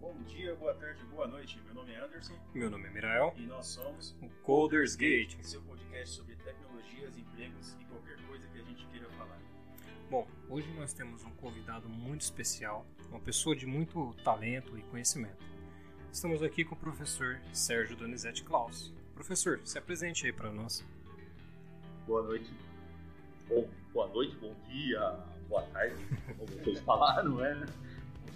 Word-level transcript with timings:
Bom 0.00 0.14
dia, 0.22 0.54
boa 0.54 0.72
tarde, 0.72 1.04
boa 1.10 1.26
noite. 1.26 1.60
Meu 1.66 1.74
nome 1.74 1.92
é 1.92 2.02
Anderson. 2.02 2.32
Meu 2.54 2.70
nome 2.70 2.86
é 2.88 2.90
Mirael. 2.90 3.34
E 3.36 3.42
nós 3.42 3.66
somos 3.66 4.16
o 4.22 4.30
Coders 4.42 4.96
Gate, 4.96 5.36
seu 5.42 5.60
podcast 5.60 6.16
sobre 6.16 6.36
tecnologias, 6.36 7.18
empregos 7.18 7.76
e 7.78 7.84
qualquer 7.84 8.16
coisa 8.26 8.46
que 8.48 8.60
a 8.60 8.62
gente 8.62 8.86
queira 8.86 9.06
falar. 9.10 9.38
Bom, 10.10 10.26
hoje 10.48 10.72
nós 10.72 10.94
temos 10.94 11.22
um 11.22 11.30
convidado 11.32 11.86
muito 11.86 12.22
especial, 12.22 12.86
uma 13.10 13.20
pessoa 13.20 13.54
de 13.54 13.66
muito 13.66 14.14
talento 14.24 14.78
e 14.78 14.82
conhecimento. 14.84 15.44
Estamos 16.10 16.42
aqui 16.42 16.64
com 16.64 16.74
o 16.74 16.78
professor 16.78 17.38
Sérgio 17.52 17.94
Donizete 17.94 18.42
Klaus. 18.42 18.94
Professor, 19.14 19.60
se 19.64 19.76
apresente 19.76 20.24
aí 20.24 20.32
para 20.32 20.50
nós. 20.50 20.82
Boa 22.06 22.22
noite. 22.22 22.50
Bom, 23.46 23.68
boa 23.92 24.08
noite, 24.08 24.34
bom 24.36 24.54
dia, 24.66 24.98
boa 25.46 25.62
tarde, 25.64 26.02
como 26.38 26.46
vocês 26.46 26.80
falaram, 26.80 27.36
né? 27.36 27.66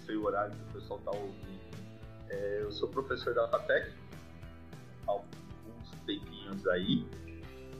Sei 0.05 0.15
o 0.15 0.25
horário 0.25 0.55
que 0.55 0.77
o 0.77 0.79
pessoal 0.79 0.99
está 0.99 1.11
ouvindo. 1.11 1.65
É, 2.29 2.59
eu 2.61 2.71
sou 2.71 2.87
professor 2.89 3.33
da 3.33 3.47
FATEC 3.47 3.91
há 5.07 5.11
alguns 5.11 5.89
tempinhos 6.05 6.67
aí. 6.67 7.07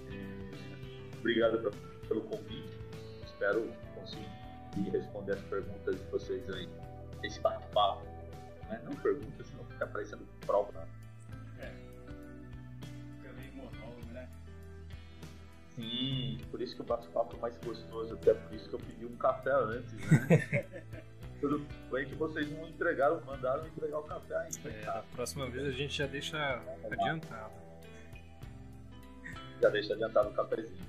É, 0.09 1.17
obrigado 1.19 1.71
pelo 2.07 2.21
convite. 2.21 2.80
Espero 3.25 3.71
conseguir 3.93 4.89
responder 4.91 5.33
as 5.33 5.41
perguntas 5.41 5.99
de 5.99 6.05
vocês 6.05 6.49
aí. 6.49 6.67
Esse 7.23 7.39
bate-papo. 7.41 8.03
Né? 8.69 8.81
Não 8.83 8.95
perguntas, 8.95 9.45
senão 9.47 9.63
fica 9.66 9.85
parecendo 9.85 10.25
prova. 10.47 10.88
É. 11.59 11.71
Fica 13.17 13.33
meio 13.33 13.53
monólogo, 13.53 14.11
né? 14.11 14.27
Sim, 15.75 16.39
por 16.50 16.59
isso 16.59 16.75
que 16.75 16.81
o 16.81 16.85
bate-papo 16.85 17.35
é 17.35 17.39
mais 17.39 17.57
gostoso. 17.59 18.16
Até 18.16 18.33
por 18.33 18.52
isso 18.52 18.67
que 18.67 18.75
eu 18.75 18.80
pedi 18.80 19.05
um 19.05 19.16
café 19.16 19.52
antes, 19.52 19.94
né? 19.94 21.03
Tudo 21.39 21.66
bem 21.91 22.05
que 22.08 22.16
vocês 22.16 22.50
não 22.52 22.67
entregaram, 22.67 23.22
mandaram 23.25 23.67
entregar 23.67 24.00
o 24.00 24.03
café 24.03 24.36
ainda. 24.38 24.69
É, 24.69 24.88
a 24.88 25.03
próxima 25.14 25.50
vez 25.50 25.67
a 25.67 25.72
gente 25.72 25.97
já 25.97 26.08
deixa 26.08 26.61
adiantado. 26.89 27.53
Já 29.61 29.69
deixa 29.69 29.94
adiantado 29.94 30.30
o 30.30 30.33
cafezinho. 30.33 30.86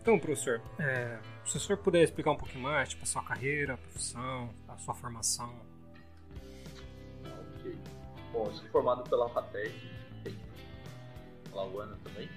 Então, 0.00 0.18
professor, 0.18 0.60
é, 0.78 1.18
se 1.44 1.56
o 1.56 1.60
senhor 1.60 1.78
puder 1.78 2.02
explicar 2.02 2.30
um 2.30 2.36
pouquinho 2.36 2.62
mais, 2.62 2.88
tipo, 2.88 3.02
a 3.02 3.06
sua 3.06 3.22
carreira, 3.22 3.74
a 3.74 3.76
profissão, 3.76 4.54
a 4.66 4.78
sua 4.78 4.94
formação. 4.94 5.54
Ok. 7.58 7.78
Bom, 8.32 8.46
eu 8.46 8.52
sou 8.52 8.68
formado 8.68 9.08
pela 9.08 9.28
FATEC. 9.28 9.98
O 11.52 11.80
ano 11.80 11.96
também? 12.04 12.28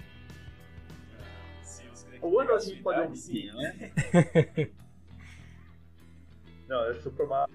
O 2.20 2.38
ano 2.40 2.54
a 2.54 2.58
gente 2.58 2.82
pode 2.82 3.00
omitir, 3.00 3.54
né? 3.54 3.92
Não, 6.72 6.84
eu 6.84 6.98
sou 7.02 7.12
formado 7.12 7.52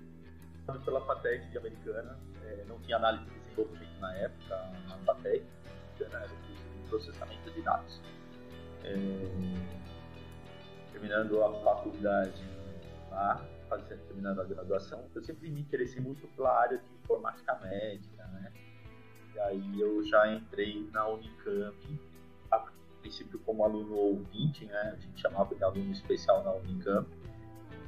pela 0.86 1.02
FATEC 1.02 1.58
Americana. 1.58 2.20
É, 2.44 2.64
não 2.68 2.80
tinha 2.82 2.98
análise 2.98 3.26
de 3.26 3.40
desenvolvimento 3.40 4.00
na 4.00 4.16
época, 4.16 4.56
na 4.88 4.98
FATEC. 5.00 5.44
Era 6.00 6.28
de 6.28 6.88
processamento 6.88 7.50
de 7.50 7.64
dados. 7.64 8.00
É, 8.84 8.94
terminando 10.92 11.44
a 11.44 11.52
faculdade 11.64 12.44
lá, 13.10 13.44
fazendo, 13.68 14.06
terminando 14.06 14.40
a 14.40 14.44
graduação, 14.44 15.10
eu 15.16 15.24
sempre 15.24 15.50
me 15.50 15.62
interessei 15.62 16.00
muito 16.00 16.28
pela 16.36 16.56
área 16.56 16.78
de 16.78 16.86
informática 17.04 17.56
médica, 17.56 18.24
né? 18.24 18.54
E 19.34 19.40
aí 19.40 19.82
eu 19.82 20.04
já 20.04 20.32
entrei 20.32 20.88
na 20.94 21.08
Unicamp, 21.08 22.00
a 22.52 22.68
princípio 23.02 23.40
como 23.40 23.64
aluno 23.64 23.96
ouvinte, 23.96 24.64
né? 24.66 24.94
A 24.94 24.96
gente 24.96 25.20
chamava 25.20 25.56
de 25.56 25.64
aluno 25.64 25.92
especial 25.92 26.44
na 26.44 26.52
Unicamp 26.52 27.17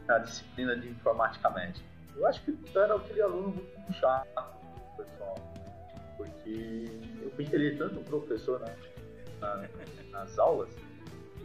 na 0.10 0.18
disciplina 0.18 0.76
de 0.76 0.90
informática 0.90 1.50
médica. 1.52 1.88
Eu 2.16 2.26
acho 2.26 2.44
que 2.44 2.52
eu 2.52 2.82
era 2.82 2.96
aquele 2.96 3.22
aluno 3.22 3.50
muito 3.50 3.94
chato, 3.94 4.28
pessoal, 4.98 5.36
porque 6.18 6.86
eu 7.22 7.30
pentelei 7.38 7.78
tanto 7.78 8.00
o 8.00 8.04
professor 8.04 8.60
né, 8.60 8.76
na, 9.40 9.70
nas 10.12 10.38
aulas, 10.40 10.74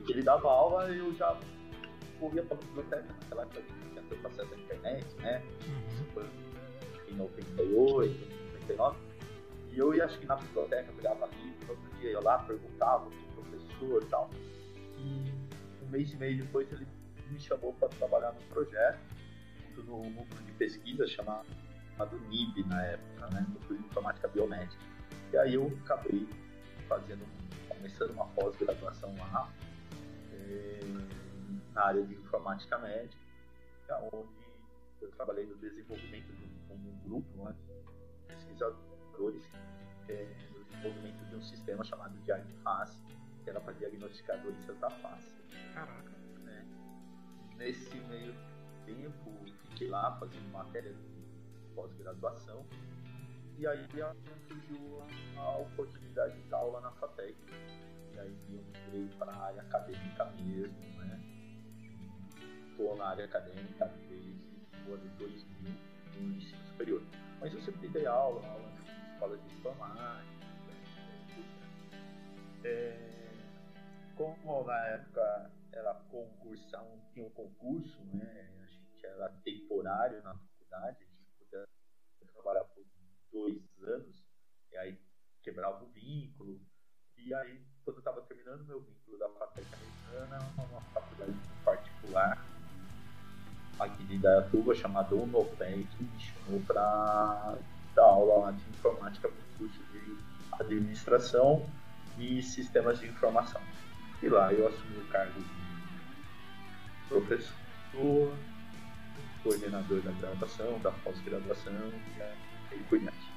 que 0.04 0.12
ele 0.12 0.22
dava 0.22 0.48
aula 0.48 0.90
e 0.90 0.98
eu 0.98 1.14
já 1.14 1.38
corria 2.18 2.42
para 2.42 2.56
a 2.56 2.60
biblioteca, 2.60 3.04
naquela 3.20 3.42
época 3.42 3.62
tinha 3.62 4.02
tanto 4.02 4.26
acesso 4.26 4.54
à 4.54 4.56
internet, 4.56 5.06
né? 5.18 5.42
Foi 6.14 6.24
em 7.08 7.16
98, 7.16 8.34
99. 8.60 8.98
E 9.72 9.78
eu 9.78 9.94
ia, 9.94 10.04
acho 10.04 10.18
que 10.18 10.26
na 10.26 10.36
biblioteca, 10.36 10.92
pegava 10.96 11.26
livro, 11.26 11.66
todo 11.66 11.98
dia 11.98 12.12
ia 12.12 12.20
lá, 12.20 12.38
perguntava 12.38 13.10
pro 13.10 13.42
professor 13.42 14.02
e 14.02 14.06
tal. 14.06 14.30
E 14.98 15.84
um 15.84 15.90
mês 15.90 16.12
e 16.12 16.16
meio 16.16 16.38
depois 16.38 16.70
ele 16.72 16.86
me 17.34 17.40
chamou 17.40 17.74
para 17.74 17.88
trabalhar 17.88 18.32
num 18.32 18.46
projeto, 18.48 19.00
no 19.76 20.08
núcleo 20.10 20.42
de 20.44 20.52
pesquisa 20.52 21.06
chamado, 21.08 21.44
NIB 22.28 22.64
na 22.64 22.82
época, 22.84 23.28
né? 23.30 23.46
Núcleo 23.48 23.78
de 23.78 23.86
Informática 23.86 24.28
Biomédica. 24.28 24.82
E 25.32 25.36
aí 25.36 25.54
eu 25.54 25.66
acabei 25.84 26.28
fazendo, 26.88 27.26
começando 27.68 28.10
uma 28.10 28.26
pós-graduação 28.28 29.14
lá, 29.18 29.52
é, 30.32 30.80
na 31.72 31.84
área 31.84 32.04
de 32.04 32.14
Informática 32.14 32.78
Médica, 32.78 33.18
onde 34.12 34.28
eu 35.02 35.10
trabalhei 35.10 35.46
no 35.46 35.56
desenvolvimento 35.56 36.32
de 36.32 36.44
um, 36.70 36.74
um 36.74 36.98
grupo 37.04 37.44
né, 37.44 37.54
de 38.20 38.26
pesquisadores 38.26 39.44
é, 40.08 40.34
no 40.52 40.64
desenvolvimento 40.64 41.28
de 41.28 41.36
um 41.36 41.42
sistema 41.42 41.84
chamado 41.84 42.16
Diagface, 42.22 42.98
que 43.42 43.50
era 43.50 43.60
para 43.60 43.72
diagnosticar 43.72 44.40
doença 44.40 44.72
da 44.74 44.90
face. 44.90 45.34
Caraca 45.74 46.23
nesse 47.56 47.96
meio 48.08 48.34
tempo, 48.86 49.32
fiquei 49.70 49.88
lá 49.88 50.16
fazendo 50.18 50.50
matéria 50.52 50.92
de 50.92 51.24
pós-graduação. 51.74 52.64
E 53.56 53.66
aí 53.66 53.86
surgiu 54.48 55.02
a 55.36 55.58
oportunidade 55.58 56.40
de 56.40 56.48
dar 56.48 56.58
aula 56.58 56.80
na 56.80 56.90
FATEC. 56.92 57.36
E 58.12 58.18
aí 58.18 58.36
eu 58.50 58.64
migrei 58.64 59.08
para 59.18 59.32
a 59.32 59.44
área 59.44 59.62
acadêmica 59.62 60.24
mesmo, 60.36 60.78
né? 60.98 61.20
Estou 62.70 62.96
na 62.96 63.06
área 63.06 63.24
acadêmica 63.24 63.86
desde 64.08 64.34
o 64.88 64.94
ano 64.94 65.10
2000 65.18 65.94
no 66.16 66.36
ensino 66.36 66.64
superior. 66.66 67.02
Mas 67.40 67.52
eu 67.52 67.60
sempre 67.60 67.88
dei 67.88 68.06
aula, 68.06 68.44
aula 68.46 68.68
em 68.68 69.12
escola 69.12 69.36
de 69.36 69.54
informática. 69.54 70.46
Né? 70.66 71.44
É, 72.64 73.14
como 74.16 74.64
na 74.64 74.86
época 74.86 75.50
era 75.74 75.94
concursar, 76.10 76.84
tinha 77.12 77.26
um 77.26 77.30
concurso, 77.30 78.04
né? 78.14 78.48
A 78.62 78.66
gente 78.66 79.06
era 79.06 79.28
temporário 79.44 80.22
na 80.22 80.34
faculdade, 80.34 81.02
a 81.02 81.06
gente 81.06 81.26
podia 81.38 81.64
trabalhar 82.32 82.64
por 82.64 82.84
dois 83.32 83.62
anos, 83.82 84.24
e 84.70 84.76
aí 84.76 84.98
quebrava 85.42 85.84
o 85.84 85.88
vínculo. 85.88 86.60
E 87.16 87.34
aí, 87.34 87.64
quando 87.84 87.96
eu 87.96 88.00
estava 88.00 88.22
terminando 88.22 88.66
meu 88.66 88.80
vínculo 88.80 89.18
da 89.18 89.28
faculdade 89.30 89.68
americana, 89.74 90.38
uma 90.56 90.80
faculdade 90.80 91.32
particular 91.64 92.44
aqui 93.78 94.04
de 94.04 94.14
Indaiatuba, 94.14 94.74
chamada 94.74 95.14
Unopec, 95.14 95.86
me 96.00 96.20
chamou 96.20 96.60
para 96.62 97.58
dar 97.94 98.04
aula 98.04 98.52
de 98.52 98.62
informática 98.70 99.28
para 99.28 99.36
o 99.36 99.58
curso 99.58 99.82
de 99.92 100.16
administração 100.52 101.68
e 102.18 102.42
sistemas 102.42 103.00
de 103.00 103.08
informação. 103.08 103.60
E 104.22 104.28
lá 104.28 104.52
eu 104.52 104.68
assumi 104.68 104.98
o 104.98 105.08
cargo 105.08 105.40
de 105.40 105.63
professor, 107.20 108.34
coordenador 109.42 110.00
da 110.00 110.10
graduação, 110.12 110.78
da 110.80 110.90
pós-graduação 110.90 111.92
e 112.72 112.78
por 112.88 112.98
diante. 112.98 113.32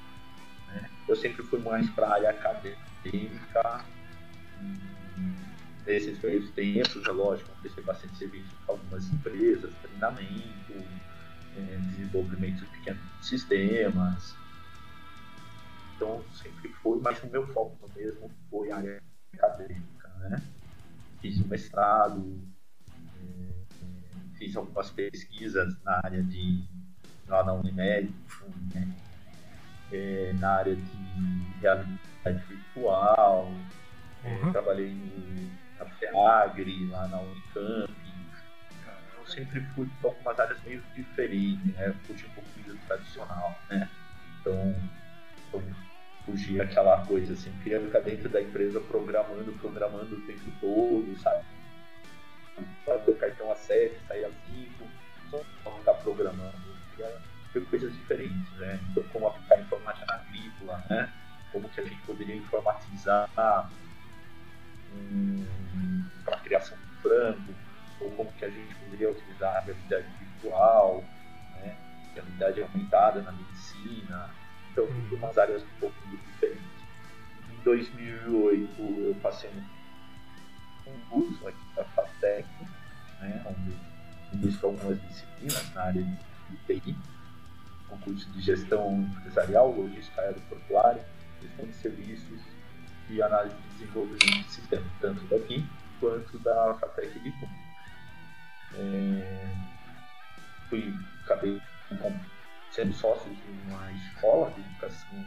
Né? 0.68 0.90
Eu 1.06 1.14
sempre 1.14 1.44
fui 1.44 1.60
mais 1.60 1.88
para 1.90 2.08
a 2.08 2.14
área 2.14 2.30
acadêmica. 2.30 3.84
Nesses 5.86 6.20
meios 6.20 6.50
tempos, 6.50 7.06
é 7.06 7.10
lógico, 7.10 7.50
prestei 7.60 7.82
bastante 7.84 8.16
serviço 8.16 8.54
para 8.66 8.74
algumas 8.74 9.10
empresas, 9.10 9.72
treinamento, 9.80 10.74
é, 11.56 11.76
desenvolvimento 11.92 12.60
de 12.60 12.66
pequenos 12.66 13.00
sistemas. 13.22 14.34
Então, 15.96 16.22
sempre 16.34 16.68
foi, 16.82 17.00
mas 17.00 17.22
o 17.22 17.26
meu 17.28 17.46
foco 17.54 17.90
mesmo 17.96 18.30
foi 18.50 18.70
a 18.70 18.76
área 18.76 19.02
acadêmica. 19.32 20.08
Né? 20.18 20.42
Fiz 21.22 21.40
um 21.40 21.48
mestrado, 21.48 22.38
fiz 24.38 24.56
algumas 24.56 24.90
pesquisas 24.90 25.76
na 25.82 26.00
área 26.02 26.22
de 26.22 26.62
lá 27.26 27.44
na 27.44 27.52
Unimed, 27.52 28.14
né? 28.74 28.88
é, 29.92 30.32
na 30.38 30.50
área 30.56 30.74
de 30.74 31.60
realidade 31.60 32.44
virtual, 32.48 33.52
é, 34.24 34.28
uhum. 34.28 34.48
é, 34.48 34.52
trabalhei 34.52 34.94
no, 34.94 35.50
na 35.78 35.86
FEAGRE, 35.96 36.86
lá 36.86 37.08
na 37.08 37.20
Unicamp. 37.20 37.98
Eu 39.18 39.26
sempre 39.26 39.60
fui 39.74 39.88
para 40.00 40.10
algumas 40.10 40.40
áreas 40.40 40.62
meio 40.64 40.82
diferentes, 40.94 41.74
né? 41.74 41.94
Fugi 42.06 42.24
um 42.24 42.30
pouco 42.30 42.48
do 42.66 42.76
tradicional, 42.86 43.58
né? 43.68 43.88
Então, 44.40 44.74
fugi 46.24 46.60
aquela 46.60 47.04
coisa 47.06 47.34
assim, 47.34 47.52
queria 47.62 47.80
ficar 47.80 48.00
dentro 48.00 48.28
da 48.28 48.40
empresa 48.40 48.80
programando, 48.80 49.52
programando 49.54 50.16
o 50.16 50.20
tempo 50.22 50.50
todo, 50.60 51.18
sabe? 51.18 51.44
Fazer 52.84 53.10
o 53.10 53.16
cartão 53.16 53.50
a 53.50 53.56
7, 53.56 53.98
sair 54.06 54.24
a 54.24 54.30
5, 54.30 54.84
só 55.30 55.70
ficar 55.78 55.94
programando. 55.94 56.58
ver 57.52 57.64
coisas 57.66 57.92
diferentes, 57.92 58.50
né? 58.58 58.80
Então, 58.90 59.02
como 59.12 59.28
aplicar 59.28 59.60
informática 59.60 60.06
na 60.06 60.14
agrícola, 60.14 60.84
né? 60.88 61.12
Como 61.52 61.68
que 61.68 61.80
a 61.80 61.84
gente 61.84 62.00
poderia 62.02 62.36
informatizar 62.36 63.30
um, 64.92 65.44
para 66.24 66.36
a 66.36 66.40
criação 66.40 66.76
de 66.76 67.02
frango, 67.02 67.54
ou 68.00 68.10
como 68.12 68.32
que 68.32 68.44
a 68.44 68.50
gente 68.50 68.74
poderia 68.76 69.10
utilizar 69.10 69.56
a 69.56 69.60
realidade 69.60 70.06
virtual, 70.20 71.04
né? 71.56 71.76
realidade 72.14 72.62
aumentada 72.62 73.22
na 73.22 73.32
medicina. 73.32 74.30
Então, 74.72 74.86
tem 74.86 75.18
umas 75.18 75.38
áreas 75.38 75.62
um 75.62 75.80
pouco 75.80 75.96
diferentes. 76.08 76.62
Em 77.50 77.62
2008, 77.64 78.82
eu 78.82 79.14
passei 79.22 79.50
um 80.86 80.98
curso 81.10 81.48
aqui 81.48 81.58
da 81.74 81.84
FATEC, 82.18 82.46
né? 83.20 83.44
onde 83.46 83.76
ministro 84.32 84.68
algumas 84.68 85.00
disciplinas 85.02 85.74
na 85.74 85.82
área 85.82 86.02
de 86.02 86.56
TI, 86.66 86.96
um 87.90 87.98
curso 87.98 88.30
de 88.30 88.40
gestão 88.40 89.00
empresarial, 89.00 89.72
logística 89.72 90.20
aeroportuária, 90.20 91.04
gestão 91.40 91.66
de 91.66 91.74
serviços 91.74 92.40
e 93.08 93.22
análise 93.22 93.56
de 93.56 93.68
desenvolvimento 93.78 94.46
de 94.46 94.52
sistemas, 94.52 94.92
tanto 95.00 95.24
daqui 95.26 95.66
quanto 96.00 96.38
da 96.40 96.74
FATEC 96.74 97.18
Pum. 97.18 97.48
É, 98.74 99.54
fui, 100.68 100.94
acabei 101.24 101.60
sendo 102.70 102.92
sócio 102.92 103.30
de 103.34 103.50
uma 103.66 103.90
escola 103.92 104.50
de 104.50 104.60
educação, 104.60 105.24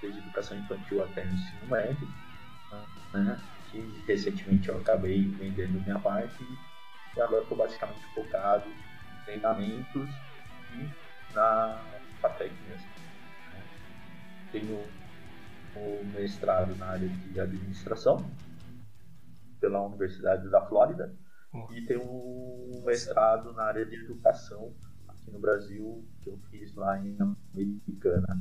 desde 0.00 0.20
educação 0.20 0.56
infantil 0.56 1.02
até 1.02 1.24
ensino 1.24 1.66
médio, 1.66 2.08
né, 3.12 3.40
que 3.82 4.04
recentemente 4.06 4.68
eu 4.68 4.78
acabei 4.78 5.28
vendendo 5.32 5.80
minha 5.82 5.98
parte 5.98 6.44
e 7.16 7.20
agora 7.20 7.42
estou 7.42 7.58
basicamente 7.58 8.06
focado 8.14 8.68
em 8.68 9.24
treinamentos 9.24 10.10
e 10.72 11.34
na 11.34 11.84
FATEC 12.20 12.54
mesmo. 12.68 12.90
Tenho 14.52 14.78
o 15.74 16.04
mestrado 16.04 16.76
na 16.76 16.86
área 16.86 17.08
de 17.08 17.40
administração 17.40 18.24
pela 19.60 19.82
Universidade 19.82 20.48
da 20.50 20.64
Flórida 20.66 21.12
e 21.72 21.80
tenho 21.82 22.02
um 22.02 22.82
mestrado 22.84 23.52
na 23.52 23.64
área 23.64 23.84
de 23.84 23.96
educação 23.96 24.72
aqui 25.08 25.30
no 25.30 25.40
Brasil 25.40 26.04
que 26.20 26.28
eu 26.28 26.38
fiz 26.50 26.74
lá 26.74 26.98
em 26.98 27.16
Americana, 27.52 28.40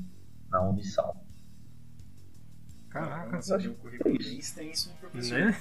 na 0.49 0.61
Unisal. 0.69 1.22
Caraca, 2.93 3.41
você 3.41 3.67
um 3.67 3.73
currículo 3.73 4.15
bem 4.15 4.37
extenso, 4.37 4.93
professor. 5.01 5.39
Né? 5.39 5.55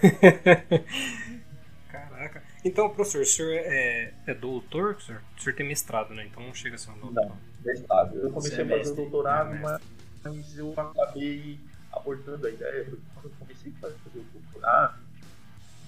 Caraca. 1.90 2.42
Então, 2.62 2.90
professor, 2.90 3.22
o 3.22 3.26
senhor 3.26 3.52
é, 3.54 4.12
é 4.26 4.34
doutor? 4.34 4.96
O 4.96 5.00
senhor, 5.00 5.22
o 5.38 5.40
senhor 5.40 5.56
tem 5.56 5.66
mestrado, 5.66 6.12
né? 6.12 6.26
Então 6.26 6.42
não 6.42 6.52
chega 6.52 6.74
a 6.74 6.78
ser 6.78 6.90
um 6.90 6.98
doutor. 6.98 7.24
Não, 7.24 7.36
mestrado. 7.64 8.18
Eu 8.18 8.30
comecei 8.30 8.58
é 8.58 8.62
a 8.62 8.78
fazer 8.78 8.92
o 8.92 8.96
doutorado, 8.96 9.54
É 9.54 9.58
mas, 9.60 9.82
mas 10.22 10.58
eu 10.58 10.74
acabei 10.76 11.58
abordando 11.90 12.46
a 12.46 12.50
ideia. 12.50 12.84
porque 12.84 13.02
Quando 13.14 13.24
eu 13.24 13.32
comecei 13.38 13.72
a 13.72 13.80
fazer 13.80 13.96
o 14.14 14.20
doutorado, 14.20 14.98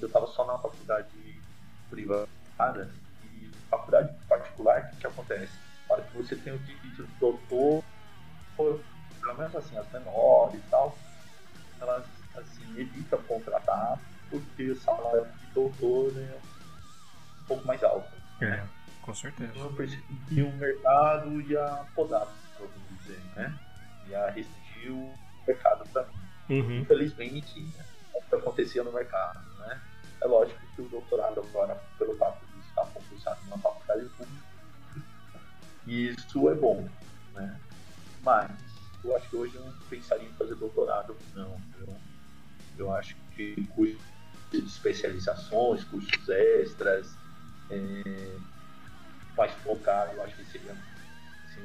eu 0.00 0.06
estava 0.06 0.26
só 0.26 0.46
na 0.46 0.58
faculdade 0.58 1.08
privada 1.91 2.91
e 3.31 3.50
faculdade 3.69 4.14
particular, 4.26 4.81
o 4.81 4.91
que, 4.91 4.96
que 4.96 5.06
acontece? 5.06 5.52
Na 5.88 5.96
hora 5.96 6.05
que 6.05 6.17
você 6.17 6.37
tem 6.37 6.55
o 6.55 6.58
título 6.61 7.06
de 7.06 7.14
doutor, 7.20 7.85
pelo 8.56 9.38
menos 9.38 9.55
assim, 9.55 9.76
as 9.76 9.93
menores 9.93 10.58
e 10.58 10.70
tal, 10.70 10.96
elas 11.84 12.06
assim, 12.34 12.81
evitam 12.81 13.22
contratar 13.22 13.98
porque 14.31 14.70
o 14.70 14.76
salário 14.76 15.26
de 15.26 15.46
doutor 15.54 16.12
é 16.16 16.38
um 17.42 17.44
pouco 17.46 17.66
mais 17.66 17.82
alto. 17.84 18.10
É, 18.40 18.64
com 19.02 19.14
certeza. 19.14 19.52
Então 19.54 19.72
percebi 19.75 20.02
que 20.28 20.42
o 20.42 20.52
mercado 20.52 21.40
ia 21.42 21.84
podar, 21.94 22.26
vamos 22.58 22.75
dizer, 23.02 23.20
né? 23.36 23.56
Ia 24.08 24.31
restringir 24.31 24.92
o 24.92 25.14
mercado 25.46 25.88
para 25.90 26.04
mim. 26.04 26.14
Uhum. 26.50 26.81
Infelizmente, 26.81 27.69
é 27.78 28.19
o 28.19 28.22
que 28.22 28.34
acontecia 28.34 28.82
no 28.82 28.92
mercado, 28.92 29.40
né? 29.58 29.81
É 30.20 30.26
lógico 30.26 30.60
que 30.75 30.82
o 30.82 30.88
doutorado 30.88 31.40
agora, 31.40 31.81
pelo 31.98 32.16
fato 32.16 32.44
de 32.46 32.60
estar 32.66 32.84
concursado 32.86 33.40
numa 33.44 33.58
faculdade 33.58 34.08
pública, 34.16 34.44
isso 35.86 36.48
é 36.48 36.54
bom, 36.54 36.88
né? 37.34 37.60
Mas 38.22 38.50
eu 39.04 39.14
acho 39.16 39.28
que 39.28 39.36
hoje 39.36 39.54
eu 39.54 39.64
não 39.64 39.72
pensaria 39.90 40.26
em 40.26 40.32
fazer 40.32 40.54
doutorado, 40.54 41.16
não. 41.34 41.60
Eu, 42.79 42.93
acho 42.93 43.17
que 43.35 43.67
cursos 43.75 43.99
de 44.50 44.59
especializações, 44.59 45.85
cursos 45.85 46.29
extras, 46.29 47.15
é, 47.71 48.37
mais 49.37 49.53
focado, 49.62 50.12
eu 50.12 50.23
acho 50.23 50.35
que 50.37 50.44
seria 50.44 50.73
assim, 51.49 51.62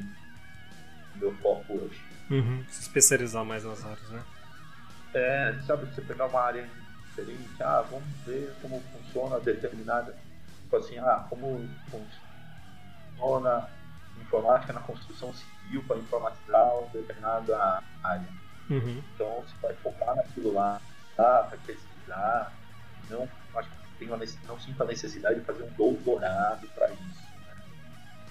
o 1.16 1.20
meu 1.20 1.34
foco 1.38 1.74
hoje. 1.74 2.02
Uhum. 2.30 2.64
Se 2.70 2.82
especializar 2.82 3.44
mais 3.44 3.64
nas 3.64 3.84
áreas, 3.84 4.10
né? 4.10 4.24
É, 5.14 5.56
sabe, 5.66 5.86
você 5.86 6.02
pegar 6.02 6.28
uma 6.28 6.42
área 6.42 6.70
diferente, 7.08 7.64
ah, 7.64 7.84
vamos 7.90 8.08
ver 8.26 8.54
como 8.62 8.82
funciona 8.94 9.40
determinada, 9.40 10.16
tipo 10.62 10.76
assim, 10.78 10.98
ah, 11.00 11.26
como 11.30 11.68
funciona 11.90 13.68
informática 14.22 14.74
na 14.74 14.82
construção 14.82 15.34
civil 15.34 15.84
para 15.88 15.98
informatizar 15.98 16.78
uma 16.78 16.88
determinada 16.90 17.84
área. 18.04 18.28
Uhum. 18.70 19.02
Então 19.16 19.42
você 19.42 19.56
vai 19.62 19.74
focar 19.76 20.16
naquilo 20.16 20.54
lá, 20.54 20.80
tá, 21.20 21.42
vai 21.42 21.60
pesquisar, 21.60 22.54
não, 23.10 23.30
acho 23.56 23.70
que 23.70 23.76
tem 24.00 24.08
uma, 24.08 24.18
não 24.48 24.60
sinto 24.60 24.82
a 24.82 24.86
necessidade 24.86 25.40
de 25.40 25.46
fazer 25.46 25.64
um 25.64 25.74
doutorado 25.74 26.68
para 26.70 26.90
isso. 26.92 27.04
Né? 27.04 27.64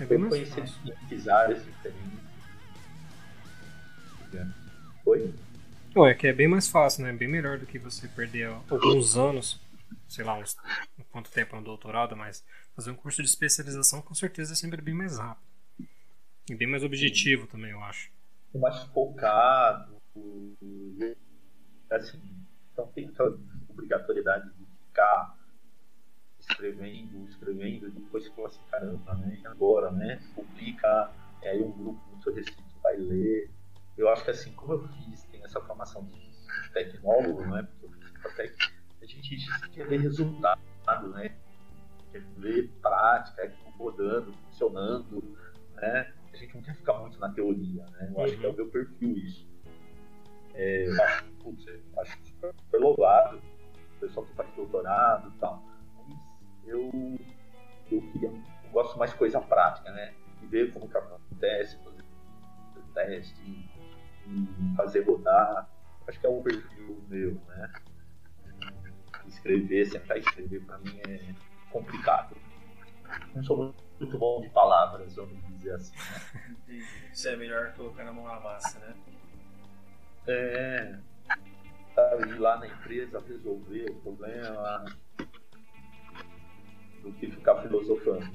É 0.00 0.04
Eu 0.04 0.30
fácil. 0.30 0.64
diferentes 0.84 1.28
áreas 1.28 1.64
diferentes. 1.64 2.18
Oi? 5.04 5.34
Ué, 5.96 6.10
é 6.10 6.14
que 6.14 6.26
é 6.26 6.32
bem 6.32 6.48
mais 6.48 6.68
fácil, 6.68 7.02
né? 7.04 7.12
Bem 7.12 7.28
melhor 7.28 7.58
do 7.58 7.66
que 7.66 7.78
você 7.78 8.06
perder 8.08 8.46
alguns 8.70 9.16
anos, 9.16 9.60
sei 10.06 10.24
lá, 10.24 10.34
uns, 10.38 10.56
quanto 11.10 11.30
tempo 11.30 11.56
no 11.56 11.62
doutorado, 11.62 12.16
mas 12.16 12.44
fazer 12.74 12.90
um 12.90 12.94
curso 12.94 13.22
de 13.22 13.28
especialização 13.28 14.00
com 14.00 14.14
certeza 14.14 14.52
é 14.52 14.56
sempre 14.56 14.80
bem 14.80 14.94
mais 14.94 15.18
rápido. 15.18 15.46
E 16.50 16.54
bem 16.54 16.68
mais 16.68 16.82
objetivo 16.84 17.46
também, 17.46 17.72
eu 17.72 17.82
acho. 17.82 18.10
mais 18.54 18.82
focado, 18.84 19.96
assim, 21.90 22.37
então 22.78 22.86
tem 22.92 23.08
aquela 23.08 23.36
obrigatoriedade 23.68 24.48
de 24.54 24.64
ficar 24.86 25.36
escrevendo, 26.38 27.26
escrevendo, 27.26 27.90
depois 27.90 28.24
você 28.24 28.30
fala 28.30 28.46
assim, 28.46 28.60
caramba, 28.70 29.14
né? 29.16 29.40
E 29.42 29.46
agora, 29.48 29.90
né? 29.90 30.22
Publica, 30.34 31.10
é 31.42 31.50
aí 31.50 31.62
um 31.62 31.72
grupo 31.72 32.00
muito 32.08 32.30
restrito 32.30 32.78
vai 32.80 32.96
ler. 32.96 33.50
Eu 33.96 34.08
acho 34.08 34.24
que 34.24 34.30
assim, 34.30 34.52
como 34.52 34.74
eu 34.74 34.88
fiz, 34.88 35.24
tem 35.24 35.42
essa 35.42 35.60
formação 35.60 36.04
de 36.04 36.72
tecnólogo, 36.72 37.44
né? 37.46 37.66
Porque 37.80 37.86
eu 37.86 37.90
fiz 37.90 38.24
até 38.24 38.52
a 39.02 39.06
gente 39.06 39.70
quer 39.72 39.88
ver 39.88 40.00
resultado, 40.00 40.60
né? 41.12 41.36
Quer 42.12 42.22
ver 42.36 42.68
prática, 42.80 43.42
é 43.42 43.52
rodando, 43.76 44.32
funcionando, 44.32 45.36
né? 45.74 46.14
A 46.32 46.36
gente 46.36 46.54
não 46.54 46.62
quer 46.62 46.76
ficar 46.76 46.94
muito 47.00 47.18
na 47.18 47.30
teoria, 47.30 47.84
né? 47.86 48.12
Eu 48.14 48.22
acho 48.22 48.38
que 48.38 48.46
é 48.46 48.48
o 48.48 48.54
meu 48.54 48.68
perfil 48.68 49.16
isso. 49.16 49.48
É, 50.60 50.88
acho, 51.04 51.24
putz, 51.40 51.64
acho 51.98 52.18
super, 52.24 52.52
super 52.52 52.80
louvável 52.80 53.40
o 53.96 54.00
pessoal 54.00 54.26
que 54.26 54.34
faz 54.34 54.52
doutorado 54.56 55.28
e 55.28 55.38
tal. 55.38 55.62
Mas 55.96 56.18
eu, 56.66 56.90
eu 57.92 58.02
queria, 58.12 58.28
eu 58.28 58.70
gosto 58.72 58.98
mais 58.98 59.12
de 59.12 59.16
coisa 59.16 59.40
prática, 59.40 59.88
né? 59.92 60.14
E 60.42 60.46
ver 60.46 60.72
como 60.72 60.88
que 60.88 60.96
acontece, 60.96 61.78
fazer 61.84 62.04
teste, 62.92 63.40
e 64.26 64.76
fazer 64.76 65.00
rodar. 65.02 65.68
Acho 66.08 66.18
que 66.18 66.26
é 66.26 66.30
um 66.30 66.42
perfil 66.42 67.04
meu, 67.08 67.40
né? 67.46 67.72
Escrever, 69.28 69.86
sentar 69.86 70.16
e 70.16 70.20
escrever 70.20 70.64
pra 70.64 70.78
mim 70.78 70.98
é 71.06 71.34
complicado. 71.70 72.36
Não 73.32 73.44
sou 73.44 73.74
muito 74.00 74.18
bom 74.18 74.40
de 74.40 74.48
palavras, 74.48 75.14
vamos 75.14 75.38
dizer 75.54 75.74
assim. 75.74 75.94
Né? 76.66 76.84
Isso 77.12 77.28
é 77.28 77.36
melhor 77.36 77.72
colocar 77.74 78.02
na 78.04 78.12
mão 78.12 78.24
na 78.24 78.40
massa, 78.40 78.78
né? 78.80 78.94
É, 80.28 80.98
sabe, 81.94 82.28
ir 82.28 82.38
lá 82.38 82.58
na 82.58 82.66
empresa 82.66 83.18
resolver 83.26 83.90
o 83.90 83.94
problema 84.00 84.84
do 87.02 87.12
que 87.14 87.30
ficar 87.30 87.62
filosofando. 87.62 88.28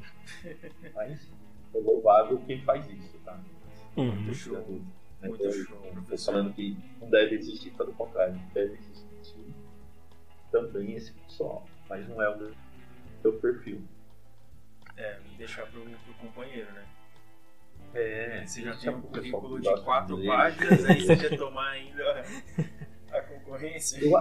Mas 0.95 1.31
é 1.73 1.77
louvável 1.77 2.41
quem 2.47 2.61
faz 2.63 2.89
isso, 2.89 3.17
tá? 3.19 3.39
Uhum. 3.95 4.11
Muito 4.15 4.33
show. 4.33 4.57
Né? 5.21 5.29
Muito 5.29 5.43
Eu- 5.43 5.51
show, 5.53 5.77
professor. 5.93 6.33
falando 6.33 6.53
que 6.53 6.77
não 6.99 7.09
deve 7.09 7.35
existir, 7.35 7.71
pelo 7.71 7.93
contrário, 7.93 8.39
deve 8.53 8.73
existir 8.73 9.53
também 10.51 10.93
esse 10.93 11.11
pessoal, 11.13 11.65
mas 11.89 12.07
não 12.07 12.21
é 12.21 12.29
o 12.29 12.37
meu, 12.37 12.51
meu 13.23 13.39
perfil. 13.39 13.81
É, 14.97 15.19
deixar 15.37 15.65
pro, 15.67 15.81
pro 15.81 16.13
companheiro, 16.15 16.71
né? 16.73 16.85
É, 17.93 18.43
Você 18.45 18.61
já 18.61 18.75
tem 18.75 18.89
um 18.89 19.01
currículo 19.01 19.59
de 19.61 19.83
quatro 19.83 20.17
páginas, 20.25 20.85
aí 20.85 21.01
você 21.01 21.15
quer 21.15 21.37
tomar 21.37 21.69
ainda 21.69 22.23
a 23.11 23.21
concorrência? 23.21 24.03
Eu, 24.03 24.11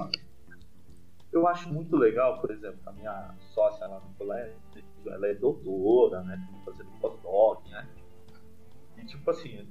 eu 1.32 1.48
acho 1.48 1.72
muito 1.72 1.96
legal, 1.96 2.40
por 2.40 2.50
exemplo, 2.50 2.80
a 2.84 2.92
minha 2.92 3.34
sócia 3.54 3.86
lá 3.86 4.00
no 4.00 4.14
colégio, 4.14 4.54
ela 5.06 5.26
é 5.26 5.34
doutora, 5.34 6.22
né? 6.22 6.38
Fazendo 6.64 6.90
pós-doc, 7.00 7.66
né? 7.68 7.88
E 8.98 9.04
tipo 9.06 9.30
assim, 9.30 9.66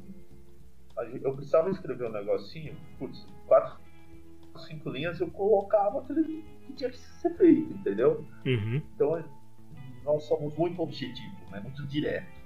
eu 1.24 1.36
precisava 1.36 1.70
escrever 1.70 2.08
um 2.08 2.12
negocinho, 2.12 2.75
putz, 2.98 3.25
quatro, 3.48 3.79
cinco 4.67 4.89
linhas 4.89 5.20
eu 5.20 5.29
colocava 5.29 6.00
aquilo 6.00 6.24
que 6.24 6.74
tinha 6.75 6.89
que 6.89 6.98
ser 6.98 7.38
feito, 7.38 7.74
entendeu? 7.74 8.25
Uhum. 8.46 8.81
Então 8.96 9.24
nós 10.03 10.24
somos 10.24 10.55
muito 10.58 10.81
objetivos, 10.81 11.50
né? 11.51 11.60
muito 11.60 11.86
direto. 11.88 12.41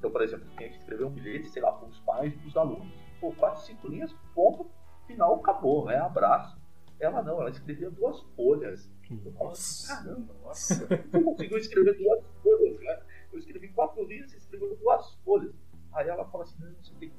Então, 0.00 0.10
por 0.10 0.22
exemplo, 0.22 0.48
tinha 0.56 0.70
que 0.70 0.76
escrever 0.78 1.04
um 1.04 1.10
bilhete, 1.10 1.50
sei 1.50 1.60
lá, 1.60 1.72
para 1.72 1.86
os 1.86 2.00
pais 2.00 2.32
e 2.32 2.36
para 2.38 2.48
os 2.48 2.56
alunos. 2.56 2.90
Pô, 3.20 3.32
quatro, 3.32 3.60
cinco 3.60 3.86
linhas, 3.86 4.10
ponto, 4.34 4.66
final, 5.06 5.34
acabou, 5.34 5.84
né? 5.84 5.96
Abraço. 5.96 6.58
Ela 6.98 7.22
não, 7.22 7.38
ela 7.38 7.50
escrevia 7.50 7.90
duas 7.90 8.18
folhas. 8.34 8.90
Nossa, 9.38 9.94
Caramba, 9.94 10.34
nossa. 10.42 10.86
Você 10.86 11.20
conseguiu 11.22 11.58
escrever 11.58 11.98
duas 11.98 12.24
folhas, 12.42 12.80
né? 12.80 13.02
Eu 13.30 13.38
escrevi 13.38 13.68
quatro 13.68 14.02
linhas 14.06 14.32
e 14.32 14.38
escreveu 14.38 14.74
duas 14.76 15.14
folhas. 15.16 15.54
Aí 15.92 16.08
ela 16.08 16.24
fala 16.30 16.44
assim, 16.44 16.56
não, 16.60 16.72
você 16.82 16.94
tem 16.94 17.12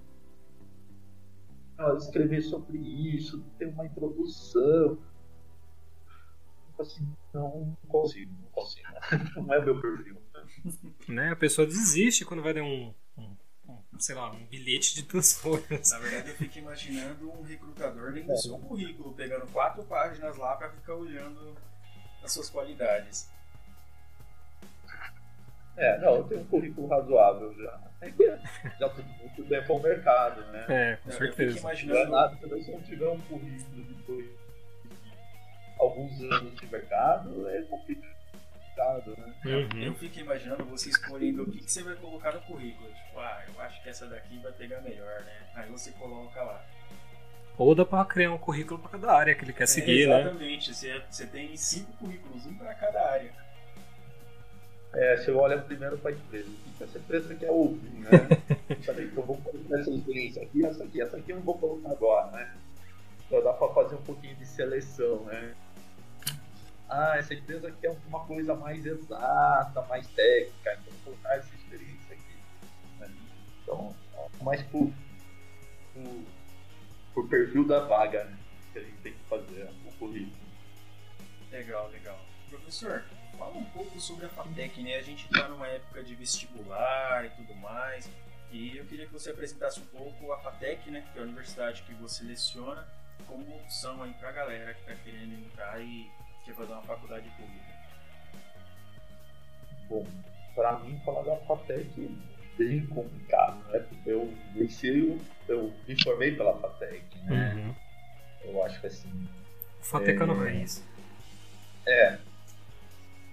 ela 1.77 1.97
escrever 1.97 2.41
sobre 2.41 2.79
isso, 2.79 3.43
tem 3.59 3.67
uma 3.67 3.85
introdução. 3.85 4.97
Eu 6.77 6.79
assim, 6.79 7.07
não 7.31 7.77
consigo, 7.88 8.31
não 8.41 8.50
consigo. 8.50 8.88
Não 9.35 9.53
é 9.53 9.63
meu 9.63 9.79
perfil. 9.79 10.17
Né? 11.08 11.32
A 11.32 11.36
pessoa 11.36 11.65
desiste 11.68 12.25
quando 12.25 12.44
vai 12.44 12.53
dar 12.53 12.62
um, 12.63 12.94
um, 13.18 13.36
um, 13.68 13.77
sei 14.00 14.15
lá, 14.15 14.32
um 14.32 14.46
bilhete 14.46 14.96
de 14.96 15.03
duas 15.03 15.34
folhas. 15.39 15.91
Na 15.91 16.00
verdade, 16.00 16.30
eu 16.30 16.36
fico 16.36 16.58
imaginando 16.60 17.32
um 17.32 17.41
recrutador 17.41 18.12
lendo 18.12 18.32
o 18.32 18.38
seu 18.38 18.58
currículo, 18.60 19.13
pegando 19.13 19.48
quatro 19.48 19.84
páginas 19.84 20.38
lá 20.38 20.56
para 20.56 20.70
ficar 20.72 20.96
olhando 20.96 21.56
as 22.24 22.32
suas 22.32 22.50
qualidades. 22.50 23.30
É, 25.77 25.98
não, 26.00 26.18
eu 26.18 26.24
tenho 26.25 26.41
um 26.41 26.46
currículo 26.46 26.88
razoável 26.88 27.53
já. 27.56 27.80
Já 28.80 28.89
tô 28.89 29.01
muito 29.03 29.44
tempo 29.48 29.74
ao 29.74 29.80
mercado, 29.80 30.41
né? 30.51 30.65
É, 30.68 30.96
com 30.98 31.10
Eu 31.10 31.18
certeza. 31.18 31.53
fico 31.56 31.63
Não 31.63 31.70
é 31.70 31.74
imaginando 31.74 32.12
nada, 32.12 32.38
se 32.38 32.44
eu 32.44 32.77
não 32.77 32.82
tiver 32.84 33.08
um 33.08 33.20
currículo 33.22 33.84
depois 33.84 34.25
de 34.25 34.32
alguns 35.80 36.22
anos 36.22 36.56
de 36.56 36.65
mercado, 36.68 37.48
é 37.50 37.62
complicado, 37.63 38.11
né? 39.17 39.33
Uhum. 39.45 39.81
Eu 39.81 39.93
fico 39.95 40.19
imaginando 40.19 40.65
você 40.65 40.89
escolhendo 40.89 41.43
o 41.43 41.51
que, 41.51 41.59
que 41.59 41.71
você 41.71 41.83
vai 41.83 41.95
colocar 41.95 42.33
no 42.33 42.41
currículo. 42.41 42.89
Tipo, 42.89 43.19
ah, 43.19 43.43
eu 43.47 43.61
acho 43.61 43.81
que 43.83 43.89
essa 43.89 44.07
daqui 44.07 44.38
vai 44.39 44.51
pegar 44.51 44.81
melhor, 44.81 45.21
né? 45.21 45.47
Aí 45.55 45.69
você 45.69 45.91
coloca 45.91 46.41
lá. 46.41 46.63
Ou 47.57 47.75
dá 47.75 47.85
pra 47.85 48.05
criar 48.05 48.31
um 48.31 48.38
currículo 48.38 48.79
pra 48.79 48.89
cada 48.89 49.13
área 49.13 49.35
que 49.35 49.43
ele 49.43 49.53
quer 49.53 49.67
seguir, 49.67 50.03
é, 50.03 50.07
né? 50.07 50.21
exatamente. 50.21 50.73
Você, 50.73 51.01
você 51.09 51.27
tem 51.27 51.55
cinco 51.55 51.91
currículos, 51.93 52.45
um 52.45 52.55
para 52.55 52.73
cada 52.73 53.11
área. 53.11 53.31
É, 54.93 55.17
você 55.17 55.31
olha 55.31 55.57
primeiro 55.59 55.97
para 55.97 56.11
a 56.11 56.13
empresa. 56.13 56.50
O 56.50 56.77
que 56.77 56.83
essa 56.83 56.97
empresa 56.97 57.35
quer 57.35 57.51
ouvir, 57.51 57.91
né? 58.00 58.09
Que 58.81 58.89
eu 58.89 59.23
vou 59.23 59.38
colocar 59.38 59.79
essa 59.79 59.91
experiência 59.91 60.41
aqui, 60.43 60.65
essa 60.65 60.83
aqui, 60.83 61.01
essa 61.01 61.17
aqui 61.17 61.31
eu 61.31 61.35
não 61.35 61.43
vou 61.43 61.57
colocar 61.57 61.91
agora, 61.91 62.31
né? 62.31 62.51
Então 63.27 63.43
dá 63.43 63.53
para 63.53 63.73
fazer 63.73 63.95
um 63.95 64.01
pouquinho 64.01 64.35
de 64.35 64.45
seleção, 64.45 65.23
né? 65.25 65.53
Ah, 66.93 67.15
essa 67.17 67.33
empresa 67.33 67.71
quer 67.79 67.98
uma 68.05 68.25
coisa 68.25 68.53
mais 68.53 68.86
exata, 68.86 69.81
mais 69.83 70.05
técnica, 70.10 70.74
então 70.74 70.91
vou 70.91 71.13
colocar 71.13 71.38
essa 71.38 71.55
experiência 71.55 72.13
aqui. 72.13 72.36
né? 73.00 73.10
Então, 73.63 73.95
mais 74.41 74.62
por, 74.63 74.91
por, 75.93 76.25
por 77.13 77.29
perfil 77.29 77.65
da 77.65 77.79
vaga 77.86 78.25
né? 78.25 78.38
que 78.74 78.79
a 78.79 78.81
gente 78.81 78.98
tem 78.98 79.13
que 79.13 79.24
fazer 79.29 79.69
o 79.86 79.91
currículo. 79.93 80.36
Legal, 81.50 81.88
legal. 81.91 82.19
Professor, 82.50 83.05
fala 83.38 83.57
um 83.57 83.63
pouco 83.63 83.98
sobre 84.01 84.25
a 84.25 84.29
FATEC, 84.29 84.83
né? 84.83 84.98
A 84.98 85.01
gente 85.01 85.24
está 85.27 85.48
numa 85.48 85.67
época 85.67 86.03
de 86.03 86.13
vestibular 86.13 87.25
e 87.25 87.29
tudo 87.29 87.55
mais. 87.55 88.12
E 88.51 88.75
eu 88.75 88.83
queria 88.83 89.05
que 89.05 89.13
você 89.13 89.29
apresentasse 89.29 89.79
um 89.79 89.86
pouco 89.86 90.33
a 90.33 90.39
FATEC, 90.39 90.91
né? 90.91 91.07
Que 91.13 91.19
é 91.19 91.21
a 91.21 91.25
universidade 91.25 91.83
que 91.83 91.93
você 91.93 92.25
leciona, 92.25 92.86
como 93.25 93.55
opção 93.55 94.03
aí 94.03 94.13
pra 94.15 94.33
galera 94.33 94.74
que 94.74 94.81
está 94.81 94.95
querendo 94.95 95.33
entrar 95.36 95.79
e 95.79 96.12
quer 96.51 96.58
fazer 96.58 96.74
uma 96.74 96.81
faculdade 96.84 97.29
pública. 97.29 97.72
Bom, 99.89 100.05
para 100.55 100.79
mim 100.79 101.00
falar 101.05 101.24
da 101.24 101.36
FATEC 101.38 102.20
é 102.39 102.58
bem 102.58 102.86
complicado, 102.88 103.58
né? 103.72 103.79
Porque 103.79 104.10
eu 104.10 104.34
eu 105.48 105.74
me 105.88 106.03
formei 106.03 106.36
pela 106.36 106.58
FATEC, 106.60 107.03
né? 107.25 107.53
Uhum. 107.55 107.75
Eu 108.43 108.63
acho 108.65 108.79
que 108.81 108.88
assim, 108.88 109.27
Fatecano 109.81 110.34
É. 110.46 110.50
Raiz. 110.51 110.84
é. 111.88 112.17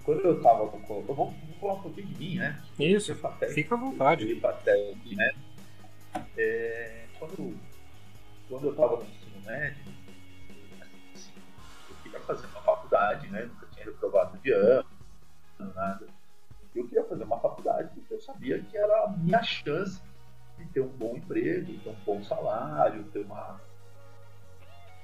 Quando 0.05 0.21
eu 0.21 0.41
tava 0.43 0.65
no. 0.65 0.81
co- 0.81 1.05
Eu 1.07 1.15
vou, 1.15 1.31
vou 1.31 1.59
falar 1.61 1.75
um 1.75 1.83
pouquinho 1.83 2.07
de 2.07 2.15
mim, 2.19 2.37
né? 2.39 2.59
Isso, 2.79 3.15
FATEC. 3.15 3.53
fica 3.53 3.75
à 3.75 3.79
vontade. 3.79 4.27
de 4.27 4.41
FATEC, 4.41 5.15
né? 5.15 5.31
É, 6.37 7.05
quando, 7.19 7.59
quando 8.49 8.65
eu 8.65 8.71
estava 8.71 8.97
no 8.97 9.03
ensino 9.03 9.41
médio, 9.45 9.85
queria 12.19 12.27
fazer 12.27 12.47
uma 12.47 12.63
faculdade, 12.63 13.29
né? 13.29 13.45
Nunca 13.45 13.67
tinha 13.67 13.85
reprovado 13.87 14.39
de 14.39 14.53
ano, 14.53 14.89
nada. 15.59 16.07
Eu 16.75 16.87
queria 16.87 17.05
fazer 17.05 17.25
uma 17.25 17.41
faculdade 17.41 17.91
porque 17.95 18.15
eu 18.15 18.21
sabia 18.21 18.63
que 18.63 18.77
era 18.77 19.05
a 19.05 19.09
minha 19.09 19.43
chance 19.43 20.03
de 20.57 20.65
ter 20.67 20.81
um 20.81 20.89
bom 20.89 21.17
emprego, 21.17 21.79
ter 21.79 21.89
um 21.89 22.05
bom 22.05 22.23
salário, 22.23 23.05
ter 23.05 23.21
uma 23.21 23.61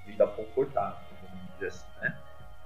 vida 0.05 0.27
confortável, 0.27 0.99
vamos 1.23 1.53
dizer 1.55 1.69
assim, 1.69 1.87
né? 2.01 2.19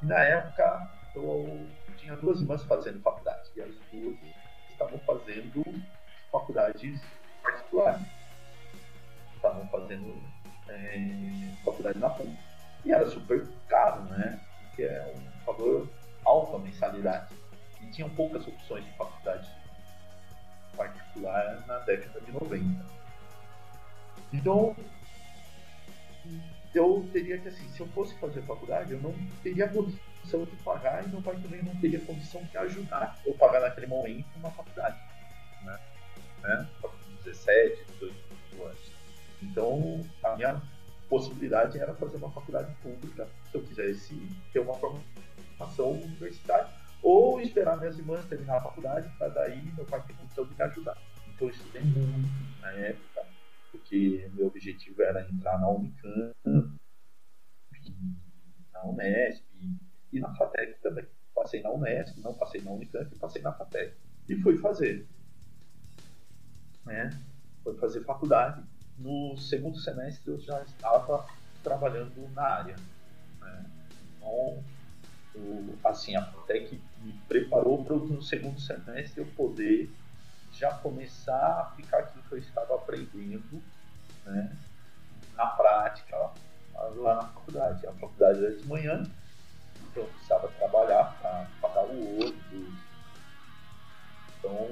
E 0.03 0.07
na 0.07 0.19
época 0.19 0.91
eu 1.15 1.69
tinha 1.97 2.17
duas 2.17 2.41
irmãs 2.41 2.63
fazendo 2.65 3.01
faculdade, 3.01 3.51
e 3.57 3.61
as 3.61 3.75
duas 3.93 4.17
estavam 4.71 4.99
fazendo 5.01 5.63
faculdades 6.31 7.01
particulares. 7.43 8.07
Estavam 9.37 9.67
fazendo 9.69 10.21
é, 10.69 11.55
faculdade 11.65 11.99
na 11.99 12.11
PUC. 12.11 12.48
E 12.85 12.93
era 12.93 13.09
super 13.09 13.47
caro, 13.69 14.03
né? 14.05 14.41
Porque 14.61 14.83
é 14.83 15.15
um 15.15 15.45
valor 15.45 15.89
alto 16.25 16.57
a 16.57 16.59
mensalidade. 16.59 17.35
E 17.81 17.87
tinham 17.91 18.11
poucas 18.11 18.47
opções 18.47 18.85
de 18.85 18.91
faculdade 18.93 19.49
particular 20.77 21.65
na 21.67 21.79
década 21.81 22.21
de 22.21 22.33
90. 22.33 22.87
Então, 24.33 24.77
eu 26.75 27.09
teria 27.13 27.39
que, 27.39 27.49
assim, 27.49 27.69
se 27.69 27.81
eu 27.81 27.89
fosse 27.89 28.15
fazer 28.19 28.43
faculdade, 28.43 28.93
eu 28.93 29.01
não 29.01 29.15
teria 29.43 29.69
condição 29.69 30.45
de 30.45 30.57
pagar 30.57 31.05
e 31.05 31.09
meu 31.09 31.23
pai 31.23 31.37
também 31.37 31.63
não 31.63 31.75
teria 31.77 32.01
condição 32.01 32.43
de 32.45 32.57
ajudar 32.59 33.19
eu 33.25 33.35
pagar 33.35 33.61
naquele 33.61 33.87
momento 33.87 34.27
uma 34.37 34.51
faculdade. 34.51 34.99
Possibilidade 41.09 41.79
era 41.79 41.95
fazer 41.95 42.17
uma 42.17 42.31
faculdade 42.31 42.75
pública, 42.83 43.29
se 43.51 43.57
eu 43.57 43.63
quisesse 43.63 44.15
ter 44.53 44.61
uma 44.61 44.75
formação 44.75 45.93
universitária, 45.93 46.69
ou 47.03 47.41
esperar 47.41 47.79
minhas 47.79 47.99
irmãs 47.99 48.25
terminar 48.27 48.59
a 48.59 48.63
faculdade 48.63 49.09
para 49.19 49.29
daí 49.29 49.73
meu 49.73 49.85
pai 49.85 50.03
ter 50.07 50.15
condição 50.15 50.45
de 50.45 50.55
me 50.55 50.63
ajudar. 50.63 50.99
Então, 51.35 51.49
eu 51.49 51.55
estudei 51.55 51.83
muito 51.83 52.61
na 52.61 52.71
época, 52.73 53.27
porque 53.71 54.29
meu 54.35 54.49
objetivo 54.49 55.03
era 55.03 55.29
entrar 55.31 55.59
na 55.59 55.69
Unicamp, 55.69 56.35
na 58.73 58.85
Unesp 58.85 59.45
e 60.13 60.21
na 60.21 60.35
FATEC 60.35 60.81
também. 60.83 61.07
Passei 61.35 61.63
na 61.63 61.71
Unesp, 61.71 62.19
não 62.19 62.35
passei 62.35 62.61
na 62.61 62.73
Unicamp, 62.73 63.15
passei 63.19 63.41
na 63.43 63.53
FATEC. 63.53 63.95
E 64.29 64.37
fui 64.37 64.59
fazer. 64.59 65.07
Né? 66.85 67.11
Fui 67.63 67.77
fazer 67.77 68.03
faculdade. 68.05 68.63
No 68.99 69.37
segundo 69.39 69.79
semestre 69.79 70.33
eu 70.33 70.41
já 70.41 70.63
estava 70.63 71.27
trabalhando 71.63 72.29
na 72.35 72.43
área. 72.43 72.77
Né? 73.41 73.65
Então, 74.17 74.65
o, 75.35 75.79
assim, 75.85 76.17
a 76.17 76.25
FATEC 76.25 76.81
me 77.03 77.13
preparou 77.29 77.85
para 77.85 77.97
no 77.97 78.23
segundo 78.23 78.61
semestre 78.61 79.21
eu 79.21 79.27
poder 79.37 79.91
já 80.53 80.73
começar 80.75 81.37
a 81.37 81.61
aplicar 81.63 81.99
aquilo 81.99 82.25
que 82.25 82.33
eu 82.33 82.39
estava 82.39 82.75
aprendendo 82.75 83.63
né, 84.25 84.57
na 85.37 85.47
prática 85.47 86.17
lá, 86.17 86.35
lá 86.97 87.15
na 87.17 87.23
faculdade. 87.29 87.87
A 87.87 87.93
faculdade 87.93 88.45
era 88.45 88.57
de 88.57 88.67
manhã, 88.67 89.03
então 89.91 90.03
eu 90.03 90.09
precisava 90.09 90.49
trabalhar 90.49 91.17
para 91.21 91.47
pagar 91.61 91.85
o 91.85 92.21
ônibus. 92.21 92.75
Então 94.39 94.71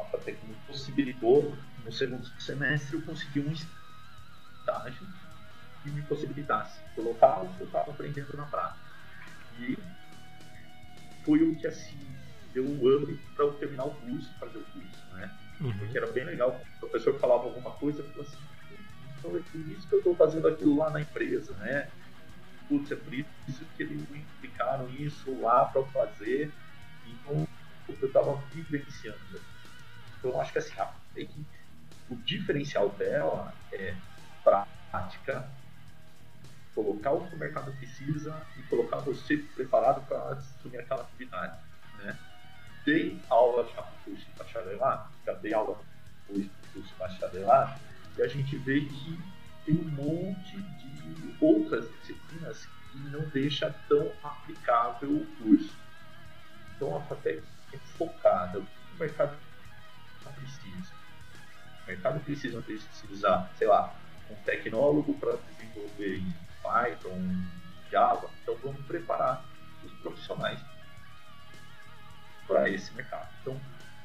a 0.00 0.04
FATEC 0.04 0.44
me 0.46 0.54
possibilitou, 0.66 1.56
no 1.88 1.92
segundo 1.92 2.26
semestre, 2.38 2.96
eu 2.96 3.02
consegui 3.02 3.40
um 3.40 3.50
estágio 3.50 5.06
que 5.82 5.90
me 5.90 6.02
possibilitasse 6.02 6.78
colocar 6.94 7.42
o 7.42 7.54
que 7.54 7.62
eu 7.62 7.66
estava 7.66 7.90
aprendendo 7.90 8.36
na 8.36 8.44
prática. 8.44 8.78
E 9.58 9.78
foi 11.24 11.42
o 11.42 11.56
que 11.56 11.66
assim 11.66 11.98
deu 12.52 12.64
um 12.64 12.94
up 12.94 13.18
para 13.34 13.46
eu 13.46 13.54
terminar 13.54 13.84
o 13.86 13.94
curso, 13.94 14.30
fazer 14.38 14.58
o 14.58 14.64
curso, 14.64 15.14
né? 15.14 15.34
Uhum. 15.60 15.78
Porque 15.78 15.96
era 15.96 16.12
bem 16.12 16.24
legal. 16.24 16.62
O 16.76 16.80
professor 16.80 17.18
falava 17.18 17.44
alguma 17.44 17.70
coisa, 17.72 18.02
eu 18.02 18.08
falava 18.10 18.28
assim, 18.28 18.38
então 19.18 19.36
é 19.36 19.40
por 19.40 19.60
isso 19.72 19.88
que 19.88 19.94
eu 19.94 19.98
estou 19.98 20.14
fazendo 20.14 20.46
aquilo 20.46 20.76
lá 20.76 20.90
na 20.90 21.00
empresa, 21.00 21.54
né? 21.54 21.90
Putz, 22.68 22.90
é 22.92 22.96
por 22.96 23.14
isso 23.14 23.64
que 23.76 23.82
eles 23.82 24.06
me 24.10 24.20
explicaram 24.20 24.90
isso 24.90 25.40
lá 25.40 25.64
para 25.64 25.80
eu 25.80 25.86
fazer. 25.86 26.52
Então, 27.06 27.48
eu 27.88 28.06
estava 28.06 28.36
vivenciando. 28.52 29.40
Então, 30.18 30.32
eu 30.32 30.40
acho 30.40 30.52
que 30.52 30.58
assim, 30.58 30.78
a 30.78 30.84
FATEC 30.84 31.46
O 32.10 32.16
diferencial 32.16 32.88
dela 32.90 33.54
é 33.72 33.94
prática, 34.42 35.48
colocar 36.74 37.12
o 37.12 37.26
que 37.26 37.34
o 37.34 37.38
mercado 37.38 37.72
precisa 37.72 38.40
e 38.56 38.62
colocar 38.62 38.98
você 38.98 39.36
preparado 39.36 40.06
para 40.06 40.18
assumir 40.32 40.78
aquela 40.78 41.02
atividade. 41.02 41.58
Né? 41.98 42.16
Dei 42.84 43.20
aula 43.28 43.64
já 43.64 43.82
para 43.82 43.92
o 43.92 44.04
curso 44.04 44.24
de 44.24 44.38
bacharelado, 44.38 45.10
já 45.26 45.32
dei 45.34 45.52
aula 45.52 45.80
hoje 46.28 46.48
para 46.48 46.68
o 46.68 46.72
curso 46.72 46.88
de 46.88 46.94
bacharelado, 46.98 47.80
e 48.16 48.22
a 48.22 48.28
gente 48.28 48.56
vê 48.58 48.80
que 48.80 49.20
tem 49.66 49.74
um 49.74 49.88
monte 49.90 50.56
de 50.56 51.36
outras 51.40 51.90
disciplinas 52.00 52.66
que 52.90 52.98
não 53.10 53.20
deixa 53.28 53.74
tão 53.88 54.10
aplicável 54.22 55.10
o 55.10 55.26
curso. 55.42 55.76
Então 56.76 56.96
a 56.96 57.02
FATEC 57.02 57.42
é 57.72 57.78
focada, 57.98 58.60
o 58.60 58.66
mercado 58.98 59.36
mercado 61.88 62.20
precisa 62.20 62.60
precisar, 62.60 63.50
sei 63.56 63.66
lá, 63.66 63.94
um 64.30 64.34
tecnólogo 64.44 65.14
para 65.14 65.38
desenvolver 65.50 66.18
em 66.18 66.34
Python, 66.62 67.42
Java, 67.90 68.28
então 68.42 68.54
vamos 68.62 68.84
preparar 68.84 69.42
os 69.82 69.92
profissionais 69.94 70.60
para 72.46 72.68
esse 72.68 72.92
mercado. 72.92 73.28
Então 73.40 73.58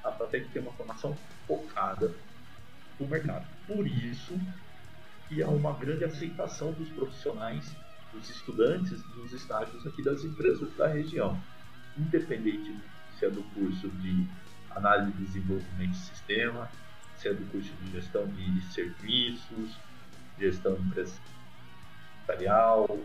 a 0.04 0.12
FATEC 0.12 0.48
tem 0.50 0.62
uma 0.62 0.72
formação 0.74 1.18
focada 1.46 2.14
no 3.00 3.08
mercado. 3.08 3.46
Por 3.68 3.86
isso 3.86 4.40
que 5.28 5.44
há 5.44 5.48
uma 5.48 5.74
grande 5.74 6.06
aceitação 6.06 6.72
dos 6.74 6.88
profissionais, 6.90 7.76
dos 8.14 8.30
estudantes, 8.30 9.02
dos 9.16 9.34
estágios 9.34 9.86
aqui 9.86 10.04
das 10.04 10.24
empresas 10.24 10.74
da 10.78 10.88
região. 10.88 11.38
Independente 11.98 12.78
se 13.18 13.26
é 13.26 13.30
do 13.30 13.44
curso 13.56 13.90
de 13.90 14.28
análise 14.72 15.12
e 15.12 15.26
desenvolvimento 15.26 15.92
de 15.92 15.98
sistema, 15.98 16.70
se 17.24 17.30
é 17.30 17.34
do 17.34 17.50
curso 17.52 17.72
de 17.82 17.92
gestão 17.92 18.28
de 18.28 18.62
serviços, 18.74 19.78
gestão 20.38 20.78
empresarial, 22.18 23.00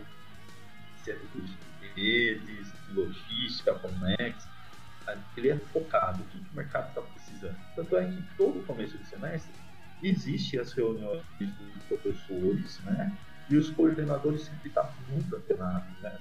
se 1.01 1.11
é 1.11 1.15
do 1.15 1.25
curso 1.31 1.57
de 1.79 1.87
redes, 1.95 2.67
logística, 2.93 3.73
Comex, 3.75 4.45
ele 5.37 5.51
é 5.51 5.57
focado, 5.57 6.21
o 6.21 6.25
que 6.25 6.37
o 6.37 6.55
mercado 6.55 6.89
está 6.89 7.01
precisando. 7.01 7.55
Tanto 7.77 7.95
é 7.95 8.05
que 8.05 8.21
todo 8.35 8.65
começo 8.67 8.97
de 8.97 9.05
semestre 9.07 9.53
Existem 10.01 10.59
as 10.61 10.71
reuniões 10.71 11.23
dos 11.37 11.83
professores, 11.83 12.79
né? 12.85 13.17
E 13.49 13.57
os 13.57 13.69
coordenadores 13.69 14.43
sempre 14.43 14.69
estão 14.69 14.89
muito 15.09 15.35
antenados, 15.35 15.99
né? 15.99 16.17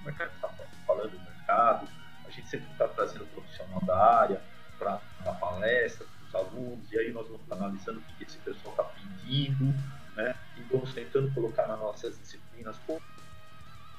O 0.00 0.04
mercado 0.04 0.30
está 0.34 0.48
falando 0.86 1.10
do 1.10 1.20
mercado, 1.20 1.88
a 2.26 2.30
gente 2.30 2.48
sempre 2.48 2.70
está 2.70 2.86
trazendo 2.88 3.24
profissional 3.32 3.80
da 3.86 3.96
área 3.96 4.42
para 4.78 5.00
palestra 5.40 6.06
para 6.32 6.42
os 6.42 6.48
alunos, 6.48 6.90
e 6.90 6.98
aí 6.98 7.12
nós 7.12 7.28
vamos 7.28 7.52
analisando 7.52 8.00
o 8.00 8.02
que 8.16 8.24
esse 8.24 8.38
pessoal 8.38 8.72
está 8.72 8.84
pedindo, 8.84 9.66
né? 10.16 10.34
E 10.56 10.62
vamos 10.62 10.92
tentando 10.94 11.32
colocar 11.34 11.68
nas 11.68 11.78
nossas 11.78 12.18
disciplinas, 12.18 12.76
pô, 12.86 13.00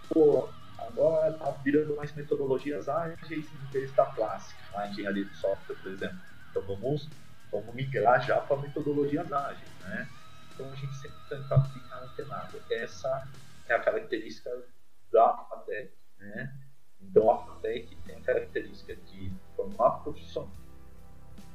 pô 0.09 0.49
agora 0.79 1.29
está 1.29 1.51
virando 1.63 1.95
mais 1.95 2.13
metodologias 2.13 2.89
ágeis 2.89 3.47
em 3.47 3.71
vez 3.71 3.91
da 3.93 4.05
clássica, 4.07 4.61
a 4.75 4.87
engenharia 4.87 5.25
de 5.25 5.35
software, 5.37 5.75
por 5.75 5.91
exemplo. 5.91 6.19
Então 6.49 6.61
vamos 6.63 7.09
vamos 7.51 7.73
migrar 7.75 8.25
já 8.25 8.41
para 8.41 8.57
metodologias 8.57 9.31
ágeis, 9.31 9.69
né? 9.81 10.09
Então 10.53 10.71
a 10.71 10.75
gente 10.75 10.95
sempre 10.95 11.17
tenta 11.29 11.61
ficar 11.65 12.03
antenado. 12.03 12.61
Essa 12.69 13.27
é 13.67 13.75
a 13.75 13.79
característica 13.79 14.49
da 15.11 15.37
FATEC, 15.49 15.93
né? 16.17 16.53
Então 16.99 17.29
a 17.29 17.45
FATEC 17.45 17.95
tem 18.05 18.15
a 18.15 18.21
característica 18.21 18.95
de 18.95 19.31
formar 19.55 20.03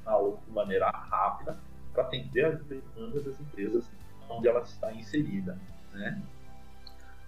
profissional 0.08 0.42
de 0.46 0.52
maneira 0.52 0.90
rápida 0.90 1.58
para 1.92 2.04
atender 2.04 2.46
as 2.46 2.64
demandas 2.64 3.24
das 3.24 3.40
empresas 3.40 3.90
onde 4.28 4.48
ela 4.48 4.62
está 4.62 4.92
inserida, 4.92 5.58
né? 5.92 6.22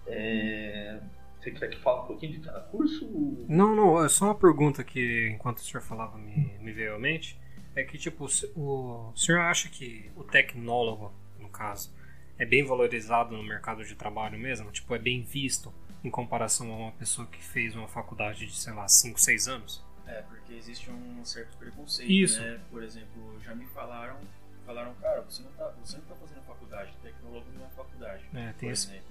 É... 0.07 0.99
Você 1.39 1.51
quer 1.51 1.69
que 1.69 1.79
fale 1.79 2.01
um 2.01 2.05
pouquinho 2.05 2.33
de 2.33 2.39
cada 2.39 2.59
curso? 2.59 3.07
Não, 3.47 3.75
não, 3.75 4.03
é 4.03 4.09
só 4.09 4.25
uma 4.25 4.35
pergunta 4.35 4.83
que 4.83 5.29
enquanto 5.33 5.57
o 5.57 5.61
senhor 5.61 5.81
falava 5.81 6.17
me, 6.17 6.55
me 6.59 6.71
veio 6.71 6.95
à 6.95 6.99
mente 6.99 7.39
é 7.75 7.83
que, 7.83 7.97
tipo, 7.97 8.25
o 8.55 9.13
senhor 9.15 9.39
acha 9.39 9.69
que 9.69 10.11
o 10.15 10.23
tecnólogo, 10.23 11.11
no 11.39 11.49
caso, 11.49 11.91
é 12.37 12.45
bem 12.45 12.63
valorizado 12.63 13.35
no 13.35 13.41
mercado 13.41 13.83
de 13.83 13.95
trabalho 13.95 14.37
mesmo? 14.37 14.69
Tipo, 14.71 14.93
é 14.93 14.99
bem 14.99 15.23
visto 15.23 15.73
em 16.03 16.09
comparação 16.09 16.71
a 16.71 16.75
uma 16.75 16.91
pessoa 16.91 17.25
que 17.27 17.41
fez 17.41 17.75
uma 17.75 17.87
faculdade 17.87 18.45
de, 18.45 18.55
sei 18.55 18.73
lá, 18.73 18.87
5, 18.87 19.19
6 19.19 19.47
anos? 19.47 19.83
É, 20.11 20.21
porque 20.23 20.53
existe 20.53 20.91
um 20.91 21.23
certo 21.23 21.55
preconceito, 21.57 22.11
Isso. 22.11 22.41
né? 22.41 22.59
Por 22.69 22.83
exemplo, 22.83 23.39
já 23.41 23.55
me 23.55 23.65
falaram, 23.67 24.17
falaram, 24.65 24.93
cara, 24.95 25.21
você 25.21 25.41
não 25.41 25.51
tá, 25.51 25.73
você 25.81 25.97
não 25.97 26.03
tá 26.03 26.15
fazendo 26.15 26.41
faculdade, 26.43 26.93
tecnólogo 27.01 27.45
não 27.57 27.65
é 27.65 27.69
faculdade. 27.69 28.25
É, 28.33 28.47
tem 28.53 28.67
por 28.69 28.73
esse 28.73 28.89
exemplo. 28.89 29.05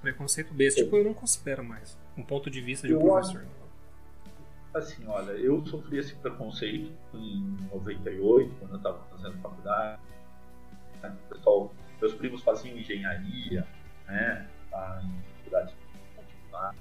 preconceito 0.00 0.54
besta. 0.54 0.82
Tipo, 0.84 0.96
eu 0.96 1.04
não 1.04 1.14
considero 1.14 1.64
mais. 1.64 1.98
Um 2.16 2.22
ponto 2.22 2.48
de 2.48 2.60
vista 2.60 2.86
de 2.86 2.94
um 2.94 3.00
Eu 3.00 3.06
professor. 3.06 3.44
assim, 4.72 5.04
olha, 5.06 5.32
eu 5.32 5.66
sofri 5.66 5.98
esse 5.98 6.14
preconceito 6.14 6.92
em 7.12 7.56
98, 7.72 8.54
quando 8.60 8.70
eu 8.70 8.76
estava 8.76 9.04
fazendo 9.06 9.36
faculdade. 9.38 10.00
Né? 11.02 11.16
Pessoal, 11.28 11.74
meus 12.00 12.14
primos 12.14 12.42
faziam 12.42 12.76
engenharia, 12.76 13.66
né? 14.06 14.48
Tá 14.70 15.02
em 15.04 15.22
faculdade 15.38 15.74
particular, 16.14 16.74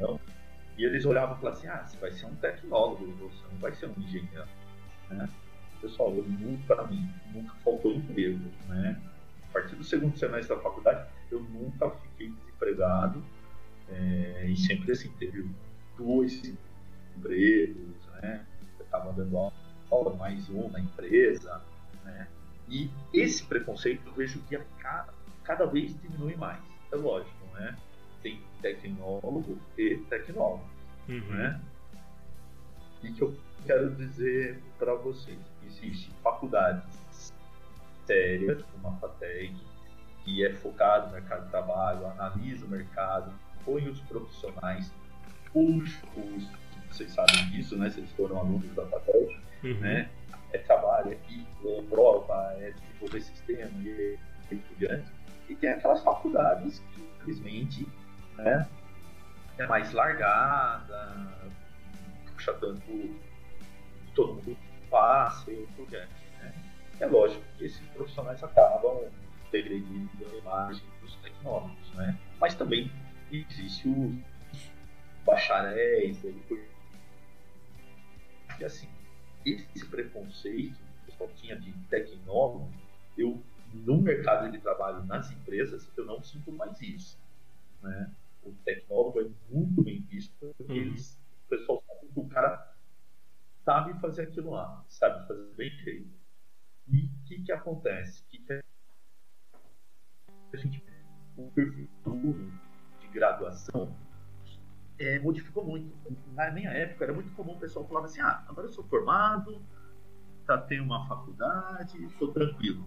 não. 0.00 0.33
E 0.76 0.84
eles 0.84 1.04
olhavam 1.04 1.36
e 1.36 1.40
falavam 1.40 1.58
assim, 1.58 1.68
ah, 1.68 1.86
você 1.86 1.96
vai 1.98 2.12
ser 2.12 2.26
um 2.26 2.34
tecnólogo, 2.36 3.06
você 3.12 3.42
não 3.52 3.58
vai 3.58 3.72
ser 3.74 3.86
um 3.86 3.94
engenheiro. 4.00 4.46
Né? 5.08 5.28
Pessoal, 5.80 6.12
para 6.66 6.86
mim, 6.86 7.08
nunca 7.32 7.54
faltou 7.64 7.92
emprego. 7.92 8.40
Né? 8.68 9.00
A 9.50 9.52
partir 9.52 9.76
do 9.76 9.84
segundo 9.84 10.16
semestre 10.18 10.54
da 10.54 10.60
faculdade, 10.62 11.08
eu 11.30 11.40
nunca 11.40 11.90
fiquei 11.90 12.30
desempregado. 12.30 13.22
É, 13.88 14.46
e 14.48 14.56
sempre 14.56 14.92
assim, 14.92 15.10
teve 15.18 15.48
dois 15.96 16.42
empregos, 17.16 18.06
né? 18.22 18.44
Eu 18.78 18.84
estava 18.84 19.12
dando 19.12 19.52
aula, 19.90 20.16
mais 20.16 20.48
um 20.48 20.70
na 20.70 20.80
empresa, 20.80 21.62
né? 22.02 22.26
E 22.68 22.90
esse 23.12 23.44
preconceito 23.44 24.02
eu 24.06 24.14
vejo 24.14 24.40
que 24.48 24.56
a 24.56 24.64
cada, 24.78 25.12
cada 25.44 25.66
vez 25.66 25.94
diminui 26.00 26.34
mais. 26.34 26.62
É 26.90 26.96
lógico, 26.96 27.46
né? 27.54 27.76
Tem 28.24 28.40
tecnólogo 28.62 29.56
e 29.78 29.98
tecnólogo, 30.10 30.64
Uhum. 31.08 31.20
né? 31.34 31.60
E 33.02 33.12
que 33.12 33.22
eu 33.22 33.36
quero 33.66 33.94
dizer 33.94 34.60
para 34.78 34.94
vocês, 34.94 35.38
existe 35.66 36.10
faculdades 36.22 37.32
sérias, 38.06 38.62
como 38.72 38.88
a 38.88 38.92
FATEC, 38.98 39.54
que 40.24 40.44
é 40.44 40.54
focado 40.54 41.08
no 41.08 41.12
mercado 41.12 41.44
de 41.44 41.50
trabalho, 41.50 42.06
analisa 42.06 42.64
o 42.64 42.68
mercado, 42.68 43.32
põe 43.64 43.86
os 43.88 44.00
profissionais 44.00 44.90
os, 45.54 46.02
os, 46.16 46.48
vocês 46.90 47.12
sabem 47.12 47.50
disso, 47.50 47.76
né? 47.76 47.90
Vocês 47.90 48.10
foram 48.12 48.38
alunos 48.38 48.74
da 48.74 48.86
FATEC, 48.86 49.38
Uhum. 49.62 49.80
né? 49.80 50.10
É 50.52 50.58
trabalho 50.58 51.12
aqui, 51.12 51.46
é 51.64 51.82
prova, 51.82 52.54
é 52.58 52.70
desenvolver 52.72 53.20
sistema 53.20 53.70
e 53.82 54.18
e 54.50 54.56
por 54.56 54.76
diante. 54.76 55.10
E 55.48 55.54
tem 55.56 55.70
aquelas 55.70 56.02
faculdades 56.02 56.78
que, 56.94 57.00
infelizmente, 57.02 57.86
né? 58.36 58.68
É 59.58 59.66
mais 59.66 59.92
largada, 59.92 61.32
puxa 62.32 62.54
tanto 62.54 63.20
todo 64.14 64.34
mundo 64.34 64.56
passa 64.90 65.50
e 65.50 65.66
por 65.76 65.86
diante. 65.88 66.12
Né? 66.40 66.54
É 67.00 67.06
lógico 67.06 67.42
que 67.58 67.64
esses 67.64 67.86
profissionais 67.88 68.42
acabam 68.42 69.10
degredindo 69.50 70.10
a 70.32 70.36
imagem 70.36 70.84
dos 71.00 71.16
tecnólogos, 71.16 71.92
né? 71.94 72.18
Mas 72.40 72.54
também 72.54 72.90
existe 73.30 73.88
o 73.88 74.16
bacharéis, 75.24 76.22
e 76.24 76.64
assim, 78.64 78.88
esse 79.44 79.84
preconceito 79.86 80.76
que 80.76 81.02
o 81.02 81.06
pessoal 81.06 81.30
tinha 81.36 81.56
de 81.56 81.72
tecnólogo, 81.88 82.70
eu, 83.16 83.42
no 83.72 84.00
mercado 84.00 84.50
de 84.50 84.58
trabalho, 84.58 85.04
nas 85.04 85.30
empresas, 85.30 85.88
eu 85.96 86.04
não 86.04 86.22
sinto 86.22 86.52
mais 86.52 86.80
isso. 86.80 87.18
Né? 87.82 88.10
O 88.44 88.52
tecnólogo 88.64 89.20
é 89.20 89.30
muito 89.50 89.82
bem 89.82 90.02
visto, 90.02 90.54
porque 90.56 90.72
Uhum. 90.72 90.78
eles, 90.78 91.20
o 91.46 91.48
pessoal 91.48 91.82
sabe 91.86 92.12
que 92.12 92.20
o 92.20 92.28
cara 92.28 92.76
sabe 93.64 94.00
fazer 94.00 94.22
aquilo 94.22 94.50
lá, 94.50 94.84
sabe 94.88 95.26
fazer 95.26 95.54
bem 95.54 95.70
feito. 95.82 96.14
E 96.88 97.06
o 97.06 97.24
que, 97.24 97.42
que 97.42 97.52
acontece? 97.52 98.22
O 98.22 98.26
que, 98.26 98.38
que 98.38 98.60
a 100.52 100.56
gente 100.56 100.84
o 101.36 101.50
perfil 101.50 102.52
de 103.00 103.08
graduação 103.08 103.96
é, 104.98 105.18
modificou 105.18 105.64
muito. 105.64 105.92
Na 106.32 106.50
minha 106.50 106.70
época 106.70 107.04
era 107.04 107.12
muito 107.12 107.32
comum 107.34 107.54
o 107.54 107.58
pessoal 107.58 107.86
falava 107.86 108.06
assim, 108.06 108.20
ah, 108.20 108.44
agora 108.48 108.66
eu 108.68 108.72
sou 108.72 108.84
formado, 108.84 109.60
já 110.46 110.58
tenho 110.58 110.84
uma 110.84 111.06
faculdade, 111.08 112.02
estou 112.04 112.32
tranquilo. 112.32 112.86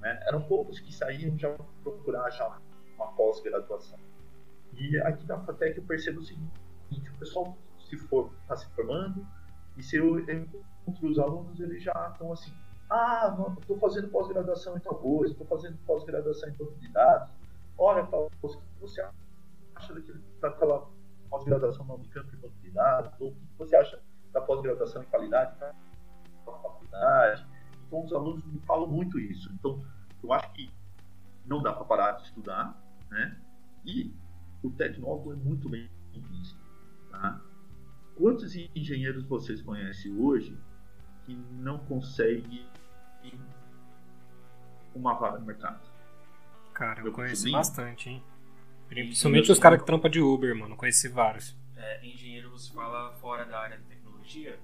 Né? 0.00 0.20
Eram 0.26 0.42
poucos 0.42 0.78
que 0.78 0.92
saíam 0.94 1.36
já 1.38 1.52
procurar 1.82 2.30
já 2.30 2.60
uma 2.96 3.12
pós-graduação. 3.12 3.98
E 4.80 4.96
aqui 5.02 5.26
na 5.26 5.38
FATEC 5.38 5.76
eu 5.76 5.84
percebo 5.84 6.20
o 6.20 6.24
seguinte, 6.24 6.58
o 6.90 7.18
pessoal 7.18 7.56
se 7.78 7.98
for, 7.98 8.32
está 8.42 8.56
se 8.56 8.66
formando 8.70 9.26
E 9.76 9.82
se 9.82 9.96
eu 9.96 10.18
encontro 10.18 11.08
os 11.08 11.18
alunos, 11.18 11.60
eles 11.60 11.82
já 11.82 11.92
estão 12.12 12.32
assim, 12.32 12.52
ah, 12.88 13.36
estou 13.60 13.78
fazendo 13.78 14.08
pós-graduação 14.08 14.76
em 14.76 14.80
tal 14.80 14.94
coisa, 14.94 15.32
estou 15.32 15.46
fazendo 15.46 15.76
pós-graduação 15.86 16.48
em 16.48 16.52
banco 16.52 16.78
de 16.78 16.88
dados. 16.88 17.30
Olha, 17.76 18.04
Paulo, 18.04 18.30
o 18.42 18.48
que 18.48 18.80
você 18.80 19.02
acha 19.74 19.94
daquela 20.40 20.88
pós-graduação 21.28 21.84
no 21.84 21.96
em 21.96 22.36
banco 22.40 22.58
de 22.62 22.70
dados? 22.70 23.12
Ou 23.20 23.28
o 23.28 23.34
que 23.34 23.58
você 23.58 23.76
acha 23.76 24.02
da 24.32 24.40
pós-graduação 24.40 25.02
em 25.02 25.06
qualidade 25.06 25.58
na 25.60 25.72
faculdade? 26.44 27.46
Então, 27.86 28.04
os 28.04 28.12
alunos 28.12 28.44
me 28.46 28.60
falam 28.60 28.86
muito 28.86 29.18
isso. 29.18 29.52
Então, 29.52 29.84
eu 30.22 30.32
acho 30.32 30.50
que 30.52 30.70
não 31.44 31.62
dá 31.62 31.72
para 31.72 31.84
parar 31.84 32.12
de 32.12 32.24
estudar, 32.24 32.76
né? 33.10 33.36
E 33.84 34.14
o 34.62 34.70
tecnólogo 34.70 35.32
é 35.32 35.36
muito 35.36 35.68
bem 35.68 35.88
visto, 36.12 36.58
tá? 37.10 37.40
Quantos 38.16 38.54
engenheiros 38.74 39.24
vocês 39.24 39.62
conhecem 39.62 40.14
hoje 40.18 40.56
que 41.24 41.34
não 41.34 41.78
conseguem 41.78 42.66
uma 44.94 45.14
vaga 45.14 45.38
no 45.38 45.46
mercado? 45.46 45.80
Cara, 46.74 47.00
eu, 47.00 47.06
eu 47.06 47.12
conheci 47.12 47.50
bastante, 47.50 48.10
hein? 48.10 48.22
Principalmente 48.88 49.52
os 49.52 49.58
caras 49.58 49.78
que 49.78 49.86
trampam 49.86 50.10
de 50.10 50.20
Uber, 50.20 50.54
mano. 50.54 50.76
Conheci 50.76 51.08
vários. 51.08 51.56
É, 51.76 52.04
engenheiro 52.06 52.50
você 52.50 52.72
fala 52.72 53.12
fora 53.14 53.44
da 53.44 53.60
área 53.60 53.78
de 53.78 53.84
tecnologia? 53.84 54.58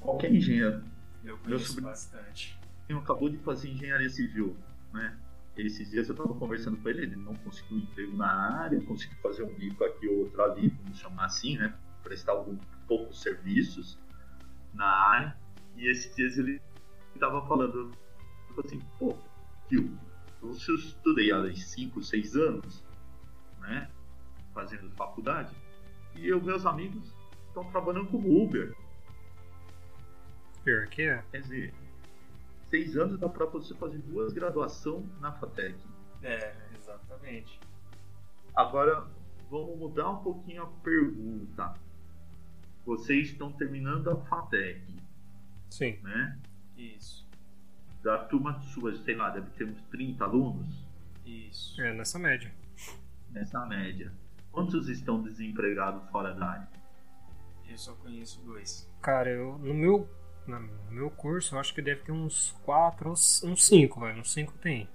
Qualquer 0.00 0.32
engenheiro. 0.32 0.82
Eu 1.24 1.38
conheço 1.38 1.80
bastante. 1.80 2.58
Ele 2.88 2.98
acabou 2.98 3.28
de 3.28 3.38
fazer 3.38 3.70
engenharia 3.70 4.08
civil, 4.08 4.56
né? 4.92 5.16
Esses 5.56 5.90
dias 5.90 6.08
eu 6.08 6.14
estava 6.14 6.34
conversando 6.34 6.78
com 6.78 6.88
ele, 6.88 7.02
ele 7.02 7.16
não 7.16 7.34
conseguiu 7.34 7.78
emprego 7.78 8.16
na 8.16 8.62
área, 8.62 8.80
conseguiu 8.82 9.18
fazer 9.18 9.42
um 9.42 9.54
bico 9.54 9.84
aqui 9.84 10.08
ou 10.08 10.20
outro 10.20 10.42
ali, 10.42 10.68
vamos 10.68 10.98
chamar 10.98 11.26
assim, 11.26 11.58
né? 11.58 11.74
Prestar 12.02 12.32
algum 12.32 12.56
poucos 12.88 13.20
serviços 13.20 13.98
na 14.72 14.86
área. 14.86 15.36
E 15.76 15.88
esses 15.88 16.14
dias 16.16 16.38
ele 16.38 16.60
estava 17.14 17.46
falando, 17.46 17.90
assim, 18.64 18.80
pô, 18.98 19.14
tio, 19.68 19.98
eu 20.42 20.50
estudei 20.50 21.30
há 21.32 21.54
5, 21.54 22.02
6 22.02 22.36
anos, 22.36 22.84
né? 23.60 23.90
Fazendo 24.54 24.90
faculdade, 24.92 25.54
e 26.14 26.28
eu, 26.28 26.42
meus 26.42 26.66
amigos 26.66 27.14
estão 27.48 27.64
trabalhando 27.70 28.08
como 28.08 28.42
Uber. 28.42 28.74
Pior 30.64 30.86
que 30.86 31.02
é. 31.02 31.24
Quer 31.30 31.40
dizer, 31.40 31.74
seis 32.72 32.96
anos 32.96 33.20
dá 33.20 33.28
para 33.28 33.44
você 33.44 33.74
fazer 33.74 33.98
duas 33.98 34.32
graduações 34.32 35.04
na 35.20 35.30
FATEC. 35.30 35.78
É, 36.22 36.54
exatamente. 36.74 37.60
Agora, 38.54 39.06
vamos 39.50 39.78
mudar 39.78 40.08
um 40.08 40.22
pouquinho 40.22 40.62
a 40.62 40.66
pergunta. 40.82 41.74
Vocês 42.86 43.28
estão 43.28 43.52
terminando 43.52 44.08
a 44.08 44.16
FATEC. 44.16 44.80
Sim. 45.68 45.98
Né? 46.02 46.38
Isso. 46.74 47.28
Da 48.02 48.24
turma 48.24 48.58
sua, 48.62 48.96
sei 49.04 49.16
lá, 49.16 49.28
deve 49.28 49.50
ter 49.50 49.64
uns 49.64 49.80
30 49.90 50.24
alunos? 50.24 50.86
Isso. 51.26 51.78
É, 51.82 51.92
nessa 51.92 52.18
média. 52.18 52.50
Nessa 53.30 53.66
média. 53.66 54.10
Quantos 54.50 54.88
estão 54.88 55.22
desempregados 55.22 56.10
fora 56.10 56.32
da 56.32 56.46
área? 56.46 56.68
Eu 57.68 57.76
só 57.76 57.94
conheço 57.96 58.40
dois. 58.42 58.90
Cara, 59.02 59.28
eu, 59.28 59.58
no 59.58 59.74
meu 59.74 60.08
no 60.46 60.60
meu 60.90 61.10
curso, 61.10 61.54
eu 61.54 61.60
acho 61.60 61.74
que 61.74 61.82
deve 61.82 62.02
ter 62.02 62.12
uns 62.12 62.52
4, 62.64 63.10
uns 63.10 63.64
5, 63.64 64.00
velho. 64.00 64.20
Uns 64.20 64.32
5 64.32 64.52
tem. 64.58 64.88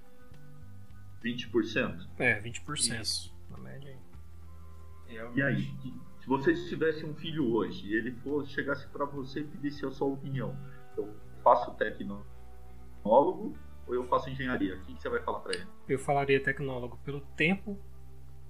20%? 1.24 2.06
É, 2.18 2.40
20%. 2.40 3.00
Isso. 3.00 3.34
Na 3.50 3.58
média 3.58 3.90
aí. 3.90 5.16
É 5.16 5.30
e 5.34 5.42
aí, 5.42 5.74
se 6.20 6.26
você 6.26 6.54
tivesse 6.68 7.04
um 7.04 7.14
filho 7.14 7.50
hoje 7.52 7.86
e 7.86 7.94
ele 7.94 8.12
fosse, 8.22 8.52
chegasse 8.52 8.86
para 8.88 9.06
você 9.06 9.40
e 9.40 9.44
pedisse 9.44 9.84
a 9.86 9.90
sua 9.90 10.08
opinião, 10.08 10.54
eu 10.96 11.14
faço 11.42 11.74
tecnólogo 11.74 13.56
ou 13.86 13.94
eu 13.94 14.04
faço 14.04 14.28
engenharia? 14.28 14.76
O 14.76 14.80
que 14.82 15.00
você 15.00 15.08
vai 15.08 15.22
falar 15.22 15.40
para 15.40 15.54
ele? 15.54 15.66
Eu 15.88 15.98
falaria 15.98 16.42
tecnólogo 16.42 16.98
pelo 16.98 17.22
tempo, 17.36 17.78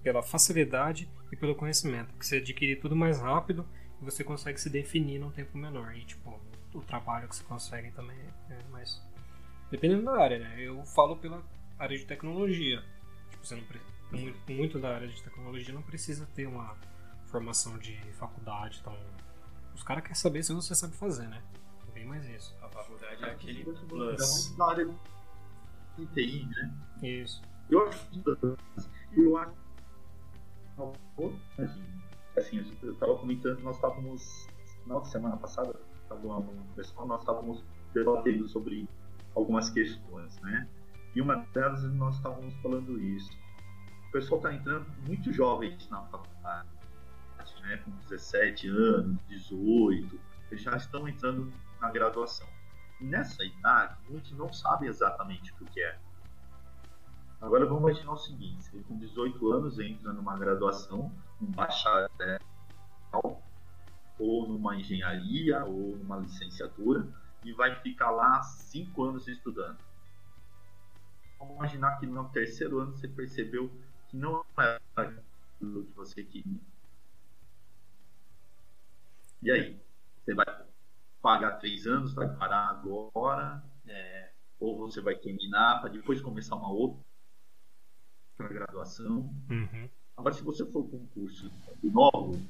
pela 0.02 0.22
facilidade 0.22 1.08
e 1.30 1.36
pelo 1.36 1.54
conhecimento. 1.54 2.12
Que 2.14 2.26
você 2.26 2.38
adquire 2.38 2.74
tudo 2.76 2.96
mais 2.96 3.20
rápido 3.20 3.64
e 4.02 4.04
você 4.04 4.24
consegue 4.24 4.60
se 4.60 4.68
definir 4.68 5.20
num 5.20 5.30
tempo 5.30 5.56
menor. 5.56 5.94
E, 5.96 6.04
tipo, 6.04 6.40
o 6.74 6.80
trabalho 6.80 7.28
que 7.28 7.36
você 7.36 7.44
consegue 7.44 7.90
também 7.92 8.18
é 8.50 8.62
mais. 8.70 9.02
Dependendo 9.70 10.04
da 10.04 10.18
área, 10.18 10.38
né? 10.38 10.56
Eu 10.58 10.84
falo 10.84 11.16
pela 11.16 11.42
área 11.78 11.96
de 11.96 12.04
tecnologia. 12.04 12.82
Tipo, 13.30 13.46
você 13.46 13.54
não 13.56 13.62
muito, 14.10 14.52
muito 14.52 14.78
da 14.78 14.94
área 14.94 15.08
de 15.08 15.22
tecnologia 15.22 15.74
não 15.74 15.82
precisa 15.82 16.26
ter 16.34 16.46
uma 16.46 16.74
formação 17.26 17.78
de 17.78 17.96
faculdade, 18.14 18.78
então. 18.80 18.96
Os 19.74 19.82
caras 19.82 20.02
querem 20.02 20.16
saber 20.16 20.42
se 20.42 20.52
você 20.52 20.74
sabe 20.74 20.96
fazer, 20.96 21.28
né? 21.28 21.42
Bem 21.94 22.04
mais 22.04 22.28
isso. 22.28 22.56
A 22.62 22.68
faculdade 22.68 23.22
é 23.24 23.30
aquele 23.30 23.64
plus. 23.64 24.56
Da 24.56 24.70
área 24.70 24.88
de 25.96 26.06
TI, 26.06 26.46
né? 26.46 26.74
Isso. 27.02 27.42
Eu 27.70 27.86
acho 27.86 28.08
eu 29.16 29.38
acho 29.38 29.52
assim, 32.36 32.60
assim, 32.60 32.78
eu 32.82 32.92
estava 32.92 33.16
comentando, 33.18 33.60
nós 33.60 33.76
estávamos 33.76 34.46
na 34.86 35.04
semana 35.04 35.36
passada 35.36 35.74
pessoal, 36.74 37.06
nós 37.06 37.20
estávamos 37.20 37.64
debatendo 37.92 38.48
sobre 38.48 38.88
algumas 39.34 39.70
questões, 39.70 40.38
né? 40.40 40.68
E 41.14 41.20
uma 41.20 41.36
delas 41.52 41.82
nós 41.94 42.16
estávamos 42.16 42.54
falando 42.62 43.00
isso. 43.00 43.30
O 44.08 44.12
pessoal 44.12 44.38
está 44.40 44.54
entrando 44.54 44.86
muito 45.06 45.32
jovens 45.32 45.88
na 45.90 46.02
faculdade, 46.02 46.68
né? 47.62 47.76
Com 47.78 47.90
17 48.08 48.68
anos, 48.68 49.18
18, 49.28 50.20
eles 50.50 50.62
já 50.62 50.76
estão 50.76 51.06
entrando 51.08 51.52
na 51.80 51.90
graduação. 51.90 52.46
E 53.00 53.04
nessa 53.04 53.44
idade, 53.44 53.96
muitos 54.08 54.32
não 54.32 54.52
sabem 54.52 54.88
exatamente 54.88 55.52
o 55.60 55.66
que 55.66 55.80
é. 55.80 55.98
Agora 57.40 57.66
vamos 57.66 57.82
imaginar 57.82 58.12
o 58.12 58.18
seguinte: 58.18 58.68
ele 58.72 58.82
com 58.84 58.96
18 58.98 59.52
anos 59.52 59.78
entra 59.78 60.12
numa 60.12 60.36
graduação, 60.36 61.12
um 61.40 61.46
bacharel, 61.46 62.08
ou 64.18 64.48
numa 64.48 64.76
engenharia 64.76 65.64
ou 65.64 65.96
numa 65.96 66.16
licenciatura 66.18 67.06
e 67.44 67.52
vai 67.52 67.74
ficar 67.76 68.10
lá 68.10 68.42
cinco 68.42 69.04
anos 69.04 69.28
estudando. 69.28 69.78
Vamos 71.38 71.56
imaginar 71.56 71.98
que 71.98 72.06
no 72.06 72.28
terceiro 72.30 72.80
ano 72.80 72.92
você 72.92 73.06
percebeu 73.06 73.70
que 74.08 74.16
não 74.16 74.44
é 74.58 74.80
aquilo 74.96 75.84
que 75.84 75.92
você 75.94 76.24
queria. 76.24 76.60
E 79.42 79.50
aí? 79.50 79.80
Você 80.24 80.34
vai 80.34 80.46
pagar 81.22 81.52
três 81.52 81.86
anos, 81.86 82.12
vai 82.12 82.28
parar 82.36 82.68
agora? 82.70 83.62
É, 83.86 84.32
ou 84.58 84.76
você 84.76 85.00
vai 85.00 85.14
terminar 85.14 85.80
para 85.80 85.90
depois 85.90 86.20
começar 86.20 86.56
uma 86.56 86.70
outra 86.70 86.98
graduação? 88.38 89.32
Uhum. 89.48 89.88
Agora, 90.16 90.34
se 90.34 90.42
você 90.42 90.66
for 90.66 90.88
com 90.88 90.96
um 90.96 91.06
curso 91.06 91.50
novo, 91.82 92.42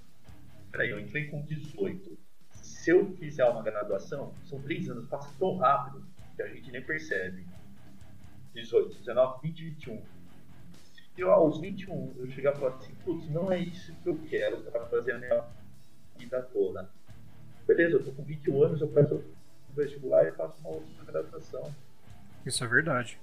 peraí, 0.71 0.91
eu 0.91 1.01
entrei 1.01 1.27
com 1.29 1.43
18. 1.43 2.19
Se 2.53 2.91
eu 2.91 3.15
fizer 3.17 3.45
uma 3.45 3.63
graduação, 3.63 4.35
são 4.45 4.61
três 4.63 4.89
anos, 4.89 5.09
passa 5.09 5.33
tão 5.39 5.57
rápido 5.57 6.07
que 6.37 6.43
a 6.43 6.49
gente 6.49 6.71
nem 6.71 6.83
percebe. 6.83 7.47
18, 8.55 8.99
19, 8.99 9.41
20, 9.43 9.65
21. 9.65 10.03
Se 10.93 11.21
eu, 11.21 11.33
aos 11.33 11.61
21 11.61 12.15
eu 12.17 12.31
chegar 12.31 12.55
e 12.55 12.59
falar 12.59 12.77
assim, 12.77 12.95
putz, 13.05 13.29
não 13.31 13.51
é 13.51 13.59
isso 13.59 13.93
que 14.03 14.09
eu 14.09 14.19
quero 14.29 14.63
para 14.63 14.87
fazer 14.87 15.13
a 15.13 15.19
minha 15.19 15.45
vida 16.17 16.43
toda. 16.53 16.89
Beleza, 17.67 17.97
eu 17.97 18.05
tô 18.05 18.13
com 18.13 18.23
21 18.23 18.63
anos, 18.63 18.81
eu 18.81 18.89
peço 18.89 19.23
vestibular 19.75 20.27
e 20.27 20.33
faço 20.33 20.59
uma 20.61 20.71
outra 20.71 21.05
graduação. 21.05 21.75
Isso 22.47 22.65
é 22.65 22.67
verdade. 22.67 23.21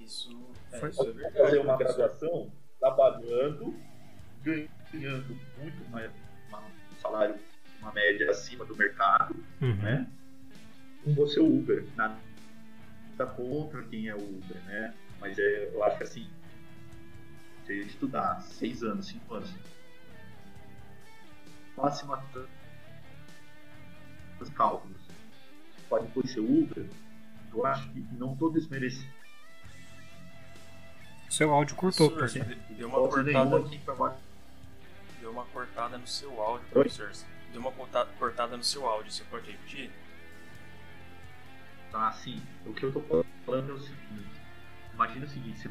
Isso, 0.00 0.30
é, 0.72 0.78
Foi, 0.78 0.90
isso 0.90 1.02
é 1.02 1.12
verdade. 1.12 1.36
fazer 1.36 1.58
uma 1.58 1.76
graduação 1.76 2.50
trabalhando, 2.78 3.74
ganhando 4.42 5.38
muito 5.58 5.90
mais 5.90 6.10
salário, 7.06 7.36
uma 7.80 7.92
média 7.92 8.30
acima 8.30 8.64
do 8.64 8.76
mercado, 8.76 9.34
uhum. 9.60 9.76
né? 9.76 10.06
Com 11.04 11.14
você 11.14 11.38
o 11.38 11.46
Uber, 11.46 11.86
nada 11.96 12.16
contra 13.34 13.82
quem 13.84 14.08
é 14.08 14.14
o 14.14 14.18
Uber, 14.18 14.62
né? 14.64 14.94
Mas 15.20 15.38
é, 15.38 15.70
eu 15.72 15.82
acho 15.84 15.96
que 15.96 16.02
assim, 16.02 16.28
você 17.64 17.80
estudar 17.80 18.40
seis 18.42 18.82
anos, 18.82 19.06
cinco 19.06 19.34
anos, 19.34 19.54
máxima 21.76 22.22
os 24.40 24.50
cálculos, 24.50 25.00
pode 25.88 26.06
depois 26.06 26.30
ser 26.30 26.40
Uber, 26.40 26.86
eu 27.54 27.66
acho 27.66 27.88
que 27.90 28.00
não 28.12 28.34
estou 28.34 28.52
desmerecendo. 28.52 29.16
Seu 31.30 31.50
áudio 31.52 31.76
cortou, 31.76 32.10
porque 32.10 32.40
deu 32.74 32.88
uma 32.88 32.98
cortada 33.08 33.58
aqui 33.58 33.78
para 33.78 33.94
baixo 33.94 34.25
deu 35.26 35.32
uma 35.32 35.44
cortada 35.46 35.98
no 35.98 36.06
seu 36.06 36.40
áudio, 36.40 36.68
professor. 36.68 37.10
Deu 37.50 37.60
uma 37.60 37.72
cortada 37.72 38.56
no 38.56 38.62
seu 38.62 38.86
áudio, 38.86 39.10
você 39.10 39.24
pode 39.24 39.50
repetir? 39.50 39.90
Ah, 41.92 42.12
sim. 42.12 42.40
O 42.64 42.72
que 42.72 42.84
eu 42.84 42.92
tô 42.92 43.24
falando 43.44 43.70
é 43.70 43.74
o 43.74 43.80
seguinte: 43.80 44.40
imagina 44.94 45.26
o 45.26 45.28
seguinte, 45.28 45.70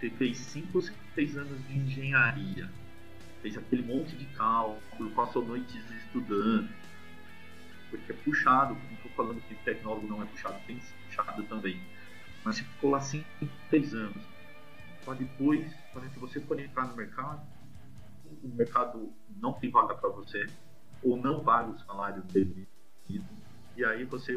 você 0.00 0.10
fez 0.10 0.38
5 0.38 0.82
6 1.14 1.36
anos 1.36 1.68
de 1.68 1.78
engenharia, 1.78 2.68
fez 3.40 3.56
aquele 3.56 3.82
monte 3.82 4.16
de 4.16 4.24
cálculo, 4.34 5.10
passou 5.12 5.44
noites 5.44 5.88
estudando. 5.90 6.68
porque 7.88 8.10
é 8.10 8.16
puxado. 8.16 8.74
Não 8.74 8.94
estou 8.94 9.12
falando 9.12 9.40
que 9.42 9.54
tecnólogo 9.56 10.08
não 10.08 10.22
é 10.22 10.26
puxado, 10.26 10.58
tem 10.66 10.80
puxado 11.06 11.44
também. 11.44 11.80
Mas 12.42 12.56
você 12.56 12.64
ficou 12.64 12.90
lá 12.90 13.00
5, 13.00 13.24
6 13.70 13.94
anos. 13.94 14.24
Para 15.04 15.14
depois, 15.14 15.72
quando 15.92 16.12
você 16.18 16.40
for 16.40 16.58
entrar 16.58 16.86
no 16.86 16.96
mercado, 16.96 17.51
o 18.42 18.48
mercado 18.48 19.12
não 19.40 19.52
tem 19.52 19.70
vaga 19.70 19.94
para 19.94 20.10
você, 20.10 20.46
ou 21.02 21.16
não 21.16 21.42
paga 21.42 21.70
o 21.70 21.78
salário 21.80 22.22
dele. 22.22 22.68
E 23.76 23.84
aí 23.84 24.04
você 24.04 24.34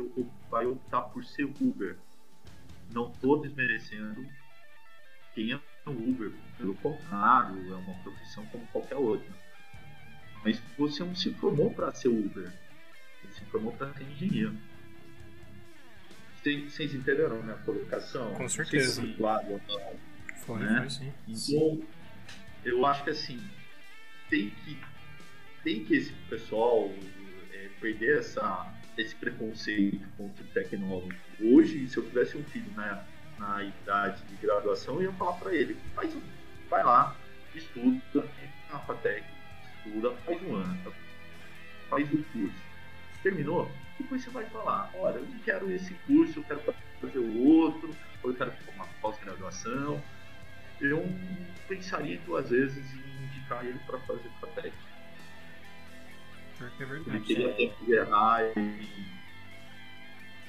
vai 0.49 0.65
optar 0.65 1.01
por 1.01 1.23
ser 1.23 1.45
Uber. 1.59 1.97
Não 2.93 3.11
estou 3.11 3.41
desmerecendo 3.41 4.25
quem 5.35 5.51
é 5.51 5.59
Uber, 5.85 6.31
pelo 6.57 6.73
contrário, 6.75 7.73
é 7.73 7.75
uma 7.75 7.93
profissão 7.95 8.45
como 8.47 8.65
qualquer 8.67 8.95
outra. 8.95 9.29
Mas 10.43 10.59
você 10.77 11.03
não 11.03 11.15
se 11.15 11.33
formou 11.33 11.71
para 11.71 11.93
ser 11.93 12.07
Uber, 12.07 12.51
você 13.21 13.39
se 13.39 13.45
formou 13.45 13.73
para 13.73 13.93
ser 13.93 14.03
engenheiro. 14.03 14.55
Vocês 16.41 16.93
entenderam 16.93 17.39
a 17.39 17.43
minha 17.43 17.57
colocação? 17.57 18.33
Com 18.35 18.47
certeza. 18.47 19.01
Se 19.01 19.13
claro, 19.13 19.59
foi, 20.45 20.59
né? 20.59 20.81
foi 20.81 20.89
sim. 20.89 21.13
Então, 21.27 21.87
eu 22.63 22.85
acho 22.85 23.03
que 23.03 23.09
assim, 23.09 23.41
tem 24.29 24.49
que, 24.49 24.77
tem 25.63 25.83
que 25.85 25.95
esse 25.95 26.11
pessoal 26.29 26.91
é, 27.51 27.69
perder 27.79 28.19
essa, 28.19 28.73
esse 28.97 29.15
preconceito 29.15 30.05
contra 30.17 30.43
o 30.43 30.47
tecnólogo. 30.47 31.13
Hoje, 31.41 31.87
se 31.87 31.97
eu 31.97 32.05
tivesse 32.05 32.37
um 32.37 32.43
filho 32.45 32.71
na, 32.75 33.03
na 33.37 33.63
idade 33.63 34.23
de 34.23 34.35
graduação, 34.35 34.95
eu 34.95 35.03
ia 35.03 35.13
falar 35.13 35.33
para 35.33 35.53
ele, 35.53 35.77
faz, 35.93 36.15
vai 36.69 36.83
lá, 36.83 37.15
estuda, 37.53 38.27
na 38.71 38.79
FATEC, 38.79 39.23
estuda, 39.85 40.11
faz 40.25 40.41
um 40.43 40.55
ano, 40.55 40.93
faz 41.89 42.11
o 42.13 42.23
curso. 42.23 42.65
Terminou? 43.21 43.71
Depois 43.97 44.23
você 44.23 44.29
vai 44.29 44.45
falar, 44.45 44.91
olha, 44.95 45.17
eu 45.17 45.25
não 45.25 45.39
quero 45.39 45.71
esse 45.71 45.93
curso, 46.05 46.39
eu 46.39 46.43
quero 46.43 46.61
fazer 46.99 47.19
o 47.19 47.43
outro, 47.43 47.95
ou 48.21 48.31
eu 48.31 48.35
quero 48.35 48.51
uma 48.75 48.85
pós-graduação. 49.01 50.01
Eu 50.81 51.07
pensaria 51.67 52.19
duas 52.25 52.49
vezes 52.49 52.83
em 52.93 53.04
indicar 53.45 53.65
ele 53.65 53.79
para 53.85 53.99
fazer. 53.99 54.31
Porque 56.57 56.83
é 56.83 56.85
Ele 56.85 56.93
verdade. 57.03 57.19
queria 57.25 57.53
ter 57.53 57.73
que 57.75 57.91
errar 57.91 58.43
e 58.57 59.15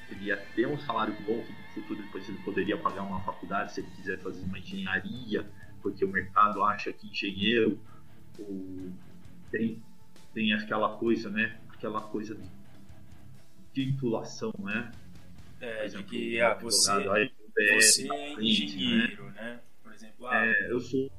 ele 0.08 0.24
ia 0.26 0.36
ter 0.36 0.66
um 0.66 0.78
salário 0.78 1.14
bom 1.26 1.42
que 1.42 1.52
no 1.52 1.62
futuro 1.74 2.02
depois 2.02 2.28
ele 2.28 2.38
poderia 2.38 2.78
pagar 2.78 3.02
uma 3.02 3.20
faculdade 3.22 3.72
se 3.72 3.80
ele 3.80 3.90
quiser 3.90 4.18
fazer 4.20 4.42
uma 4.44 4.58
engenharia, 4.58 5.44
porque 5.82 6.04
o 6.04 6.08
mercado 6.08 6.62
acha 6.62 6.92
que 6.92 7.08
engenheiro 7.08 7.80
o, 8.38 8.92
tem, 9.50 9.82
tem 10.32 10.52
aquela 10.52 10.96
coisa, 10.96 11.28
né? 11.28 11.58
Aquela 11.70 12.00
coisa 12.00 12.36
de 12.36 12.48
titulação, 13.74 14.52
né? 14.60 14.92
É, 15.60 15.72
Por 15.72 15.78
de 15.80 15.84
exemplo, 15.86 16.06
que 16.06 16.40
um 16.40 16.46
ah, 16.46 16.54
você, 16.54 16.90
aí, 16.92 17.32
é, 17.58 17.80
você 17.80 18.04
na 18.06 18.14
é 18.14 18.34
frente, 18.34 18.62
né? 18.86 19.04
engenheiro, 19.04 19.30
né? 19.32 19.60
Por 19.82 19.92
exemplo, 19.92 20.26
ah, 20.28 20.46
É, 20.46 20.70
eu 20.70 20.80
sou 20.80 21.10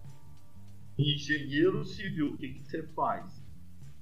engenheiro 0.98 1.84
civil, 1.86 2.34
o 2.34 2.38
que, 2.38 2.54
que 2.54 2.64
você 2.64 2.84
faz? 2.94 3.44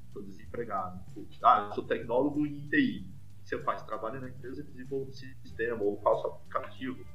Estou 0.07 0.23
desempregado. 0.23 1.03
Ah, 1.43 1.67
eu 1.69 1.75
sou 1.75 1.83
tecnólogo 1.85 2.45
em 2.45 2.67
TI. 2.69 2.99
O 3.39 3.43
que 3.43 3.49
você 3.49 3.61
faz? 3.63 3.83
Trabalha 3.83 4.19
na 4.19 4.29
empresa 4.29 4.61
e 4.61 4.63
desenvolve 4.65 5.11
sistema 5.13 5.81
ou 5.83 5.99
faço 6.01 6.27
aplicativo. 6.27 7.05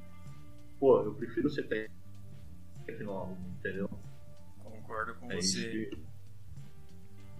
Pô, 0.79 1.01
eu 1.03 1.13
prefiro 1.15 1.49
ser 1.49 1.67
tec- 1.67 1.91
tecnólogo, 2.85 3.37
entendeu? 3.59 3.89
concordo 4.63 5.15
com 5.15 5.31
É 5.31 5.35
você. 5.35 5.89
que- 5.89 6.11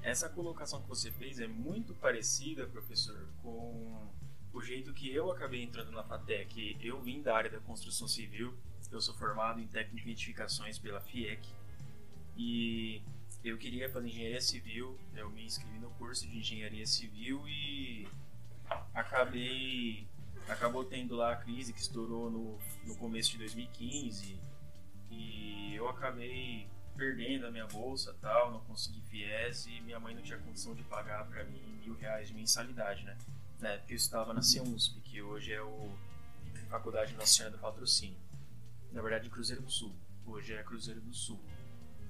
Essa 0.03 0.29
colocação 0.29 0.81
que 0.81 0.89
você 0.89 1.11
fez 1.11 1.39
é 1.39 1.47
muito 1.47 1.93
parecida, 1.95 2.65
professor, 2.67 3.27
com 3.43 4.09
o 4.51 4.61
jeito 4.61 4.93
que 4.93 5.13
eu 5.13 5.31
acabei 5.31 5.61
entrando 5.63 5.91
na 5.91 6.03
FATEC. 6.03 6.77
Eu 6.81 6.99
vim 7.01 7.21
da 7.21 7.35
área 7.35 7.49
da 7.51 7.59
construção 7.59 8.07
civil, 8.07 8.55
eu 8.91 8.99
sou 8.99 9.13
formado 9.15 9.59
em 9.59 9.67
técnica 9.67 10.05
de 10.05 10.11
edificações 10.11 10.77
pela 10.79 10.99
FIEC 10.99 11.47
e 12.41 13.01
eu 13.43 13.57
queria 13.57 13.89
fazer 13.89 14.07
engenharia 14.07 14.41
civil. 14.41 14.99
Eu 15.15 15.29
me 15.29 15.45
inscrevi 15.45 15.77
no 15.77 15.91
curso 15.91 16.27
de 16.27 16.39
engenharia 16.39 16.85
civil 16.87 17.47
e 17.47 18.07
acabei 18.93 20.07
acabou 20.47 20.83
tendo 20.83 21.15
lá 21.15 21.33
a 21.33 21.35
crise 21.35 21.71
que 21.71 21.79
estourou 21.79 22.29
no, 22.31 22.57
no 22.85 22.95
começo 22.97 23.31
de 23.31 23.37
2015 23.37 24.39
e 25.11 25.75
eu 25.75 25.87
acabei 25.87 26.67
perdendo 26.97 27.45
a 27.45 27.51
minha 27.51 27.67
bolsa 27.67 28.13
tal, 28.19 28.51
não 28.51 28.59
consegui 28.61 29.01
FIES 29.01 29.67
e 29.67 29.81
minha 29.81 29.99
mãe 29.99 30.15
não 30.15 30.21
tinha 30.21 30.39
condição 30.39 30.73
de 30.73 30.83
pagar 30.83 31.25
para 31.27 31.43
mim 31.45 31.79
mil 31.83 31.95
reais 31.95 32.27
de 32.27 32.33
mensalidade, 32.33 33.03
né? 33.03 33.17
Na 33.59 33.69
época 33.69 33.93
eu 33.93 33.97
estava 33.97 34.33
na 34.33 34.41
CEUNSP, 34.41 34.99
que 35.01 35.21
hoje 35.21 35.53
é 35.53 35.61
o 35.61 35.95
Faculdade 36.69 37.15
Senhora 37.27 37.55
do 37.55 37.61
Patrocínio. 37.61 38.17
Na 38.91 39.01
verdade, 39.01 39.29
Cruzeiro 39.29 39.61
do 39.61 39.71
Sul. 39.71 39.95
Hoje 40.25 40.53
é 40.53 40.63
Cruzeiro 40.63 40.99
do 41.01 41.13
Sul. 41.13 41.39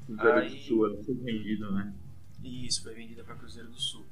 Cruzeiro 0.06 0.38
Aí- 0.40 0.50
do 0.50 0.58
Sul, 0.58 0.86
ela 0.88 1.04
foi 1.04 1.16
vendido, 1.16 1.72
né? 1.72 1.94
Isso 2.44 2.84
foi 2.84 2.94
vendida 2.94 3.24
para 3.24 3.36
Cruzeiro 3.36 3.70
do 3.70 3.80
Sul. 3.80 4.06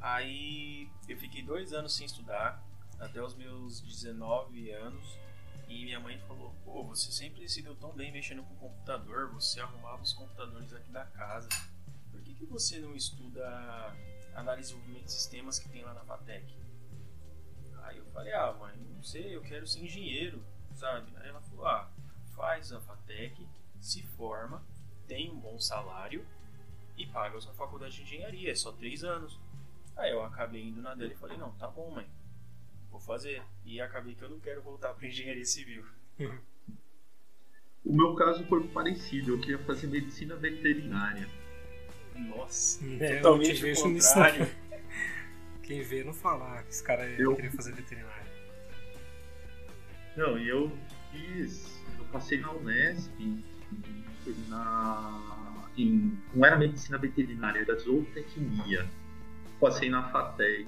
Aí 0.00 0.88
eu 1.08 1.16
fiquei 1.18 1.42
dois 1.42 1.72
anos 1.72 1.94
sem 1.96 2.06
estudar, 2.06 2.62
até 2.98 3.22
os 3.22 3.34
meus 3.34 3.80
19 3.80 4.70
anos, 4.70 5.18
e 5.68 5.84
minha 5.84 6.00
mãe 6.00 6.18
falou: 6.26 6.54
Pô, 6.64 6.84
você 6.84 7.10
sempre 7.10 7.48
se 7.48 7.62
deu 7.62 7.74
tão 7.76 7.92
bem 7.92 8.12
mexendo 8.12 8.42
com 8.42 8.54
o 8.54 8.56
computador, 8.56 9.30
você 9.32 9.60
arrumava 9.60 10.02
os 10.02 10.12
computadores 10.12 10.72
aqui 10.72 10.90
da 10.90 11.04
casa, 11.06 11.48
por 12.10 12.20
que, 12.22 12.34
que 12.34 12.44
você 12.46 12.78
não 12.78 12.94
estuda 12.94 13.44
análise 14.34 14.70
e 14.70 14.74
desenvolvimento 14.74 15.04
de 15.06 15.12
sistemas 15.12 15.58
que 15.58 15.68
tem 15.68 15.82
lá 15.84 15.94
na 15.94 16.04
FATEC? 16.04 16.54
Aí 17.82 17.98
eu 17.98 18.06
falei: 18.06 18.32
Ah, 18.32 18.52
mãe, 18.52 18.76
não 18.94 19.02
sei, 19.02 19.34
eu 19.34 19.42
quero 19.42 19.66
ser 19.66 19.84
engenheiro, 19.84 20.42
sabe? 20.74 21.10
Aí 21.16 21.28
ela 21.28 21.40
falou: 21.42 21.66
Ah, 21.66 21.90
faz 22.34 22.72
a 22.72 22.80
FATEC, 22.80 23.46
se 23.80 24.02
forma, 24.02 24.62
tem 25.06 25.30
um 25.30 25.36
bom 25.38 25.58
salário 25.58 26.24
e 26.96 27.06
paga 27.06 27.36
a 27.36 27.40
sua 27.40 27.52
faculdade 27.54 27.96
de 27.96 28.02
engenharia, 28.02 28.50
é 28.50 28.54
só 28.54 28.72
três 28.72 29.02
anos. 29.04 29.38
Aí 29.96 30.10
eu 30.10 30.22
acabei 30.24 30.62
indo 30.64 30.80
na 30.82 30.94
dela 30.94 31.12
e 31.12 31.16
falei, 31.16 31.36
não, 31.36 31.52
tá 31.52 31.68
bom, 31.68 31.90
mãe, 31.90 32.06
vou 32.90 33.00
fazer. 33.00 33.42
E 33.64 33.80
acabei 33.80 34.14
que 34.14 34.22
eu 34.22 34.30
não 34.30 34.40
quero 34.40 34.62
voltar 34.62 34.92
para 34.94 35.06
engenharia 35.06 35.44
civil. 35.44 35.84
O 37.84 37.92
meu 37.94 38.14
caso 38.14 38.42
foi 38.46 38.66
parecido, 38.68 39.32
eu 39.32 39.40
queria 39.40 39.58
fazer 39.58 39.88
medicina 39.88 40.34
veterinária. 40.36 41.28
Nossa, 42.16 42.82
É, 42.98 43.16
totalmente 43.16 43.62
o 43.72 43.74
contrário. 43.76 44.46
Quem 45.62 45.82
vê 45.82 46.02
não 46.02 46.14
fala 46.14 46.62
que 46.62 46.70
esse 46.70 46.82
cara 46.82 47.04
Eu- 47.10 47.34
queria 47.36 47.50
fazer 47.52 47.72
veterinário. 47.74 48.24
Não, 50.16 50.38
e 50.38 50.48
eu 50.48 50.72
fiz. 51.12 51.78
Eu 51.98 52.04
passei 52.06 52.38
na 52.40 52.52
Unesp, 52.52 53.12
na. 54.48 55.68
Em, 55.76 56.16
não 56.32 56.46
era 56.46 56.56
medicina 56.56 56.98
veterinária, 56.98 57.60
era 57.60 57.78
zootecnia. 57.78 58.88
Passei 59.60 59.90
na 59.90 60.04
FATEC. 60.10 60.66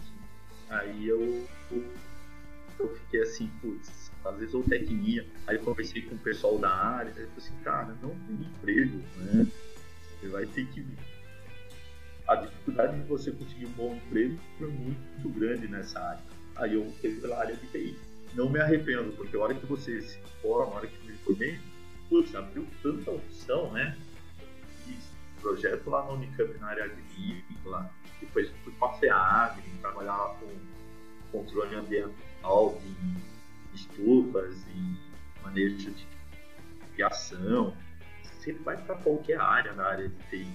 Aí 0.68 1.06
eu, 1.06 1.46
eu, 1.70 1.84
eu 2.78 2.96
fiquei 2.96 3.22
assim, 3.22 3.50
putz, 3.60 4.10
fazer 4.22 4.46
zootecnia. 4.46 5.26
Aí 5.46 5.58
conversei 5.58 6.02
com 6.02 6.16
o 6.16 6.18
pessoal 6.18 6.58
da 6.58 6.70
área, 6.70 7.12
aí 7.16 7.22
eu 7.22 7.28
falei 7.28 7.38
assim, 7.38 7.62
cara, 7.62 7.96
não 8.02 8.10
tem 8.10 8.36
emprego, 8.36 9.02
né? 9.16 9.46
Você 10.20 10.28
vai 10.28 10.46
ter 10.46 10.66
que. 10.66 10.84
A 12.26 12.34
dificuldade 12.34 13.00
de 13.00 13.06
você 13.06 13.30
conseguir 13.30 13.66
um 13.66 13.72
bom 13.72 13.94
emprego 13.94 14.36
foi 14.58 14.68
muito 14.68 15.28
grande 15.28 15.68
nessa 15.68 16.00
área. 16.00 16.22
Aí 16.56 16.74
eu 16.74 16.90
fiquei 16.92 17.14
pela 17.20 17.38
área 17.38 17.54
de 17.54 17.66
TI 17.68 17.96
não 18.36 18.50
me 18.50 18.60
arrependo, 18.60 19.12
porque 19.12 19.36
a 19.36 19.40
hora 19.40 19.54
que 19.54 19.66
você 19.66 20.00
se 20.02 20.18
forma, 20.42 20.74
a 20.74 20.76
hora 20.76 20.86
que 20.86 20.94
eu 20.94 21.10
me 21.10 21.18
formei, 21.18 21.58
putz, 22.08 22.34
abriu 22.34 22.66
tanta 22.82 23.10
opção, 23.10 23.72
né? 23.72 23.96
Fiz 24.84 25.10
projeto 25.40 25.88
lá 25.90 26.04
na 26.04 26.12
Unicamp 26.12 26.58
na 26.58 26.68
área 26.68 26.84
agrícola, 26.84 27.90
depois 28.20 28.50
fui 28.64 28.72
para 28.74 28.88
a 28.88 28.94
FEAGRE, 28.94 29.62
trabalhava 29.80 30.34
com 30.34 30.48
controle 31.30 31.74
ambiental 31.76 32.80
de 32.80 33.76
estufas 33.76 34.56
e 34.74 35.42
manejo 35.42 35.90
de 35.90 36.06
criação. 36.94 37.76
Você 38.22 38.52
vai 38.52 38.76
para 38.76 38.94
qualquer 38.96 39.40
área 39.40 39.72
na 39.72 39.84
área 39.84 40.08
de 40.08 40.16
TI. 40.30 40.48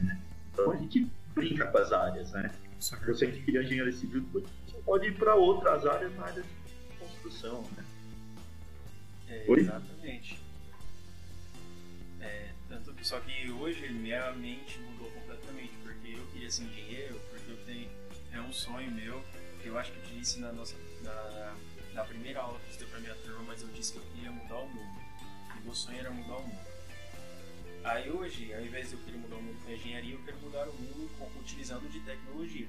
Né? 0.00 0.20
Então 0.52 0.70
a 0.70 0.76
gente 0.76 1.10
brinca 1.34 1.66
com 1.66 1.78
as 1.78 1.92
áreas, 1.92 2.32
né? 2.32 2.52
Você 2.78 2.96
verdade. 2.96 3.44
queria 3.44 3.62
engenharia 3.62 3.92
civil, 3.92 4.20
depois 4.22 4.44
você 4.66 4.78
pode 4.82 5.06
ir 5.08 5.16
para 5.16 5.34
outras 5.34 5.86
áreas 5.86 6.14
na 6.16 6.24
área 6.24 6.42
de 6.42 6.96
construção, 6.98 7.62
né? 7.76 7.84
É, 9.28 9.44
Oi? 9.48 9.60
exatamente. 9.60 10.41
Só 13.02 13.18
que 13.18 13.50
hoje 13.50 13.88
minha 13.88 14.32
mente 14.32 14.78
mudou 14.78 15.10
completamente, 15.10 15.72
porque 15.82 16.14
eu 16.16 16.24
queria 16.28 16.50
ser 16.50 16.62
engenheiro, 16.62 17.20
porque 17.30 17.50
eu 17.50 17.64
tenho, 17.66 17.90
é 18.32 18.40
um 18.40 18.52
sonho 18.52 18.90
meu, 18.92 19.24
que 19.60 19.68
eu 19.68 19.76
acho 19.76 19.90
que 19.90 19.98
eu 19.98 20.04
te 20.04 20.14
disse 20.14 20.38
na 20.38 20.52
nossa 20.52 20.76
na, 21.02 21.56
na 21.94 22.04
primeira 22.04 22.40
aula 22.40 22.60
que 22.60 22.72
você 22.72 22.78
deu 22.78 22.88
pra 22.88 23.00
minha 23.00 23.14
turma, 23.16 23.42
mas 23.48 23.62
eu 23.62 23.68
disse 23.68 23.92
que 23.92 23.98
eu 23.98 24.04
queria 24.12 24.30
mudar 24.30 24.58
o 24.58 24.68
mundo. 24.68 25.00
E 25.56 25.64
meu 25.64 25.74
sonho 25.74 25.98
era 25.98 26.10
mudar 26.12 26.36
o 26.36 26.46
mundo. 26.46 26.72
Aí 27.82 28.08
hoje, 28.08 28.54
ao 28.54 28.60
invés 28.60 28.90
de 28.90 28.94
eu 28.94 29.00
querer 29.00 29.18
mudar 29.18 29.36
o 29.36 29.42
mundo 29.42 29.64
com 29.64 29.72
engenharia, 29.72 30.14
eu 30.14 30.22
quero 30.22 30.38
mudar 30.38 30.68
o 30.68 30.72
mundo 30.72 31.10
com, 31.18 31.40
utilizando 31.40 31.90
de 31.90 31.98
tecnologia. 32.00 32.68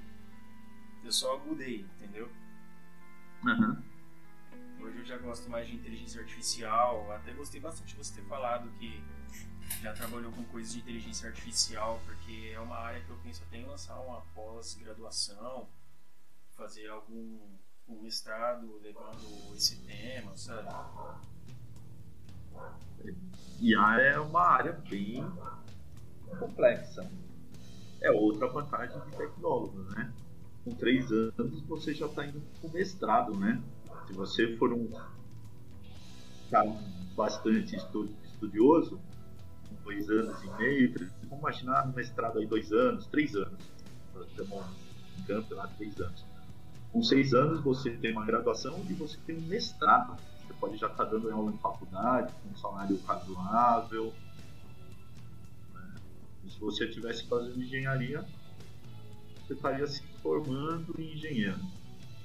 Eu 1.03 1.11
só 1.11 1.37
mudei, 1.37 1.85
entendeu? 1.97 2.27
Uhum. 3.45 3.83
Hoje 4.81 4.97
eu 4.97 5.05
já 5.05 5.17
gosto 5.17 5.47
mais 5.47 5.67
de 5.67 5.75
inteligência 5.75 6.21
artificial. 6.21 7.11
Até 7.11 7.33
gostei 7.33 7.61
bastante 7.61 7.95
de 7.95 8.03
você 8.03 8.15
ter 8.15 8.27
falado 8.27 8.67
que 8.79 8.99
já 9.83 9.91
trabalhou 9.91 10.31
com 10.31 10.45
coisas 10.45 10.71
de 10.71 10.79
inteligência 10.79 11.27
artificial, 11.27 11.99
porque 12.05 12.53
é 12.53 12.59
uma 12.59 12.77
área 12.77 13.01
que 13.01 13.09
eu 13.09 13.17
penso 13.17 13.43
até 13.45 13.57
em 13.57 13.65
lançar 13.65 13.99
uma 13.99 14.21
pós-graduação, 14.33 15.67
fazer 16.55 16.87
algum 16.87 17.37
um 17.85 18.01
mestrado 18.01 18.79
levando 18.81 19.53
esse 19.53 19.75
tema, 19.81 20.37
sabe? 20.37 20.69
IA 23.59 23.99
é 23.99 24.19
uma 24.21 24.39
área 24.39 24.71
bem 24.89 25.21
complexa. 26.39 27.11
É 27.99 28.09
outra 28.09 28.47
vantagem 28.47 28.97
de 29.01 29.17
tecnólogo, 29.17 29.79
né? 29.95 30.13
Com 30.63 30.73
três 30.75 31.11
anos 31.11 31.61
você 31.63 31.93
já 31.93 32.05
está 32.05 32.25
indo 32.25 32.41
com 32.61 32.69
mestrado, 32.69 33.37
né? 33.37 33.61
Se 34.07 34.13
você 34.13 34.55
for 34.55 34.71
um 34.71 34.89
bastante 37.17 37.75
estudioso, 37.75 38.97
dois 39.83 40.09
anos 40.09 40.41
e 40.43 40.49
meio, 40.57 40.93
vamos 41.23 41.39
imaginar 41.39 41.87
um 41.87 41.93
mestrado 41.93 42.39
aí 42.39 42.45
dois 42.45 42.71
anos, 42.71 43.05
três 43.07 43.35
anos, 43.35 43.59
um 44.15 45.23
campo 45.25 45.55
lá 45.55 45.67
três 45.67 45.99
anos. 45.99 46.25
Com 46.91 47.01
seis 47.01 47.33
anos 47.33 47.59
você 47.61 47.89
tem 47.91 48.11
uma 48.11 48.25
graduação 48.25 48.85
e 48.89 48.93
você 48.93 49.17
tem 49.25 49.37
um 49.37 49.41
mestrado. 49.41 50.15
Você 50.45 50.53
pode 50.53 50.77
já 50.77 50.87
estar 50.87 51.05
tá 51.05 51.11
dando 51.11 51.31
aula 51.31 51.51
em 51.51 51.57
faculdade, 51.57 52.31
com 52.43 52.49
um 52.49 52.55
salário 52.55 52.99
razoável. 53.03 54.13
Né? 55.73 55.95
se 56.47 56.59
você 56.59 56.85
estivesse 56.85 57.27
fazendo 57.27 57.59
engenharia, 57.59 58.23
você 59.41 59.53
estaria 59.53 59.87
se 59.87 60.03
formando 60.21 60.93
em 60.99 61.13
engenheiro. 61.13 61.59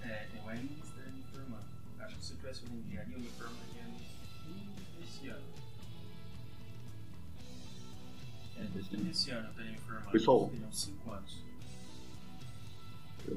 É, 0.03 0.29
tem 0.33 0.43
mais 0.45 0.61
um 0.61 0.65
me 0.65 1.23
formando. 1.33 1.65
Acho 2.01 2.17
que 2.17 2.25
se 2.25 2.33
eu 2.33 2.37
estivesse 2.37 2.61
fazendo 2.61 2.87
engenharia, 2.87 3.15
eu 3.15 3.21
me 3.21 3.29
formaria 3.29 3.68
Esse 9.11 9.31
ano 9.31 9.49
eu 9.59 9.81
formando. 9.81 10.11
Pessoal, 10.11 10.49
teriam 10.49 10.73
cinco 10.73 11.13
anos. 11.13 11.45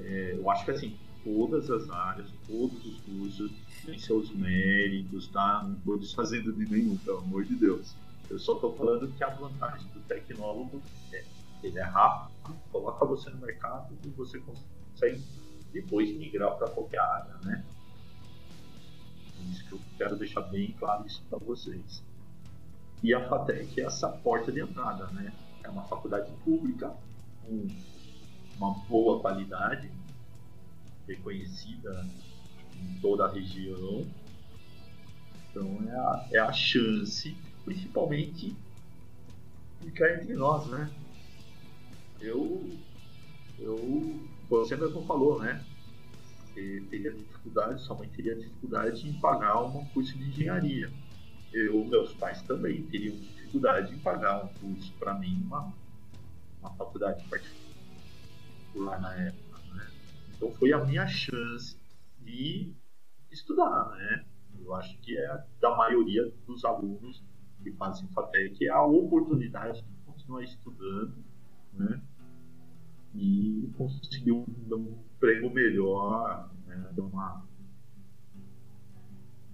É, 0.04 0.36
eu 0.38 0.50
acho 0.50 0.65
que 0.65 0.72
assim, 0.72 0.98
todas 1.24 1.70
as 1.70 1.89
áreas, 1.89 2.30
todos 2.48 2.86
os 2.86 3.00
cursos 3.02 3.52
têm 3.86 4.00
seus 4.00 4.32
méritos, 4.32 5.28
tá? 5.28 5.63
Não 5.63 5.76
estou 5.76 6.00
desfazendo 6.00 6.54
de 6.54 6.65
nenhum, 6.65 6.98
pelo 6.98 7.20
amor 7.20 7.44
de 7.44 7.56
Deus. 7.56 7.94
Eu 8.30 8.39
só 8.39 8.56
estou 8.56 8.76
falando 8.76 9.12
que 9.12 9.24
a 9.24 9.30
vantagem 9.30 9.88
do 9.91 10.00
tecnólogo 10.02 10.82
é 11.12 11.24
ele 11.63 11.78
é 11.78 11.84
rápido, 11.84 12.56
coloca 12.72 13.06
você 13.06 13.30
no 13.30 13.38
mercado 13.38 13.96
e 14.04 14.10
você 14.10 14.39
consegue 14.39 15.24
depois 15.72 16.10
migrar 16.17 16.56
para 16.58 16.70
qualquer 16.70 17.00
área, 17.00 17.36
né? 17.44 17.63
Isso 19.50 19.65
que 19.67 19.74
eu 19.74 19.80
quero 19.98 20.15
deixar 20.17 20.41
bem 20.41 20.72
claro 20.74 21.06
isso 21.06 21.22
para 21.30 21.39
vocês. 21.39 22.04
E 23.03 23.13
a 23.13 23.27
FATEC 23.27 23.81
é 23.81 23.85
essa 23.85 24.07
porta 24.09 24.51
de 24.51 24.61
entrada, 24.61 25.07
né? 25.07 25.33
É 25.63 25.69
uma 25.69 25.83
faculdade 25.83 26.31
pública 26.43 26.93
com 27.43 27.67
uma 28.57 28.73
boa 28.87 29.19
qualidade, 29.19 29.89
reconhecida 31.07 32.05
em 32.75 32.99
toda 33.01 33.25
a 33.25 33.31
região. 33.31 34.05
Então 35.49 35.79
é 35.89 35.95
a, 35.95 36.27
é 36.33 36.37
a 36.39 36.53
chance, 36.53 37.35
principalmente, 37.65 38.55
ficar 39.81 40.13
entre 40.13 40.33
nós, 40.35 40.67
né? 40.67 40.89
Eu, 42.19 42.69
eu, 43.57 44.19
você 44.47 44.75
mesmo 44.75 45.03
falou, 45.05 45.39
né? 45.39 45.65
Você 46.53 46.83
teria 46.89 47.11
dificuldade, 47.11 47.81
sua 47.81 47.95
mãe 47.95 48.07
teria 48.09 48.35
dificuldade 48.35 49.07
em 49.07 49.13
pagar 49.13 49.59
um 49.63 49.85
curso 49.85 50.15
de 50.17 50.29
engenharia. 50.29 50.91
Eu, 51.53 51.83
meus 51.85 52.13
pais 52.13 52.41
também 52.43 52.83
teriam 52.83 53.15
dificuldade 53.15 53.93
em 53.93 53.99
pagar 53.99 54.45
um 54.45 54.47
curso 54.47 54.93
para 54.97 55.13
mim, 55.15 55.41
uma, 55.45 55.73
uma 56.61 56.71
faculdade 56.75 57.23
particular 57.29 59.01
na 59.01 59.13
época. 59.15 59.51
Então 60.35 60.51
foi 60.53 60.73
a 60.73 60.83
minha 60.83 61.05
chance 61.07 61.77
de 62.19 62.73
estudar, 63.29 63.91
né? 63.91 64.25
Eu 64.59 64.73
acho 64.75 64.97
que 64.99 65.17
é 65.17 65.45
da 65.59 65.75
maioria 65.75 66.31
dos 66.47 66.63
alunos 66.65 67.23
que 67.61 67.71
fazem 67.73 68.07
FATEC 68.09 68.65
é 68.65 68.69
a 68.69 68.83
oportunidade 68.83 69.81
de 69.81 69.93
continuar 70.05 70.43
estudando, 70.43 71.23
né? 71.73 72.01
E 73.13 73.69
conseguir 73.77 74.31
um, 74.31 74.45
um 74.71 74.97
emprego 75.15 75.49
melhor, 75.49 76.49
né? 76.65 76.89
uma, 76.97 77.45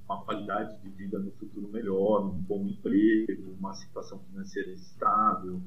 uma 0.08 0.24
qualidade 0.24 0.80
de 0.82 0.90
vida 0.90 1.20
no 1.20 1.32
futuro 1.32 1.68
melhor, 1.68 2.26
um 2.26 2.32
bom 2.32 2.66
emprego, 2.66 3.56
uma 3.60 3.74
situação 3.74 4.20
financeira 4.20 4.72
estável 4.72 5.62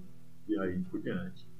e 0.48 0.58
aí 0.58 0.80
por 0.90 1.00
diante. 1.00 1.50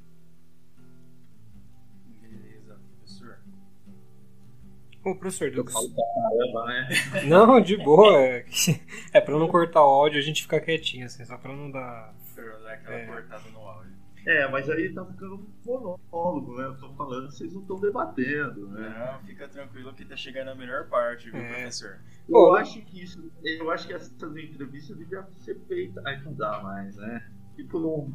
Ô, 5.03 5.15
professor 5.15 5.49
Eu 5.49 5.67
falo 5.67 5.89
pra 5.95 6.05
caramba, 6.15 6.67
né? 6.67 6.89
Não, 7.27 7.61
de 7.61 7.77
boa. 7.79 8.21
É, 8.21 8.45
é 9.15 9.21
pra 9.21 9.39
não 9.39 9.49
cortar 9.49 9.81
o 9.81 9.89
áudio, 9.89 10.19
a 10.19 10.23
gente 10.23 10.43
ficar 10.43 10.61
quietinho, 10.61 11.07
assim, 11.07 11.25
só 11.25 11.39
pra 11.39 11.55
não 11.55 11.71
dar. 11.71 12.15
Pra 12.35 12.59
dar 12.59 12.73
aquela 12.75 12.97
é. 12.97 13.07
cortada 13.07 13.49
no 13.51 13.61
áudio. 13.61 13.90
É, 14.27 14.49
mas 14.49 14.69
aí 14.69 14.93
tá 14.93 15.05
ficando 15.05 15.49
monólogo, 15.65 16.57
né? 16.57 16.67
Eu 16.67 16.77
tô 16.77 16.93
falando, 16.95 17.31
vocês 17.31 17.53
não 17.53 17.63
estão 17.63 17.81
debatendo, 17.81 18.69
né? 18.69 19.13
Não, 19.13 19.27
fica 19.27 19.49
tranquilo 19.49 19.95
que 19.95 20.05
tá 20.05 20.17
chegando 20.17 20.49
a 20.49 20.55
melhor 20.55 20.89
parte, 20.89 21.31
viu, 21.31 21.41
é. 21.41 21.49
professor? 21.49 21.99
Eu 22.29 22.33
Pô, 22.33 22.55
acho 22.55 22.83
que 22.83 23.03
isso, 23.03 23.31
eu 23.43 23.71
acho 23.71 23.87
que 23.87 23.95
essas 23.95 24.13
entrevistas 24.13 24.97
deviam 24.97 25.27
ser 25.39 25.59
feitas. 25.67 26.05
Aí 26.05 26.21
não 26.23 26.35
dá 26.35 26.61
mais, 26.63 26.97
né? 26.97 27.27
Tipo 27.57 27.79
num 27.79 28.13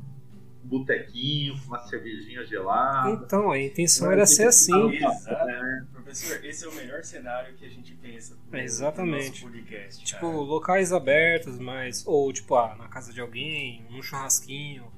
botequinho, 0.66 1.60
com 1.60 1.68
uma 1.68 1.80
cervejinha 1.80 2.44
gelada. 2.46 3.12
Então, 3.12 3.52
a 3.52 3.60
intenção 3.60 4.12
era 4.12 4.26
ser 4.26 4.48
assim. 4.48 4.92
Exato. 4.92 5.50
É. 5.50 5.84
Professor, 5.92 6.46
esse 6.46 6.66
é 6.66 6.68
o 6.68 6.74
melhor 6.74 7.04
cenário 7.04 7.56
que 7.56 7.66
a 7.66 7.70
gente 7.70 7.94
pensa 7.96 8.36
pro, 8.50 8.60
Exatamente. 8.60 9.42
Pro 9.42 9.52
podcast. 9.52 10.04
Tipo, 10.04 10.22
cara. 10.22 10.38
locais 10.38 10.92
abertos, 10.92 11.58
mas. 11.60 12.06
Ou 12.06 12.32
tipo, 12.34 12.56
ah, 12.56 12.76
na 12.76 12.88
casa 12.88 13.14
de 13.14 13.22
alguém, 13.22 13.86
num 13.90 14.02
churrasquinho. 14.02 14.92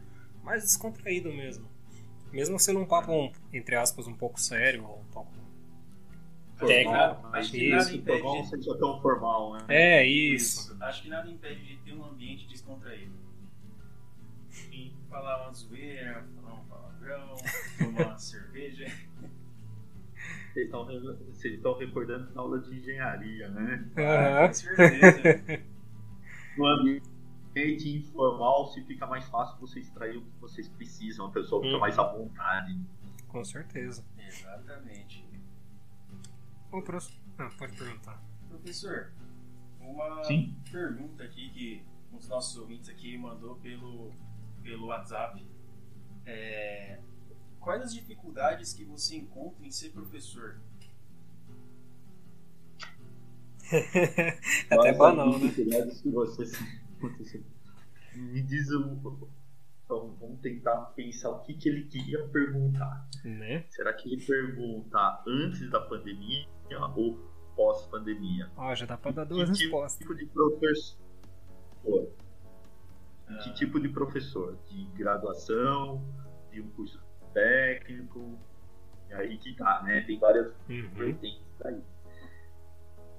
Mais 0.48 0.64
descontraído 0.64 1.32
mesmo. 1.32 1.68
Mesmo 2.32 2.60
sendo 2.60 2.80
um 2.80 2.86
papo, 2.86 3.32
entre 3.54 3.76
aspas, 3.76 4.08
um 4.08 4.14
pouco 4.14 4.40
sério, 4.40 4.86
ou 4.86 5.00
um 5.00 5.12
pouco 5.12 5.32
técnico. 6.60 7.28
Acho 7.34 7.52
que 7.52 7.70
nada 7.70 7.94
impede. 7.94 8.24
Não 8.24 8.44
seja 8.44 8.78
tão 8.78 9.02
formal, 9.02 9.54
né? 9.54 9.66
É, 9.70 10.06
isso. 10.06 10.72
isso. 10.72 10.84
Acho 10.84 11.04
que 11.04 11.10
nada 11.10 11.30
impede 11.30 11.64
de 11.64 11.78
ter 11.78 11.94
um 11.94 12.04
ambiente 12.04 12.48
descontraído 12.48 13.28
falar 15.10 15.44
uma 15.44 15.54
zoeira, 15.54 16.26
falar 16.36 16.54
um 16.54 16.66
palavrão, 16.66 17.36
tomar 17.80 18.08
uma 18.08 18.20
cerveja. 18.20 18.86
Vocês 20.56 21.54
estão 21.56 21.78
recordando 21.78 22.34
na 22.34 22.42
aula 22.42 22.60
de 22.60 22.76
engenharia, 22.76 23.48
né? 23.50 23.88
Ah, 23.96 24.48
com 24.48 24.54
certeza. 24.54 25.64
no 26.58 26.66
ambiente 26.68 27.07
informal, 27.66 28.68
se 28.68 28.84
fica 28.84 29.06
mais 29.06 29.26
fácil 29.28 29.60
você 29.60 29.80
extrair 29.80 30.18
o 30.18 30.22
que 30.22 30.40
vocês 30.40 30.68
precisam, 30.68 31.28
a 31.28 31.32
pessoa 31.32 31.62
fica 31.62 31.78
hum. 31.78 31.80
mais 31.80 31.98
à 31.98 32.04
vontade. 32.04 32.80
Com 33.28 33.44
certeza. 33.44 34.06
Exatamente. 34.18 35.28
O 36.72 36.82
próximo. 36.82 37.18
Ah, 37.38 37.50
pode 37.58 37.78
perguntar. 37.78 38.22
Professor, 38.50 39.12
uma 39.80 40.24
Sim? 40.24 40.56
pergunta 40.72 41.24
aqui 41.24 41.50
que 41.50 41.86
um 42.12 42.18
dos 42.18 42.28
nossos 42.28 42.58
ouvintes 42.58 42.90
aqui 42.90 43.18
mandou 43.18 43.56
pelo 43.56 44.12
pelo 44.62 44.88
WhatsApp. 44.88 45.46
É, 46.26 47.00
quais 47.60 47.84
as 47.84 47.94
dificuldades 47.94 48.74
que 48.74 48.84
você 48.84 49.16
encontra 49.16 49.66
em 49.66 49.72
ser 49.72 49.92
professor? 49.92 50.60
é 53.72 54.38
até 54.72 54.94
banal, 54.94 55.38
né? 55.40 55.48
dificuldades 55.48 56.02
que 56.02 56.10
você 56.10 56.46
me 58.16 58.42
diz 58.42 58.70
então, 59.88 60.14
vamos 60.20 60.42
tentar 60.42 60.76
pensar 60.98 61.30
o 61.30 61.40
que, 61.44 61.54
que 61.54 61.70
ele 61.70 61.86
queria 61.86 62.28
perguntar. 62.28 63.08
Né? 63.24 63.64
Será 63.70 63.94
que 63.94 64.12
ele 64.12 64.22
pergunta 64.22 65.24
antes 65.26 65.70
da 65.70 65.80
pandemia 65.80 66.46
ou 66.94 67.18
pós-pandemia? 67.56 68.52
Ó, 68.58 68.76
já 68.76 68.86
dá 68.86 68.98
para 68.98 69.12
dar 69.12 69.24
duas 69.24 69.50
que 69.50 69.64
respostas. 69.64 70.00
tipo 70.00 70.14
de 70.14 70.26
professor? 70.26 72.12
Que 73.44 73.54
tipo 73.54 73.80
de 73.80 73.88
professor? 73.88 74.58
De 74.68 74.86
graduação, 74.98 76.04
de 76.52 76.62
um 76.62 76.70
curso 76.72 77.02
técnico? 77.34 78.38
E 79.10 79.14
aí 79.14 79.38
que 79.38 79.56
tá, 79.56 79.84
né? 79.84 80.02
Tem 80.02 80.20
várias 80.20 80.54
uhum. 80.68 80.90
vertentes 80.96 81.42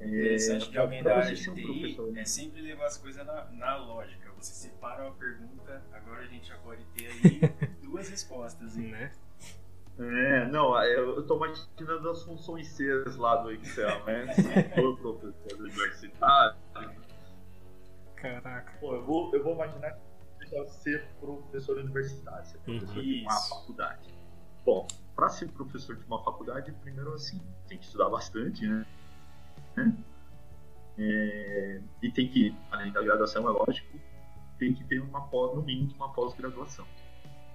aí. 0.01 0.15
É, 0.15 0.19
interessante 0.19 0.71
de 0.71 0.79
alguém 0.79 1.03
da 1.03 1.17
área 1.17 1.35
de 1.35 1.55
TI 1.55 1.97
é 2.17 2.25
sempre 2.25 2.61
levar 2.61 2.87
as 2.87 2.99
coisas 2.99 3.25
na, 3.27 3.45
na, 3.53 3.77
lógica. 3.77 4.31
Você 4.39 4.53
separa 4.53 5.05
uma 5.05 5.15
pergunta, 5.15 5.83
agora 5.93 6.23
a 6.23 6.27
gente 6.27 6.49
já 6.49 6.57
pode 6.59 6.85
ter 6.97 7.07
aí 7.07 7.41
duas 7.83 8.09
respostas. 8.09 8.77
Hein? 8.77 8.93
Né? 8.93 9.13
É, 9.99 10.47
não, 10.47 10.81
eu 10.85 11.27
tô 11.27 11.37
imaginando 11.37 12.11
as 12.11 12.23
funções 12.23 12.69
C 12.69 12.85
lá 13.17 13.37
do 13.37 13.51
Excel, 13.51 14.05
né? 14.05 14.33
Se 14.33 14.43
for 14.75 14.97
professor 14.99 15.59
universitário. 15.59 16.57
Caraca. 18.15 18.73
Pô, 18.81 18.95
eu 18.95 19.05
vou, 19.05 19.35
eu 19.35 19.43
vou 19.43 19.55
imaginar 19.55 19.99
que 20.49 20.69
ser 20.69 21.05
professor 21.21 21.79
universitário, 21.79 22.47
ser 22.47 22.59
professor 22.59 22.97
uhum. 22.97 23.03
de 23.03 23.23
uma 23.23 23.41
faculdade. 23.49 24.15
Bom, 24.65 24.87
para 25.15 25.29
ser 25.29 25.49
professor 25.49 25.97
de 25.97 26.05
uma 26.05 26.23
faculdade, 26.23 26.73
primeiro 26.81 27.13
assim, 27.15 27.41
tem 27.67 27.79
que 27.79 27.85
estudar 27.85 28.09
bastante, 28.09 28.67
né? 28.67 28.87
É, 30.99 31.81
e 32.03 32.11
tem 32.11 32.29
que, 32.29 32.55
além 32.71 32.93
da 32.93 33.03
graduação, 33.03 33.49
é 33.49 33.53
lógico, 33.53 33.99
tem 34.59 34.75
que 34.75 34.85
ter 34.85 35.01
uma 35.01 35.29
pós, 35.29 35.55
no 35.55 35.63
mínimo 35.63 35.95
uma 35.95 36.13
pós-graduação. 36.13 36.87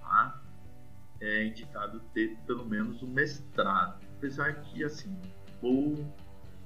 Tá? 0.00 0.40
É 1.20 1.44
indicado 1.44 2.00
ter 2.14 2.36
pelo 2.46 2.64
menos 2.64 3.02
um 3.02 3.06
mestrado. 3.06 4.02
Apesar 4.16 4.62
que, 4.62 4.82
assim, 4.82 5.14
ou 5.62 5.94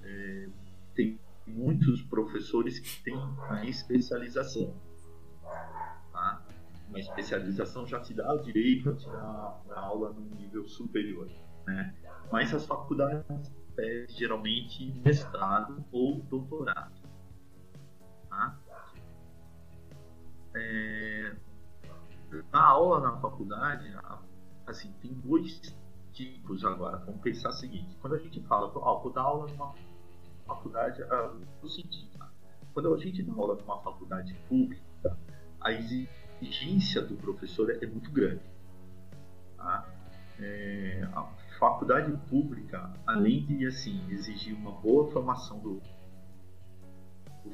é, 0.03 0.49
tem 0.95 1.19
muitos 1.47 2.03
professores 2.03 2.79
que 2.79 3.03
têm 3.03 3.19
a 3.49 3.65
especialização. 3.65 4.75
Tá? 6.13 6.43
Uma 6.89 7.01
especialização 7.01 7.87
já 7.87 8.01
te 8.01 8.15
dá 8.15 8.33
o 8.33 8.39
direito 8.39 8.91
a 8.91 8.95
tirar 8.95 9.63
a 9.71 9.81
aula 9.81 10.13
num 10.13 10.35
nível 10.37 10.67
superior. 10.67 11.29
Né? 11.67 11.95
Mas 12.31 12.55
as 12.55 12.65
faculdades 12.67 13.53
pedem 13.79 14.09
geralmente 14.09 14.93
mestrado 15.05 15.85
ou 15.93 16.21
doutorado. 16.23 16.93
Tá? 18.29 18.59
É, 20.57 21.37
a 22.53 22.67
aula 22.67 23.01
na 23.01 23.21
faculdade, 23.21 23.89
assim, 24.67 24.93
tem 25.01 25.13
dois 25.15 25.61
tipos 26.13 26.65
agora. 26.65 26.97
Vamos 26.99 27.21
pensar 27.21 27.51
o 27.51 27.53
seguinte: 27.53 27.97
quando 28.01 28.17
a 28.17 28.19
gente 28.19 28.41
fala, 28.43 28.73
ó, 28.75 29.01
vou 29.01 29.13
dar 29.13 29.23
aula 29.23 29.47
numa 29.47 29.73
faculdade, 30.45 31.01
ah, 31.05 31.37
no 31.63 31.69
sentido, 31.69 32.19
tá? 32.19 32.29
quando 32.75 32.93
a 32.93 32.99
gente 32.99 33.23
dá 33.23 33.33
aula 33.33 33.55
numa 33.55 33.81
faculdade 33.81 34.35
pública, 34.49 35.17
a 35.61 35.73
exigência 35.73 37.01
do 37.01 37.15
professor 37.17 37.71
é 37.71 37.87
muito 37.87 38.11
grande. 38.11 38.43
Tá? 39.57 39.89
É, 40.41 41.09
faculdade 41.59 42.13
pública, 42.29 42.93
além 43.07 43.45
de 43.45 43.67
assim 43.67 44.01
exigir 44.11 44.55
uma 44.55 44.73
boa 44.73 45.11
formação 45.11 45.59
do, 45.59 45.83
do 47.45 47.53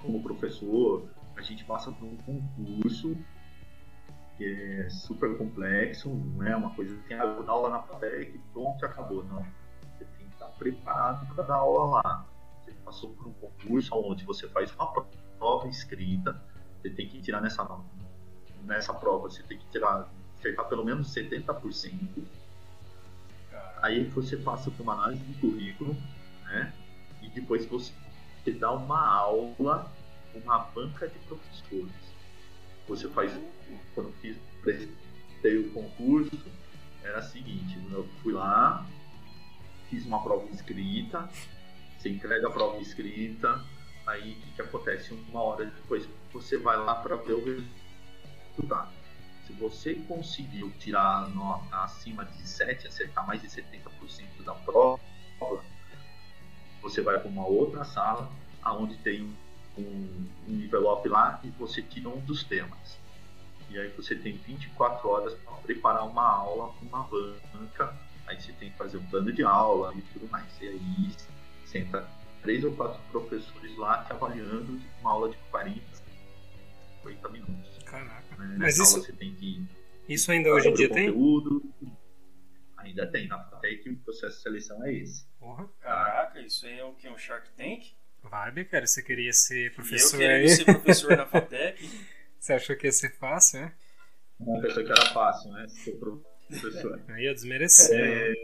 como 0.00 0.22
professor, 0.22 1.08
a 1.36 1.42
gente 1.42 1.64
passa 1.64 1.90
por 1.92 2.06
um 2.06 2.16
concurso 2.18 3.16
que 4.36 4.44
é 4.44 4.88
super 4.88 5.36
complexo, 5.36 6.08
não 6.08 6.46
é 6.46 6.56
uma 6.56 6.74
coisa 6.74 6.96
que 7.02 7.12
ah, 7.12 7.26
vou 7.26 7.44
dar 7.44 7.52
aula 7.52 7.70
na 7.70 7.82
FATEC 7.82 8.38
pronto, 8.52 8.86
acabou. 8.86 9.22
Não. 9.24 9.44
Você 9.98 10.04
tem 10.16 10.26
que 10.26 10.32
estar 10.32 10.46
preparado 10.46 11.34
para 11.34 11.44
dar 11.44 11.56
aula 11.56 12.00
lá. 12.02 12.26
Você 12.64 12.72
passou 12.84 13.10
por 13.10 13.26
um 13.26 13.32
concurso 13.34 13.94
onde 13.94 14.24
você 14.24 14.48
faz 14.48 14.74
uma 14.74 14.90
prova 15.38 15.68
escrita, 15.68 16.40
você 16.80 16.88
tem 16.88 17.08
que 17.08 17.20
tirar 17.20 17.42
nessa, 17.42 17.68
nessa 18.62 18.94
prova, 18.94 19.28
você 19.28 19.42
tem 19.42 19.58
que 19.58 19.66
tirar, 19.66 20.08
acertar 20.38 20.66
pelo 20.68 20.84
menos 20.84 21.14
70%. 21.14 22.39
Aí 23.82 24.04
você 24.04 24.36
passa 24.36 24.70
por 24.70 24.82
uma 24.82 24.94
análise 24.94 25.24
de 25.24 25.34
currículo, 25.40 25.96
né? 26.44 26.72
E 27.22 27.28
depois 27.30 27.64
você 27.66 27.92
dá 28.58 28.72
uma 28.72 29.06
aula, 29.06 29.90
uma 30.34 30.58
banca 30.58 31.08
de 31.08 31.18
professores. 31.20 31.92
Você 32.88 33.08
faz, 33.08 33.32
quando 33.94 34.12
fiz, 34.20 34.36
prestei 34.62 35.58
o 35.58 35.72
concurso, 35.72 36.30
era 37.02 37.20
o 37.20 37.22
seguinte, 37.22 37.78
eu 37.90 38.06
fui 38.22 38.32
lá, 38.32 38.86
fiz 39.88 40.04
uma 40.04 40.22
prova 40.22 40.46
escrita, 40.50 41.28
você 41.98 42.10
entrega 42.10 42.48
a 42.48 42.50
prova 42.50 42.78
escrita, 42.78 43.62
aí 44.06 44.32
o 44.32 44.34
que, 44.36 44.52
que 44.52 44.62
acontece? 44.62 45.14
Uma 45.14 45.42
hora 45.42 45.66
depois 45.66 46.08
você 46.32 46.58
vai 46.58 46.76
lá 46.76 46.94
para 46.96 47.16
ver 47.16 47.34
o 47.34 47.44
resultado. 48.56 48.99
Se 49.50 49.56
você 49.56 49.94
conseguiu 49.94 50.70
tirar 50.78 51.28
nota 51.30 51.76
acima 51.82 52.24
de 52.24 52.48
7, 52.48 52.86
acertar 52.86 53.26
mais 53.26 53.42
de 53.42 53.48
70% 53.48 54.44
da 54.44 54.54
prova, 54.54 55.00
você 56.80 57.02
vai 57.02 57.18
para 57.18 57.28
uma 57.28 57.44
outra 57.44 57.84
sala, 57.84 58.30
onde 58.64 58.96
tem 58.98 59.34
um, 59.76 59.82
um 60.48 60.54
envelope 60.54 61.08
lá 61.08 61.40
e 61.42 61.50
você 61.50 61.82
tira 61.82 62.08
um 62.08 62.20
dos 62.20 62.44
temas. 62.44 62.96
E 63.68 63.78
aí 63.78 63.88
você 63.88 64.14
tem 64.14 64.34
24 64.36 65.08
horas 65.08 65.34
para 65.34 65.54
preparar 65.56 66.06
uma 66.06 66.28
aula 66.28 66.72
com 66.74 66.86
uma 66.86 67.02
banca. 67.02 67.92
Aí 68.28 68.40
você 68.40 68.52
tem 68.52 68.70
que 68.70 68.78
fazer 68.78 68.98
um 68.98 69.06
plano 69.06 69.32
de 69.32 69.42
aula 69.42 69.92
e 69.96 70.02
tudo 70.12 70.30
mais. 70.30 70.46
E 70.60 70.68
aí 70.68 71.10
senta 71.66 72.08
três 72.40 72.62
ou 72.62 72.70
quatro 72.76 73.00
professores 73.10 73.76
lá 73.76 74.04
te 74.04 74.12
avaliando 74.12 74.80
uma 75.00 75.10
aula 75.10 75.28
de 75.28 75.36
40, 75.50 75.80
50 77.02 77.28
minutos. 77.30 77.79
Caraca. 77.90 78.36
Né? 78.36 78.56
Mas 78.58 78.78
isso, 78.78 79.00
você 79.00 79.12
tem 79.12 79.34
que 79.34 79.66
isso 80.08 80.32
ainda 80.32 80.50
hoje 80.50 80.68
em 80.68 80.74
dia 80.74 80.88
conteúdo. 80.88 81.60
tem? 81.80 81.96
Ainda 82.78 83.06
tem. 83.06 83.28
Na 83.28 83.38
FATEC 83.44 83.90
o 83.90 83.96
processo 83.98 84.36
de 84.36 84.42
seleção 84.42 84.84
é 84.84 84.92
esse. 84.92 85.24
Porra. 85.38 85.68
Caraca, 85.80 86.40
isso 86.40 86.66
aí 86.66 86.78
é 86.78 86.84
o 86.84 86.94
que? 86.94 87.08
Um 87.08 87.16
Shark 87.16 87.48
Tank? 87.56 87.92
Vibe, 88.22 88.64
cara. 88.64 88.86
Você 88.86 89.02
queria 89.02 89.32
ser 89.32 89.72
professor 89.72 90.16
eu 90.16 90.20
queria 90.20 90.36
aí? 90.36 90.48
ser 90.48 90.64
professor 90.64 91.16
na 91.16 91.26
FATEC. 91.26 91.88
Você 92.40 92.54
achou 92.54 92.74
que 92.74 92.86
ia 92.86 92.92
ser 92.92 93.10
fácil, 93.18 93.60
né? 93.60 93.74
Não, 94.40 94.60
pensou 94.60 94.82
que 94.82 94.90
era 94.90 95.06
fácil, 95.12 95.52
né? 95.52 95.68
Ser 95.68 95.92
professor. 95.92 97.00
Aí 97.12 97.24
ia 97.24 97.34
desmerecer. 97.34 98.00
É... 98.00 98.34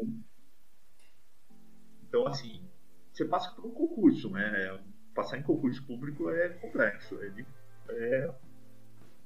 Então, 2.07 2.27
assim, 2.27 2.63
você 3.11 3.25
passa 3.25 3.51
por 3.53 3.65
um 3.65 3.71
concurso, 3.71 4.29
né? 4.29 4.79
Passar 5.15 5.39
em 5.39 5.43
concurso 5.43 5.83
público 5.87 6.29
é 6.29 6.51
complexo. 6.51 7.15
Ele 7.23 7.47
é, 7.89 8.31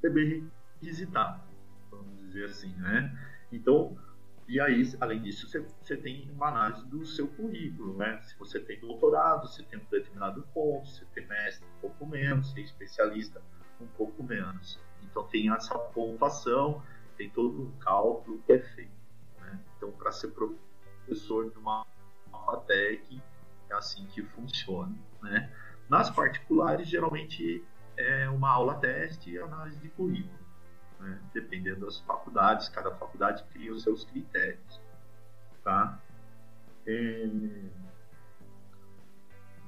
é 0.03 0.11
bem 0.11 0.51
vamos 1.91 2.19
dizer 2.19 2.45
assim, 2.47 2.75
né? 2.77 3.19
Então, 3.53 3.97
e 4.49 4.61
aí, 4.61 4.83
além 5.01 5.23
disso, 5.23 5.49
você, 5.49 5.61
você 5.81 5.97
tem 5.97 6.31
uma 6.33 6.49
análise 6.49 6.85
do 6.87 7.05
seu 7.05 7.29
currículo, 7.29 7.97
né? 7.97 8.21
Se 8.23 8.37
você 8.39 8.59
tem 8.59 8.81
doutorado, 8.81 9.47
você 9.47 9.63
tem 9.63 9.79
um 9.79 9.85
determinado 9.91 10.43
ponto, 10.55 10.89
você 10.89 11.05
tem 11.15 11.27
mestre 11.27 11.67
um 11.77 11.81
pouco 11.81 12.07
menos, 12.07 12.51
você 12.51 12.61
é 12.61 12.65
especialista 12.65 13.41
um 13.81 13.87
pouco 13.87 14.23
menos. 14.23 14.81
Então 15.03 15.25
tem 15.25 15.53
essa 15.53 15.79
pontuação, 15.79 16.83
tem 17.17 17.31
todo 17.31 17.63
um 17.63 17.71
cálculo 17.79 18.43
que 18.47 18.53
é 18.53 18.59
feito. 18.59 18.91
Né? 19.41 19.61
Então, 19.77 19.93
para 19.93 20.11
ser 20.11 20.29
professor 20.29 21.51
de 21.51 21.59
uma 21.59 21.87
FATEC, 22.31 23.23
é 23.69 23.75
assim 23.75 24.07
que 24.07 24.23
funciona. 24.23 24.95
Né? 25.23 25.53
Nas 25.89 26.11
particulares, 26.11 26.89
geralmente 26.89 27.65
é 28.01 28.31
uma 28.31 28.51
aula 28.51 28.75
teste 28.77 29.31
e 29.31 29.39
análise 29.39 29.79
de 29.79 29.89
currículo. 29.91 30.39
Né? 30.99 31.21
Dependendo 31.33 31.87
das 31.87 32.01
faculdades, 32.01 32.69
cada 32.69 32.91
faculdade 32.95 33.45
cria 33.53 33.73
os 33.73 33.83
seus 33.83 34.05
critérios. 34.05 34.81
Tá? 35.63 36.01
É... 36.87 37.29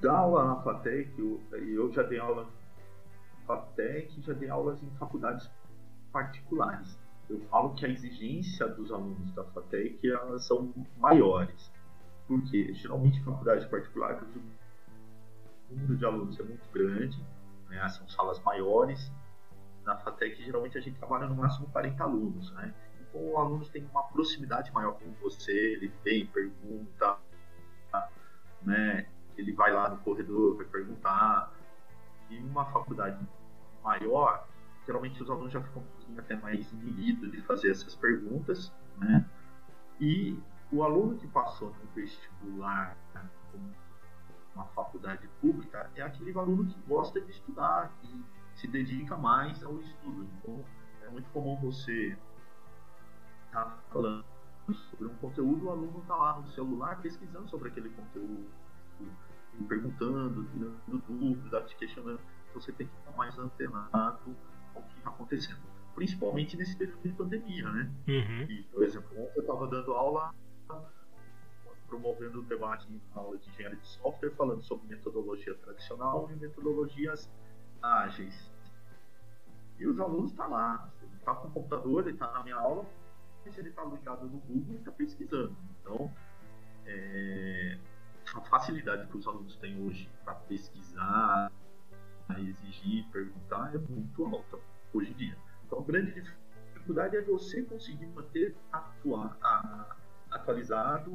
Da 0.00 0.18
aula 0.18 0.46
na 0.46 0.62
FATEC, 0.62 1.16
eu, 1.18 1.40
eu 1.52 1.92
já 1.92 2.02
dei 2.02 2.18
aula 2.18 2.44
na 2.44 3.46
FATEC 3.46 4.20
já 4.22 4.32
dei 4.32 4.48
aulas 4.48 4.82
em 4.82 4.90
faculdades 4.98 5.48
particulares. 6.12 6.98
Eu 7.30 7.40
falo 7.42 7.74
que 7.74 7.86
a 7.86 7.88
exigência 7.88 8.66
dos 8.68 8.90
alunos 8.90 9.32
da 9.32 9.44
FATEC 9.44 10.10
elas 10.10 10.44
são 10.44 10.72
maiores 10.98 11.70
porque 12.26 12.72
geralmente 12.74 13.18
em 13.18 13.24
faculdade 13.24 13.68
particular 13.68 14.22
o 15.70 15.74
número 15.74 15.96
de 15.96 16.04
alunos 16.04 16.38
é 16.38 16.42
muito 16.42 16.70
grande, 16.72 17.18
né? 17.76 17.88
são 17.88 18.08
salas 18.08 18.38
maiores. 18.40 19.12
Na 19.84 19.96
FATEC 19.96 20.44
geralmente 20.44 20.78
a 20.78 20.80
gente 20.80 20.98
trabalha 20.98 21.26
no 21.26 21.34
máximo 21.34 21.66
40 21.68 22.02
alunos, 22.02 22.52
né? 22.52 22.72
Então 23.00 23.20
o 23.20 23.36
aluno 23.36 23.64
tem 23.66 23.84
uma 23.84 24.04
proximidade 24.04 24.72
maior 24.72 24.92
com 24.92 25.10
você, 25.20 25.52
ele 25.52 25.92
vem, 26.04 26.26
pergunta, 26.26 27.18
né? 28.62 29.08
Ele 29.36 29.52
vai 29.52 29.72
lá 29.72 29.88
no 29.88 29.98
corredor, 29.98 30.56
vai 30.56 30.66
perguntar. 30.66 31.52
E 32.30 32.38
uma 32.38 32.64
faculdade 32.66 33.18
maior, 33.82 34.46
geralmente 34.86 35.22
os 35.22 35.28
alunos 35.28 35.52
já 35.52 35.60
ficam 35.60 35.82
um 36.08 36.18
até 36.18 36.36
mais 36.36 36.70
inibidos 36.72 37.32
de 37.32 37.40
fazer 37.42 37.70
essas 37.70 37.94
perguntas, 37.96 38.72
né? 38.98 39.28
E 40.00 40.38
o 40.70 40.82
aluno 40.82 41.18
que 41.18 41.26
passou 41.26 41.70
no 41.70 41.90
vestibular 41.94 42.96
uma 44.54 44.66
faculdade 44.66 45.28
pública 45.40 45.90
é 45.94 46.02
aquele 46.02 46.36
aluno 46.38 46.66
que 46.66 46.80
gosta 46.82 47.20
de 47.20 47.30
estudar, 47.30 47.92
que 48.00 48.24
se 48.54 48.68
dedica 48.68 49.16
mais 49.16 49.62
ao 49.62 49.78
estudo. 49.80 50.28
Então, 50.38 50.64
é 51.02 51.08
muito 51.08 51.28
comum 51.30 51.56
você 51.56 52.16
estar 53.46 53.64
tá 53.64 53.78
falando 53.90 54.24
sobre 54.90 55.06
um 55.06 55.16
conteúdo, 55.16 55.66
o 55.66 55.70
aluno 55.70 56.00
está 56.00 56.14
lá 56.14 56.38
no 56.38 56.46
celular 56.48 57.00
pesquisando 57.00 57.48
sobre 57.48 57.68
aquele 57.68 57.90
conteúdo, 57.90 58.46
perguntando, 59.68 60.44
tirando 60.44 61.02
dúvidas, 61.08 61.68
te 61.68 61.76
questionando. 61.76 62.20
Então, 62.50 62.60
você 62.60 62.72
tem 62.72 62.86
que 62.86 62.94
estar 62.98 63.12
mais 63.16 63.38
antenado 63.38 64.36
ao 64.74 64.82
que 64.82 64.98
está 64.98 65.10
acontecendo. 65.10 65.72
principalmente 65.94 66.56
nesse 66.56 66.74
período 66.76 67.02
de 67.02 67.12
pandemia, 67.12 67.70
né? 67.70 67.90
Uhum. 68.08 68.42
E, 68.48 68.62
por 68.72 68.82
exemplo, 68.82 69.10
ontem 69.12 69.32
eu 69.36 69.42
estava 69.42 69.66
dando 69.66 69.92
aula 69.92 70.34
promovendo 71.92 72.40
o 72.40 72.42
debate 72.44 72.90
em 72.90 73.02
aula 73.14 73.36
de 73.36 73.50
engenharia 73.50 73.78
de 73.78 73.86
software, 73.86 74.30
falando 74.30 74.62
sobre 74.62 74.88
metodologia 74.88 75.54
tradicional 75.56 76.30
e 76.32 76.36
metodologias 76.36 77.30
ágeis. 77.82 78.50
E 79.78 79.86
os 79.86 80.00
alunos 80.00 80.30
estão 80.30 80.48
tá 80.48 80.50
lá, 80.50 80.90
ele 81.02 81.16
está 81.16 81.34
com 81.34 81.48
o 81.48 81.50
computador, 81.50 82.04
ele 82.04 82.14
está 82.14 82.32
na 82.32 82.42
minha 82.42 82.56
aula, 82.56 82.86
mas 83.44 83.58
ele 83.58 83.68
está 83.68 83.84
ligado 83.84 84.24
no 84.24 84.38
Google 84.38 84.74
e 84.74 84.76
está 84.76 84.90
pesquisando. 84.90 85.54
Então, 85.80 86.10
é, 86.86 87.78
a 88.34 88.40
facilidade 88.40 89.06
que 89.08 89.16
os 89.18 89.26
alunos 89.26 89.56
têm 89.56 89.84
hoje 89.84 90.10
para 90.24 90.34
pesquisar, 90.34 91.52
exigir, 92.38 93.04
perguntar 93.12 93.74
é 93.74 93.78
muito 93.78 94.24
alta 94.24 94.58
hoje 94.94 95.10
em 95.10 95.14
dia. 95.14 95.36
Então, 95.66 95.80
a 95.80 95.82
grande 95.82 96.22
dificuldade 96.72 97.18
é 97.18 97.20
você 97.20 97.62
conseguir 97.62 98.06
manter 98.06 98.56
atuar, 98.72 99.36
a, 99.42 99.96
atualizado 100.30 101.12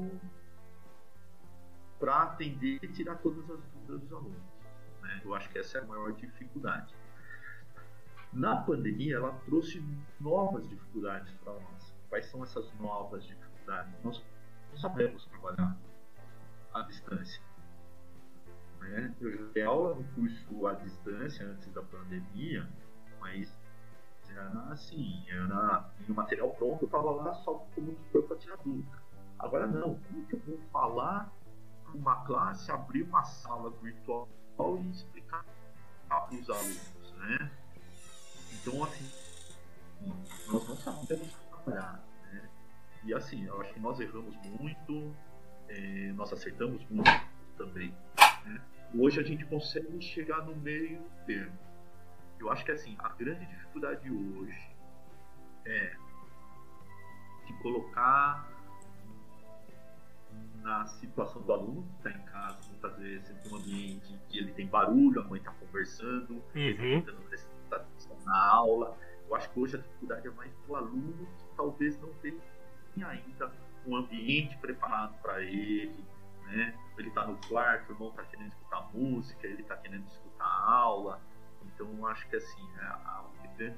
para 2.00 2.24
atender 2.24 2.80
e 2.82 2.88
tirar 2.88 3.16
todas 3.18 3.50
as 3.50 3.60
dúvidas 3.62 4.02
dos 4.02 4.14
alunos. 4.14 4.42
Né? 5.02 5.22
Eu 5.24 5.34
acho 5.34 5.50
que 5.50 5.60
essa 5.60 5.80
é 5.80 5.82
a 5.82 5.86
maior 5.86 6.12
dificuldade. 6.14 6.96
Na 8.34 8.58
pandemia, 8.58 9.16
ela 9.16 9.32
trouxe 9.46 9.84
novas 10.20 10.68
dificuldades 10.68 11.34
para 11.44 11.54
nós. 11.54 11.96
Quais 12.10 12.26
são 12.28 12.44
essas 12.44 12.72
novas 12.80 13.26
dificuldades? 13.26 13.94
Nós 14.04 14.24
não 14.72 14.78
sabemos 14.78 15.26
trabalhar 15.26 15.78
à 16.74 16.82
distância. 16.82 17.42
Né? 18.80 19.16
Eu 19.20 19.32
já 19.32 19.44
dei 19.54 19.64
aula 19.64 19.96
no 19.96 20.04
curso 20.14 20.68
à 20.68 20.74
distância 20.74 21.46
antes 21.46 21.72
da 21.72 21.82
pandemia, 21.82 22.68
mas 23.20 23.58
era 24.30 24.50
assim, 24.72 25.24
era 25.30 25.90
no 26.08 26.14
material 26.14 26.52
pronto, 26.52 26.84
eu 26.84 26.86
estava 26.86 27.12
lá 27.12 27.34
só 27.34 27.54
como 27.74 27.96
tutor 27.96 28.24
para 28.24 28.38
tirar 28.38 28.58
dúvida. 28.58 29.02
Agora 29.40 29.68
não, 29.68 29.96
como 29.96 30.26
que 30.28 30.36
eu 30.36 30.40
vou 30.46 30.60
falar 30.72 31.32
uma 31.94 32.24
classe, 32.26 32.72
abrir 32.72 33.04
uma 33.04 33.24
sala 33.24 33.70
virtual 33.82 34.28
e 34.60 34.90
explicar 34.90 35.46
para 36.08 36.34
os 36.34 36.50
alunos, 36.50 37.14
né? 37.18 37.52
Então, 38.54 38.84
assim, 38.84 39.10
nós 40.48 40.68
não 40.68 40.76
sabemos 40.78 41.34
trabalhar, 41.50 42.04
né? 42.32 42.50
E 43.04 43.14
assim, 43.14 43.46
eu 43.46 43.62
acho 43.62 43.74
que 43.74 43.80
nós 43.80 44.00
erramos 44.00 44.36
muito, 44.60 45.16
é, 45.68 46.12
nós 46.14 46.32
acertamos 46.32 46.86
muito 46.90 47.12
também, 47.58 47.94
né? 48.46 48.62
Hoje 48.96 49.20
a 49.20 49.24
gente 49.24 49.46
consegue 49.46 50.02
chegar 50.02 50.46
no 50.46 50.56
meio 50.56 51.02
termo. 51.26 51.58
Eu 52.40 52.52
acho 52.52 52.64
que 52.64 52.72
assim, 52.72 52.96
a 53.00 53.10
grande 53.10 53.46
dificuldade 53.46 54.10
hoje 54.10 54.76
é 55.66 55.96
de 57.46 57.54
colocar 57.62 58.57
na 60.68 60.86
situação 60.86 61.42
do 61.44 61.54
aluno 61.54 61.84
que 61.84 62.08
está 62.08 62.12
em 62.12 62.26
casa, 62.26 62.58
muitas 62.68 62.98
vezes 62.98 63.30
em 63.30 63.50
um 63.50 63.56
ambiente 63.56 64.20
que 64.28 64.38
ele 64.38 64.52
tem 64.52 64.68
barulho, 64.68 65.22
a 65.22 65.24
mãe 65.24 65.40
está 65.40 65.52
conversando, 65.54 66.34
uhum. 66.34 66.44
ele 66.54 66.72
está 66.72 67.12
tentando 67.12 67.30
prestar 67.30 67.76
atenção 67.78 68.18
na 68.26 68.46
aula. 68.50 68.98
Eu 69.30 69.36
acho 69.36 69.50
que 69.50 69.60
hoje 69.62 69.78
a 69.78 69.80
dificuldade 69.80 70.28
é 70.28 70.32
mais 70.32 70.52
do 70.68 70.76
aluno 70.76 71.26
que 71.26 71.56
talvez 71.56 71.98
não 72.02 72.10
tenha 72.16 73.08
ainda 73.08 73.52
um 73.86 73.96
ambiente 73.96 74.58
preparado 74.58 75.18
para 75.22 75.42
ele, 75.42 76.04
né? 76.48 76.78
Ele 76.98 77.08
está 77.08 77.26
no 77.26 77.38
quarto, 77.48 77.90
o 77.90 77.94
irmão 77.94 78.10
está 78.10 78.24
querendo 78.24 78.50
escutar 78.50 78.90
música, 78.94 79.48
ele 79.48 79.62
está 79.62 79.78
querendo 79.78 80.06
escutar 80.08 80.46
a 80.46 80.72
aula. 80.74 81.22
Então 81.66 81.90
eu 81.98 82.08
acho 82.08 82.28
que 82.28 82.36
assim, 82.36 82.70
a, 82.80 82.88
a 82.88 83.26
grande 83.56 83.78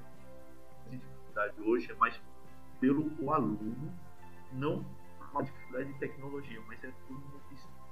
dificuldade 0.90 1.62
hoje 1.62 1.92
é 1.92 1.96
mais 1.96 2.20
pelo 2.80 3.12
o 3.24 3.32
aluno 3.32 3.94
não 4.52 4.84
uma 5.32 5.44
dificuldade 5.44 5.94
de 5.94 6.00
tecnologia, 6.00 6.62
mas 6.68 6.84
é 6.84 6.92
por 7.08 7.20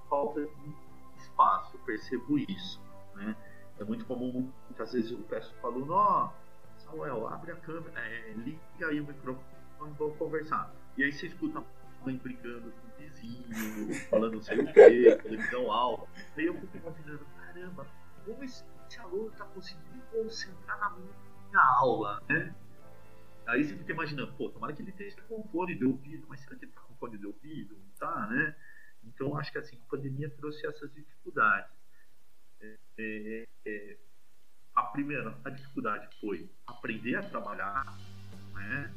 falta 0.10 0.42
de 0.42 0.76
espaço, 1.18 1.76
eu 1.76 1.80
percebo 1.82 2.38
isso. 2.38 2.82
Né? 3.16 3.36
É 3.80 3.84
muito 3.84 4.06
comum, 4.06 4.52
muitas 4.66 4.94
vezes 4.94 5.12
eu 5.12 5.20
peço 5.20 5.54
para 5.56 5.70
o 5.70 5.74
aluno, 5.74 5.94
ó, 5.94 6.32
Samuel, 6.78 7.28
abre 7.28 7.52
a 7.52 7.56
câmera, 7.56 8.00
é, 8.00 8.34
liga 8.34 8.88
aí 8.88 9.00
o 9.00 9.06
microfone, 9.08 9.46
vamos 9.80 10.18
conversar. 10.18 10.74
E 10.98 11.04
aí 11.04 11.12
você 11.12 11.28
escuta 11.28 11.60
a 11.60 12.06
mãe 12.06 12.18
brigando 12.18 12.72
com 12.72 12.88
o 12.88 12.98
vizinho, 12.98 13.94
falando 14.10 14.36
não 14.36 14.42
sei 14.42 14.60
o 14.60 14.74
quê, 14.74 15.20
televisão 15.22 15.72
alta. 15.72 16.08
Aí 16.36 16.46
eu 16.46 16.54
fico 16.56 16.78
imaginando, 16.78 17.26
caramba, 17.38 17.88
como 18.26 18.44
esse 18.44 18.64
aluno 19.00 19.30
está 19.30 19.46
conseguindo 19.46 20.02
concentrar 20.12 20.80
na 20.80 20.90
minha 20.92 21.62
aula, 21.78 22.22
né? 22.28 22.54
Aí 23.48 23.64
você 23.64 23.78
fica 23.78 23.94
imaginando, 23.94 24.34
pô, 24.34 24.50
tomara 24.50 24.74
que 24.74 24.82
ele 24.82 24.90
esteja 24.90 25.16
com 25.22 25.42
fone 25.48 25.74
de 25.74 25.86
ouvido, 25.86 26.26
mas 26.28 26.42
será 26.42 26.58
que 26.58 26.66
ele 26.66 26.72
está 26.72 26.82
com 26.82 26.94
fone 26.96 27.18
de 27.18 27.26
ouvido? 27.26 27.76
Não 27.76 27.90
tá, 27.98 28.28
né? 28.28 28.54
Então 29.06 29.38
acho 29.38 29.54
que 29.54 29.58
assim, 29.58 29.78
a 29.78 29.90
pandemia 29.90 30.30
trouxe 30.32 30.68
essas 30.68 30.94
dificuldades. 30.94 31.72
É, 32.60 32.78
é, 32.98 33.48
é, 33.66 33.98
a 34.76 34.84
primeira, 34.84 35.34
a 35.46 35.50
dificuldade 35.50 36.10
foi 36.20 36.50
aprender 36.68 37.16
a 37.16 37.24
trabalhar, 37.24 37.86
né? 38.54 38.94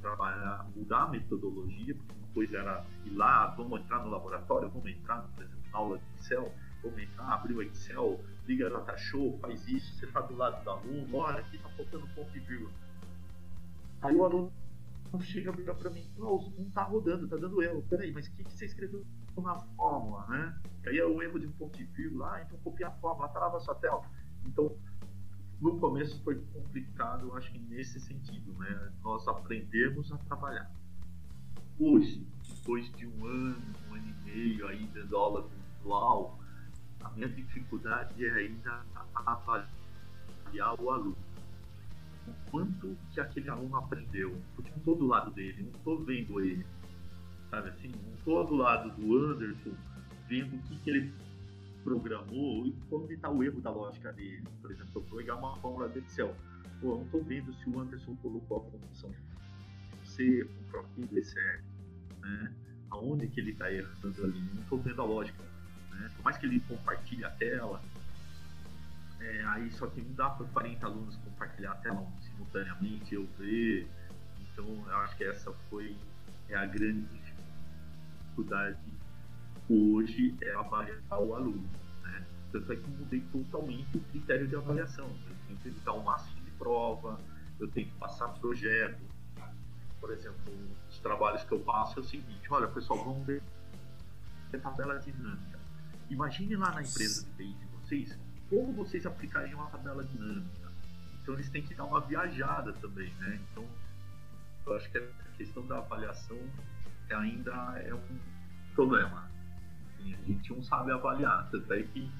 Trabalhar, 0.00 0.70
mudar 0.76 1.02
a 1.02 1.08
metodologia, 1.08 1.96
porque 1.96 2.12
uma 2.12 2.28
coisa 2.32 2.58
era 2.58 2.86
ir 3.04 3.10
lá, 3.10 3.48
vamos 3.48 3.80
entrar 3.80 4.04
no 4.04 4.10
laboratório, 4.10 4.68
vamos 4.68 4.88
entrar, 4.88 5.22
por 5.22 5.42
exemplo, 5.42 5.70
na 5.72 5.76
aula 5.76 5.98
de 5.98 6.04
Excel, 6.20 6.54
vamos 6.84 7.02
entrar, 7.02 7.32
abrir 7.32 7.54
o 7.54 7.62
Excel, 7.62 8.24
liga 8.46 8.68
a 8.68 8.70
data 8.70 8.96
show, 8.96 9.36
faz 9.40 9.66
isso, 9.66 9.92
você 9.98 10.06
está 10.06 10.20
do 10.20 10.36
lado 10.36 10.62
do 10.62 10.70
aluno, 10.70 11.16
olha, 11.16 11.40
aqui 11.40 11.56
está 11.56 11.68
faltando 11.70 12.06
ponto 12.14 12.36
e 12.36 12.38
vírgula 12.38 12.70
Aí 14.02 14.14
o 14.14 14.24
aluno 14.24 14.52
chega 15.20 15.50
vira 15.52 15.74
para 15.74 15.90
mim, 15.90 16.08
não, 16.16 16.38
tá 16.74 16.82
rodando, 16.82 17.26
tá 17.26 17.36
dando 17.36 17.62
erro. 17.62 17.84
Peraí, 17.88 18.12
mas 18.12 18.26
o 18.26 18.32
que, 18.32 18.44
que 18.44 18.52
você 18.52 18.66
escreveu 18.66 19.04
na 19.36 19.54
fórmula, 19.76 20.26
né? 20.28 20.60
aí 20.86 20.98
é 20.98 21.06
o 21.06 21.22
erro 21.22 21.38
de 21.38 21.46
um 21.46 21.52
ponto 21.52 21.80
e 21.80 21.84
vírgula, 21.84 22.34
ah, 22.34 22.42
então 22.42 22.58
copia 22.58 22.88
a 22.88 22.90
fórmula, 22.90 23.28
trava 23.28 23.56
a 23.56 23.60
sua 23.60 23.74
tela. 23.76 24.02
Então, 24.44 24.76
no 25.60 25.78
começo 25.78 26.20
foi 26.22 26.40
complicado, 26.52 27.34
acho 27.36 27.52
que 27.52 27.58
nesse 27.58 28.00
sentido, 28.00 28.52
né? 28.54 28.92
Nós 29.02 29.26
aprendemos 29.28 30.12
a 30.12 30.18
trabalhar. 30.18 30.70
Hoje, 31.78 32.26
depois 32.48 32.90
de 32.96 33.06
um 33.06 33.26
ano, 33.26 33.62
um 33.88 33.94
ano 33.94 34.08
e 34.08 34.24
meio 34.24 34.66
aí 34.66 34.86
dando 34.92 35.16
aula 35.16 35.48
virtual, 35.48 36.38
a 37.02 37.10
minha 37.10 37.28
dificuldade 37.28 38.24
é 38.24 38.30
ainda 38.30 38.84
avaliar 39.14 40.80
o 40.80 40.90
aluno 40.90 41.16
o 42.28 42.50
quanto 42.50 42.96
que 43.12 43.20
aquele 43.20 43.48
aluno 43.48 43.76
aprendeu. 43.76 44.36
Porque 44.54 44.70
não 44.70 44.78
estou 44.78 44.96
do 44.96 45.06
lado 45.06 45.30
dele, 45.30 45.62
não 45.62 45.78
estou 45.78 46.04
vendo 46.04 46.40
ele. 46.40 46.66
Sabe 47.50 47.70
assim? 47.70 47.88
Não 47.88 48.14
estou 48.14 48.46
do 48.46 48.56
lado 48.56 48.90
do 48.90 49.16
Anderson 49.16 49.72
vendo 50.28 50.56
o 50.56 50.62
que, 50.62 50.78
que 50.78 50.90
ele 50.90 51.12
programou 51.82 52.66
e 52.66 52.72
como 52.90 53.10
está 53.10 53.30
o 53.30 53.42
erro 53.42 53.60
da 53.60 53.70
lógica 53.70 54.12
dele. 54.12 54.44
Por 54.60 54.70
exemplo, 54.70 54.90
eu 54.94 55.02
vou 55.02 55.18
pegar 55.18 55.36
uma 55.36 55.56
fórmula 55.56 55.88
do 55.88 55.98
Excel. 55.98 56.34
Pô, 56.80 56.92
eu 56.92 56.96
não 56.96 57.04
estou 57.04 57.24
vendo 57.24 57.52
se 57.54 57.68
o 57.68 57.80
Anderson 57.80 58.14
colocou 58.16 58.58
a 58.58 58.78
função 58.78 59.10
C 60.04 60.48
aquilo 60.74 61.06
dê 61.08 61.22
certo. 61.22 61.64
Né? 62.20 62.54
Aonde 62.90 63.28
que 63.28 63.40
ele 63.40 63.52
está 63.52 63.72
errando 63.72 64.24
ali? 64.24 64.40
Não 64.54 64.62
estou 64.62 64.78
vendo 64.78 65.00
a 65.00 65.04
lógica. 65.04 65.42
Né? 65.90 66.10
Por 66.16 66.24
mais 66.24 66.36
que 66.36 66.46
ele 66.46 66.60
compartilhe 66.60 67.24
a 67.24 67.30
tela, 67.30 67.82
é, 69.20 69.44
aí 69.46 69.70
só 69.72 69.86
que 69.86 70.00
não 70.00 70.12
dá 70.14 70.30
para 70.30 70.46
40 70.46 70.86
alunos 70.86 71.16
compartilhar 71.16 71.72
a 71.72 71.76
tela 71.76 72.06
simultaneamente, 72.20 73.14
eu 73.14 73.26
ver. 73.38 73.88
Então 74.40 74.66
eu 74.66 74.96
acho 74.98 75.16
que 75.16 75.24
essa 75.24 75.52
foi 75.68 75.96
é 76.48 76.56
a 76.56 76.64
grande 76.64 77.06
dificuldade 78.28 78.78
hoje 79.68 80.34
é 80.40 80.54
avaliar 80.54 81.20
o 81.20 81.34
aluno. 81.34 81.68
Né? 82.02 82.24
Tanto 82.52 82.72
é 82.72 82.76
que 82.76 82.88
mudei 82.90 83.20
totalmente 83.32 83.96
o 83.96 84.00
critério 84.00 84.48
de 84.48 84.56
avaliação. 84.56 85.06
Eu 85.06 85.36
tenho 85.46 85.58
que 85.60 85.68
evitar 85.68 85.92
o 85.92 86.02
máximo 86.02 86.40
de 86.42 86.50
prova, 86.52 87.20
eu 87.60 87.68
tenho 87.68 87.88
que 87.88 87.94
passar 87.96 88.28
projeto. 88.28 89.00
Por 90.00 90.12
exemplo, 90.12 90.54
os 90.88 90.98
trabalhos 91.00 91.42
que 91.44 91.52
eu 91.52 91.60
passo 91.60 91.98
é 91.98 92.02
o 92.02 92.04
seguinte, 92.04 92.46
olha 92.50 92.68
pessoal, 92.68 93.04
vamos 93.04 93.26
ver 93.26 93.42
a 94.54 94.58
tabela 94.58 94.98
dinâmica. 94.98 95.58
Imagine 96.08 96.56
lá 96.56 96.72
na 96.72 96.82
empresa 96.82 97.26
de 97.26 97.30
TI 97.32 97.52
de 97.52 97.66
vocês 97.66 98.18
como 98.48 98.72
vocês 98.72 99.04
aplicariam 99.04 99.62
a 99.62 99.66
tabela 99.66 100.04
dinâmica. 100.04 100.72
Então 101.22 101.34
eles 101.34 101.48
têm 101.50 101.62
que 101.62 101.74
dar 101.74 101.84
uma 101.84 102.00
viajada 102.00 102.72
também, 102.74 103.12
né? 103.20 103.38
Então 103.50 103.66
eu 104.66 104.76
acho 104.76 104.90
que 104.90 104.98
a 104.98 105.36
questão 105.36 105.66
da 105.66 105.78
avaliação 105.78 106.38
ainda 107.10 107.52
é 107.84 107.94
um 107.94 108.18
problema. 108.74 109.30
Assim, 109.86 110.14
a 110.14 110.26
gente 110.26 110.52
não 110.52 110.62
sabe 110.62 110.92
avaliar, 110.92 111.48
tanto 111.50 111.72
é 111.72 111.82
que 111.82 112.10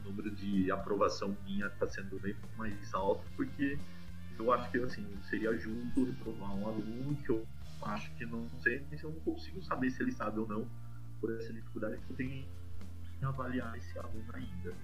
o 0.00 0.08
número 0.08 0.30
de 0.30 0.70
aprovação 0.70 1.36
minha 1.44 1.66
está 1.66 1.88
sendo 1.88 2.20
bem 2.20 2.36
mais 2.56 2.94
alto, 2.94 3.24
porque 3.36 3.78
eu 4.38 4.52
acho 4.52 4.70
que 4.70 4.78
assim, 4.78 5.06
seria 5.28 5.56
justo 5.58 6.04
reprovar 6.04 6.54
um 6.54 6.66
aluno 6.66 7.16
que 7.16 7.30
eu 7.30 7.46
acho 7.82 8.10
que 8.12 8.24
não 8.26 8.48
sei, 8.60 8.84
mas 8.90 9.02
eu 9.02 9.10
não 9.10 9.20
consigo 9.20 9.62
saber 9.62 9.90
se 9.90 10.02
ele 10.02 10.12
sabe 10.12 10.38
ou 10.38 10.48
não, 10.48 10.66
por 11.20 11.32
essa 11.36 11.52
dificuldade 11.52 11.98
que 11.98 12.10
eu 12.10 12.16
tenho 12.16 12.32
em 13.20 13.24
avaliar 13.24 13.76
esse 13.76 13.98
aluno 13.98 14.24
ainda 14.32 14.74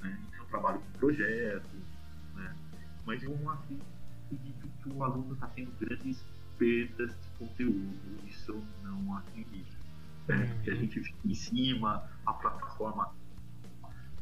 né? 0.00 0.18
Então, 0.28 0.40
eu 0.40 0.46
trabalho 0.46 0.80
com 0.80 0.98
projetos, 0.98 1.70
né? 2.34 2.56
Mas 3.04 3.22
uma 3.24 3.58
acredito 4.28 4.68
que 4.82 4.88
o 4.90 5.02
aluno 5.02 5.34
está 5.34 5.46
tendo 5.48 5.72
grandes 5.80 6.24
perdas 6.58 7.10
de 7.10 7.28
conteúdo. 7.38 8.26
Isso 8.26 8.52
eu 8.52 8.62
não 8.82 9.16
acredito. 9.16 9.76
Né? 10.26 10.46
Porque 10.54 10.70
a 10.70 10.74
gente 10.74 11.00
fica 11.00 11.18
em 11.24 11.34
cima, 11.34 12.08
a 12.26 12.32
plataforma 12.32 13.14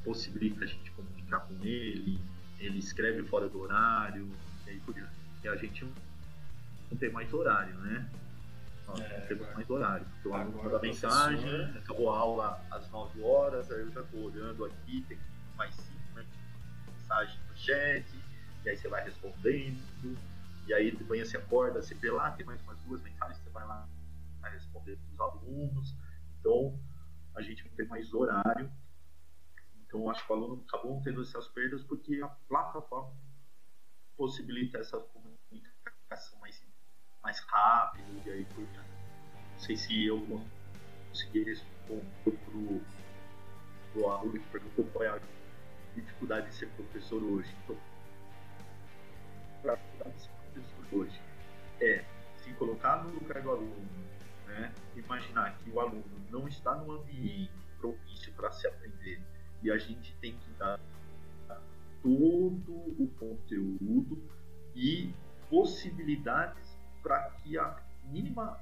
possibilita 0.05 0.65
a 0.65 0.67
gente 0.67 0.91
comunicar 0.93 1.41
com 1.41 1.55
ele, 1.63 2.21
ele 2.61 2.79
escreve 2.79 3.25
fora 3.25 3.49
do 3.49 3.61
horário, 3.61 4.31
e 4.67 4.71
aí 4.71 4.81
por 4.81 4.95
diante. 4.95 5.11
E 5.43 5.49
a 5.49 5.57
gente 5.57 5.85
não 6.91 6.97
tem 6.97 7.11
mais 7.11 7.33
horário, 7.35 7.75
né? 7.79 8.09
Nós 8.87 9.01
é, 9.01 9.21
não 9.21 9.27
temos 9.27 9.55
mais 9.55 9.69
horário. 9.69 10.07
Porque 10.07 10.29
o 10.29 10.35
aluno 10.35 10.63
manda 10.63 10.79
mensagem, 10.79 11.65
acabou 11.77 12.13
a 12.13 12.19
aula 12.19 12.65
às 12.71 12.89
9 12.91 13.21
horas, 13.21 13.71
aí 13.71 13.81
eu 13.81 13.91
já 13.91 14.01
estou 14.01 14.27
olhando 14.27 14.65
aqui, 14.65 15.05
tem 15.09 15.19
mais 15.57 15.75
5 15.75 16.15
né, 16.15 16.27
mensagens 16.87 17.41
no 17.49 17.57
chat, 17.57 18.07
e 18.65 18.69
aí 18.69 18.77
você 18.77 18.89
vai 18.89 19.05
respondendo, 19.05 20.19
e 20.67 20.75
aí 20.75 20.95
de 20.95 21.05
manhã 21.05 21.25
você 21.25 21.37
acorda, 21.37 21.83
você 21.83 21.95
vê 21.95 22.11
lá, 22.11 22.31
tem 22.33 22.47
mais 22.47 22.61
umas 22.63 22.79
duas 22.81 23.03
mensagens, 23.03 23.39
você 23.39 23.51
vai 23.51 23.67
lá 23.67 23.89
vai 24.47 24.53
responder 24.53 24.97
para 24.97 25.13
os 25.13 25.21
alunos. 25.21 25.97
Então, 26.39 26.79
a 27.35 27.43
gente 27.43 27.65
não 27.69 27.75
tem 27.75 27.87
mais 27.87 28.13
horário. 28.15 28.71
Então, 29.83 30.09
acho 30.11 30.25
que 30.25 30.33
o 30.33 30.37
aluno 30.37 30.65
acabou 30.67 31.01
tendo 31.03 31.23
essas 31.23 31.49
perdas 31.49 31.83
porque 31.85 32.21
a 32.23 32.29
plataforma 32.29 33.13
possibilita 34.17 34.79
essa 34.79 34.99
comunicação 34.99 36.39
mais, 36.41 36.65
mais 37.23 37.41
rápida 37.41 38.09
e 38.25 38.31
aí 38.31 38.45
por. 38.47 38.67
Não 38.67 39.61
sei 39.61 39.77
se 39.77 40.07
eu 40.07 40.21
consegui 41.09 41.45
responder 41.45 42.05
para 42.25 44.01
o 44.01 44.11
aluno 44.11 44.39
que 44.39 44.49
perguntou 44.51 44.85
qual 44.93 45.05
é 45.05 45.09
a 45.09 45.21
dificuldade 46.01 46.49
de 46.49 46.55
ser 46.55 46.69
professor 46.71 47.23
hoje. 47.23 47.55
Então, 47.65 47.77
a 49.65 49.75
dificuldade 49.75 50.17
de 50.17 50.23
ser 50.23 50.31
professor 50.31 50.99
hoje 50.99 51.21
é 51.81 52.05
se 52.39 52.53
colocar 52.55 53.03
no 53.05 53.11
lugar 53.11 53.43
do 53.43 53.51
aluno, 53.51 53.89
né? 54.47 54.73
imaginar 54.95 55.59
que 55.59 55.71
o 55.71 55.81
aluno 55.81 56.05
não 56.31 56.47
está 56.47 56.75
num 56.75 56.93
ambiente 56.93 57.51
propício 57.79 58.33
para 58.35 58.51
se 58.53 58.67
aprender 58.67 59.21
e 59.63 59.71
a 59.71 59.79
gente 59.79 60.15
tem 60.17 60.37
que 60.37 60.51
dar 60.53 60.81
todo 62.03 62.73
o 62.73 63.11
conteúdo 63.19 64.23
e 64.75 65.13
possibilidades 65.51 66.77
para 67.03 67.31
que 67.31 67.59
a 67.59 67.83
mínima 68.05 68.61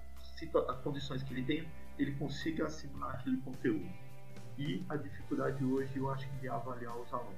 condições 0.82 1.22
que 1.22 1.32
ele 1.32 1.44
tem, 1.44 1.68
ele 1.98 2.12
consiga 2.16 2.66
assimilar 2.66 3.14
aquele 3.14 3.38
conteúdo. 3.38 4.03
E 4.56 4.84
a 4.88 4.96
dificuldade 4.96 5.64
hoje, 5.64 5.96
eu 5.96 6.10
acho 6.10 6.28
que 6.38 6.48
avaliar 6.48 6.96
os 6.96 7.12
alunos. 7.12 7.36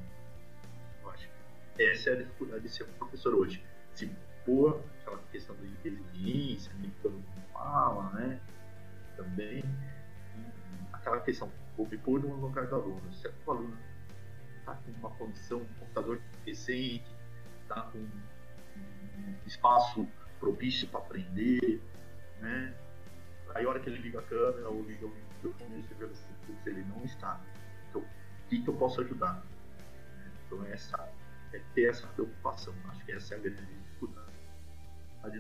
Eu 1.03 1.11
acho 1.11 1.29
que 1.75 1.83
essa 1.83 2.11
é 2.11 2.13
a 2.13 2.17
dificuldade 2.17 2.63
de 2.63 2.69
ser 2.69 2.85
professor 2.99 3.35
hoje. 3.35 3.65
Se 3.95 4.11
pôr 4.45 4.83
aquela 5.01 5.19
questão 5.33 5.57
da 5.57 5.67
inteligência, 5.67 6.73
que 6.75 6.91
todo 7.03 7.13
mundo 7.13 7.43
fala, 7.53 8.11
né? 8.11 8.41
Também. 9.17 9.59
E 9.59 10.95
aquela 10.95 11.21
questão, 11.21 11.51
vou 11.77 11.89
me 11.89 11.97
pôr 11.97 12.21
no 12.21 12.35
lugar 12.37 12.67
do 12.67 12.75
aluno. 12.75 13.13
Se 13.13 13.29
o 13.29 13.51
aluno 13.51 13.79
está 14.59 14.75
com 14.75 14.91
uma 14.93 15.11
condição, 15.11 15.59
um 15.59 15.75
computador 15.81 16.21
decente, 16.45 17.11
está 17.63 17.81
com 17.83 17.99
um 17.99 19.35
espaço 19.47 20.07
propício 20.39 20.87
para 20.89 21.01
aprender, 21.01 21.81
né? 22.41 22.75
Aí 23.55 23.65
a 23.65 23.69
hora 23.69 23.81
que 23.81 23.89
ele 23.89 24.03
liga 24.03 24.19
a 24.19 24.23
câmera 24.23 24.69
ou 24.69 24.83
liga 24.83 25.07
o 25.07 25.26
microfone, 25.49 25.83
você 25.83 25.95
vê 25.95 26.15
se 26.15 26.69
ele 26.71 26.85
não 26.85 27.05
está. 27.05 27.41
Então, 27.89 28.03
o 28.03 28.49
que, 28.49 28.63
que 28.63 28.69
eu 28.69 28.75
posso 28.75 29.01
ajudar? 29.01 29.43
Então, 30.47 30.65
essa, 30.67 31.09
é 31.53 31.61
ter 31.75 31.91
essa 31.91 32.07
preocupação. 32.09 32.75
Acho 32.89 33.05
que 33.05 33.13
essa 33.13 33.35
é 33.35 33.39
a 33.39 33.41
grande 33.41 33.65
dificuldade 33.65 34.37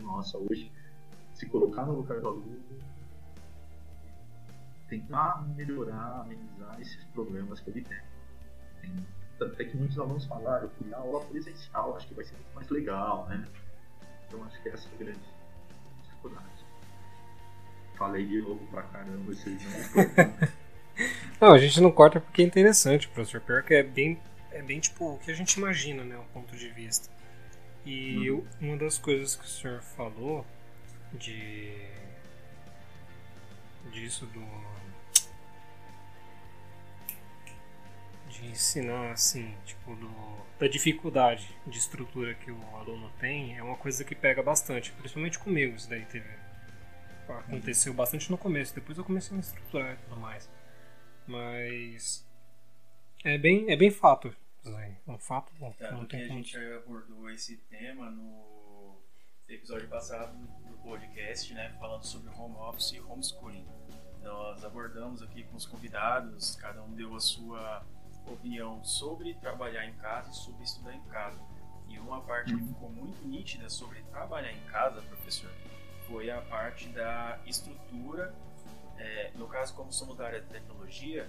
nossa 0.02 0.38
hoje. 0.38 0.72
Se 1.34 1.46
colocar 1.46 1.84
no 1.84 1.96
lugar 1.96 2.20
do 2.20 2.28
aluno, 2.28 2.60
tentar 4.88 5.46
melhorar, 5.54 6.22
amenizar 6.22 6.80
esses 6.80 7.04
problemas 7.06 7.60
que 7.60 7.70
ele 7.70 7.82
tem. 7.82 8.00
tem 8.80 9.06
tanto 9.38 9.60
é 9.60 9.64
que 9.66 9.76
muitos 9.76 9.98
alunos 9.98 10.24
falaram, 10.24 10.64
eu 10.64 10.70
fui 10.70 10.88
na 10.88 10.96
aula 10.96 11.22
presencial, 11.26 11.94
acho 11.94 12.08
que 12.08 12.14
vai 12.14 12.24
ser 12.24 12.34
muito 12.34 12.54
mais 12.54 12.68
legal, 12.70 13.26
né? 13.28 13.46
Então 14.26 14.42
acho 14.44 14.62
que 14.62 14.68
essa 14.70 14.88
é 14.88 14.94
a 14.94 14.96
grande 14.96 15.20
dificuldade. 16.02 16.55
Falei 17.96 18.26
de 18.26 18.40
novo 18.42 18.66
pra 18.66 18.82
caramba, 18.82 19.18
vocês 19.24 19.58
não 19.94 20.46
Não, 21.40 21.52
a 21.52 21.58
gente 21.58 21.80
não 21.80 21.90
corta 21.90 22.20
porque 22.20 22.42
é 22.42 22.44
interessante, 22.44 23.08
professor. 23.08 23.40
Pior 23.40 23.62
que 23.62 23.74
é 23.74 23.82
bem, 23.82 24.18
é 24.50 24.62
bem 24.62 24.80
tipo 24.80 25.14
o 25.14 25.18
que 25.18 25.30
a 25.30 25.34
gente 25.34 25.54
imagina, 25.54 26.02
né? 26.02 26.16
O 26.16 26.24
ponto 26.32 26.56
de 26.56 26.68
vista. 26.70 27.10
E 27.84 28.30
uhum. 28.30 28.44
uma 28.60 28.76
das 28.76 28.98
coisas 28.98 29.36
que 29.36 29.44
o 29.44 29.48
senhor 29.48 29.80
falou 29.80 30.44
de 31.12 31.72
disso 33.92 34.26
do 34.26 34.44
de 38.28 38.46
ensinar 38.48 39.12
assim, 39.12 39.54
tipo 39.64 39.94
do 39.94 40.10
da 40.58 40.66
dificuldade 40.66 41.48
de 41.66 41.78
estrutura 41.78 42.34
que 42.34 42.50
o 42.50 42.58
aluno 42.74 43.10
tem 43.20 43.56
é 43.56 43.62
uma 43.62 43.76
coisa 43.76 44.04
que 44.04 44.14
pega 44.14 44.42
bastante, 44.42 44.90
principalmente 44.92 45.38
comigo 45.38 45.76
isso 45.76 45.88
daí 45.88 46.04
teve 46.06 46.28
aconteceu 47.32 47.92
bastante 47.94 48.30
no 48.30 48.38
começo, 48.38 48.74
depois 48.74 48.96
eu 48.98 49.04
comecei 49.04 49.32
a 49.32 49.34
me 49.34 49.40
estruturar 49.40 49.94
e 49.94 49.96
tudo 49.96 50.16
mais. 50.16 50.50
Mas 51.26 52.26
é 53.24 53.36
bem, 53.36 53.70
é 53.70 53.76
bem 53.76 53.90
fato. 53.90 54.34
É 54.64 55.10
um 55.10 55.18
fato 55.18 55.52
bom. 55.58 55.72
Tanto 55.78 56.06
que 56.06 56.16
a 56.16 56.26
gente 56.26 56.56
abordou 56.56 57.30
esse 57.30 57.56
tema 57.68 58.10
no 58.10 58.98
episódio 59.48 59.88
passado 59.88 60.36
do 60.36 60.76
podcast, 60.78 61.54
né? 61.54 61.76
Falando 61.78 62.04
sobre 62.04 62.30
home 62.30 62.56
office 62.56 62.92
e 62.92 63.00
homeschooling. 63.00 63.66
Nós 64.22 64.64
abordamos 64.64 65.22
aqui 65.22 65.44
com 65.44 65.56
os 65.56 65.66
convidados, 65.66 66.56
cada 66.56 66.82
um 66.82 66.92
deu 66.94 67.14
a 67.14 67.20
sua 67.20 67.86
opinião 68.26 68.84
sobre 68.84 69.34
trabalhar 69.34 69.86
em 69.86 69.94
casa 69.94 70.30
e 70.30 70.34
sobre 70.34 70.64
estudar 70.64 70.94
em 70.94 71.02
casa. 71.02 71.40
E 71.88 71.96
uma 72.00 72.20
parte 72.22 72.52
que 72.52 72.64
ficou 72.64 72.90
muito 72.90 73.24
nítida 73.24 73.70
sobre 73.70 74.02
trabalhar 74.10 74.52
em 74.52 74.60
casa, 74.62 75.00
professor, 75.02 75.50
foi 76.06 76.30
a 76.30 76.40
parte 76.40 76.88
da 76.88 77.38
estrutura. 77.46 78.34
É, 78.98 79.30
no 79.34 79.46
caso, 79.46 79.74
como 79.74 79.92
somos 79.92 80.16
da 80.16 80.26
área 80.26 80.40
de 80.40 80.46
tecnologia, 80.46 81.28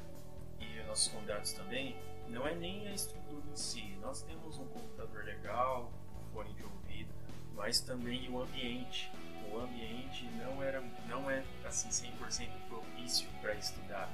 e 0.59 0.84
nossos 0.88 1.09
convidados 1.09 1.51
também, 1.53 1.95
não 2.28 2.47
é 2.47 2.55
nem 2.55 2.88
a 2.88 2.93
estrutura 2.93 3.43
em 3.51 3.55
si. 3.55 3.97
Nós 4.01 4.21
temos 4.21 4.57
um 4.57 4.65
computador 4.67 5.23
legal, 5.23 5.91
um 6.19 6.34
fone 6.34 6.53
de 6.53 6.63
ouvido, 6.63 7.13
mas 7.55 7.80
também 7.80 8.30
o 8.30 8.41
ambiente. 8.41 9.11
O 9.51 9.59
ambiente 9.59 10.25
não, 10.38 10.61
era, 10.61 10.82
não 11.07 11.30
é 11.30 11.43
assim 11.65 11.89
100% 11.89 12.49
propício 12.67 13.28
para 13.41 13.53
estudar. 13.55 14.11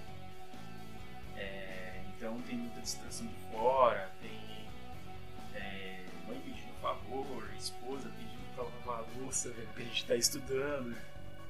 É, 1.36 2.04
então 2.16 2.40
tem 2.44 2.58
muita 2.58 2.82
distração 2.82 3.26
de 3.26 3.36
fora, 3.52 4.12
tem 4.22 4.68
é, 5.56 6.06
mãe 6.28 6.40
pedindo 6.42 6.74
favor, 6.82 7.50
esposa 7.58 8.10
pedindo 8.10 8.23
lavar 8.94 9.00
a 9.00 9.20
louça, 9.20 9.50
porque 9.50 9.82
a 9.82 9.86
gente 9.86 10.02
está 10.02 10.16
estudando, 10.16 10.96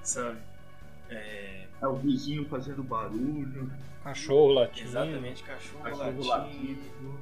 sabe? 0.02 0.40
É... 1.10 1.68
é... 1.82 1.88
o 1.88 1.96
vizinho 1.96 2.48
fazendo 2.48 2.84
barulho. 2.84 3.72
Cachorro 4.04 4.54
latindo. 4.54 4.90
Exatamente, 4.90 5.44
cachorro, 5.44 5.84
cachorro 5.84 6.26
latindo. 6.26 6.28
latindo. 6.28 7.20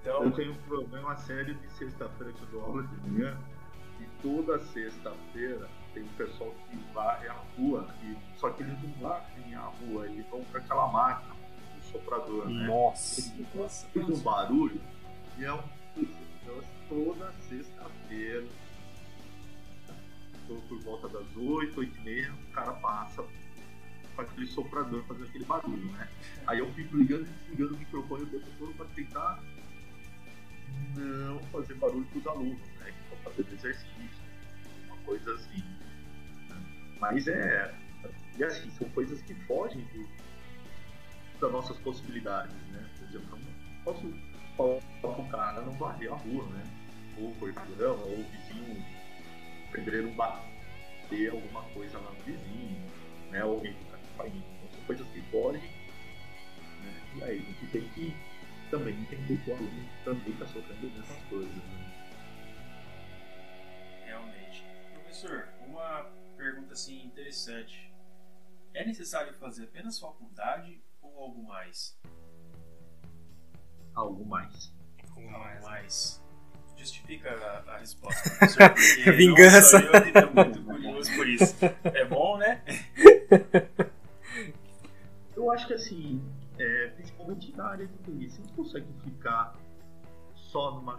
Então... 0.00 0.24
Eu 0.24 0.30
tenho 0.32 0.52
um 0.52 0.62
problema 0.68 1.16
sério 1.16 1.54
de 1.54 1.72
sexta-feira 1.72 2.32
que 2.32 2.42
eu 2.42 2.48
dou 2.48 2.62
aula 2.62 2.82
de 2.82 3.10
manhã. 3.10 3.36
E 4.00 4.06
toda 4.22 4.58
sexta-feira 4.60 5.68
tem 5.92 6.04
um 6.04 6.08
pessoal 6.08 6.54
que 6.70 6.76
varre 6.94 7.28
a 7.28 7.36
rua. 7.56 7.88
E... 8.02 8.16
Só 8.38 8.50
que 8.50 8.62
eles 8.62 8.80
não 8.82 8.92
varrem 9.08 9.54
a 9.54 9.60
rua, 9.60 10.06
eles 10.06 10.24
vão 10.28 10.44
com 10.44 10.56
aquela 10.56 10.86
máquina, 10.88 11.34
o 11.34 11.92
soprador, 11.92 12.48
né? 12.48 12.66
Nossa! 12.66 13.34
Faz 13.54 13.86
um 13.94 14.20
barulho 14.20 14.80
e 15.36 15.44
é 15.44 15.52
um. 15.52 15.62
Então, 15.96 16.62
toda 16.88 17.32
sexta-feira 17.48 18.46
por 20.56 20.78
volta 20.80 21.08
das 21.08 21.36
8, 21.36 21.78
8 21.78 21.98
e 21.98 22.00
meia, 22.02 22.32
o 22.32 22.52
cara 22.52 22.72
passa 22.74 23.24
com 24.14 24.22
aquele 24.22 24.46
soprador 24.46 25.02
fazendo 25.04 25.28
aquele 25.28 25.44
barulho, 25.44 25.92
né? 25.92 26.08
Aí 26.46 26.58
eu 26.58 26.72
fico 26.74 26.96
ligando 26.96 27.26
e 27.26 27.30
desligando 27.30 27.74
o 27.74 27.78
microfone 27.78 28.22
o 28.24 28.26
tempo 28.26 28.46
todo 28.58 28.74
para 28.74 28.86
tentar 28.86 29.42
não 30.96 31.38
fazer 31.52 31.74
barulho 31.74 32.06
para 32.06 32.18
os 32.18 32.26
alunos, 32.26 32.68
né? 32.80 32.92
Que 32.92 33.14
estão 33.14 33.18
fazendo 33.32 33.52
exercício, 33.54 34.22
uma 34.86 34.96
coisa 34.98 35.34
assim. 35.34 35.64
Né? 36.48 36.96
Mas 37.00 37.28
é. 37.28 37.74
E 38.36 38.44
assim, 38.44 38.70
são 38.70 38.88
coisas 38.90 39.20
que 39.22 39.34
fogem 39.46 39.84
de, 39.92 40.06
das 41.40 41.52
nossas 41.52 41.76
possibilidades, 41.78 42.54
né? 42.72 42.88
Por 42.98 43.08
exemplo, 43.08 43.38
eu 43.38 43.38
não 43.38 43.84
posso 43.84 44.14
falar 44.56 44.80
para 45.00 45.22
o 45.22 45.28
cara 45.28 45.60
não 45.62 45.72
varrer 45.72 46.12
a 46.12 46.16
rua, 46.16 46.46
né? 46.46 46.64
Ou 47.18 47.34
cortar 47.36 47.66
grama, 47.76 48.02
ou 48.02 48.20
o 48.20 48.24
vizinho 48.30 48.97
o 49.68 49.72
pedreiro 49.72 50.10
bater 50.12 51.30
alguma 51.30 51.62
coisa 51.70 51.98
lá 51.98 52.10
no 52.10 52.20
vizinho, 52.20 52.90
né? 53.30 53.44
Ou 53.44 53.56
alguém 53.56 53.74
ficar 53.74 53.98
com 53.98 54.06
farinha. 54.16 54.44
Então, 54.56 54.70
são 54.72 54.84
coisas 54.86 55.06
assim, 55.06 55.20
que 55.20 55.30
podem. 55.30 55.60
Né? 55.60 57.12
E 57.16 57.22
aí 57.24 57.38
a 57.38 57.42
gente 57.42 57.66
tem 57.70 57.88
que 57.90 58.16
também 58.70 58.94
entender 58.94 59.36
que 59.38 59.50
o 59.50 59.54
aluno 59.54 59.88
também 60.04 60.32
está 60.32 60.46
sofrendo 60.46 60.88
dessas 60.90 61.22
coisas. 61.24 61.54
Né? 61.54 61.88
Realmente. 64.06 64.64
Professor, 64.94 65.48
uma 65.66 66.10
pergunta 66.36 66.72
assim 66.72 67.04
interessante. 67.04 67.92
É 68.74 68.84
necessário 68.84 69.34
fazer 69.34 69.64
apenas 69.64 69.98
faculdade 69.98 70.82
ou 71.00 71.18
algo 71.18 71.42
mais? 71.42 71.98
Algo 73.94 74.24
mais. 74.24 74.72
Algo 75.10 75.30
mais. 75.30 75.54
Algo 75.56 75.66
mais. 75.66 76.22
Né? 76.22 76.27
Justifica 76.78 77.30
a, 77.30 77.74
a 77.74 77.78
resposta, 77.78 78.30
professor. 78.38 78.70
Porque, 78.70 79.10
Vingança. 79.12 79.78
Nossa, 79.80 79.96
eu 79.96 80.02
que 80.02 80.12
tô 80.12 80.30
muito 80.44 80.62
curioso 80.64 81.14
por 81.16 81.28
isso. 81.28 81.56
É 81.84 82.04
bom, 82.04 82.38
né? 82.38 82.62
Eu 85.36 85.52
acho 85.52 85.66
que 85.68 85.74
assim, 85.74 86.20
é, 86.58 86.88
principalmente 86.96 87.56
na 87.56 87.68
área 87.68 87.86
de 87.86 87.96
TI, 87.98 88.28
você 88.28 88.40
não 88.42 88.48
consegue 88.56 88.86
ficar 89.04 89.54
só 90.34 90.72
numa 90.72 90.98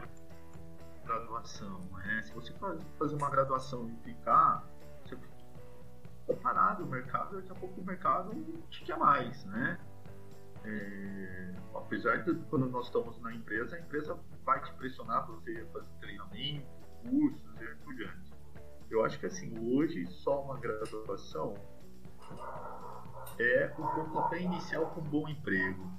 graduação. 1.06 1.80
Né? 1.98 2.22
Se 2.24 2.32
você 2.34 2.54
faz- 2.54 2.80
fazer 2.98 3.16
uma 3.16 3.30
graduação 3.30 3.90
e 3.90 3.96
ficar, 4.10 4.64
você 5.04 5.18
fica 5.18 6.40
parado 6.42 6.86
no 6.86 6.92
mercado, 6.92 7.36
daqui 7.36 7.52
a 7.52 7.56
pouco 7.56 7.82
o 7.82 7.84
mercado 7.84 8.32
te 8.70 8.84
quer 8.86 8.98
mais. 8.98 9.44
Né? 9.46 9.78
É, 10.70 11.54
apesar 11.76 12.24
de 12.24 12.36
quando 12.50 12.68
nós 12.68 12.86
estamos 12.86 13.20
na 13.22 13.34
empresa, 13.34 13.76
a 13.76 13.80
empresa 13.80 14.20
vai 14.46 14.62
te 14.62 14.72
pressionar 14.74 15.26
para 15.26 15.36
você 15.36 15.66
fazer 15.74 15.90
treinamento, 16.00 16.68
cursos 17.04 17.62
e 17.62 17.76
por 17.84 17.96
diante. 17.96 18.34
Eu 18.90 19.04
acho 19.04 19.20
que 19.20 19.26
assim, 19.26 19.54
hoje 19.74 20.06
só 20.08 20.44
uma 20.44 20.60
graduação 20.60 21.54
é 23.40 23.74
o 23.78 23.88
pontapé 23.88 24.42
inicial 24.42 24.88
com 24.88 25.02
um 25.02 25.10
bom 25.10 25.28
emprego. 25.28 25.92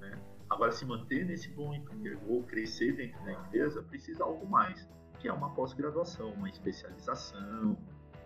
Né? 0.00 0.18
Agora, 0.50 0.72
se 0.72 0.84
manter 0.84 1.24
nesse 1.24 1.50
bom 1.50 1.74
emprego 1.74 2.20
ou 2.32 2.42
crescer 2.42 2.92
dentro 2.96 3.22
da 3.24 3.32
empresa, 3.32 3.82
precisa 3.82 4.24
algo 4.24 4.46
mais, 4.46 4.88
que 5.20 5.28
é 5.28 5.32
uma 5.32 5.54
pós-graduação, 5.54 6.32
uma 6.32 6.48
especialização, 6.48 7.76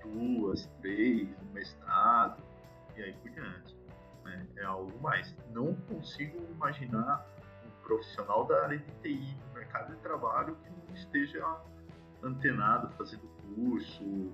duas, 0.03 0.67
três, 0.81 1.29
um 1.43 1.53
mestrado 1.53 2.43
e 2.97 3.03
aí 3.03 3.13
por 3.15 3.31
diante. 3.31 3.82
Né? 4.33 4.47
É 4.57 4.65
algo 4.65 5.01
mais. 5.01 5.35
Não 5.51 5.75
consigo 5.75 6.39
imaginar 6.51 7.27
um 7.65 7.83
profissional 7.83 8.45
da 8.47 8.65
área 8.65 8.79
de 8.79 8.93
TI 9.03 9.37
no 9.49 9.55
mercado 9.55 9.95
de 9.95 10.01
trabalho 10.01 10.57
que 10.57 10.71
não 10.71 10.95
esteja 10.95 11.61
antenado, 12.23 12.89
fazendo 12.97 13.29
curso. 13.55 14.33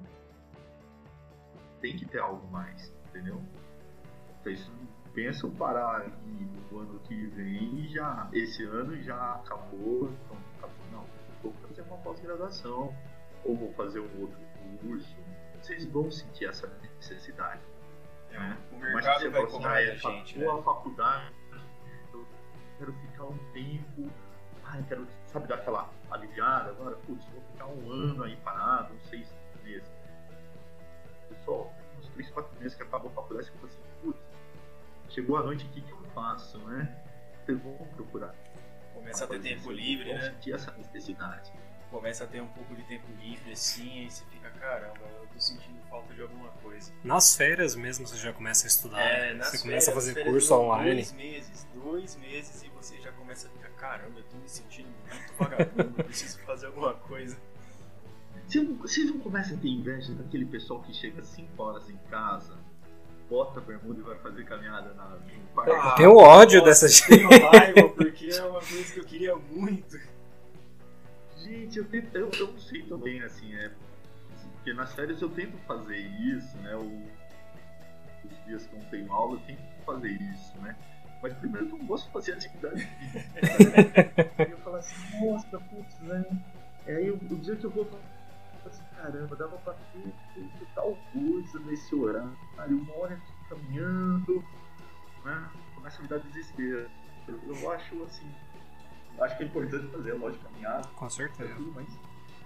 Tem 1.81 1.97
que 1.97 2.07
ter 2.07 2.19
algo 2.19 2.47
mais, 2.51 2.93
entendeu? 3.09 3.43
Vocês 4.43 4.71
pensam 5.15 5.51
parar 5.51 6.09
no 6.71 6.79
ano 6.79 7.01
que 7.01 7.27
vem 7.29 7.81
e 7.81 7.89
já 7.89 8.29
esse 8.33 8.65
ano 8.65 9.01
já 9.03 9.35
acabou, 9.35 10.11
então 10.11 10.37
acabou. 10.57 10.87
Não, 10.93 11.05
vou 11.43 11.53
fazer 11.67 11.83
uma 11.83 11.97
pós-graduação 11.99 12.95
ou 13.45 13.57
vou 13.57 13.73
fazer 13.75 14.01
um 14.01 14.21
outro 14.21 14.39
curso. 14.81 15.17
Vocês 15.61 15.85
vão 15.87 16.11
sentir 16.11 16.47
essa 16.47 16.69
necessidade. 16.83 17.61
Né? 18.31 18.57
O 18.73 18.79
Mas 18.79 18.93
mercado 18.95 19.21
você 19.21 19.29
vai 19.29 19.41
fala 19.41 19.53
cobrar 19.53 19.83
é 19.83 19.97
fa- 19.97 20.11
gente, 20.11 20.39
né? 20.39 20.47
a 20.49 20.63
faculdade, 20.63 21.33
eu 22.13 22.27
quero 22.79 22.93
ficar 22.93 23.25
um 23.25 23.39
tempo, 23.53 24.11
ah, 24.65 24.79
eu 24.79 24.85
quero, 24.85 25.07
sabe, 25.27 25.47
dar 25.49 25.55
aquela 25.57 25.91
aliviada 26.11 26.71
agora, 26.71 26.97
putz, 26.97 27.25
vou 27.27 27.43
ficar 27.53 27.67
um 27.67 27.91
ano 27.91 28.25
aí 28.25 28.37
parado, 28.37 28.95
uns 28.95 29.03
seis 29.09 29.35
meses. 29.65 29.89
Pessoal, 31.29 31.73
uns 31.99 32.09
três, 32.11 32.31
quatro 32.31 32.59
meses 32.59 32.75
que 32.77 32.83
acabou 32.83 33.11
a 33.11 33.15
faculdade, 33.15 33.47
você 33.47 33.53
fica 33.53 33.67
assim, 33.67 33.81
putz, 34.03 34.21
chegou 35.09 35.37
a 35.39 35.43
noite, 35.43 35.65
o 35.67 35.69
que, 35.71 35.81
que 35.81 35.91
eu 35.91 36.03
faço, 36.15 36.59
né? 36.67 37.03
Vocês 37.45 37.61
vão 37.63 37.75
procurar. 37.97 38.35
Começa 38.95 39.25
a 39.25 39.29
ter 39.29 39.41
tempo 39.41 39.71
livre, 39.71 40.13
né? 40.13 40.21
sentir 40.21 40.53
essa 40.53 40.73
necessidade. 40.73 41.53
Começa 41.91 42.25
a 42.25 42.27
ter 42.27 42.43
um 42.43 42.49
pouco 42.49 42.75
de 42.75 42.83
tempo 42.83 43.07
livre 43.21 43.53
assim, 43.53 44.01
aí 44.01 44.11
você 44.11 44.23
fica, 44.31 44.51
caramba, 44.51 45.01
eu 45.21 45.27
tô 45.33 45.41
sentindo 45.41 45.79
falta 45.89 46.13
de 46.13 46.21
alguma 46.21 46.49
coisa. 46.63 46.93
Nas 47.03 47.35
férias 47.35 47.75
mesmo 47.75 48.07
você 48.07 48.17
já 48.17 48.33
começa 48.33 48.67
a 48.67 48.69
estudar. 48.69 49.01
É, 49.01 49.33
né? 49.33 49.35
nas 49.35 49.47
você 49.49 49.59
férias, 49.59 49.63
começa 49.63 49.91
a 49.91 49.95
fazer 49.95 50.25
curso 50.25 50.55
online. 50.55 50.95
Dois 51.03 51.13
meses, 51.13 51.67
dois 51.75 52.17
meses 52.17 52.63
e 52.63 52.69
você 52.69 53.01
já 53.01 53.11
começa 53.13 53.49
a 53.49 53.51
ficar, 53.51 53.71
caramba, 53.71 54.19
eu 54.19 54.25
tô 54.25 54.37
me 54.37 54.49
sentindo 54.49 54.89
muito 55.11 55.33
vagabundo, 55.39 55.95
eu 55.99 56.05
preciso 56.05 56.39
fazer 56.41 56.67
alguma 56.67 56.95
coisa. 56.95 57.37
Vocês 58.47 58.67
não, 58.67 58.77
vocês 58.77 59.07
não 59.11 59.19
começam 59.19 59.57
a 59.57 59.61
ter 59.61 59.69
inveja 59.69 60.13
daquele 60.15 60.47
pessoal 60.47 60.81
que 60.83 60.95
chega 60.95 61.23
5 61.23 61.63
horas 61.63 61.89
em 61.91 61.97
casa, 62.11 62.57
bota 63.29 63.61
a 63.61 63.63
bermuda 63.63 64.01
e 64.01 64.03
vai 64.03 64.19
fazer 64.19 64.45
caminhada 64.45 64.95
na, 64.95 65.05
no 65.05 65.47
parque? 65.55 65.73
Ah, 65.73 65.95
Tenho 65.97 66.17
ódio 66.17 66.63
dessa 66.63 66.89
gente. 66.89 67.09
Tenho 67.09 67.29
raiva 67.29 67.89
porque 67.91 68.27
é 68.27 68.43
uma 68.43 68.61
coisa 68.61 68.93
que 68.93 69.01
eu 69.01 69.05
queria 69.05 69.37
muito. 69.37 69.99
Gente, 71.49 71.79
eu, 71.79 71.85
tento, 71.87 72.15
eu, 72.15 72.31
eu 72.39 72.53
não 72.53 72.59
sei 72.59 72.83
também, 72.83 73.23
assim, 73.23 73.55
é. 73.55 73.73
Porque 74.53 74.75
nas 74.75 74.95
férias 74.95 75.23
eu 75.23 75.31
tento 75.31 75.57
fazer 75.67 75.97
isso, 75.97 76.59
né? 76.59 76.77
O, 76.77 77.03
os 78.27 78.45
dias 78.45 78.67
que 78.67 78.75
eu 78.75 78.79
não 78.81 78.87
tenho 78.91 79.11
aula, 79.11 79.37
eu 79.37 79.41
tento 79.41 79.63
fazer 79.87 80.11
isso, 80.11 80.59
né? 80.59 80.77
Mas 81.23 81.33
primeiro 81.39 81.67
eu 81.67 81.79
não 81.79 81.87
gosto 81.87 82.07
de 82.07 82.13
fazer 82.13 82.33
atividade 82.35 82.85
física. 82.85 83.23
Aí 84.39 84.51
eu 84.51 84.59
falo 84.59 84.77
assim, 84.77 85.27
nossa, 85.27 85.59
putz, 85.59 85.99
né? 86.01 86.25
Aí 86.87 87.11
o, 87.11 87.15
o 87.15 87.37
dia 87.37 87.57
que 87.57 87.65
eu 87.65 87.71
vou 87.71 87.89
assim, 88.67 88.83
caramba, 88.95 89.35
dava 89.35 89.57
pra 89.57 89.73
ter 89.73 90.13
feito 90.35 90.69
tal 90.75 90.99
coisa 91.15 91.59
nesse 91.61 91.95
horário, 91.95 92.37
uma 92.59 92.95
hora 92.95 93.19
tô 93.49 93.57
caminhando, 93.57 94.45
né? 95.25 95.51
Começa 95.75 95.99
a 95.99 96.03
me 96.03 96.09
dar 96.09 96.19
desespero. 96.19 96.91
Eu, 97.27 97.41
eu 97.47 97.73
acho 97.73 98.03
assim, 98.03 98.31
acho 99.21 99.37
que 99.37 99.43
é 99.43 99.47
importante 99.47 99.87
fazer, 99.89 100.13
lógico, 100.15 100.45
caminhada 100.45 100.89
Com 100.97 101.11
certeza. 101.11 101.55
tudo, 101.55 101.73
mas 101.75 101.89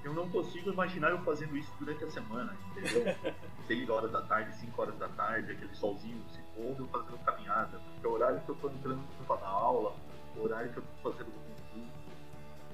eu 0.04 0.12
não 0.12 0.28
consigo 0.30 0.72
imaginar 0.72 1.10
eu 1.10 1.18
fazendo 1.22 1.56
isso 1.56 1.72
durante 1.78 2.04
a 2.04 2.10
semana, 2.10 2.56
entendeu? 2.70 3.04
6 3.66 3.88
horas 3.88 4.10
da 4.10 4.22
tarde, 4.22 4.54
5 4.56 4.82
horas 4.82 4.98
da 4.98 5.08
tarde, 5.08 5.52
aquele 5.52 5.74
solzinho 5.74 6.20
se 6.28 6.40
pondo, 6.56 6.82
eu 6.82 6.88
fazendo 6.88 7.18
caminhada. 7.24 7.78
Porque 7.78 8.06
é 8.06 8.08
o 8.08 8.12
horário 8.12 8.40
que 8.40 8.48
eu 8.48 8.54
tô 8.56 8.68
entrando 8.68 9.00
pra 9.26 9.36
dar 9.36 9.46
aula, 9.46 9.94
o 10.36 10.42
horário 10.42 10.72
que 10.72 10.78
eu 10.78 10.82
tô 10.82 11.12
fazendo 11.12 11.30
um 11.76 11.86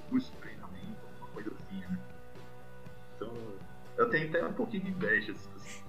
curso 0.09 0.33
de 0.33 0.39
treinamento, 0.39 0.97
alguma 1.13 1.29
coisa 1.29 1.53
assim, 1.55 1.81
né? 1.81 1.99
Então, 3.17 3.33
eu 3.99 4.09
tenho 4.09 4.29
até 4.29 4.45
um 4.45 4.53
pouquinho 4.55 4.85
de 4.85 4.91
inveja, 4.91 5.33
assim, 5.33 5.51
assim, 5.57 5.83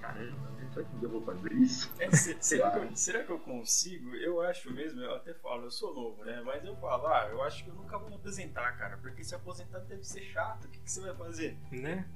caramba? 0.00 0.55
Será 0.76 0.84
que 0.98 1.04
eu 1.04 1.08
vou 1.10 1.22
fazer 1.22 1.52
isso? 1.54 1.92
É, 1.98 2.10
se- 2.10 2.36
será, 2.40 2.70
que 2.70 2.78
eu, 2.78 2.96
será 2.96 3.24
que 3.24 3.30
eu 3.30 3.38
consigo? 3.38 4.14
Eu 4.16 4.40
acho 4.42 4.72
mesmo, 4.72 5.00
eu 5.00 5.14
até 5.14 5.32
falo, 5.34 5.64
eu 5.64 5.70
sou 5.70 5.94
novo, 5.94 6.24
né? 6.24 6.42
Mas 6.44 6.64
eu 6.64 6.76
falo, 6.76 7.06
ah, 7.06 7.28
eu 7.30 7.42
acho 7.42 7.64
que 7.64 7.70
eu 7.70 7.74
nunca 7.74 7.98
vou 7.98 8.08
me 8.10 8.16
aposentar, 8.16 8.72
cara. 8.76 8.96
Porque 8.98 9.24
se 9.24 9.34
aposentar 9.34 9.78
deve 9.80 10.04
ser 10.04 10.22
chato. 10.22 10.66
O 10.66 10.68
que, 10.68 10.78
que 10.80 10.90
você 10.90 11.00
vai 11.00 11.14
fazer? 11.16 11.56
Né? 11.72 12.06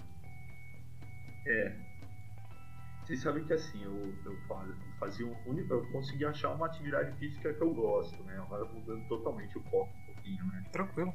É. 1.47 1.91
Vocês 3.05 3.23
sabem 3.23 3.45
que 3.45 3.53
assim, 3.53 3.83
eu, 3.83 4.15
eu 4.25 4.37
fa- 4.47 4.69
fazia 5.01 5.27
um, 5.27 5.35
uni- 5.47 5.67
eu 5.69 5.85
consegui 5.91 6.25
achar 6.25 6.51
uma 6.51 6.67
atividade 6.67 7.17
física 7.19 7.53
que 7.53 7.61
eu 7.61 7.75
gosto, 7.75 8.23
né? 8.25 8.39
Agora 8.39 8.65
mudando 8.67 9.07
totalmente 9.09 9.59
o 9.59 9.63
foco 9.65 9.91
um 9.93 10.15
pouquinho, 10.15 10.45
né? 10.47 10.65
Tranquilo. 10.71 11.13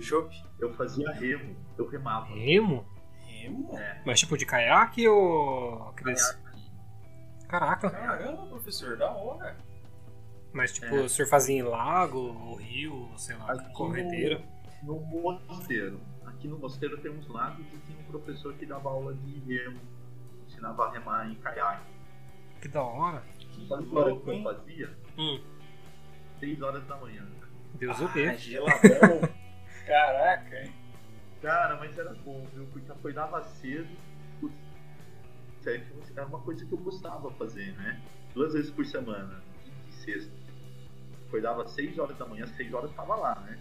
Chopp? 0.00 0.32
Eu 0.60 0.72
fazia 0.74 1.10
remo, 1.12 1.56
eu 1.76 1.86
remava. 1.88 2.26
Remo? 2.26 2.86
Remo? 3.26 3.78
É. 3.78 4.02
Mas 4.06 4.20
tipo 4.20 4.36
de 4.38 4.46
caiaque 4.46 5.06
ou. 5.08 5.88
aqueles- 5.88 6.38
Caraca. 7.48 7.90
Caramba, 7.90 8.46
professor, 8.46 8.96
da 8.96 9.10
hora. 9.10 9.56
Mas 10.52 10.72
tipo, 10.72 10.86
É. 10.86 11.00
o 11.00 11.08
senhor 11.08 11.28
fazia 11.28 11.56
em 11.58 11.62
lago, 11.62 12.18
ou 12.18 12.54
rio, 12.56 13.10
sei 13.16 13.36
lá, 13.36 13.52
Aqui 13.52 13.72
corredeira. 13.72 14.42
No 14.82 15.00
mosteiro. 15.00 16.00
Aqui 16.26 16.46
no 16.48 16.58
mosteiro 16.58 16.96
tem 16.98 17.10
uns 17.10 17.26
lagos 17.28 17.64
e 17.72 17.78
tinha 17.86 17.98
um 17.98 18.04
professor 18.04 18.54
que 18.54 18.64
dava 18.66 18.88
aula 18.88 19.14
de 19.14 19.38
remo, 19.40 19.80
ensinava 20.46 20.86
a 20.86 20.92
remar 20.92 21.28
em 21.30 21.34
caiaque. 21.36 21.84
Que 22.60 22.68
da 22.68 22.82
hora. 22.82 23.22
Que 23.38 23.66
Sabe 23.66 23.84
que 23.86 23.96
hora 23.96 24.16
que 24.16 24.30
eu 24.30 24.42
fazia? 24.42 24.98
Hum, 25.18 25.40
6 26.40 26.62
horas 26.62 26.84
da 26.86 26.96
manhã. 26.96 27.26
Deus 27.74 28.00
o 28.00 28.04
Ah, 28.06 28.12
livre. 28.14 28.36
geladão. 28.38 28.80
Caraca, 29.86 30.56
hein? 30.62 30.72
Cara, 31.42 31.76
mas 31.76 31.98
era 31.98 32.14
bom, 32.14 32.46
viu? 32.54 32.66
Porque 32.72 32.90
acordava 32.90 33.42
cedo. 33.42 33.88
Sério, 35.64 35.86
era 36.14 36.26
uma 36.26 36.40
coisa 36.40 36.62
que 36.66 36.72
eu 36.72 36.78
gostava 36.78 37.30
de 37.30 37.38
fazer, 37.38 37.72
né? 37.78 37.98
Duas 38.34 38.52
vezes 38.52 38.70
por 38.70 38.84
semana, 38.84 39.42
quinta 39.62 39.88
e 39.88 39.92
sexta. 39.92 40.32
Acordava 41.26 41.62
às 41.62 41.70
6 41.70 41.98
horas 41.98 42.18
da 42.18 42.26
manhã, 42.26 42.46
6 42.46 42.74
horas 42.74 42.92
tava 42.92 43.16
lá, 43.16 43.40
né? 43.40 43.58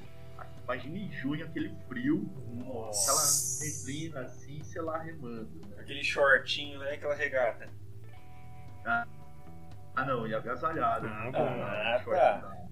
Imagina 0.65 0.97
em 0.97 1.11
junho 1.13 1.45
aquele 1.45 1.73
frio, 1.87 2.29
aquela 2.51 2.85
Nossa. 2.85 3.65
neblina 3.65 4.19
assim, 4.19 4.61
sei 4.63 4.81
lá, 4.81 4.97
remando. 4.97 5.49
Né? 5.65 5.77
Aquele 5.79 6.03
shortinho, 6.03 6.77
né? 6.79 6.91
Aquela 6.91 7.15
regata. 7.15 7.69
Ah 8.85 10.05
não, 10.05 10.27
e 10.27 10.35
agasalhado. 10.35 11.07
Ah, 11.07 11.23
né? 11.23 11.31
bom. 11.31 11.63
Ah, 11.63 12.03
tá. 12.05 12.67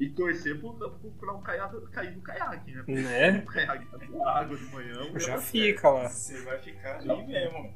E 0.00 0.10
torcer 0.10 0.60
pro, 0.60 0.74
pro, 0.74 1.10
pra 1.12 1.32
não 1.32 1.40
cair, 1.40 1.62
cair 1.90 2.16
no 2.16 2.20
caiaque, 2.20 2.72
né? 2.72 2.84
Né? 2.88 3.38
O 3.38 3.46
caiaque 3.46 3.86
tá 3.86 3.98
com 4.06 4.28
água 4.28 4.56
de 4.56 4.64
manhã. 4.64 5.18
Já 5.18 5.38
fica 5.38 5.88
lá. 5.88 6.08
Você 6.08 6.44
vai 6.44 6.58
ficar 6.58 6.96
ali 6.96 7.26
mesmo. 7.26 7.72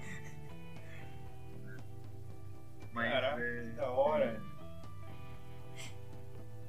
Mas 2.93 3.13
Caraca, 3.13 3.41
é, 3.41 3.63
que 3.63 3.77
da 3.77 3.89
hora. 3.89 4.43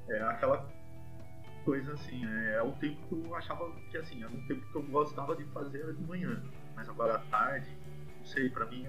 é 0.08 0.22
aquela 0.22 0.68
coisa 1.64 1.92
assim, 1.92 2.24
é, 2.26 2.54
é 2.54 2.62
o 2.62 2.72
tempo 2.72 3.00
que 3.08 3.14
eu 3.14 3.34
achava 3.34 3.70
que 3.90 3.96
assim, 3.96 4.22
era 4.22 4.32
um 4.32 4.46
tempo 4.46 4.66
que 4.66 4.74
eu 4.74 4.82
gostava 4.82 5.36
de 5.36 5.44
fazer 5.46 5.80
era 5.80 5.92
de 5.92 6.02
manhã. 6.02 6.42
Mas 6.74 6.88
agora 6.88 7.16
à 7.16 7.18
tarde, 7.18 7.70
não 8.18 8.24
sei, 8.24 8.48
pra 8.48 8.66
mim, 8.66 8.88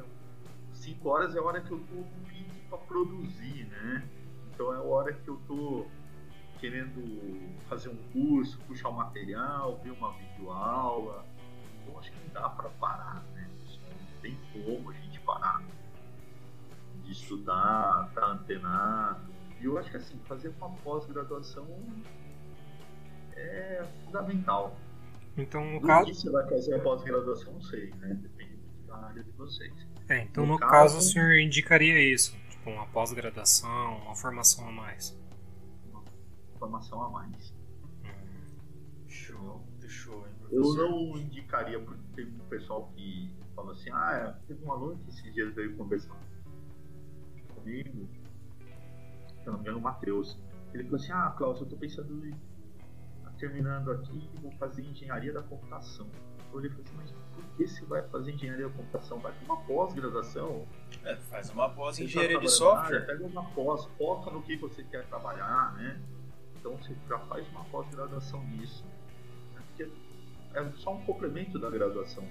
5 0.71 1.09
horas 1.09 1.35
é 1.35 1.39
a 1.39 1.43
hora 1.43 1.61
que 1.61 1.71
eu 1.71 1.79
tô 1.79 2.03
pique 2.27 2.59
para 2.69 2.77
produzir, 2.79 3.65
né? 3.65 4.07
Então 4.51 4.73
é 4.73 4.77
a 4.77 4.81
hora 4.81 5.13
que 5.13 5.27
eu 5.27 5.37
tô 5.47 5.87
querendo 6.59 7.59
fazer 7.67 7.89
um 7.89 7.97
curso, 8.11 8.59
puxar 8.67 8.89
o 8.89 8.91
um 8.93 8.95
material, 8.95 9.79
ver 9.83 9.91
uma 9.91 10.13
videoaula. 10.13 11.25
Então 11.81 11.99
acho 11.99 12.11
que 12.11 12.17
não 12.25 12.33
dá 12.33 12.49
para 12.49 12.69
parar, 12.69 13.23
né? 13.33 13.49
Não 13.49 14.21
tem 14.21 14.37
como 14.53 14.89
a 14.89 14.93
gente 14.93 15.19
parar 15.21 15.61
de 17.03 17.11
estudar, 17.11 18.07
estar 18.09 18.21
tá 18.21 18.27
antenado. 18.27 19.33
E 19.59 19.65
eu 19.65 19.77
acho 19.77 19.89
que 19.91 19.97
assim, 19.97 20.17
fazer 20.25 20.49
uma 20.59 20.69
pós-graduação 20.77 21.67
é 23.35 23.83
fundamental. 24.05 24.77
Então, 25.37 25.65
no 25.65 25.79
Do 25.79 25.87
caso. 25.87 26.05
que 26.07 26.13
você 26.15 26.29
vai 26.29 26.47
fazer 26.47 26.75
a 26.75 26.79
pós-graduação, 26.79 27.53
não 27.53 27.61
sei, 27.61 27.89
né? 27.95 28.13
Depende 28.21 28.59
da 28.87 28.95
área 28.97 29.23
de 29.23 29.31
vocês. 29.31 29.73
É, 30.09 30.21
então 30.23 30.45
no, 30.45 30.53
No 30.53 30.59
caso, 30.59 30.71
caso- 30.71 30.97
o 30.99 31.01
senhor 31.01 31.33
indicaria 31.39 31.99
isso, 32.13 32.35
tipo 32.49 32.69
uma 32.69 32.85
pós-graduação, 32.87 33.97
uma 34.03 34.15
formação 34.15 34.67
a 34.67 34.71
mais. 34.71 35.17
Uma 35.91 36.03
formação 36.59 37.01
a 37.03 37.09
mais. 37.09 37.53
Show, 39.07 39.63
muito 39.69 39.89
show, 39.89 40.25
hein, 40.27 40.33
Eu 40.51 40.73
não 40.75 41.17
indicaria, 41.17 41.79
porque 41.79 42.01
tem 42.15 42.25
um 42.25 42.39
pessoal 42.49 42.91
que 42.95 43.33
fala 43.55 43.71
assim, 43.71 43.89
ah, 43.91 44.35
é, 44.37 44.47
teve 44.47 44.63
um 44.65 44.71
aluno 44.71 44.97
que 44.99 45.09
esses 45.09 45.33
dias 45.33 45.53
veio 45.55 45.75
conversar 45.77 46.15
comigo, 47.63 48.09
se 49.41 49.45
não 49.47 49.53
me 49.53 49.59
engano, 49.61 49.77
o 49.79 49.81
Matheus. 49.81 50.37
Ele 50.73 50.83
falou 50.83 50.99
assim, 50.99 51.11
ah, 51.11 51.33
Klaus, 51.37 51.59
eu 51.61 51.67
tô 51.67 51.77
pensando 51.77 52.25
em 52.25 52.31
tá 53.23 53.31
terminando 53.37 53.91
aqui 53.91 54.29
e 54.33 54.39
vou 54.41 54.51
fazer 54.53 54.83
engenharia 54.83 55.31
da 55.31 55.41
computação. 55.41 56.07
Eu 56.51 56.57
olhei 56.57 56.69
e 56.69 56.73
falei 56.73 56.85
assim, 56.85 56.97
mas 56.97 57.11
por 57.11 57.43
que 57.55 57.67
você 57.67 57.85
vai 57.85 58.07
fazer 58.09 58.31
engenharia 58.31 58.67
da 58.67 58.73
computação? 58.73 59.19
Vai 59.19 59.31
ter 59.33 59.45
uma 59.45 59.57
pós-graduação. 59.61 60.67
É, 61.03 61.15
faz 61.15 61.49
uma 61.51 61.69
pós 61.69 61.97
em 61.97 62.03
tá 62.03 62.05
engenharia 62.05 62.39
de 62.39 62.49
software. 62.49 62.97
área, 62.97 63.05
Pega 63.05 63.25
uma 63.25 63.43
pós, 63.51 63.85
foca 63.97 64.31
no 64.31 64.41
que 64.41 64.57
você 64.57 64.83
quer 64.83 65.05
trabalhar, 65.07 65.73
né? 65.75 66.01
Então 66.59 66.75
você 66.77 66.95
já 67.07 67.19
faz 67.19 67.47
uma 67.49 67.63
pós-graduação 67.65 68.43
nisso. 68.45 68.85
né? 69.53 69.61
Porque 69.67 69.91
é 70.53 70.71
só 70.77 70.93
um 70.93 71.03
complemento 71.05 71.59
da 71.59 71.69
graduação. 71.69 72.27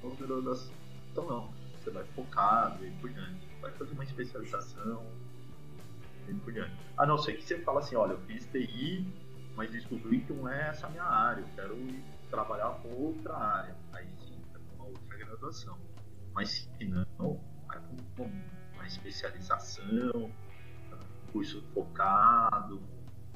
Pós-graduação 0.00 0.72
não. 1.16 1.50
Você 1.80 1.90
vai 1.90 2.04
focado 2.04 2.84
e 2.86 2.90
por 2.92 3.10
diante. 3.10 3.45
Vai 3.60 3.72
fazer 3.72 3.92
uma 3.92 4.04
especialização 4.04 5.06
e 6.28 6.34
por 6.34 6.52
diante. 6.52 6.72
A 6.96 7.06
não 7.06 7.18
ser 7.18 7.34
que 7.34 7.42
você 7.42 7.58
fala 7.60 7.80
assim, 7.80 7.96
olha, 7.96 8.12
eu 8.12 8.20
fiz 8.22 8.46
TI, 8.46 9.06
mas 9.54 9.70
descobri 9.70 10.20
que 10.20 10.32
não 10.32 10.48
é 10.48 10.68
essa 10.68 10.86
a 10.86 10.90
minha 10.90 11.04
área. 11.04 11.40
Eu 11.40 11.48
quero 11.54 11.76
ir 11.76 12.04
trabalhar 12.30 12.70
com 12.82 12.88
outra 12.88 13.36
área. 13.36 13.76
Aí 13.92 14.08
sim, 14.18 14.40
é 14.54 14.58
uma 14.74 14.86
outra 14.86 15.16
graduação. 15.16 15.78
Mas 16.34 16.68
se 16.78 16.84
não, 16.84 17.40
vai 17.66 17.80
com 18.16 18.24
uma 18.74 18.86
especialização, 18.86 19.84
um 20.14 21.32
curso 21.32 21.62
focado, 21.72 22.82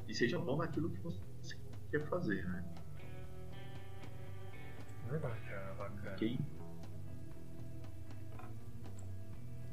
e 0.06 0.14
seja 0.14 0.38
bom 0.38 0.56
naquilo 0.56 0.90
que 0.90 1.00
você 1.00 1.56
quer 1.90 2.06
fazer, 2.08 2.44
né? 2.48 2.64
Verdade. 5.08 5.40
Ah, 5.52 5.74
bacana. 5.78 6.12
Ok? 6.12 6.38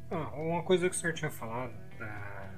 Ah, 0.09 0.29
uma 0.35 0.63
coisa 0.63 0.89
que 0.89 0.95
o 0.95 0.99
senhor 0.99 1.13
tinha 1.13 1.29
falado, 1.29 1.73
ah, 1.99 2.49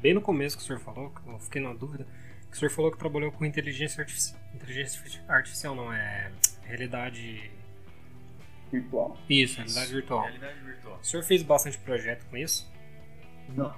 bem 0.00 0.14
no 0.14 0.20
começo 0.20 0.56
que 0.56 0.62
o 0.62 0.66
senhor 0.66 0.78
falou, 0.78 1.10
que 1.10 1.28
eu 1.28 1.38
fiquei 1.40 1.60
na 1.60 1.72
dúvida, 1.72 2.06
que 2.50 2.56
o 2.56 2.58
senhor 2.58 2.70
falou 2.70 2.92
que 2.92 2.98
trabalhou 2.98 3.32
com 3.32 3.44
inteligência 3.44 4.00
artificial. 4.00 4.40
Inteligência 4.54 5.24
artificial 5.28 5.74
não, 5.74 5.92
é 5.92 6.30
realidade. 6.62 7.50
Virtual. 8.70 9.16
Isso, 9.28 9.56
realidade 9.56 9.92
virtual. 9.92 10.22
Realidade 10.22 10.60
virtual. 10.60 10.98
O 11.00 11.04
senhor 11.04 11.22
fez 11.24 11.42
bastante 11.42 11.78
projeto 11.78 12.24
com 12.26 12.36
isso? 12.36 12.70
Não. 13.48 13.74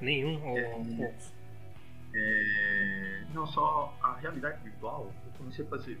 Nenhum 0.00 0.44
ou 0.44 0.58
É, 0.58 0.62
poucos? 0.96 1.32
É, 2.14 3.24
não, 3.32 3.46
só 3.46 3.96
a 4.02 4.14
realidade 4.16 4.62
virtual, 4.62 5.12
eu 5.24 5.32
comecei 5.32 5.64
a 5.64 5.68
fazer. 5.68 5.98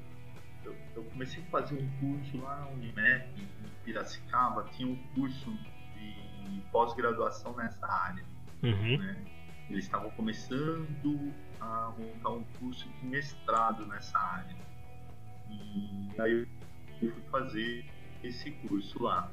Eu, 0.64 0.74
eu 0.96 1.04
comecei 1.04 1.42
a 1.42 1.46
fazer 1.46 1.76
um 1.76 1.88
curso 2.00 2.38
lá 2.42 2.56
na 2.56 2.68
Unimap, 2.68 3.26
em 3.38 3.48
Piracicaba, 3.84 4.68
tinha 4.76 4.88
um 4.88 4.96
curso 5.14 5.56
de 6.48 6.60
pós-graduação 6.70 7.54
nessa 7.56 7.86
área. 7.86 8.24
Uhum. 8.62 8.98
né? 8.98 9.24
Eles 9.68 9.84
estavam 9.84 10.10
começando 10.12 11.32
a 11.60 11.92
montar 11.98 12.30
um 12.30 12.44
curso 12.58 12.88
de 12.88 13.06
mestrado 13.06 13.84
nessa 13.86 14.18
área. 14.18 14.56
E 15.50 16.20
aí 16.20 16.48
eu 17.02 17.12
fui 17.12 17.22
fazer 17.30 17.84
esse 18.22 18.50
curso 18.52 19.02
lá. 19.02 19.32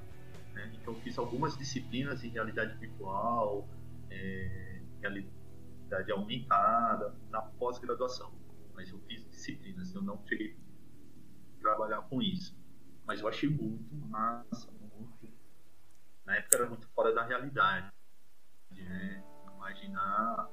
né? 0.54 0.72
Então 0.76 0.94
eu 0.94 1.00
fiz 1.02 1.18
algumas 1.18 1.58
disciplinas 1.58 2.24
em 2.24 2.30
realidade 2.30 2.76
virtual, 2.78 3.68
é, 4.10 4.82
realidade 5.02 6.12
aumentada, 6.12 7.16
na 7.30 7.42
pós-graduação. 7.42 8.32
Mas 8.74 8.90
eu 8.90 9.00
fiz 9.08 9.24
disciplinas, 9.30 9.94
eu 9.94 10.02
não 10.02 10.20
cheguei 10.26 10.58
a 11.58 11.62
trabalhar 11.62 12.02
com 12.04 12.22
isso. 12.22 12.58
Mas 13.06 13.20
eu 13.22 13.28
achei 13.28 13.50
muito 13.50 13.96
massa. 14.08 14.72
Na 16.26 16.38
época 16.38 16.58
era 16.58 16.70
muito 16.70 16.88
fora 16.90 17.14
da 17.14 17.24
realidade. 17.24 17.92
Né? 18.72 19.24
Imaginar 19.56 20.50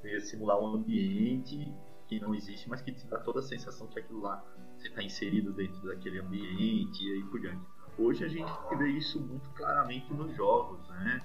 você 0.00 0.20
simular 0.20 0.58
um 0.58 0.74
ambiente 0.74 1.72
que 2.06 2.20
não 2.20 2.34
existe, 2.34 2.68
mas 2.68 2.82
que 2.82 2.92
te 2.92 3.06
dá 3.06 3.18
toda 3.18 3.40
a 3.40 3.42
sensação 3.42 3.86
que 3.88 3.98
aquilo 3.98 4.20
lá 4.20 4.44
você 4.76 4.88
está 4.88 5.02
inserido 5.02 5.52
dentro 5.52 5.80
daquele 5.86 6.20
ambiente 6.20 7.02
e 7.02 7.14
aí 7.14 7.24
por 7.24 7.40
diante. 7.40 7.64
Hoje 7.98 8.24
a 8.24 8.28
gente 8.28 8.52
vê 8.76 8.88
isso 8.88 9.20
muito 9.20 9.48
claramente 9.50 10.12
nos 10.12 10.34
jogos, 10.36 10.86
né? 10.88 11.20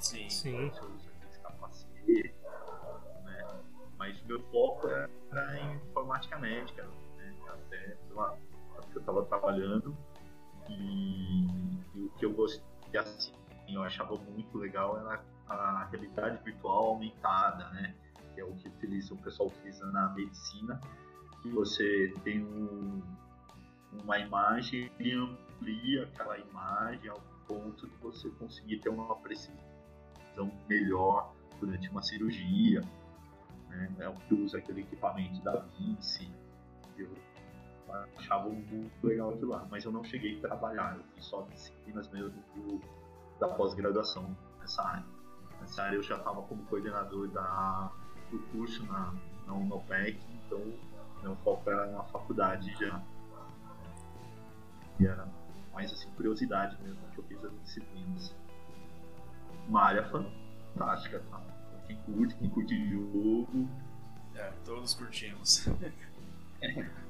Sim. 0.00 0.28
Sim. 0.30 0.70
Você 0.70 0.80
usa 0.84 1.10
aqueles 1.10 1.36
capacetes, 1.38 2.34
né? 3.24 3.60
Mas 3.98 4.20
o 4.22 4.26
meu 4.26 4.40
foco 4.50 4.88
era 4.88 5.58
em 5.58 5.76
informática 5.76 6.38
médica, 6.38 6.84
né? 7.16 7.36
Até, 7.48 7.96
sei 7.96 8.14
lá, 8.14 8.36
porque 8.76 8.98
eu 8.98 9.00
estava 9.00 9.24
trabalhando 9.26 9.96
e, 10.68 11.44
e 11.94 12.00
o 12.04 12.10
que 12.16 12.24
eu 12.24 12.32
gostei, 12.32 12.64
assim, 12.98 13.32
eu 13.68 13.82
achava 13.82 14.16
muito 14.16 14.58
legal 14.58 14.98
era 14.98 15.22
a 15.48 15.84
realidade 15.90 16.42
virtual 16.44 16.90
aumentada, 16.90 17.68
né? 17.70 17.94
Que 18.34 18.40
é 18.40 18.44
o 18.44 18.54
que 18.54 18.68
utiliza, 18.68 19.14
o 19.14 19.18
pessoal 19.18 19.48
utiliza 19.48 19.84
na 19.90 20.08
medicina, 20.10 20.80
que 21.42 21.48
você 21.50 22.14
tem 22.24 22.42
um, 22.42 23.02
uma 24.02 24.18
imagem 24.18 24.90
e 24.98 25.12
amplia 25.12 26.04
aquela 26.04 26.38
imagem 26.38 27.10
ao 27.10 27.20
ponto 27.46 27.86
de 27.86 27.96
você 27.96 28.30
conseguir 28.30 28.78
ter 28.78 28.88
uma 28.88 29.14
precisão 29.16 29.56
melhor 30.68 31.34
durante 31.60 31.88
uma 31.90 32.02
cirurgia. 32.02 32.80
Né? 33.68 33.94
É 34.00 34.08
o 34.08 34.14
que 34.14 34.34
usa 34.34 34.58
aquele 34.58 34.80
equipamento 34.80 35.40
da 35.42 35.60
Vinci. 35.78 36.30
Achava 38.16 38.48
muito 38.48 39.06
legal 39.06 39.30
aquilo 39.30 39.50
lá, 39.50 39.66
mas 39.70 39.84
eu 39.84 39.92
não 39.92 40.02
cheguei 40.04 40.38
a 40.38 40.40
trabalhar, 40.40 40.96
eu 40.96 41.04
fiz 41.14 41.24
só 41.26 41.42
disciplinas 41.42 42.08
mesmo 42.10 42.42
do, 42.54 42.80
da 43.38 43.48
pós-graduação 43.48 44.36
nessa 44.60 44.82
área. 44.82 45.04
Nessa 45.60 45.82
área 45.82 45.96
eu 45.96 46.02
já 46.02 46.16
estava 46.16 46.42
como 46.42 46.64
coordenador 46.64 47.28
da, 47.28 47.90
do 48.30 48.38
curso 48.50 48.84
na, 48.86 49.14
na 49.46 49.54
Unopec, 49.54 50.18
então 50.46 50.60
meu 51.22 51.36
foco 51.36 51.70
era 51.70 51.86
na 51.86 52.02
faculdade 52.04 52.72
já. 52.78 53.02
E 54.98 55.06
era 55.06 55.28
mais 55.72 55.92
assim, 55.92 56.10
curiosidade 56.12 56.80
mesmo 56.82 57.00
que 57.12 57.18
eu 57.18 57.24
fiz 57.24 57.44
as 57.44 57.52
disciplinas. 57.62 58.34
Uma 59.68 59.82
área 59.82 60.04
fantástica, 60.08 61.20
tá? 61.30 61.40
Quem 61.86 61.96
curte, 62.02 62.34
quem 62.36 62.50
curte 62.50 62.90
jogo, 62.90 63.68
É, 64.34 64.52
todos 64.64 64.94
curtimos. 64.94 65.68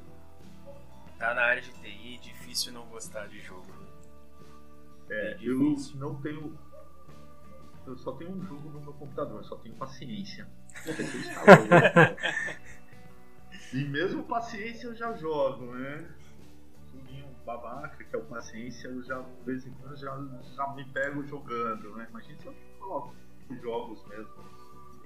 tá 1.22 1.34
na 1.34 1.42
área 1.42 1.62
de 1.62 1.70
TI, 1.74 2.18
difícil 2.18 2.72
não 2.72 2.84
gostar 2.86 3.28
de 3.28 3.38
jogo. 3.40 3.72
É, 5.08 5.34
É 5.34 5.38
eu 5.40 5.76
não 5.94 6.20
tenho. 6.20 6.58
Eu 7.86 7.96
só 7.96 8.12
tenho 8.12 8.32
um 8.32 8.42
jogo 8.42 8.68
no 8.70 8.80
meu 8.80 8.92
computador, 8.94 9.38
eu 9.38 9.44
só 9.44 9.56
tenho 9.56 9.76
paciência. 9.76 10.48
E 13.72 13.84
mesmo 13.86 14.24
paciência 14.24 14.86
eu 14.86 14.94
já 14.94 15.14
jogo, 15.14 15.64
né? 15.72 16.06
Joguinho 16.92 17.26
babaca, 17.46 18.04
que 18.04 18.14
é 18.14 18.18
o 18.18 18.24
paciência, 18.24 18.88
eu 18.88 19.02
já, 19.02 19.18
de 19.18 19.44
vez 19.46 19.66
em 19.66 19.72
quando, 19.72 19.96
já, 19.96 20.14
já 20.54 20.74
me 20.74 20.84
pego 20.92 21.24
jogando, 21.24 21.96
né? 21.96 22.06
Imagina 22.10 22.38
se 22.38 22.46
eu 22.48 22.54
coloco 22.78 23.14
os 23.48 23.62
jogos 23.62 24.06
mesmo 24.08 24.44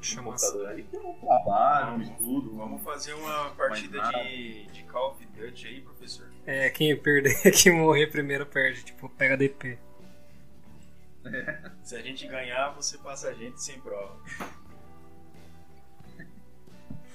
Chama 0.00 0.30
computador. 0.32 0.68
Aí 0.68 0.82
tem 0.84 1.00
um 1.00 1.14
trabalho, 1.20 1.96
um 1.96 2.02
estudo, 2.02 2.54
Vamos 2.56 2.82
fazer 2.82 3.14
uma 3.14 3.50
partida 3.50 4.00
de, 4.12 4.66
de 4.66 4.82
Call 4.84 5.12
of 5.12 5.26
Duty 5.26 5.66
aí, 5.66 5.80
professor. 5.80 6.28
É, 6.46 6.70
quem 6.70 6.96
perder, 6.96 7.34
quem 7.52 7.72
morrer 7.72 8.06
primeiro 8.08 8.46
perde, 8.46 8.84
tipo, 8.84 9.08
pega 9.08 9.36
DP. 9.36 9.78
Se 11.82 11.96
a 11.96 12.02
gente 12.02 12.26
ganhar, 12.28 12.70
você 12.70 12.98
passa 12.98 13.28
a 13.28 13.32
gente 13.34 13.60
sem 13.60 13.80
prova. 13.80 14.16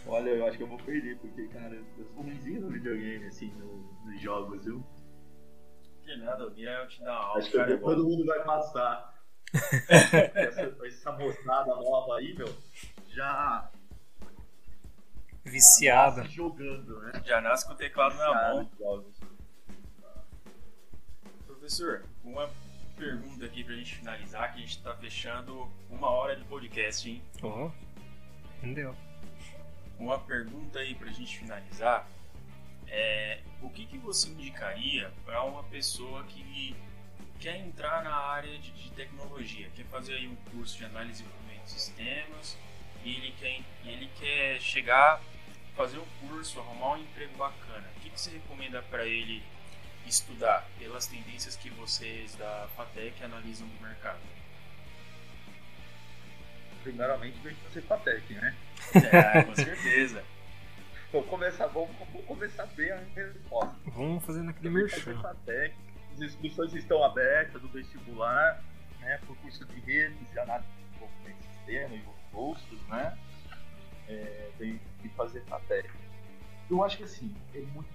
Olha, 0.05 0.31
eu 0.31 0.45
acho 0.47 0.57
que 0.57 0.63
eu 0.63 0.67
vou 0.67 0.77
perder, 0.79 1.17
porque, 1.19 1.47
cara, 1.47 1.75
eu 1.75 1.85
sou 1.95 2.23
ruimzinho 2.23 2.61
no 2.61 2.69
videogame, 2.69 3.25
assim, 3.27 3.51
no- 3.53 3.89
nos 4.05 4.19
jogos, 4.19 4.65
viu? 4.65 4.83
Que 6.03 6.15
nada, 6.17 6.47
o 6.47 6.51
Mira 6.51 6.85
te 6.87 7.01
dá 7.03 7.11
uma 7.11 7.19
aula. 7.27 7.39
Acho 7.39 7.51
que 7.51 7.57
cara, 7.57 7.73
é 7.73 7.77
todo 7.77 8.03
mundo 8.03 8.25
vai 8.25 8.43
passar. 8.43 9.11
essa, 9.89 10.75
essa 10.85 11.11
moçada 11.11 11.75
nova 11.75 12.17
aí, 12.17 12.33
meu, 12.33 12.47
já 13.13 13.69
Viciada. 15.43 16.23
se 16.23 16.29
jogando, 16.29 16.99
né? 17.01 17.21
Já 17.25 17.41
nasce 17.41 17.65
com 17.65 17.73
o 17.73 17.75
teclado 17.75 18.15
na 18.15 18.33
mão. 18.33 18.71
Professor, 21.45 22.05
uma 22.23 22.49
pergunta 22.95 23.45
aqui 23.45 23.63
pra 23.63 23.75
gente 23.75 23.95
finalizar, 23.95 24.53
que 24.53 24.59
a 24.59 24.61
gente 24.61 24.81
tá 24.81 24.95
fechando 24.95 25.71
uma 25.89 26.09
hora 26.09 26.35
de 26.35 26.43
podcast, 26.45 27.09
hein? 27.09 27.21
Ó, 27.41 27.71
entendeu? 28.57 28.95
Uma 29.97 30.19
pergunta 30.19 30.79
aí 30.79 30.95
pra 30.95 31.11
gente 31.11 31.39
finalizar 31.39 32.07
é 32.87 33.41
o 33.61 33.69
que, 33.69 33.85
que 33.85 33.97
você 33.97 34.29
indicaria 34.29 35.11
para 35.25 35.43
uma 35.43 35.63
pessoa 35.63 36.23
que 36.23 36.75
quer 37.39 37.57
entrar 37.57 38.03
na 38.03 38.15
área 38.15 38.57
de, 38.59 38.71
de 38.71 38.91
tecnologia, 38.91 39.69
quer 39.75 39.85
fazer 39.85 40.15
aí 40.15 40.27
um 40.27 40.35
curso 40.51 40.77
de 40.77 40.85
análise 40.85 41.23
e 41.23 41.25
desenvolvimento 41.25 41.63
de 41.63 41.71
sistemas 41.71 42.57
e 43.03 43.15
ele 43.15 43.33
quer, 43.39 43.61
e 43.83 43.89
ele 43.89 44.09
quer 44.19 44.59
chegar, 44.59 45.21
fazer 45.75 45.97
o 45.97 46.05
curso, 46.19 46.59
arrumar 46.59 46.93
um 46.93 47.01
emprego 47.01 47.35
bacana. 47.37 47.87
O 47.97 47.99
que, 48.01 48.09
que 48.09 48.19
você 48.19 48.31
recomenda 48.31 48.81
para 48.83 49.05
ele 49.05 49.43
estudar 50.05 50.67
pelas 50.77 51.07
tendências 51.07 51.55
que 51.55 51.69
vocês 51.69 52.35
da 52.35 52.67
FATEC 52.75 53.23
analisam 53.23 53.67
do 53.67 53.81
mercado? 53.81 54.19
Primeiramente, 56.83 57.39
vem 57.39 57.53
fazer 57.55 57.81
Fatec, 57.83 58.33
né? 58.33 58.55
É, 58.95 59.43
com 59.43 59.55
certeza. 59.55 60.23
Vou 61.11 61.23
começar, 61.23 61.67
vamos, 61.67 61.95
vamos 61.97 62.25
começar 62.25 62.65
bem 62.67 62.89
a 62.91 62.97
resposta. 63.13 63.75
Vamos 63.85 64.25
fazer 64.25 64.41
naquele 64.41 64.69
merchan. 64.69 65.21
Fatec. 65.21 65.75
As 66.13 66.21
inscrições 66.21 66.73
estão 66.73 67.03
abertas 67.03 67.61
do 67.61 67.67
vestibular, 67.69 68.63
né? 68.99 69.19
Por 69.27 69.35
curso 69.37 69.63
de 69.65 69.79
redes, 69.81 70.31
de 70.31 70.39
análise 70.39 70.69
de 70.69 70.83
desenvolvimento 70.83 71.37
de 71.37 71.47
sistema 71.47 71.95
outros, 72.33 72.81
né? 72.87 73.17
É, 74.07 74.51
vem 74.57 74.79
que 75.01 75.09
fazer 75.09 75.41
Fatec. 75.45 75.89
Eu 76.69 76.83
acho 76.83 76.97
que 76.97 77.03
assim, 77.03 77.33
é 77.53 77.59
muito. 77.73 77.89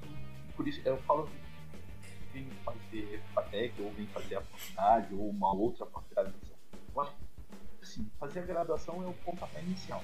Por 0.55 0.67
isso, 0.67 0.81
eu 0.85 0.97
falo 1.03 1.27
que 1.27 2.33
vem 2.33 2.49
fazer 2.65 3.23
Fatec, 3.35 3.81
ou 3.83 3.93
vem 3.93 4.07
fazer 4.09 4.37
a 4.37 4.43
faculdade, 4.43 5.15
ou 5.15 5.31
uma 5.31 5.53
outra 5.53 5.87
pós-graduação. 5.87 6.57
Eu 6.95 7.01
acho 7.03 7.13
que 7.13 7.83
assim, 7.83 8.11
fazer 8.19 8.41
a 8.41 8.47
graduação 8.47 9.03
é 9.03 9.07
o 9.07 9.13
pontapé 9.13 9.61
inicial. 9.63 10.03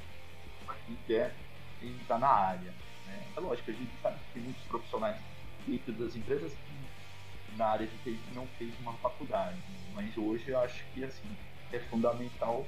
Para 0.67 0.77
quem 0.87 0.97
quer 1.07 1.35
entrar 1.83 2.19
na 2.19 2.29
área. 2.29 2.71
Né? 3.07 3.27
É 3.37 3.41
lógico, 3.41 3.71
a 3.71 3.75
gente 3.75 3.93
sabe 4.03 4.19
que 4.19 4.33
tem 4.35 4.43
muitos 4.43 4.63
profissionais 4.65 5.21
dentro 5.67 5.93
das 5.93 6.15
empresas 6.15 6.53
que 6.53 7.57
na 7.57 7.67
área 7.67 7.87
de 7.87 7.97
TI 7.99 8.19
não 8.35 8.47
fez 8.59 8.79
uma 8.81 8.93
faculdade. 8.95 9.59
Mas 9.95 10.17
hoje 10.17 10.49
eu 10.49 10.61
acho 10.61 10.85
que 10.93 11.05
assim, 11.05 11.37
é 11.73 11.79
fundamental 11.81 12.67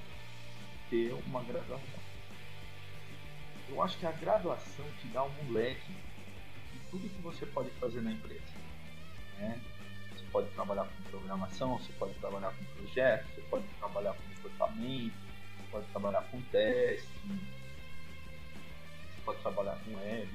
ter 0.95 1.13
uma 1.27 1.43
graduação. 1.43 2.05
Eu 3.69 3.83
acho 3.83 3.99
que 3.99 4.07
a 4.07 4.13
graduação 4.13 4.85
te 5.01 5.09
dá 5.09 5.25
um 5.25 5.53
leque 5.53 5.93
de 6.73 6.79
tudo 6.91 7.09
que 7.09 7.21
você 7.23 7.45
pode 7.47 7.71
fazer 7.71 8.01
na 8.01 8.13
empresa. 8.13 8.45
Né? 9.39 9.61
Você 10.13 10.25
pode 10.31 10.49
trabalhar 10.51 10.85
com 10.85 11.11
programação, 11.11 11.79
você 11.79 11.93
pode 11.95 12.15
trabalhar 12.15 12.53
com 12.53 12.65
projetos, 12.77 13.29
você 13.35 13.41
pode 13.43 13.67
trabalhar 13.81 14.15
com 14.15 14.35
comportamento, 14.35 15.15
você 15.57 15.71
pode 15.73 15.87
trabalhar 15.87 16.23
com 16.31 16.41
teste, 16.43 17.09
você 17.27 19.21
pode 19.25 19.41
trabalhar 19.41 19.77
com 19.85 19.97
web. 19.97 20.29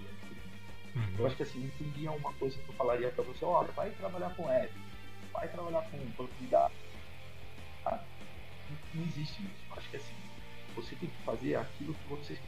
enfim. 0.95 1.15
Eu 1.17 1.27
acho 1.27 1.37
que 1.37 1.43
assim, 1.43 1.59
não 1.59 1.69
teria 1.69 2.11
uma 2.11 2.33
coisa 2.33 2.57
que 2.57 2.67
eu 2.67 2.75
falaria 2.75 3.09
pra 3.11 3.23
você, 3.23 3.45
olha, 3.45 3.71
vai 3.71 3.91
trabalhar 3.91 4.35
com 4.35 4.47
web, 4.47 4.69
vai 5.31 5.47
trabalhar 5.47 5.81
com 5.89 5.97
banco 5.97 6.33
de 6.41 6.47
dados. 6.47 6.77
Não 8.93 9.03
existe 9.03 9.41
isso. 9.41 9.65
Eu 9.69 9.77
acho 9.77 9.89
que 9.89 9.97
assim, 9.97 10.28
você 10.81 10.95
tem 10.95 11.09
que 11.09 11.23
fazer 11.23 11.55
aquilo 11.55 11.93
que 11.93 12.07
você 12.07 12.39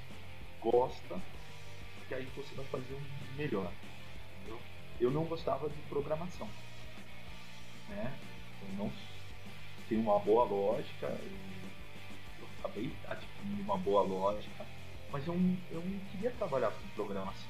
gosta, 0.61 1.19
que 2.07 2.15
aí 2.15 2.25
você 2.35 2.55
vai 2.55 2.65
fazer 2.65 2.93
um 2.93 3.35
melhor. 3.35 3.71
entendeu? 4.37 4.59
Eu 4.99 5.11
não 5.11 5.25
gostava 5.25 5.69
de 5.69 5.81
programação. 5.83 6.47
Né? 7.89 8.17
Eu 8.61 8.75
não 8.77 8.91
tenho 9.89 10.01
uma 10.01 10.19
boa 10.19 10.45
lógica, 10.45 11.07
eu, 11.07 12.47
acabei 12.59 12.93
adquirindo 13.07 13.63
uma 13.63 13.77
boa 13.77 14.03
lógica, 14.03 14.65
mas 15.11 15.27
eu, 15.27 15.33
eu 15.33 15.81
não 15.81 15.99
queria 16.11 16.31
trabalhar 16.31 16.71
com 16.71 16.87
programação. 16.89 17.49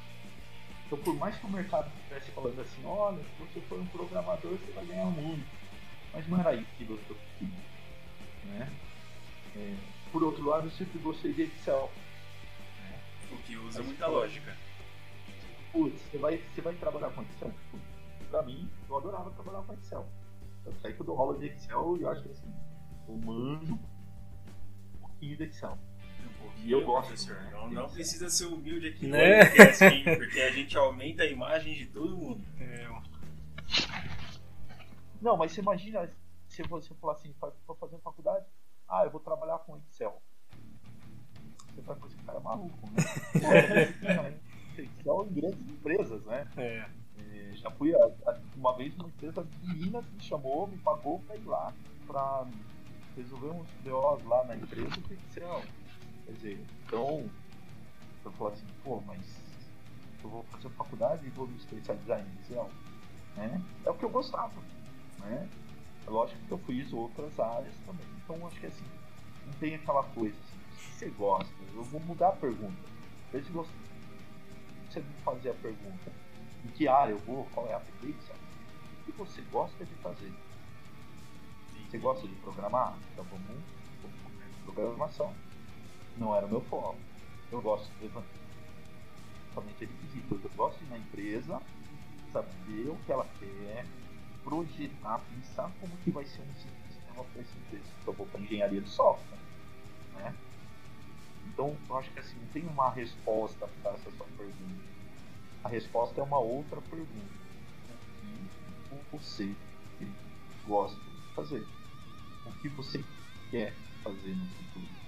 Então, 0.88 0.98
por 1.00 1.16
mais 1.16 1.36
que 1.38 1.46
o 1.46 1.50
mercado 1.50 1.92
estivesse 1.98 2.32
falando 2.32 2.60
assim, 2.60 2.84
olha, 2.86 3.24
se 3.24 3.44
você 3.44 3.62
for 3.62 3.80
um 3.80 3.86
programador, 3.88 4.58
você 4.58 4.72
vai 4.74 4.86
ganhar 4.86 5.06
muito. 5.06 5.46
Mas 6.12 6.28
não 6.28 6.40
era 6.40 6.52
aquilo 6.52 6.98
que 6.98 7.10
eu 7.10 7.18
queria. 7.38 7.64
Né? 8.46 8.70
É, 9.56 9.76
por 10.12 10.24
outro 10.24 10.44
lado, 10.46 10.68
eu 10.68 10.72
sempre 10.72 11.00
gostei 11.00 11.34
de 11.34 11.44
Excel. 11.44 11.92
O 13.32 13.38
que 13.44 13.56
usa 13.58 13.82
muita 13.84 14.08
lógica. 14.08 14.56
Putz, 15.72 16.02
você 16.02 16.18
vai, 16.18 16.38
você 16.38 16.62
vai 16.62 16.74
trabalhar 16.76 17.10
com 17.12 17.22
Excel? 17.22 17.52
Pra 18.30 18.44
mim, 18.44 18.70
eu 18.90 18.98
adorava 18.98 19.30
trabalhar 19.32 19.62
com 19.64 19.74
Excel. 19.74 20.06
Tanto 20.64 20.88
é 20.88 20.92
que 20.92 21.00
eu 21.02 21.06
dou 21.06 21.18
aula 21.18 21.38
de 21.38 21.48
Excel 21.48 21.98
e 21.98 22.02
eu 22.02 22.10
acho 22.10 22.22
que 22.24 22.30
assim, 22.30 22.54
eu 23.08 23.16
manjo 23.18 23.74
um 23.74 24.98
pouquinho 25.00 25.38
de 25.38 25.44
Excel. 25.46 25.78
E 26.64 26.72
eu 26.72 26.84
gosto, 26.86 27.08
professor. 27.08 27.36
né? 27.36 27.52
Não, 27.54 27.70
não 27.70 27.90
precisa 27.90 28.30
ser 28.30 28.46
humilde 28.46 28.88
aqui 28.90 29.08
Né? 29.08 29.46
podcast, 29.46 29.84
hein? 29.86 30.04
porque 30.18 30.40
a 30.42 30.52
gente 30.52 30.78
aumenta 30.78 31.24
a 31.24 31.26
imagem 31.28 31.74
de 31.74 31.86
todo 31.88 32.16
mundo. 32.18 32.44
É. 32.60 32.88
Não, 35.22 35.38
mas 35.38 35.52
você 35.52 35.62
imagina 35.62 36.10
se 36.48 36.62
você 36.64 36.94
falar 36.96 37.14
assim, 37.14 37.34
para 37.40 37.52
fazer 37.80 37.98
faculdade, 38.00 38.46
ah, 38.92 39.06
eu 39.06 39.10
vou 39.10 39.22
trabalhar 39.22 39.60
com 39.60 39.78
Excel. 39.78 40.22
Você 41.74 41.82
vai 41.82 41.96
falar 41.96 42.12
esse 42.12 42.18
cara 42.24 42.38
é 42.38 42.42
maluco, 42.42 42.90
né? 42.92 44.34
Excel 44.78 45.28
em 45.30 45.34
grandes 45.34 45.70
empresas, 45.70 46.26
né? 46.26 46.48
é. 46.58 46.86
É, 47.18 47.52
já 47.54 47.70
fui 47.72 47.94
uma 48.56 48.76
vez 48.76 48.96
uma 48.96 49.08
empresa 49.08 49.44
de 49.44 49.76
Minas 49.76 50.06
me 50.06 50.22
chamou, 50.22 50.68
me 50.68 50.78
pagou 50.78 51.20
pra 51.20 51.36
ir 51.36 51.46
lá 51.46 51.74
pra 52.08 52.46
resolver 53.16 53.50
uns 53.50 53.70
BOs 53.84 54.24
lá 54.26 54.44
na 54.46 54.56
empresa 54.56 54.90
com 55.08 55.14
Excel. 55.14 55.62
Quer 56.26 56.32
dizer, 56.34 56.66
então 56.86 57.30
eu 58.26 58.32
falo 58.34 58.52
assim, 58.52 58.66
pô, 58.84 59.02
mas 59.06 59.22
eu 60.24 60.30
vou 60.30 60.44
fazer 60.44 60.70
faculdade 60.70 61.26
e 61.26 61.30
vou 61.30 61.48
me 61.48 61.58
especializar 61.58 62.20
em 62.20 62.42
Excel. 62.42 62.70
Né? 63.36 63.62
É 63.86 63.90
o 63.90 63.94
que 63.96 64.04
eu 64.04 64.10
gostava. 64.10 64.60
Né? 65.20 65.48
É 66.06 66.10
lógico 66.10 66.40
que 66.46 66.52
eu 66.52 66.58
fiz 66.60 66.92
outras 66.92 67.40
áreas 67.40 67.76
também. 67.86 68.08
Então 68.32 68.48
acho 68.48 68.60
que 68.62 68.66
assim, 68.66 68.86
não 69.46 69.54
tem 69.56 69.76
aquela 69.76 70.04
coisa 70.04 70.34
assim, 70.34 70.58
se 70.78 71.00
você 71.00 71.10
gosta, 71.10 71.54
eu 71.76 71.84
vou 71.84 72.00
mudar 72.00 72.30
a 72.30 72.32
pergunta. 72.32 72.82
Vez 73.30 73.46
de 73.46 73.52
você 73.52 73.72
fazer 75.26 75.50
a 75.50 75.54
pergunta 75.54 76.12
em 76.64 76.70
que 76.70 76.88
área 76.88 77.12
eu 77.12 77.20
vou, 77.20 77.46
qual 77.54 77.68
é 77.68 77.74
a 77.74 77.80
tendência, 77.82 78.34
o 78.34 79.04
que 79.04 79.12
você 79.12 79.42
gosta 79.52 79.84
de 79.84 79.94
fazer? 79.96 80.32
Você 81.90 81.98
gosta 81.98 82.26
de 82.26 82.34
programar? 82.36 82.98
Então 83.12 83.26
vamos, 83.26 83.64
programação. 84.64 85.34
Não 86.18 86.34
era 86.34 86.46
o 86.46 86.50
meu 86.50 86.62
foco. 86.62 86.96
Eu 87.52 87.62
gosto 87.62 87.92
de 87.96 88.06
levantar 88.06 88.30
somente 89.54 89.84
requisitos. 89.84 90.42
Eu 90.42 90.52
gosto 90.56 90.80
de 90.80 90.86
ir 90.86 90.90
na 90.90 90.98
empresa, 90.98 91.62
saber 92.32 92.88
o 92.88 92.96
que 93.06 93.12
ela 93.12 93.28
quer, 93.40 93.86
projetar, 94.42 95.20
pensar 95.20 95.70
como 95.82 95.98
que 95.98 96.12
vai 96.12 96.26
ser 96.26 96.42
um 96.44 96.54
sistema 96.54 96.81
Então 97.34 97.80
eu 98.08 98.14
vou 98.14 98.26
para 98.28 98.40
engenharia 98.42 98.82
de 98.82 98.90
software. 98.90 99.38
Né? 100.16 100.34
Então 101.48 101.76
eu 101.90 101.98
acho 101.98 102.10
que 102.12 102.20
assim, 102.20 102.36
não 102.40 102.48
tem 102.48 102.64
uma 102.64 102.90
resposta 102.92 103.68
para 103.82 103.92
essa 103.92 104.12
sua 104.12 104.26
pergunta. 104.38 104.82
A 105.64 105.70
resposta 105.70 106.20
é 106.20 106.24
uma 106.24 106.40
outra 106.40 106.82
pergunta. 106.82 107.42
O 108.92 108.96
que 108.96 109.18
você 109.18 109.54
gosta 110.68 110.98
de 111.00 111.36
fazer? 111.36 111.66
O 112.46 112.52
que 112.62 112.70
você 112.70 113.04
quer 113.52 113.74
fazer 114.04 114.36
no 114.36 114.46
futuro? 114.48 115.02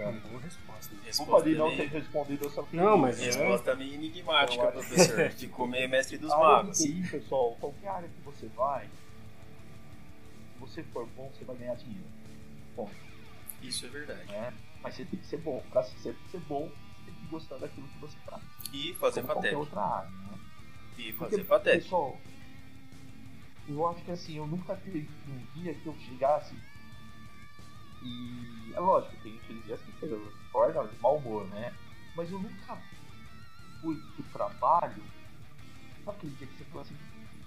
Uma 0.00 0.12
boa 0.12 0.40
resposta. 0.40 0.94
Desculpa 1.04 1.42
de 1.42 1.54
não 1.56 1.66
meio- 1.68 1.78
ter 1.78 1.86
respondido 1.98 2.46
essa 2.46 2.62
pergunta. 2.62 2.84
Não, 2.84 2.96
mas 2.98 3.20
é- 3.20 3.24
Resposta 3.26 3.74
meio 3.74 3.94
enigmática, 3.94 4.66
professor. 4.70 5.30
Ficou 5.32 5.66
meio 5.66 5.88
mestre 5.88 6.18
dos 6.18 6.30
A 6.30 6.36
área 6.36 6.48
magos. 6.64 6.78
de 6.78 6.84
TI, 7.02 7.08
pessoal, 7.10 7.56
qualquer 7.58 7.88
área 7.88 8.08
que 8.08 8.20
você 8.20 8.46
vai, 8.48 8.88
você 10.68 10.82
for 10.84 11.06
bom, 11.16 11.30
você 11.30 11.44
vai 11.44 11.56
ganhar 11.56 11.74
dinheiro. 11.76 12.06
Bom, 12.76 12.90
Isso 13.62 13.86
é 13.86 13.88
verdade. 13.88 14.24
né? 14.30 14.52
Mas 14.82 14.94
você 14.94 15.04
tem 15.04 15.18
que 15.18 15.26
ser 15.26 15.38
bom. 15.38 15.62
Pra 15.70 15.82
você 15.82 15.96
ser 16.30 16.40
bom, 16.48 16.68
você 16.68 17.10
tem 17.10 17.14
que 17.14 17.26
gostar 17.26 17.56
daquilo 17.58 17.88
que 17.88 17.98
você 17.98 18.16
faz. 18.20 18.42
E 18.72 18.94
fazer 18.94 19.22
Como 19.22 19.34
FATEC. 19.34 19.54
outra 19.56 19.80
área, 19.82 20.10
né? 20.10 20.38
E 20.98 21.12
Porque, 21.12 21.14
fazer 21.36 21.44
FATEC. 21.44 21.82
pessoal, 21.82 22.16
eu 23.68 23.88
acho 23.88 24.02
que 24.04 24.10
assim, 24.10 24.36
eu 24.36 24.46
nunca 24.46 24.76
teve 24.76 25.08
um 25.28 25.60
dia 25.60 25.74
que 25.74 25.86
eu 25.86 25.94
chegasse 25.98 26.54
e. 28.02 28.72
É 28.74 28.80
lógico, 28.80 29.16
tem 29.22 29.36
aqueles 29.38 29.64
dias 29.64 29.80
que 29.80 29.90
você 29.92 30.20
acorda 30.48 30.86
de 30.86 30.96
mau 31.00 31.16
humor, 31.16 31.46
né? 31.48 31.74
Mas 32.14 32.30
eu 32.30 32.38
nunca 32.38 32.78
fui 33.80 33.96
pro 34.14 34.22
trabalho, 34.32 35.02
sabe 36.04 36.16
aquele 36.16 36.34
dia 36.36 36.46
que 36.46 36.56
você 36.58 36.64
falou 36.64 36.82
assim, 36.82 36.96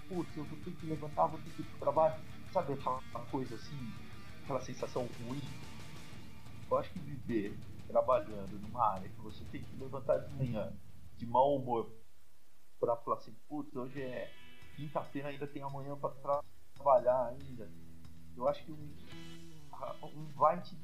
putz, 0.08 0.36
eu 0.36 0.44
vou 0.44 0.58
ter 0.58 0.70
que 0.72 0.86
levantar, 0.86 1.26
vou 1.26 1.38
ter 1.40 1.50
que 1.50 1.62
ir 1.62 1.64
pro 1.64 1.78
trabalho? 1.78 2.14
Sabe 2.52 2.74
aquela 2.74 3.00
coisa 3.30 3.54
assim, 3.54 3.78
aquela 4.44 4.60
sensação 4.60 5.08
ruim? 5.26 5.40
Eu 6.70 6.76
acho 6.76 6.90
que 6.90 6.98
viver 6.98 7.56
trabalhando 7.88 8.58
numa 8.60 8.92
área 8.92 9.08
que 9.08 9.20
você 9.22 9.42
tem 9.50 9.62
que 9.62 9.76
levantar 9.76 10.18
de 10.18 10.34
manhã 10.34 10.72
de 11.16 11.26
mau 11.26 11.56
humor 11.56 11.90
para 12.78 12.94
falar 12.96 13.16
assim, 13.16 13.34
putz, 13.48 13.74
hoje 13.74 14.02
é 14.02 14.30
quinta-feira, 14.76 15.28
ainda 15.28 15.46
tem 15.46 15.62
amanhã 15.62 15.96
para 15.96 16.10
tra 16.10 16.40
trabalhar 16.74 17.28
ainda. 17.28 17.70
Eu 18.36 18.48
acho 18.48 18.62
que 18.64 18.72
um, 18.72 18.90
um 20.02 20.26
vai 20.34 20.60
te 20.60 20.76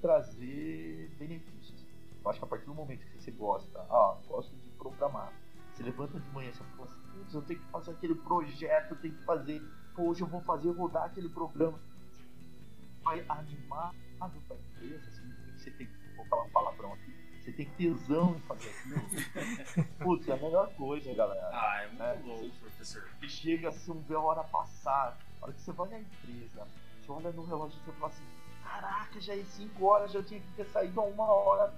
trazer 0.00 1.08
benefícios. 1.18 1.84
Eu 2.22 2.30
acho 2.30 2.38
que 2.38 2.44
a 2.44 2.48
partir 2.48 2.66
do 2.66 2.74
momento 2.74 3.04
que 3.06 3.20
você 3.20 3.30
gosta, 3.32 3.78
ah, 3.80 4.18
gosto 4.28 4.54
de 4.56 4.70
programar, 4.70 5.32
você 5.72 5.82
levanta 5.82 6.20
de 6.20 6.30
manhã 6.30 6.50
e 6.50 6.52
fala 6.52 6.84
assim, 6.84 7.00
putz, 7.16 7.34
eu 7.34 7.42
tenho 7.42 7.60
que 7.60 7.70
fazer 7.70 7.90
aquele 7.92 8.14
projeto, 8.14 8.92
eu 8.92 9.00
tenho 9.00 9.14
que 9.14 9.24
fazer, 9.24 9.60
hoje 10.00 10.22
eu 10.22 10.26
vou 10.26 10.40
fazer, 10.40 10.70
rodar 10.70 11.04
aquele 11.04 11.28
programa. 11.28 11.78
Vai 13.02 13.24
animar 13.28 13.92
a 14.20 14.28
empresa, 14.28 15.08
assim, 15.08 15.32
você 15.56 15.70
tem 15.72 15.86
que, 15.86 16.16
vou 16.16 16.24
falar 16.26 16.44
um 16.44 16.50
palavrão 16.50 16.92
aqui, 16.92 17.12
você 17.40 17.52
tem 17.52 17.66
tesão 17.70 18.36
em 18.36 18.40
fazer 18.40 18.70
aquilo. 18.70 19.86
Putz, 19.98 20.28
é 20.28 20.32
a 20.32 20.36
melhor 20.36 20.72
coisa, 20.74 21.12
galera. 21.12 21.50
Ah, 21.52 21.82
é 21.82 21.88
muito 21.88 22.02
é, 22.02 22.22
louco, 22.24 22.56
professor. 22.60 23.08
E 23.20 23.28
chega 23.28 23.68
assim, 23.68 24.00
vê 24.08 24.14
a 24.14 24.20
hora 24.20 24.44
passar. 24.44 25.18
A 25.40 25.44
hora 25.44 25.52
que 25.52 25.60
você 25.60 25.72
vai 25.72 25.88
na 25.88 26.00
empresa, 26.00 26.68
você 27.00 27.10
olha 27.10 27.32
no 27.32 27.44
relógio 27.44 27.76
e 27.80 27.84
você 27.84 27.92
fala 27.92 28.12
assim, 28.12 28.24
caraca, 28.62 29.20
já 29.20 29.34
é 29.34 29.42
5 29.42 29.84
horas, 29.84 30.12
já 30.12 30.22
tinha 30.22 30.40
que 30.40 30.52
ter 30.52 30.66
saído 30.66 31.00
há 31.00 31.04
uma 31.04 31.24
hora 31.24 31.74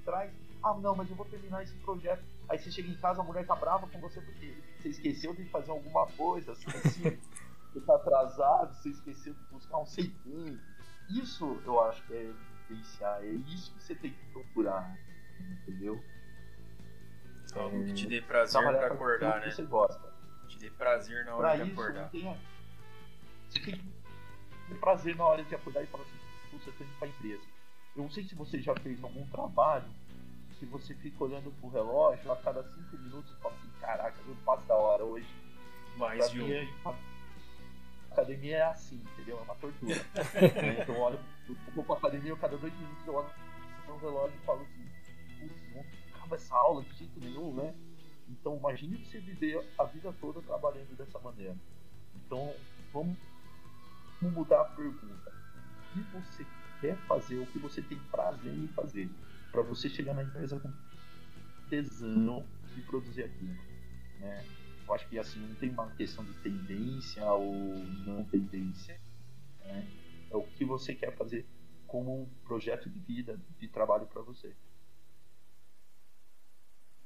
atrás. 0.00 0.32
Ah, 0.64 0.72
não, 0.80 0.96
mas 0.96 1.10
eu 1.10 1.14
vou 1.14 1.26
terminar 1.26 1.62
esse 1.62 1.74
projeto. 1.76 2.24
Aí 2.48 2.58
você 2.58 2.70
chega 2.70 2.88
em 2.88 2.96
casa, 2.96 3.20
a 3.20 3.24
mulher 3.24 3.46
tá 3.46 3.54
brava 3.54 3.86
com 3.86 4.00
você 4.00 4.18
porque 4.22 4.56
você 4.78 4.88
esqueceu 4.88 5.34
de 5.34 5.44
fazer 5.50 5.70
alguma 5.70 6.06
coisa, 6.12 6.52
assim, 6.52 6.70
assim 6.70 7.02
você 7.70 7.80
tá 7.82 7.96
atrasado, 7.96 8.74
você 8.74 8.88
esqueceu 8.88 9.34
de 9.34 9.44
buscar 9.50 9.76
um 9.76 9.84
sei 9.84 10.10
Isso 11.10 11.60
eu 11.66 11.80
acho 11.84 12.02
que 12.06 12.14
é 12.14 12.32
vivenciar. 12.66 13.22
É 13.22 13.28
isso 13.28 13.74
que 13.74 13.82
você 13.82 13.94
tem 13.94 14.12
que 14.12 14.24
procurar, 14.32 14.96
entendeu? 15.38 16.02
Algo 17.54 17.82
é, 17.82 17.84
que 17.84 17.92
te 17.92 18.06
dê 18.06 18.22
prazer 18.22 18.62
pra 18.62 18.86
acordar, 18.86 19.40
né? 19.40 19.48
Que 19.48 19.54
você 19.54 19.64
gosta. 19.64 20.14
Te 20.48 20.58
dê 20.58 20.70
prazer 20.70 21.26
na 21.26 21.36
hora 21.36 21.48
pra 21.48 21.56
de 21.62 21.70
isso, 21.70 21.80
acordar. 21.80 22.10
Tem, 22.10 22.38
você 23.50 23.60
tem 23.60 23.74
que 23.74 23.92
ter 24.68 24.80
prazer 24.80 25.14
na 25.14 25.24
hora 25.26 25.44
de 25.44 25.54
acordar 25.54 25.82
e 25.82 25.86
falar 25.88 26.04
assim, 26.04 26.58
você 26.58 26.72
tem 26.72 26.86
que 26.86 26.92
ir 26.94 26.98
pra 26.98 27.08
empresa. 27.08 27.44
Eu 27.94 28.02
não 28.02 28.10
sei 28.10 28.24
se 28.24 28.34
você 28.34 28.60
já 28.60 28.74
fez 28.76 29.04
algum 29.04 29.26
trabalho 29.28 29.86
que 30.58 30.66
você 30.66 30.94
fica 30.94 31.24
olhando 31.24 31.50
pro 31.60 31.68
relógio 31.68 32.30
a 32.32 32.36
cada 32.36 32.62
5 32.62 32.96
minutos 32.98 33.32
e 33.32 33.40
fala 33.40 33.54
assim, 33.54 33.70
caraca, 33.80 34.16
não 34.26 34.36
passa 34.36 34.66
da 34.66 34.74
hora 34.74 35.04
hoje. 35.04 35.28
Mais 35.96 36.30
de 36.30 36.42
um. 36.42 36.52
É, 36.52 36.68
academia 38.10 38.56
é 38.56 38.62
assim, 38.62 38.96
entendeu? 38.96 39.38
É 39.38 39.42
uma 39.42 39.54
tortura. 39.56 39.94
é, 40.34 40.82
então 40.82 40.98
olha 40.98 41.18
eu 41.48 41.56
vou 41.74 41.84
pra 41.84 41.96
academia, 41.96 42.30
eu 42.30 42.36
cada 42.36 42.56
dois 42.56 42.72
minutos 42.72 43.06
eu 43.06 43.14
olho 43.14 43.28
no 43.86 43.96
relógio 43.98 44.36
e 44.40 44.46
falo 44.46 44.62
assim, 44.62 44.88
putz, 45.38 45.74
não 45.74 45.84
acaba 46.14 46.36
essa 46.36 46.54
aula 46.54 46.82
de 46.82 46.92
jeito 46.94 47.20
nenhum, 47.20 47.52
né? 47.52 47.74
Então 48.28 48.56
imagine 48.56 49.04
você 49.04 49.18
viver 49.18 49.62
a 49.78 49.84
vida 49.84 50.14
toda 50.20 50.40
trabalhando 50.40 50.96
dessa 50.96 51.18
maneira. 51.18 51.56
Então 52.16 52.54
vamos, 52.92 53.16
vamos 54.20 54.36
mudar 54.36 54.62
a 54.62 54.64
pergunta. 54.64 55.32
O 55.90 55.92
que 55.92 56.00
você 56.14 56.46
quer 56.80 56.96
fazer, 57.06 57.38
o 57.38 57.46
que 57.46 57.58
você 57.58 57.82
tem 57.82 57.98
prazer 58.10 58.54
em 58.54 58.68
fazer, 58.68 59.10
para 59.54 59.62
você 59.62 59.88
chegar 59.88 60.14
na 60.14 60.24
empresa 60.24 60.58
com 60.58 60.72
tesão 61.70 62.44
de 62.74 62.82
produzir 62.82 63.22
aquilo. 63.22 63.54
Né? 64.18 64.44
Eu 64.86 64.94
acho 64.94 65.08
que 65.08 65.16
assim 65.16 65.38
não 65.38 65.54
tem 65.54 65.70
uma 65.70 65.88
questão 65.90 66.24
de 66.24 66.34
tendência 66.34 67.24
ou 67.24 67.54
não 68.04 68.24
tendência. 68.24 69.00
Né? 69.60 69.86
é 70.32 70.36
o 70.36 70.42
que 70.42 70.64
você 70.64 70.92
quer 70.92 71.14
fazer 71.16 71.46
como 71.86 72.22
um 72.22 72.28
projeto 72.44 72.90
de 72.90 72.98
vida, 72.98 73.40
de 73.56 73.68
trabalho 73.68 74.06
para 74.06 74.20
você. 74.22 74.52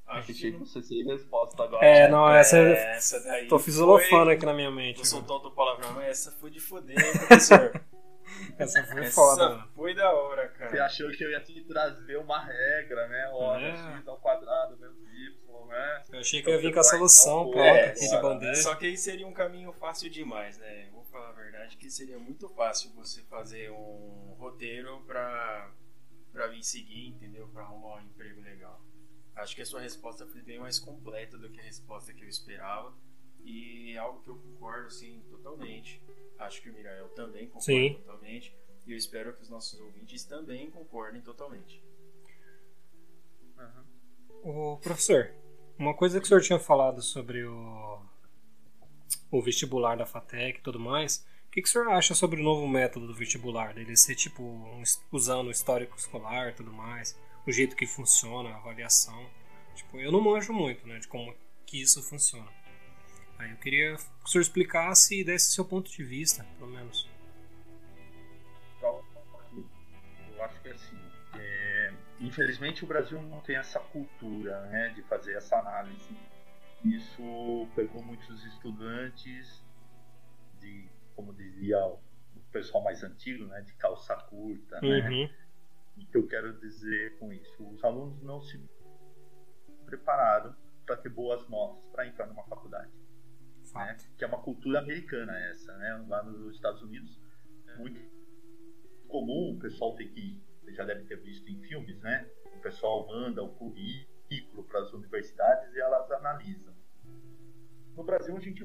Acho 0.06 0.32
que 0.32 0.50
você 0.52 0.82
sem 0.82 1.04
resposta 1.04 1.62
agora. 1.62 1.84
É, 1.84 2.08
não, 2.08 2.30
essa, 2.30 2.56
é, 2.56 2.96
essa 2.96 3.20
daí. 3.20 3.46
Tô 3.46 3.58
fisolofando 3.58 4.30
aqui 4.30 4.46
na 4.46 4.54
minha 4.54 4.70
mente. 4.70 4.96
Tô 4.96 5.04
soltando 5.04 5.48
o 5.48 5.50
palavrão, 5.50 5.92
mas 5.92 6.06
essa 6.06 6.32
foi 6.32 6.50
de 6.50 6.58
foder, 6.58 6.96
professor. 7.18 7.78
essa 8.58 8.84
foi 8.84 9.04
essa 9.04 9.14
foda. 9.14 9.68
Foi 9.74 9.94
da 9.94 10.12
hora, 10.12 10.48
cara. 10.48 10.70
Você 10.70 10.78
achou 10.78 11.10
que 11.10 11.24
eu 11.24 11.30
ia 11.30 11.40
te 11.40 11.60
trazer 11.64 12.16
uma 12.16 12.44
regra, 12.44 13.08
né? 13.08 13.28
Olha, 13.32 13.66
é. 13.66 13.76
x 13.96 14.08
ao 14.08 14.18
quadrado 14.18 14.76
menos 14.78 14.98
y, 14.98 15.66
né? 15.66 16.02
Eu 16.12 16.20
achei 16.20 16.42
que 16.42 16.48
eu 16.48 16.54
ia 16.54 16.60
vir 16.60 16.72
com 16.72 16.80
a 16.80 16.84
solução 16.84 17.50
pronta 17.50 17.66
é, 17.66 17.88
aqui 17.88 18.08
de 18.08 18.20
bandeira. 18.20 18.54
Só 18.56 18.74
que 18.74 18.86
aí 18.86 18.96
seria 18.96 19.26
um 19.26 19.32
caminho 19.32 19.72
fácil 19.72 20.10
demais, 20.10 20.58
né? 20.58 20.88
falar 21.10 21.30
a 21.30 21.32
verdade, 21.32 21.76
que 21.76 21.90
seria 21.90 22.18
muito 22.18 22.48
fácil 22.50 22.92
você 22.92 23.22
fazer 23.24 23.70
um 23.70 24.36
roteiro 24.38 25.02
para 25.06 25.70
para 26.32 26.46
vir 26.48 26.62
seguir, 26.62 27.08
entendeu? 27.08 27.48
Para 27.48 27.62
arrumar 27.62 27.96
um 27.96 28.02
emprego 28.02 28.40
legal. 28.42 28.80
Acho 29.34 29.56
que 29.56 29.62
a 29.62 29.66
sua 29.66 29.80
resposta 29.80 30.26
foi 30.26 30.42
bem 30.42 30.58
mais 30.58 30.78
completa 30.78 31.36
do 31.36 31.50
que 31.50 31.58
a 31.58 31.64
resposta 31.64 32.12
que 32.12 32.22
eu 32.22 32.28
esperava 32.28 32.94
e 33.44 33.92
é 33.92 33.98
algo 33.98 34.22
que 34.22 34.28
eu 34.28 34.36
concordo 34.36 34.90
sim 34.90 35.22
totalmente. 35.30 36.02
Acho 36.38 36.62
que 36.62 36.70
o 36.70 36.72
Mirael 36.72 37.08
também 37.10 37.46
concorda 37.46 37.62
sim. 37.62 37.94
totalmente 37.94 38.56
e 38.86 38.92
eu 38.92 38.96
espero 38.96 39.34
que 39.34 39.42
os 39.42 39.50
nossos 39.50 39.78
ouvintes 39.80 40.24
também 40.24 40.70
concordem 40.70 41.20
totalmente. 41.20 41.82
Uhum. 43.58 44.74
O 44.74 44.76
professor, 44.78 45.32
uma 45.78 45.94
coisa 45.94 46.20
que 46.20 46.24
o 46.24 46.28
senhor 46.28 46.40
tinha 46.40 46.58
falado 46.58 47.02
sobre 47.02 47.44
o 47.44 48.00
o 49.30 49.42
vestibular 49.42 49.96
da 49.96 50.06
FATEC 50.06 50.58
e 50.58 50.62
tudo 50.62 50.80
mais. 50.80 51.26
O 51.46 51.50
que, 51.50 51.62
que 51.62 51.68
o 51.68 51.70
senhor 51.70 51.88
acha 51.88 52.14
sobre 52.14 52.40
o 52.40 52.44
novo 52.44 52.66
método 52.66 53.06
do 53.06 53.14
vestibular? 53.14 53.74
Dele 53.74 53.96
ser 53.96 54.14
tipo 54.14 54.42
um, 54.42 54.82
usando 55.12 55.48
o 55.48 55.50
histórico 55.50 55.96
escolar 55.96 56.50
e 56.50 56.54
tudo 56.54 56.72
mais, 56.72 57.18
o 57.46 57.52
jeito 57.52 57.76
que 57.76 57.86
funciona, 57.86 58.50
a 58.50 58.56
avaliação. 58.56 59.28
Tipo, 59.74 59.98
eu 59.98 60.12
não 60.12 60.20
manjo 60.20 60.52
muito, 60.52 60.86
né, 60.86 60.98
de 60.98 61.08
como 61.08 61.34
que 61.64 61.80
isso 61.80 62.02
funciona. 62.02 62.50
Aí 63.38 63.50
eu 63.50 63.56
queria 63.56 63.96
que 63.96 64.24
o 64.24 64.28
senhor 64.28 64.42
explicasse 64.42 65.20
e 65.20 65.24
desse 65.24 65.52
seu 65.52 65.64
ponto 65.64 65.90
de 65.90 66.04
vista, 66.04 66.44
pelo 66.58 66.70
menos. 66.70 67.08
Eu 68.82 70.44
acho 70.44 70.60
que 70.60 70.68
assim, 70.68 70.98
é, 71.34 71.92
infelizmente 72.20 72.84
o 72.84 72.86
Brasil 72.86 73.20
não 73.22 73.40
tem 73.40 73.56
essa 73.56 73.80
cultura 73.80 74.60
né, 74.66 74.90
de 74.90 75.02
fazer 75.02 75.34
essa 75.34 75.56
análise 75.56 76.16
isso 76.84 77.68
pegou 77.74 78.02
muitos 78.02 78.44
estudantes 78.44 79.64
de, 80.60 80.88
como 81.16 81.34
dizia 81.34 81.84
o 81.84 81.98
pessoal 82.52 82.82
mais 82.82 83.02
antigo, 83.02 83.46
né, 83.46 83.60
de 83.62 83.72
calça 83.74 84.14
curta, 84.14 84.80
né? 84.80 84.88
uhum. 84.88 85.24
né? 85.26 85.34
O 85.96 86.06
que 86.06 86.16
eu 86.16 86.28
quero 86.28 86.58
dizer 86.60 87.18
com 87.18 87.32
isso? 87.32 87.68
Os 87.68 87.82
alunos 87.82 88.22
não 88.22 88.40
se 88.40 88.62
prepararam 89.84 90.54
para 90.86 90.96
ter 90.96 91.08
boas 91.08 91.46
notas 91.48 91.82
para 91.90 92.06
entrar 92.06 92.26
numa 92.26 92.44
faculdade. 92.44 92.90
Né? 93.74 93.96
Que 94.16 94.24
é 94.24 94.26
uma 94.26 94.42
cultura 94.42 94.80
americana 94.80 95.38
essa, 95.50 95.76
né? 95.76 96.04
Lá 96.08 96.22
nos 96.22 96.54
Estados 96.54 96.82
Unidos 96.82 97.20
muito 97.78 98.00
comum, 99.08 99.54
o 99.54 99.58
pessoal 99.58 99.94
tem 99.94 100.08
que, 100.08 100.42
você 100.60 100.72
já 100.74 100.84
deve 100.84 101.04
ter 101.04 101.16
visto 101.20 101.48
em 101.48 101.60
filmes, 101.62 102.00
né? 102.00 102.28
O 102.56 102.60
pessoal 102.60 103.06
manda 103.06 103.42
o 103.42 103.54
currículo 103.54 104.64
para 104.64 104.80
as 104.80 104.92
universidades 104.92 105.72
e 105.74 105.80
elas 105.80 106.10
analisam. 106.10 106.74
No 107.96 108.04
Brasil, 108.04 108.36
a 108.36 108.40
gente, 108.40 108.64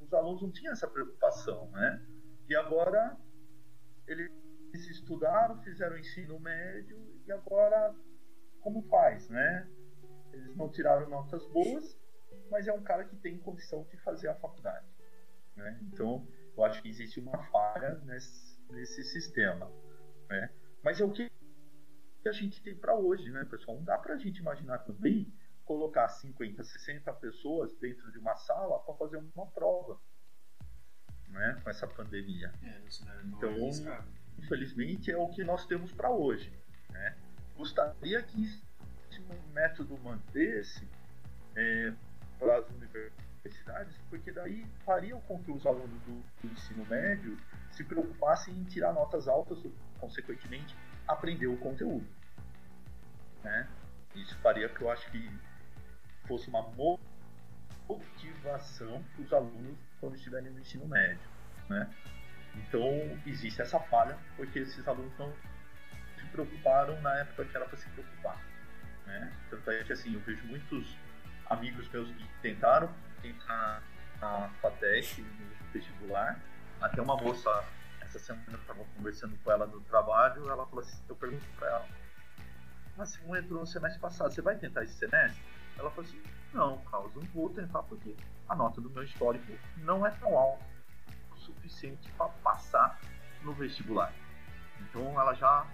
os 0.00 0.12
alunos 0.12 0.42
não 0.42 0.50
tinham 0.50 0.72
essa 0.72 0.88
preocupação, 0.88 1.70
né? 1.70 2.04
E 2.48 2.56
agora 2.56 3.16
eles 4.06 4.30
estudaram, 4.72 5.60
fizeram 5.62 5.98
ensino 5.98 6.38
médio 6.40 6.98
e 7.26 7.32
agora 7.32 7.94
como 8.60 8.82
faz, 8.88 9.28
né? 9.28 9.68
Eles 10.32 10.56
não 10.56 10.70
tiraram 10.70 11.08
notas 11.08 11.46
boas, 11.48 11.98
mas 12.50 12.66
é 12.68 12.72
um 12.72 12.82
cara 12.82 13.04
que 13.04 13.16
tem 13.16 13.38
condição 13.38 13.84
de 13.84 13.96
fazer 13.98 14.28
a 14.28 14.34
faculdade. 14.34 14.86
Né? 15.56 15.78
Então, 15.82 16.26
eu 16.56 16.64
acho 16.64 16.82
que 16.82 16.88
existe 16.88 17.20
uma 17.20 17.38
falha 17.44 17.96
nesse, 18.04 18.60
nesse 18.70 19.02
sistema. 19.04 19.70
Né? 20.28 20.50
Mas 20.82 21.00
é 21.00 21.04
o 21.04 21.10
que 21.10 21.30
a 22.26 22.32
gente 22.32 22.62
tem 22.62 22.74
para 22.74 22.94
hoje, 22.94 23.30
né, 23.30 23.44
pessoal? 23.44 23.76
Não 23.76 23.84
dá 23.84 23.98
para 23.98 24.14
a 24.14 24.18
gente 24.18 24.38
imaginar 24.38 24.78
também 24.78 25.32
colocar 25.64 26.08
50, 26.08 26.62
60 26.62 27.12
pessoas 27.14 27.74
dentro 27.78 28.10
de 28.12 28.18
uma 28.18 28.34
sala 28.34 28.78
para 28.80 28.94
fazer 28.94 29.16
uma 29.34 29.46
prova, 29.46 29.98
né, 31.28 31.60
com 31.62 31.70
essa 31.70 31.86
pandemia. 31.86 32.52
É, 32.62 32.82
então, 33.24 33.54
infelizmente, 34.38 35.10
é 35.10 35.16
o 35.16 35.28
que 35.28 35.42
nós 35.42 35.66
temos 35.66 35.92
para 35.92 36.10
hoje. 36.10 36.52
Né? 36.90 37.16
Gostaria 37.56 38.22
que 38.22 38.62
um 39.20 39.52
método 39.52 39.98
mantesse 39.98 40.86
é, 41.56 41.92
para 42.38 42.58
as 42.58 42.68
universidades, 42.70 43.96
porque 44.10 44.32
daí 44.32 44.66
faria 44.84 45.16
com 45.16 45.42
que 45.42 45.50
os 45.50 45.66
alunos 45.66 46.00
do, 46.02 46.22
do 46.42 46.52
ensino 46.52 46.84
médio 46.86 47.36
se 47.72 47.84
preocupassem 47.84 48.54
em 48.54 48.64
tirar 48.64 48.92
notas 48.92 49.28
altas, 49.28 49.58
consequentemente 49.98 50.76
aprender 51.06 51.46
o 51.46 51.56
conteúdo. 51.58 52.06
Né? 53.42 53.68
Isso 54.14 54.38
faria 54.38 54.68
que 54.68 54.80
eu 54.80 54.90
acho 54.90 55.10
que 55.10 55.30
fosse 56.26 56.48
uma 56.48 56.62
motivação 57.88 59.02
para 59.14 59.22
os 59.22 59.32
alunos 59.32 59.78
quando 60.00 60.16
estiverem 60.16 60.50
no 60.50 60.60
ensino 60.60 60.86
médio, 60.86 61.28
né? 61.68 61.92
Então 62.54 62.82
existe 63.26 63.60
essa 63.60 63.80
falha 63.80 64.16
porque 64.36 64.60
esses 64.60 64.86
alunos 64.86 65.12
não 65.18 65.32
se 66.16 66.26
preocuparam 66.30 67.00
na 67.02 67.14
época 67.18 67.44
que 67.44 67.56
era 67.56 67.66
para 67.66 67.76
se 67.76 67.88
preocupar, 67.90 68.40
né? 69.06 69.32
Tanto 69.50 69.70
é 69.70 69.84
que 69.84 69.92
assim 69.92 70.14
eu 70.14 70.20
vejo 70.20 70.46
muitos 70.46 70.96
amigos 71.46 71.88
meus 71.88 72.10
que 72.10 72.28
tentaram 72.42 72.90
entrar 73.22 73.82
na 74.20 74.48
FATEC 74.60 75.22
no 75.22 75.72
vestibular, 75.72 76.38
até 76.80 77.00
uma 77.00 77.16
moça 77.16 77.64
essa 78.00 78.18
semana 78.18 78.52
eu 78.52 78.58
estava 78.58 78.84
conversando 78.96 79.36
com 79.42 79.50
ela 79.50 79.66
no 79.66 79.80
trabalho, 79.82 80.48
ela 80.48 80.64
falou 80.66 80.80
assim, 80.80 81.02
eu 81.08 81.16
pergunto 81.16 81.44
para 81.56 81.68
ela, 81.68 81.88
mas 82.96 83.10
você 83.10 83.20
não 83.26 83.36
entrou 83.36 83.60
no 83.60 83.66
semestre 83.66 84.00
passado, 84.00 84.32
você 84.32 84.42
vai 84.42 84.56
tentar 84.56 84.84
esse 84.84 84.94
semestre? 84.94 85.42
Ela 85.76 85.90
falou 85.90 86.08
assim, 86.08 86.22
não, 86.52 86.78
Carlos, 86.84 87.12
não 87.14 87.22
vou 87.22 87.50
tentar 87.50 87.82
porque 87.82 88.14
a 88.48 88.54
nota 88.54 88.80
do 88.80 88.88
meu 88.90 89.02
histórico 89.02 89.52
não 89.78 90.06
é 90.06 90.10
tão 90.10 90.36
alta 90.36 90.64
o 91.32 91.36
suficiente 91.36 92.10
para 92.12 92.28
passar 92.28 93.00
no 93.42 93.52
vestibular. 93.52 94.12
Então 94.80 95.20
ela 95.20 95.34
já 95.34 95.66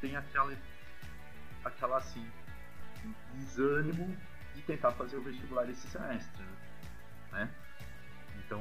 tem 0.00 0.16
aquela, 0.16 0.52
aquela 1.64 1.98
assim, 1.98 2.28
desânimo 3.34 4.16
de 4.60 4.66
tentar 4.66 4.92
fazer 4.92 5.16
o 5.16 5.22
vestibular 5.22 5.68
esse 5.68 5.88
semestre, 5.88 6.44
né? 7.32 7.52
Então 8.36 8.60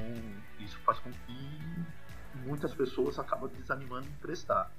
isso 0.59 0.79
faz 0.79 0.99
com 0.99 1.11
que 1.11 1.85
muitas 2.45 2.73
pessoas 2.73 3.19
acabam 3.19 3.49
desanimando 3.49 4.07
em 4.07 4.15
prestar. 4.15 4.71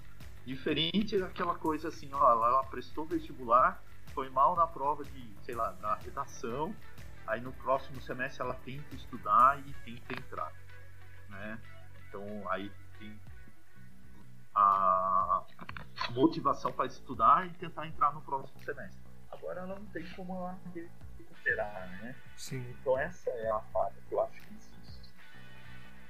Diferente 0.44 1.18
daquela 1.18 1.55
coisa 1.55 1.88
assim, 1.88 2.10
ó, 2.12 2.32
ela 2.32 2.64
prestou 2.64 3.06
vestibular, 3.06 3.82
foi 4.14 4.30
mal 4.30 4.56
na 4.56 4.66
prova 4.66 5.05
de, 5.05 5.36
sei 5.42 5.55
lá, 5.55 5.72
na 5.80 5.94
redação, 5.97 6.74
aí 7.26 7.40
no 7.40 7.52
próximo 7.52 8.01
semestre 8.01 8.42
ela 8.42 8.55
tenta 8.55 8.94
estudar 8.94 9.60
e 9.60 9.72
tenta 9.84 10.12
entrar, 10.14 10.52
né? 11.28 11.60
Então 12.09 12.24
aí 12.51 12.72
tem 12.98 13.20
a 14.55 15.44
motivação 16.10 16.72
para 16.72 16.86
estudar 16.86 17.47
e 17.47 17.51
tentar 17.51 17.86
entrar 17.86 18.12
no 18.12 18.22
próximo 18.22 18.59
semestre. 18.64 19.01
Agora 19.30 19.60
ela 19.60 19.78
não 19.78 19.86
tem 19.86 20.09
como 20.10 20.34
ela 20.34 20.59
recuperar, 21.40 21.88
né? 22.02 22.14
Sim. 22.36 22.64
Então 22.80 22.98
essa 22.98 23.30
é 23.30 23.50
a 23.50 23.60
falha 23.72 23.94
que 24.08 24.14
eu 24.14 24.20
acho 24.22 24.40
que 24.40 24.54
existe. 24.54 25.12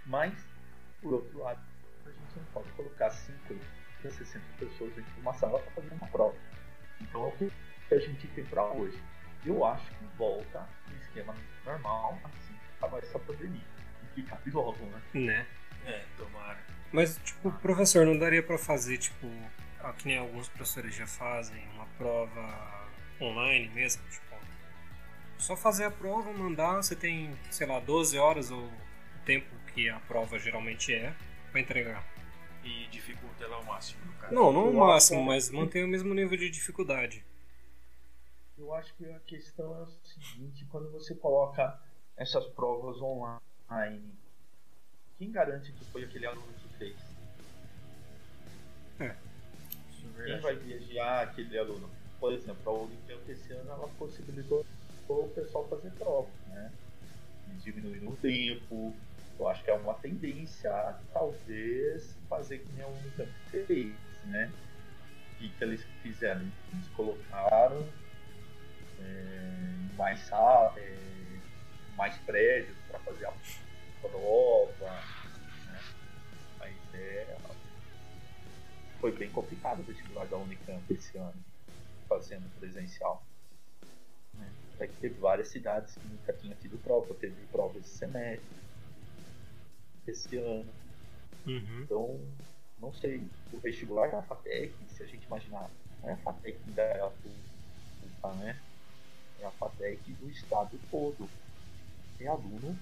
Mas, 0.07 0.35
por 1.01 1.15
outro 1.15 1.39
lado, 1.39 1.61
a 2.05 2.11
gente 2.11 2.36
não 2.36 2.44
pode 2.52 2.70
colocar 2.73 3.11
50, 3.11 3.61
60 4.02 4.44
pessoas 4.59 4.94
dentro 4.94 5.12
de 5.12 5.20
uma 5.20 5.35
sala 5.35 5.59
para 5.59 5.70
fazer 5.73 5.94
uma 5.94 6.07
prova. 6.09 6.36
Então 7.01 7.24
é 7.24 7.28
o 7.28 7.32
que 7.32 7.52
a 7.94 7.98
gente 7.98 8.27
tem 8.28 8.44
para 8.44 8.65
hoje. 8.65 9.01
Eu 9.44 9.65
acho 9.65 9.86
que 9.86 10.05
volta 10.16 10.69
no 10.89 10.97
esquema 10.97 11.35
normal 11.65 12.19
assim 12.24 12.52
que 12.52 12.77
acabar 12.78 12.98
essa 12.98 13.19
pandemia. 13.19 13.65
E 14.02 14.07
que 14.15 14.23
cabe 14.23 14.51
logo, 14.51 14.85
né? 14.86 15.02
Né? 15.15 15.47
É, 15.86 16.05
tomara. 16.16 16.59
Mas, 16.93 17.16
tipo, 17.19 17.51
professor, 17.52 18.05
não 18.05 18.19
daria 18.19 18.43
pra 18.43 18.59
fazer, 18.59 18.98
tipo, 18.98 19.27
que 19.97 20.09
nem 20.09 20.19
alguns 20.19 20.48
professores 20.48 20.94
já 20.94 21.07
fazem, 21.07 21.66
uma 21.74 21.86
prova 21.97 22.89
online 23.20 23.69
mesmo, 23.69 24.02
tipo, 24.11 24.30
só 25.41 25.57
fazer 25.57 25.85
a 25.85 25.91
prova, 25.91 26.33
mandar, 26.33 26.77
você 26.77 26.95
tem, 26.95 27.35
sei 27.51 27.67
lá, 27.67 27.81
12 27.81 28.19
horas 28.19 28.51
ou 28.51 28.62
o 28.62 29.25
tempo 29.25 29.49
que 29.75 29.89
a 29.89 29.99
prova 30.01 30.39
geralmente 30.39 30.93
é 30.93 31.15
pra 31.51 31.61
entregar. 31.61 32.07
E 32.62 32.87
dificulta 32.89 33.45
ela 33.45 33.57
ao 33.57 33.65
máximo, 33.65 34.05
no 34.05 34.12
caso. 34.15 34.35
Não, 34.35 34.53
não 34.53 34.65
o 34.67 34.69
Eu 34.69 34.75
máximo, 34.75 35.25
mas 35.25 35.51
mantém 35.51 35.83
o 35.83 35.89
mesmo 35.89 36.12
nível 36.12 36.37
de 36.37 36.51
dificuldade. 36.51 37.25
Eu 38.59 38.75
acho 38.75 38.95
que 38.95 39.11
a 39.11 39.19
questão 39.21 39.75
é 39.75 39.83
o 39.83 39.89
seguinte, 40.05 40.67
quando 40.67 40.91
você 40.93 41.15
coloca 41.15 41.81
essas 42.17 42.47
provas 42.49 43.01
online, 43.01 44.12
quem 45.19 45.31
garante 45.31 45.73
que 45.73 45.85
foi 45.87 46.05
aquele 46.05 46.27
aluno 46.27 46.53
que 46.53 46.77
fez? 46.77 46.97
Isso 49.91 50.07
é 50.19 50.25
Quem 50.27 50.41
vai 50.41 50.57
viajar 50.57 51.23
aquele 51.23 51.59
aluno? 51.59 51.89
Por 52.19 52.35
exemplo, 52.35 52.71
a 52.71 52.83
Unicamp 52.83 53.31
esse 53.33 53.51
ano 53.53 53.71
ela 53.71 53.89
possibilitou 53.99 54.67
o 55.12 55.28
pessoal 55.28 55.69
fazer 55.69 55.91
prova, 55.93 56.28
né? 56.49 56.73
Diminuindo 57.62 58.11
o 58.11 58.16
tempo. 58.16 58.95
Eu 59.39 59.49
acho 59.49 59.65
que 59.65 59.70
é 59.70 59.74
uma 59.74 59.95
tendência 59.95 60.70
a 60.70 61.01
talvez 61.12 62.16
fazer 62.28 62.59
que 62.59 62.73
nem 62.73 62.85
a 62.85 62.89
Unicamp 62.89 63.31
fez, 63.51 63.95
né? 64.27 64.53
E 65.41 65.49
que 65.49 65.65
eles 65.65 65.82
fizeram? 66.03 66.43
Eles 66.73 66.89
colocaram 66.95 67.87
é, 69.01 69.97
mais 69.97 70.31
é, 70.77 70.99
mais 71.97 72.16
prédios 72.19 72.77
para 72.89 72.99
fazer 73.01 73.27
a 73.27 73.32
prova, 74.03 74.91
né? 75.66 75.81
Mas 76.59 76.74
é, 76.95 77.37
foi 79.01 79.12
bem 79.12 79.31
complicado 79.31 79.81
o 79.81 79.85
vestibular 79.85 80.27
da 80.27 80.37
Unicamp 80.37 80.82
esse 80.93 81.16
ano, 81.16 81.43
fazendo 82.07 82.47
presencial. 82.59 83.24
Né? 84.81 84.86
Até 84.86 84.86
que 84.86 84.97
teve 84.97 85.20
várias 85.20 85.48
cidades 85.48 85.94
que 85.94 86.09
nunca 86.09 86.32
tinham 86.32 86.57
tido 86.57 86.78
prova, 86.78 87.15
teve 87.15 87.35
prova 87.52 87.78
esse 87.78 87.90
semestre, 87.90 88.57
esse 90.07 90.36
ano. 90.39 90.66
Uhum. 91.47 91.82
Então, 91.82 92.20
não 92.81 92.93
sei, 92.94 93.23
o 93.52 93.59
vestibular 93.59 94.11
da 94.11 94.23
FATEC, 94.23 94.74
se 94.89 95.02
a 95.02 95.07
gente 95.07 95.27
imaginar, 95.27 95.70
não 96.02 96.09
é 96.09 96.12
a 96.15 96.16
FATEC 96.16 96.59
da 96.70 96.82
é 96.82 97.01
a 97.01 97.11
pública, 97.11 98.44
né? 98.44 98.59
É 99.40 99.44
a 99.47 99.51
FATEC 99.52 100.12
do 100.15 100.31
estado 100.31 100.78
todo. 100.90 101.28
Tem 102.16 102.27
aluno 102.27 102.78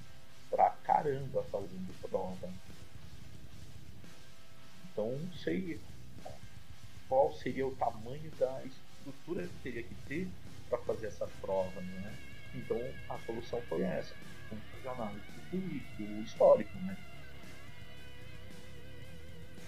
pra 0.50 0.70
caramba 0.84 1.42
fazendo 1.44 2.00
prova. 2.08 2.48
Então, 4.90 5.16
não 5.16 5.32
sei 5.32 5.80
qual 7.08 7.32
seria 7.34 7.66
o 7.66 7.74
tamanho 7.76 8.30
da 8.32 8.62
estrutura 8.64 9.46
que 9.46 9.62
teria 9.62 9.82
que 9.82 9.94
ter 10.06 10.28
para 10.68 10.78
fazer 10.78 11.06
essas 11.08 11.30
provas, 11.40 11.84
né? 11.84 12.14
Então, 12.54 12.78
a 13.08 13.18
solução 13.26 13.60
foi 13.68 13.82
essa. 13.82 14.14
Vamos 14.50 14.64
fazer 14.72 14.88
análise 14.88 15.26
do 15.32 15.50
currículo 15.50 16.22
histórico, 16.22 16.78
né? 16.78 16.96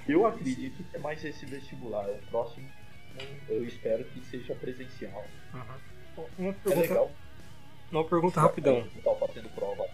Eu 0.08 0.26
acredito 0.26 0.82
que 0.84 0.96
é 0.96 0.98
mais 0.98 1.24
esse 1.24 1.46
vestibular. 1.46 2.08
O 2.08 2.18
próximo 2.30 2.68
eu 3.48 3.64
espero 3.64 4.04
que 4.04 4.20
seja 4.26 4.54
presencial. 4.54 5.24
Uhum. 5.52 6.24
Uma 6.38 6.50
É 6.50 6.52
pergunta, 6.52 6.80
legal. 6.88 7.12
uma 7.92 8.04
pergunta 8.04 8.40
rapidão. 8.40 8.88
Tá 9.04 9.14
fazendo 9.26 9.48
prova. 9.54 9.84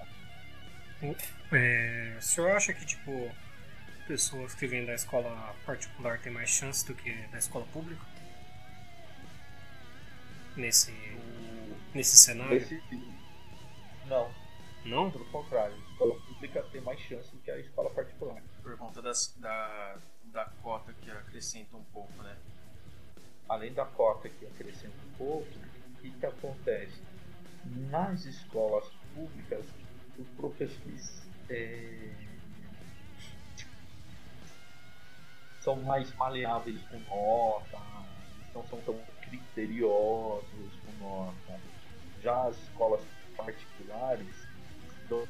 É, 1.52 2.14
o 2.18 2.22
senhor 2.22 2.50
acha 2.52 2.72
que, 2.72 2.84
tipo, 2.86 3.30
pessoas 4.06 4.54
que 4.54 4.66
vêm 4.66 4.84
da 4.86 4.94
escola 4.94 5.54
particular 5.64 6.18
têm 6.20 6.32
mais 6.32 6.50
chance 6.50 6.86
do 6.86 6.94
que 6.94 7.12
da 7.28 7.38
escola 7.38 7.66
pública? 7.72 8.00
Nesse, 10.56 10.92
nesse 11.94 12.16
cenário? 12.16 12.56
Esse, 12.56 12.82
não, 14.06 14.32
Não? 14.84 15.10
pelo 15.10 15.24
contrário. 15.26 15.74
A 15.74 15.90
escola 15.90 16.14
pública 16.22 16.62
tem 16.72 16.80
mais 16.80 16.98
chance 17.00 17.30
do 17.30 17.38
que 17.42 17.50
a 17.50 17.58
escola 17.58 17.90
particular. 17.90 18.42
Por 18.62 18.76
conta 18.78 19.02
das, 19.02 19.34
da, 19.38 19.98
da 20.26 20.46
cota 20.62 20.92
que 20.94 21.10
acrescenta 21.10 21.76
um 21.76 21.84
pouco, 21.84 22.22
né? 22.22 22.36
Além 23.48 23.72
da 23.72 23.84
cota 23.84 24.28
que 24.28 24.46
acrescenta 24.46 24.96
um 25.06 25.16
pouco, 25.18 25.46
o 25.46 26.00
que, 26.00 26.10
que 26.10 26.26
acontece? 26.26 27.02
Nas 27.90 28.24
escolas 28.24 28.88
públicas, 29.14 29.66
os 30.18 30.28
professores 30.30 31.26
é, 31.50 32.12
são 35.60 35.76
mais 35.82 36.14
maleáveis 36.14 36.80
com 36.88 36.98
nota, 37.00 37.78
não 38.56 38.66
são 38.66 38.80
tão 38.80 39.04
criteriosos 39.20 40.76
com 40.78 40.92
nota. 40.92 41.60
Já 42.18 42.48
as 42.48 42.56
escolas 42.62 43.06
particulares 43.36 44.48
dão 45.08 45.28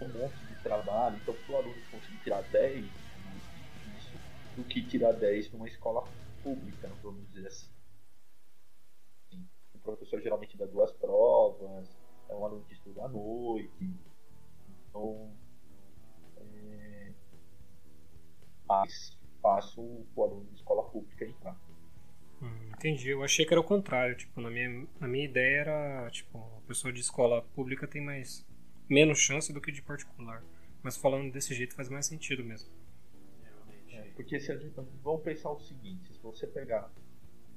um 0.00 0.08
monte 0.08 0.44
de 0.44 0.56
trabalho, 0.56 1.16
então 1.16 1.34
para 1.34 1.52
o 1.52 1.56
aluno 1.56 1.80
conseguir 1.90 2.18
tirar 2.18 2.42
10, 2.42 2.92
é 3.14 3.18
mais 3.18 3.48
difícil 3.54 4.20
do 4.56 4.64
que 4.64 4.84
tirar 4.84 5.12
10 5.12 5.52
numa 5.52 5.68
escola 5.68 6.02
pública, 6.42 6.92
vamos 7.02 7.24
dizer 7.28 7.46
assim. 7.46 7.70
O 9.72 9.78
professor 9.78 10.20
geralmente 10.20 10.56
dá 10.58 10.66
duas 10.66 10.92
provas, 10.92 11.96
é 12.28 12.34
um 12.34 12.44
aluno 12.44 12.64
que 12.64 12.74
estuda 12.74 13.04
à 13.04 13.08
noite, 13.08 13.96
então 14.88 15.32
é 16.36 17.14
mais 18.68 19.16
fácil 19.40 20.06
o 20.16 20.24
aluno 20.24 20.46
de 20.46 20.56
escola 20.56 20.82
pública 20.90 21.24
entrar. 21.24 21.69
Entendi. 22.80 23.10
Eu 23.10 23.22
achei 23.22 23.44
que 23.44 23.52
era 23.52 23.60
o 23.60 23.64
contrário. 23.64 24.16
Tipo, 24.16 24.40
na 24.40 24.50
minha, 24.50 24.88
na 24.98 25.06
minha 25.06 25.26
ideia 25.26 25.60
era, 25.60 26.10
tipo, 26.10 26.38
a 26.38 26.66
pessoa 26.66 26.90
de 26.90 27.00
escola 27.00 27.42
pública 27.54 27.86
tem 27.86 28.00
mais 28.00 28.46
menos 28.88 29.18
chance 29.18 29.52
do 29.52 29.60
que 29.60 29.70
de 29.70 29.82
particular. 29.82 30.42
Mas 30.82 30.96
falando 30.96 31.30
desse 31.30 31.54
jeito 31.54 31.74
faz 31.74 31.90
mais 31.90 32.06
sentido 32.06 32.42
mesmo. 32.42 32.70
Realmente. 33.42 33.96
É, 33.96 34.10
porque 34.14 34.40
se 34.40 34.50
a 34.50 34.56
gente, 34.56 34.74
vamos 35.02 35.22
pensar 35.22 35.50
o 35.50 35.60
seguinte, 35.60 36.10
se 36.14 36.22
você 36.22 36.46
pegar 36.46 36.90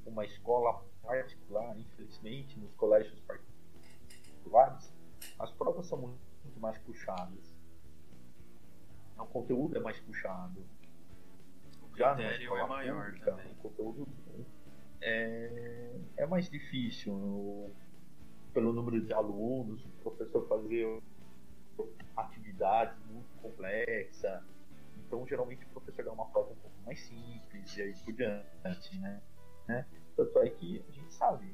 uma 0.05 0.25
escola 0.25 0.83
particular, 1.01 1.79
infelizmente, 1.79 2.59
nos 2.59 2.73
colégios 2.73 3.17
particulares, 3.21 4.93
as 5.39 5.51
provas 5.51 5.85
são 5.85 5.99
muito, 5.99 6.19
mais 6.57 6.77
puxadas. 6.79 7.55
O 9.17 9.25
conteúdo 9.25 9.77
é 9.77 9.79
mais 9.79 9.97
puxado. 10.01 10.65
O 11.81 11.97
Já 11.97 12.13
critério 12.13 12.49
numa 12.49 12.59
é 12.59 12.67
maior 12.67 13.05
pública, 13.05 13.31
também. 13.31 13.51
O 13.53 13.55
conteúdo 13.55 14.07
é, 15.03 15.91
é 16.17 16.25
mais 16.25 16.49
difícil. 16.49 17.13
o- 17.13 17.71
pelo 18.53 18.71
número 18.71 19.03
de 19.03 19.11
alunos, 19.11 19.83
o 19.83 19.89
professor 20.03 20.47
fazer 20.47 21.01
atividades 22.15 22.97
muito 23.07 23.29
complexas. 23.41 24.43
Então, 24.97 25.25
geralmente, 25.27 25.65
o 25.65 25.69
professor 25.69 26.05
dá 26.05 26.11
uma 26.11 26.27
prova 26.27 26.51
um 26.51 26.55
pouco 26.55 26.79
mais 26.85 26.99
simples 26.99 27.75
e 27.77 27.81
aí 27.81 27.93
por 28.05 28.13
diante, 28.13 28.99
né? 28.99 29.21
né? 29.67 29.87
Tanto 30.15 30.39
é 30.39 30.49
que 30.49 30.83
a 30.87 30.91
gente 30.91 31.11
sabe. 31.13 31.51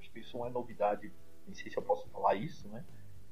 Acho 0.00 0.10
que 0.10 0.20
isso 0.20 0.36
não 0.36 0.46
é 0.46 0.50
novidade. 0.50 1.12
Nem 1.46 1.54
sei 1.54 1.70
se 1.70 1.76
eu 1.76 1.82
posso 1.82 2.08
falar 2.08 2.34
isso, 2.34 2.68
né? 2.68 2.84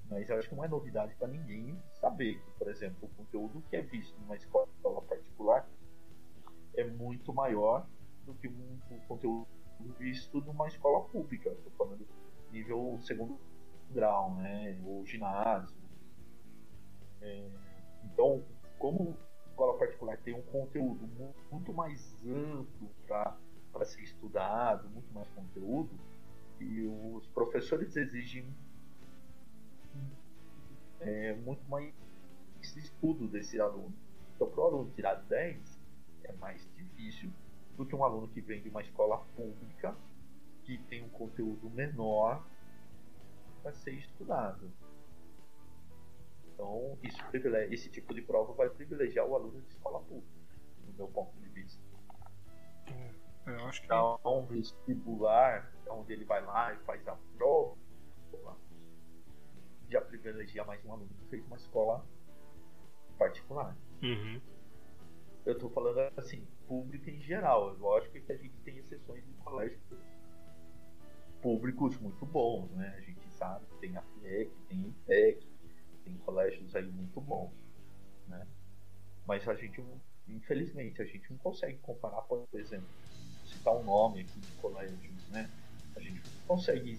Mas 0.08 0.28
eu 0.28 0.38
acho 0.38 0.48
que 0.48 0.54
não 0.54 0.64
é 0.64 0.68
novidade 0.68 1.14
para 1.16 1.28
ninguém 1.28 1.76
saber 2.00 2.40
que, 2.40 2.50
por 2.52 2.68
exemplo, 2.68 2.98
o 3.02 3.08
conteúdo 3.16 3.62
que 3.68 3.76
é 3.76 3.82
visto 3.82 4.16
numa 4.20 4.36
escola 4.36 4.68
particular 5.08 5.68
é 6.76 6.84
muito 6.84 7.32
maior 7.32 7.88
do 8.32 8.38
que 8.38 8.48
um, 8.48 8.78
conteúdo 9.08 9.46
visto 9.98 10.40
numa 10.40 10.68
escola 10.68 11.04
pública. 11.08 11.50
Estou 11.50 11.72
falando 11.72 12.06
nível 12.52 12.98
segundo 13.02 13.38
grau, 13.90 14.34
né? 14.36 14.78
Ou 14.84 15.04
ginásio. 15.06 15.76
É, 17.20 17.50
então, 18.04 18.42
como 18.78 19.16
escola 19.50 19.78
particular 19.78 20.16
tem 20.18 20.34
um 20.34 20.42
conteúdo 20.42 21.06
mu- 21.06 21.34
muito 21.50 21.72
mais 21.72 22.14
amplo 22.26 22.88
para 23.06 23.84
ser 23.84 24.02
estudado, 24.02 24.88
muito 24.90 25.12
mais 25.12 25.28
conteúdo, 25.30 25.90
e 26.60 26.82
os 26.86 27.26
professores 27.28 27.96
exigem 27.96 28.54
é, 31.00 31.34
muito 31.34 31.62
mais 31.68 31.94
estudo 32.76 33.26
desse 33.28 33.60
aluno. 33.60 33.92
Então, 34.34 34.48
para 34.48 34.60
o 34.60 34.64
aluno 34.66 34.90
tirar 34.94 35.14
10 35.14 35.78
é 36.24 36.32
mais 36.34 36.66
difícil 36.76 37.30
do 37.80 37.86
que 37.86 37.96
um 37.96 38.04
aluno 38.04 38.28
que 38.28 38.42
vem 38.42 38.62
de 38.62 38.68
uma 38.68 38.82
escola 38.82 39.16
pública 39.34 39.96
que 40.64 40.76
tem 40.84 41.02
um 41.02 41.08
conteúdo 41.08 41.70
menor 41.70 42.44
para 43.62 43.72
ser 43.72 43.92
estudado. 43.92 44.70
Então, 46.52 46.98
isso 47.02 47.24
esse 47.72 47.90
tipo 47.90 48.12
de 48.12 48.20
prova 48.20 48.52
vai 48.52 48.68
privilegiar 48.68 49.26
o 49.26 49.34
aluno 49.34 49.62
de 49.62 49.68
escola 49.68 49.98
pública, 50.00 50.28
do 50.84 50.92
meu 50.92 51.08
ponto 51.08 51.34
de 51.38 51.48
vista. 51.48 51.82
Eu 53.46 53.64
acho 53.64 53.80
que 53.80 53.86
Então, 53.86 54.20
um 54.26 54.44
vestibular, 54.44 55.72
onde 55.88 56.12
ele 56.12 56.26
vai 56.26 56.44
lá 56.44 56.74
e 56.74 56.76
faz 56.80 57.08
a 57.08 57.16
prova, 57.38 57.78
já 59.88 60.02
privilegia 60.02 60.64
mais 60.64 60.84
um 60.84 60.92
aluno 60.92 61.08
que 61.08 61.30
fez 61.30 61.46
uma 61.46 61.56
escola 61.56 62.04
particular. 63.18 63.74
Uhum. 64.02 64.40
Eu 65.44 65.54
estou 65.54 65.70
falando 65.70 65.98
assim, 66.16 66.46
público 66.68 67.08
em 67.08 67.20
geral. 67.20 67.74
Lógico 67.78 68.20
que 68.20 68.32
a 68.32 68.36
gente 68.36 68.54
tem 68.64 68.78
exceções 68.78 69.24
de 69.24 69.32
colégios 69.44 69.80
públicos 71.40 71.98
muito 71.98 72.24
bons, 72.26 72.70
né? 72.72 72.94
A 72.96 73.00
gente 73.00 73.20
sabe 73.30 73.64
que 73.66 73.76
tem 73.78 73.96
a 73.96 74.02
FIEC, 74.02 74.50
tem 74.68 74.78
a 74.78 74.88
IPEC, 74.88 75.46
tem 76.04 76.14
colégios 76.18 76.76
aí 76.76 76.86
muito 76.86 77.20
bons, 77.20 77.52
né? 78.28 78.46
Mas 79.26 79.48
a 79.48 79.54
gente, 79.54 79.82
infelizmente, 80.28 81.00
a 81.00 81.04
gente 81.04 81.30
não 81.30 81.38
consegue 81.38 81.78
comparar, 81.78 82.22
por 82.22 82.46
exemplo, 82.52 82.88
citar 83.46 83.74
um 83.74 83.82
nome 83.82 84.20
aqui 84.20 84.38
de 84.38 84.52
colégios, 84.60 85.28
né? 85.30 85.50
A 85.96 86.00
gente 86.00 86.20
consegue 86.46 86.98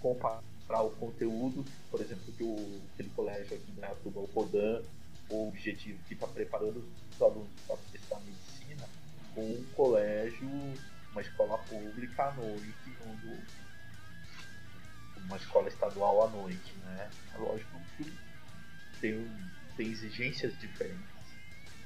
comparar 0.00 0.82
o 0.82 0.90
conteúdo, 0.96 1.64
por 1.90 2.00
exemplo, 2.00 2.32
que 2.32 2.44
o, 2.44 2.80
aquele 2.92 3.10
colégio 3.10 3.56
aqui 3.56 3.72
em 3.76 3.82
Aratuba, 3.82 4.20
o 4.20 4.26
Rodan, 4.26 4.82
o 5.30 5.48
objetivo 5.48 6.02
que 6.04 6.14
está 6.14 6.26
preparando 6.26 6.82
os 7.18 7.22
alunos 7.22 7.60
para 7.66 7.76
prestar 7.76 8.20
medicina, 8.20 8.88
com 9.34 9.44
um 9.44 9.64
colégio, 9.74 10.48
uma 11.10 11.20
escola 11.20 11.58
pública 11.58 12.24
à 12.28 12.32
noite, 12.32 12.96
onde 13.06 13.42
uma 15.16 15.36
escola 15.36 15.68
estadual 15.68 16.26
à 16.26 16.30
noite, 16.30 16.72
né? 16.84 17.10
É 17.34 17.38
lógico 17.38 17.80
que 17.96 18.18
tem, 19.00 19.30
tem 19.76 19.88
exigências 19.88 20.56
diferentes. 20.60 21.04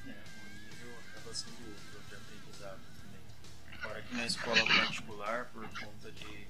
É, 0.07 0.11
o 0.11 0.71
nível 0.71 0.99
acaba 1.09 1.35
sendo 1.35 1.67
outro 1.67 2.09
de 2.09 2.15
aprendizado 2.15 2.81
também. 3.01 3.81
Fora 3.81 4.03
que 4.03 4.15
na 4.15 4.27
escola 4.27 4.67
particular, 4.67 5.47
por 5.47 5.67
conta 5.81 6.13
de, 6.13 6.47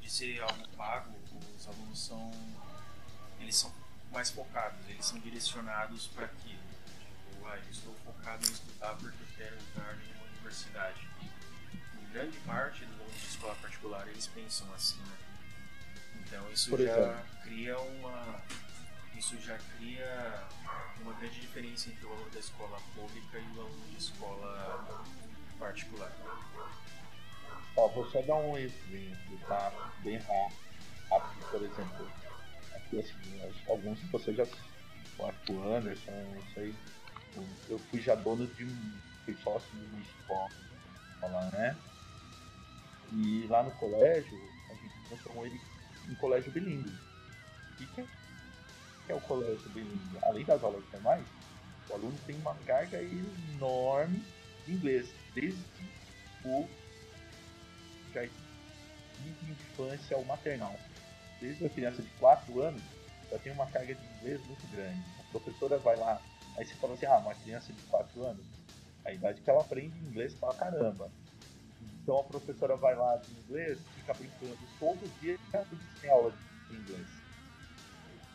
de 0.00 0.10
ser 0.10 0.40
algo 0.40 0.66
pago, 0.70 1.14
os 1.56 1.68
alunos 1.68 2.06
são 2.06 2.32
eles 3.40 3.56
são 3.56 3.70
mais 4.10 4.30
focados, 4.30 4.78
eles 4.88 5.04
são 5.04 5.18
direcionados 5.18 6.06
para 6.06 6.24
aquilo. 6.24 6.63
Estou 7.70 7.94
focado 8.04 8.46
em 8.46 8.50
estudar 8.50 8.94
porque 8.96 9.22
eu 9.22 9.28
quero 9.36 9.56
entrar 9.56 9.94
em 9.94 10.12
uma 10.16 10.24
universidade. 10.32 11.08
Em 12.00 12.12
grande 12.12 12.38
parte 12.38 12.84
dos 12.84 13.00
alunos 13.00 13.20
de 13.20 13.26
escola 13.26 13.54
particular, 13.56 14.08
eles 14.08 14.26
pensam 14.28 14.72
assim, 14.74 14.98
né? 15.00 15.16
Então 16.20 16.50
isso 16.50 16.70
Por 16.70 16.80
já 16.80 16.92
exemplo? 16.92 17.24
cria 17.42 17.78
uma 17.78 18.42
isso 19.16 19.40
já 19.40 19.56
cria 19.76 20.44
uma 21.00 21.12
grande 21.14 21.40
diferença 21.40 21.88
entre 21.88 22.04
o 22.06 22.12
aluno 22.12 22.30
da 22.30 22.40
escola 22.40 22.78
pública 22.94 23.38
e 23.38 23.56
o 23.56 23.60
aluno 23.60 23.86
de 23.90 23.96
escola 23.98 24.84
particular. 25.58 26.12
Ó, 27.76 27.88
vou 27.88 28.10
só 28.10 28.22
dar 28.22 28.36
um 28.36 28.56
exemplo, 28.58 29.38
tá? 29.46 29.70
Bem 30.02 30.18
rápido, 30.18 31.50
por 31.50 31.62
exemplo. 31.62 32.10
Aqui, 32.74 33.00
assim, 33.00 33.14
que 33.22 33.70
alguns 33.70 33.98
de 34.00 34.06
vocês 34.06 34.36
já. 34.36 34.46
O 35.18 35.74
Anderson, 35.74 36.10
não 36.10 36.54
sei. 36.54 36.74
Eu- 37.36 37.48
Eu 37.68 37.78
fui 37.78 38.00
já 38.00 38.14
dono 38.14 38.46
de 38.46 38.64
um. 38.64 38.92
Fui 39.24 39.34
sócio 39.42 39.70
de 39.70 39.84
uma 39.86 40.00
escola, 40.00 41.50
né? 41.52 41.76
E 43.12 43.46
lá 43.48 43.62
no 43.62 43.70
colégio, 43.72 44.38
a 44.68 44.74
gente 44.74 44.94
transformou 45.08 45.46
ele 45.46 45.60
em 46.10 46.14
colégio 46.16 46.52
bilíngue. 46.52 46.92
E 47.80 47.86
que 47.86 47.86
que 47.86 49.12
é 49.12 49.14
o 49.14 49.20
colégio 49.20 49.68
bilíngue? 49.70 50.18
Além 50.22 50.44
das 50.44 50.62
aulas 50.62 50.82
normais, 50.92 51.26
o 51.88 51.94
aluno 51.94 52.18
tem 52.26 52.36
uma 52.36 52.54
carga 52.66 53.02
enorme 53.02 54.22
de 54.66 54.72
inglês, 54.72 55.08
desde 55.34 55.62
o 56.44 56.68
de 59.22 59.50
infância 59.50 60.16
ao 60.16 60.24
maternal. 60.24 60.78
Desde 61.40 61.66
a 61.66 61.70
criança 61.70 62.02
de 62.02 62.08
4 62.20 62.62
anos, 62.62 62.82
já 63.30 63.38
tem 63.38 63.52
uma 63.52 63.66
carga 63.66 63.94
de 63.94 64.06
inglês 64.16 64.40
muito 64.46 64.66
grande. 64.70 65.02
A 65.18 65.22
professora 65.30 65.78
vai 65.78 65.96
lá, 65.96 66.20
aí 66.56 66.64
você 66.64 66.74
fala 66.74 66.94
assim, 66.94 67.06
ah, 67.06 67.18
uma 67.18 67.34
criança 67.34 67.72
de 67.72 67.82
4 67.82 68.24
anos, 68.24 68.44
a 69.04 69.12
idade 69.12 69.40
que 69.40 69.50
ela 69.50 69.60
aprende 69.60 69.98
inglês 69.98 70.34
pra 70.34 70.54
caramba. 70.54 71.10
Então 72.02 72.18
a 72.18 72.24
professora 72.24 72.76
vai 72.76 72.94
lá 72.94 73.16
de 73.16 73.32
inglês, 73.32 73.78
fica 73.96 74.14
brincando 74.14 74.58
todo 74.78 75.20
dia 75.20 75.38
tem 76.00 76.10
aula 76.10 76.32
de 76.68 76.76
inglês. 76.76 77.06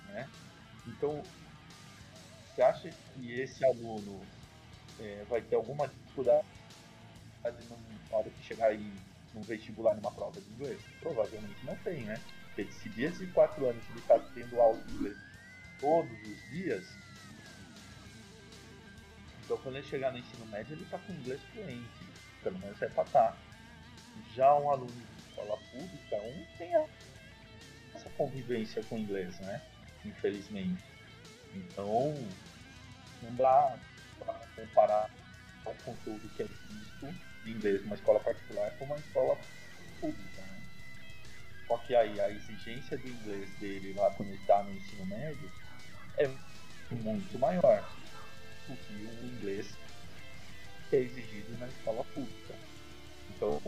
Né? 0.08 0.28
Então, 0.88 1.22
você 2.56 2.62
acha 2.62 2.90
que 2.90 3.40
esse 3.40 3.64
aluno 3.64 4.22
eh, 5.00 5.24
vai 5.30 5.42
ter 5.42 5.56
alguma 5.56 5.88
dificuldade 5.88 6.46
na 8.12 8.18
hora 8.18 8.30
que 8.30 8.44
chegar 8.44 8.68
aí 8.68 8.92
num 9.34 9.42
vestibular 9.42 9.96
numa 9.96 10.12
prova 10.12 10.42
de 10.42 10.50
inglês? 10.54 10.82
Provavelmente 11.00 11.64
não 11.64 11.76
tem, 11.78 12.02
né? 12.02 12.20
Porque 12.48 12.72
se 12.74 12.90
desde 12.90 13.28
4 13.28 13.70
anos 13.70 13.84
ele 13.90 14.00
está 14.00 14.20
tendo 14.34 14.60
aula 14.60 14.82
de 14.82 14.94
inglês 14.96 15.18
todos 15.80 16.12
os 16.12 16.50
dias, 16.50 16.84
então 19.50 19.58
quando 19.64 19.78
ele 19.78 19.88
chegar 19.88 20.12
no 20.12 20.20
ensino 20.20 20.46
médio 20.46 20.76
ele 20.76 20.84
está 20.84 21.00
com 21.00 21.12
inglês 21.12 21.42
fluente, 21.52 21.90
pelo 22.44 22.60
menos 22.60 22.80
é 22.84 22.88
para 22.88 23.04
estar. 23.04 23.38
Já 24.36 24.54
um 24.54 24.70
aluno 24.70 24.92
de 24.92 25.28
escola 25.28 25.58
pública, 25.72 26.16
um 26.18 26.46
tem 26.56 26.72
essa 27.96 28.10
convivência 28.12 28.84
com 28.84 28.96
o 28.96 29.00
inglês, 29.00 29.40
né? 29.40 29.60
Infelizmente. 30.06 30.84
Então, 31.56 32.14
não 33.24 33.36
dá 33.36 33.76
para 34.20 34.36
comparar 34.56 35.10
o 35.66 35.74
conteúdo 35.84 36.30
que 36.36 36.44
é 36.44 36.46
visto 36.46 37.08
de 37.44 37.52
inglês 37.52 37.82
numa 37.82 37.96
escola 37.96 38.20
particular 38.20 38.70
com 38.78 38.86
uma 38.86 38.98
escola 38.98 39.36
pública. 40.00 40.42
Né? 40.42 40.62
Só 41.68 41.78
que 41.80 41.96
aí 41.96 42.22
a 42.22 42.30
exigência 42.30 43.00
do 43.00 43.08
inglês 43.08 43.50
dele 43.58 43.94
lá 43.94 44.12
quando 44.12 44.30
ele 44.30 44.38
está 44.38 44.62
no 44.62 44.72
ensino 44.76 45.08
médio 45.08 45.52
é 46.18 46.28
muito 46.92 47.40
maior 47.40 47.99
do 48.70 48.78
que 48.78 48.94
o 48.94 49.26
inglês 49.26 49.74
é 50.92 50.98
exigido 50.98 51.58
na 51.60 51.68
escola 51.68 52.04
pública. 52.06 52.56
Então, 53.36 53.60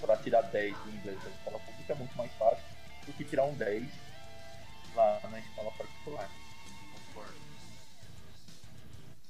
para 0.00 0.16
tirar 0.18 0.42
10 0.42 0.76
do 0.76 0.90
inglês 0.90 1.22
da 1.22 1.30
escola 1.30 1.58
pública 1.58 1.92
é 1.92 1.96
muito 1.96 2.16
mais 2.16 2.32
fácil 2.34 2.64
do 3.06 3.12
que 3.12 3.24
tirar 3.24 3.44
um 3.44 3.54
10 3.54 3.86
lá 4.94 5.20
na 5.30 5.38
escola 5.38 5.70
particular. 5.72 6.30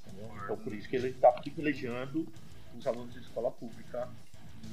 Entendeu? 0.07 0.33
Então, 0.45 0.57
por 0.59 0.73
isso 0.73 0.89
que 0.89 0.97
ele 0.97 1.09
está 1.09 1.33
privilegiando 1.33 2.27
os 2.77 2.87
alunos 2.87 3.15
de 3.15 3.21
escola 3.21 3.51
pública 3.51 4.09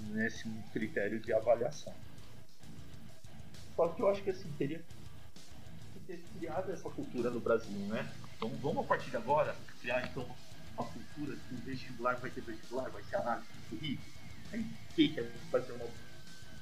nesse 0.09 0.47
critério 0.71 1.19
de 1.19 1.33
avaliação. 1.33 1.93
Só 3.75 3.87
que 3.87 4.01
eu 4.01 4.09
acho 4.09 4.21
que 4.21 4.29
assim, 4.29 4.51
teria 4.57 4.83
que 6.05 6.17
criada 6.37 6.73
essa 6.73 6.89
cultura 6.89 7.29
no 7.29 7.39
Brasil, 7.39 7.77
né? 7.87 8.11
Então 8.35 8.49
vamos 8.61 8.83
a 8.83 8.87
partir 8.87 9.09
de 9.09 9.17
agora 9.17 9.55
criar 9.83 10.07
então 10.07 10.25
uma 10.77 10.85
cultura 10.85 11.35
que 11.35 11.53
o 11.53 11.57
vestibular 11.57 12.15
vai 12.15 12.31
ter 12.31 12.41
vestibular, 12.41 12.89
vai 12.89 13.03
ser 13.03 13.17
análise 13.17 13.47
do 13.47 13.69
currículo. 13.69 14.13
Aí 14.53 14.65
quem 14.95 15.13
quer 15.13 15.29
fazer 15.51 15.73
uma 15.73 15.87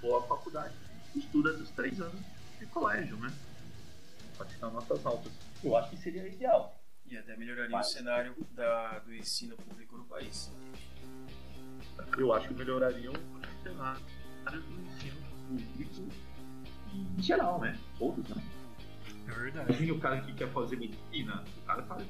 boa 0.02 0.24
faculdade 0.28 0.74
estuda 1.16 1.54
dos 1.54 1.70
três 1.72 2.02
anos 2.02 2.20
de 2.60 2.66
colégio, 2.66 3.16
né? 3.18 3.32
Para 4.36 4.48
tirar 4.48 4.72
notas 4.72 5.06
altas. 5.06 5.32
Eu 5.64 5.78
acho 5.78 5.92
que 5.92 5.98
seria 5.98 6.28
ideal. 6.28 6.82
E 7.06 7.18
até 7.18 7.38
melhoraria 7.38 7.70
Mas, 7.70 7.88
o 7.88 7.92
cenário 7.92 8.36
da, 8.52 9.00
do 9.00 9.14
ensino 9.14 9.56
público 9.56 9.98
no 9.98 10.06
país. 10.06 10.52
Eu 12.18 12.34
acho 12.34 12.48
que 12.48 12.54
melhoraria 12.54 13.12
o 13.12 13.16
cenário 13.64 14.02
do 14.50 14.82
ensino 14.82 15.22
público 15.48 16.08
em 16.94 17.22
geral, 17.22 17.60
né? 17.60 17.78
Todos, 18.00 18.28
né? 18.30 18.42
É 19.28 19.32
verdade. 19.32 19.70
Imagina 19.70 19.94
o 19.94 20.00
cara 20.00 20.22
que 20.22 20.34
quer 20.34 20.52
fazer 20.52 20.78
medicina, 20.78 21.44
o 21.58 21.66
cara 21.66 21.84
faz, 21.84 22.08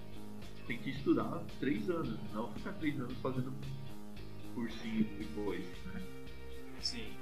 tem 0.71 0.77
que 0.77 0.89
estudar 0.91 1.43
três 1.59 1.89
anos, 1.89 2.17
não 2.31 2.49
ficar 2.53 2.71
três 2.73 2.97
anos 2.97 3.17
fazendo 3.17 3.53
cursinho 4.53 5.03
depois, 5.17 5.65
né? 5.87 6.01
Sim. 6.79 7.13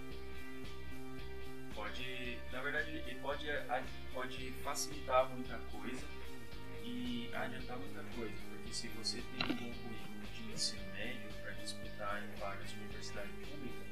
Pode, 1.74 2.38
na 2.52 2.62
verdade, 2.62 2.92
ele 2.92 3.20
pode, 3.20 3.48
pode 4.14 4.52
facilitar 4.64 5.28
muita 5.30 5.58
coisa 5.72 6.06
e 6.84 7.28
adiantar 7.34 7.80
muita 7.80 8.04
coisa, 8.16 8.36
porque 8.50 8.72
se 8.72 8.88
você 8.90 9.18
tem 9.18 9.44
um 9.46 9.58
bom 9.58 9.74
currículo 9.74 10.28
de 10.36 10.54
ensino 10.54 10.94
médio 10.94 11.30
para 11.42 11.52
disputar 11.54 12.24
em 12.24 12.40
várias 12.40 12.72
universidades 12.74 13.32
públicas, 13.32 13.88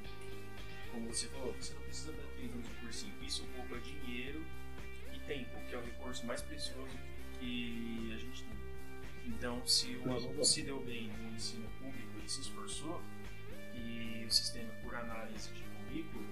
como 0.92 1.08
você 1.08 1.28
falou, 1.30 1.54
você 1.54 1.74
não 1.74 1.82
precisa 1.82 2.12
dar 2.12 2.28
três 2.36 2.52
anos 2.52 2.68
de 2.68 2.74
cursinho, 2.76 3.14
isso 3.24 3.44
poupa 3.56 3.80
dinheiro 3.80 4.46
e 5.12 5.20
tempo, 5.22 5.60
que 5.68 5.74
é 5.74 5.78
o 5.80 5.82
recurso 5.82 6.28
mais 6.28 6.44
precioso 6.44 6.96
que 7.40 8.12
a 8.14 8.18
gente 8.18 8.44
tem. 8.44 8.67
Então, 9.28 9.62
se 9.68 9.96
o 9.98 10.12
aluno 10.12 10.44
se 10.44 10.64
deu 10.64 10.80
bem 10.80 11.12
no 11.12 11.36
ensino 11.36 11.68
público 11.80 12.20
e 12.26 12.30
se 12.30 12.42
esforçou, 12.42 13.02
e 13.76 14.26
o 14.26 14.32
sistema 14.32 14.70
por 14.82 14.96
análise 14.96 15.50
de 15.54 15.62
currículo, 15.64 16.26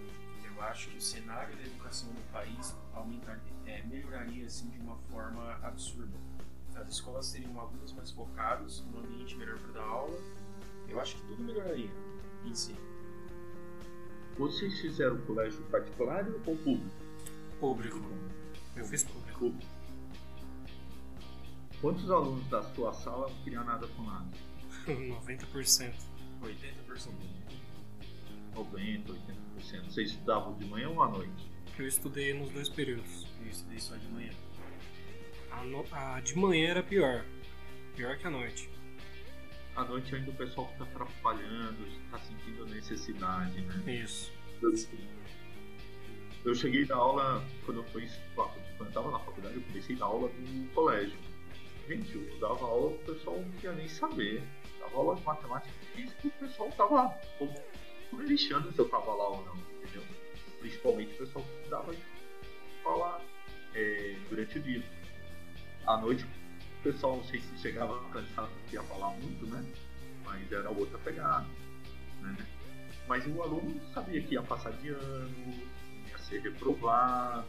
eu 0.43 0.61
acho 0.63 0.89
que 0.89 0.97
o 0.97 1.01
cenário 1.01 1.55
da 1.57 1.63
educação 1.63 2.09
no 2.09 2.22
país 2.31 2.73
aumentar, 2.93 3.39
é, 3.65 3.84
melhoraria 3.84 4.45
assim, 4.45 4.69
de 4.69 4.80
uma 4.80 4.95
forma 5.11 5.59
absurda. 5.61 6.17
As 6.76 6.89
escolas 6.89 7.31
teriam 7.31 7.59
alunos 7.59 7.93
mais 7.93 8.11
focados, 8.11 8.84
um 8.93 8.99
ambiente 8.99 9.35
melhor 9.35 9.57
para 9.59 9.73
dar 9.73 9.88
aula. 9.88 10.17
Eu 10.88 10.99
acho 10.99 11.15
que 11.17 11.27
tudo 11.27 11.43
melhoraria 11.43 11.91
em 12.45 12.55
si. 12.55 12.76
Vocês 14.38 14.80
fizeram 14.80 15.17
colégio 15.22 15.61
particular 15.63 16.26
ou 16.45 16.55
público? 16.57 16.95
Público. 17.59 18.01
Eu 18.76 18.85
fiz 18.85 19.03
público. 19.03 19.39
público. 19.39 19.74
Quantos 21.85 22.09
alunos 22.09 22.47
da 22.47 22.63
sua 22.63 22.91
sala 22.93 23.29
não 23.29 23.43
queriam 23.43 23.63
nada 23.63 23.85
com 23.89 24.01
nada? 24.01 24.25
90%. 24.87 25.93
80%. 26.41 27.11
90%, 28.55 29.03
80%. 29.05 29.83
Você 29.85 30.01
estudava 30.01 30.51
de 30.55 30.65
manhã 30.65 30.89
ou 30.89 31.03
à 31.03 31.09
noite? 31.09 31.47
Eu 31.77 31.87
estudei 31.87 32.33
nos 32.33 32.49
dois 32.49 32.69
períodos. 32.69 33.27
Eu 33.39 33.51
estudei 33.51 33.79
só 33.79 33.95
de 33.97 34.07
manhã. 34.07 34.31
A, 35.51 35.63
no... 35.63 35.85
a 35.91 36.19
de 36.21 36.35
manhã 36.35 36.69
era 36.69 36.81
pior. 36.81 37.23
Pior 37.95 38.17
que 38.17 38.25
a 38.25 38.31
noite. 38.31 38.67
À 39.75 39.85
noite 39.85 40.15
ainda 40.15 40.31
o 40.31 40.35
pessoal 40.35 40.67
fica 40.71 40.85
atrapalhando, 40.85 41.85
está 41.85 42.17
sentindo 42.17 42.65
necessidade, 42.65 43.61
né? 43.61 43.93
Isso. 44.03 44.33
Eu 46.43 46.55
cheguei 46.55 46.83
da 46.83 46.95
aula, 46.95 47.45
quando 47.63 47.81
eu, 47.81 47.83
fui, 47.91 48.09
quando 48.33 48.55
eu 48.79 48.87
estava 48.87 49.11
na 49.11 49.19
faculdade, 49.19 49.53
eu 49.53 49.61
comecei 49.61 49.95
a 49.97 49.99
dar 49.99 50.05
aula 50.05 50.31
no 50.33 50.67
colégio. 50.69 51.34
Gente, 51.87 52.15
eu 52.15 52.39
dava 52.39 52.65
aula, 52.65 52.91
o 52.91 52.97
pessoal 52.99 53.39
não 53.39 53.51
queria 53.51 53.73
nem 53.73 53.87
saber. 53.87 54.43
Dava 54.79 54.97
aula 54.97 55.15
de 55.15 55.23
matemática 55.23 55.73
e 55.81 55.85
física 55.85 56.27
o 56.27 56.31
pessoal 56.31 56.71
tava 56.71 57.19
lixando 58.13 58.71
se 58.71 58.79
eu 58.79 58.89
tava 58.89 59.13
lá 59.13 59.29
ou 59.29 59.45
não, 59.45 59.55
entendeu? 59.55 60.03
Principalmente 60.59 61.13
o 61.13 61.17
pessoal 61.17 61.45
que 61.45 61.69
dava 61.69 61.95
aula 62.85 63.21
é, 63.75 64.15
durante 64.29 64.57
o 64.57 64.61
dia. 64.61 64.83
À 65.85 65.97
noite, 65.97 66.25
o 66.79 66.83
pessoal, 66.83 67.17
não 67.17 67.23
sei 67.25 67.39
se 67.39 67.57
chegava 67.59 67.99
cansado 68.09 68.49
porque 68.61 68.75
ia 68.75 68.83
falar 68.83 69.09
muito, 69.11 69.45
né? 69.45 69.63
Mas 70.23 70.51
era 70.51 70.69
outra 70.71 70.97
pegada, 70.99 71.45
né? 72.21 72.35
Mas 73.07 73.27
o 73.27 73.43
aluno 73.43 73.79
sabia 73.93 74.21
que 74.23 74.33
ia 74.33 74.41
passar 74.41 74.71
de 74.73 74.89
ano, 74.89 75.53
ia 76.09 76.17
ser 76.17 76.41
reprovado, 76.41 77.45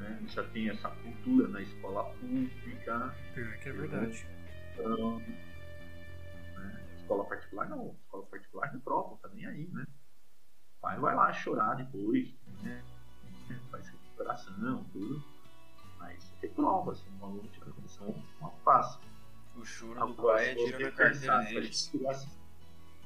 né? 0.00 0.20
Já 0.28 0.42
tem 0.48 0.70
essa 0.70 0.88
cultura 0.88 1.48
na 1.48 1.60
escola 1.60 2.04
pública. 2.14 3.14
É, 3.36 3.56
que 3.58 3.68
é 3.68 3.72
verdade. 3.72 4.26
Então, 4.74 5.18
né? 5.18 6.86
Escola 6.96 7.24
particular 7.24 7.68
não. 7.68 7.94
Escola 8.04 8.26
particular 8.26 8.72
não 8.72 8.80
prova, 8.80 9.16
tá 9.18 9.28
nem 9.28 9.46
aí, 9.46 9.68
né? 9.68 9.84
O 10.78 10.80
pai 10.80 10.98
vai 10.98 11.14
lá 11.14 11.32
chorar 11.32 11.74
depois, 11.74 12.34
né? 12.62 12.82
Faz 13.70 13.88
recuperação, 13.88 14.84
tudo. 14.92 15.22
Mas 15.98 16.32
tem 16.40 16.50
prova, 16.50 16.94
se 16.94 17.04
um 17.10 17.24
aluno 17.24 17.48
tiver 17.48 17.70
condição, 17.72 18.14
uma 18.40 18.50
passa. 18.64 18.98
O 19.56 19.64
choro 19.64 20.06
do 20.06 20.14
pai 20.14 20.50
é 20.50 20.54
tira 20.54 20.78
da 20.78 20.92
carteira 20.92 21.38
deles. 21.44 21.90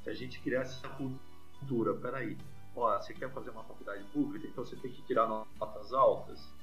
Se 0.04 0.10
a 0.10 0.14
gente 0.14 0.38
criasse 0.40 0.76
essa 0.76 0.94
cultura, 0.94 1.94
peraí, 1.94 2.36
ó, 2.76 2.96
você 3.00 3.14
quer 3.14 3.32
fazer 3.32 3.50
uma 3.50 3.64
faculdade 3.64 4.04
pública, 4.12 4.46
então 4.46 4.64
você 4.64 4.76
tem 4.76 4.92
que 4.92 5.02
tirar 5.02 5.26
notas 5.26 5.92
altas 5.92 6.54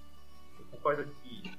concorda 0.72 1.04
que 1.04 1.52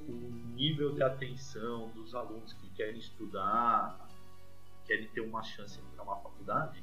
o 0.00 0.12
nível 0.54 0.94
de 0.94 1.02
atenção 1.02 1.88
dos 1.90 2.14
alunos 2.14 2.52
que 2.52 2.68
querem 2.70 2.98
estudar, 2.98 4.08
querem 4.86 5.08
ter 5.08 5.20
uma 5.20 5.42
chance 5.42 5.78
de 5.78 5.86
entrar 5.86 6.04
numa 6.04 6.16
faculdade, 6.16 6.82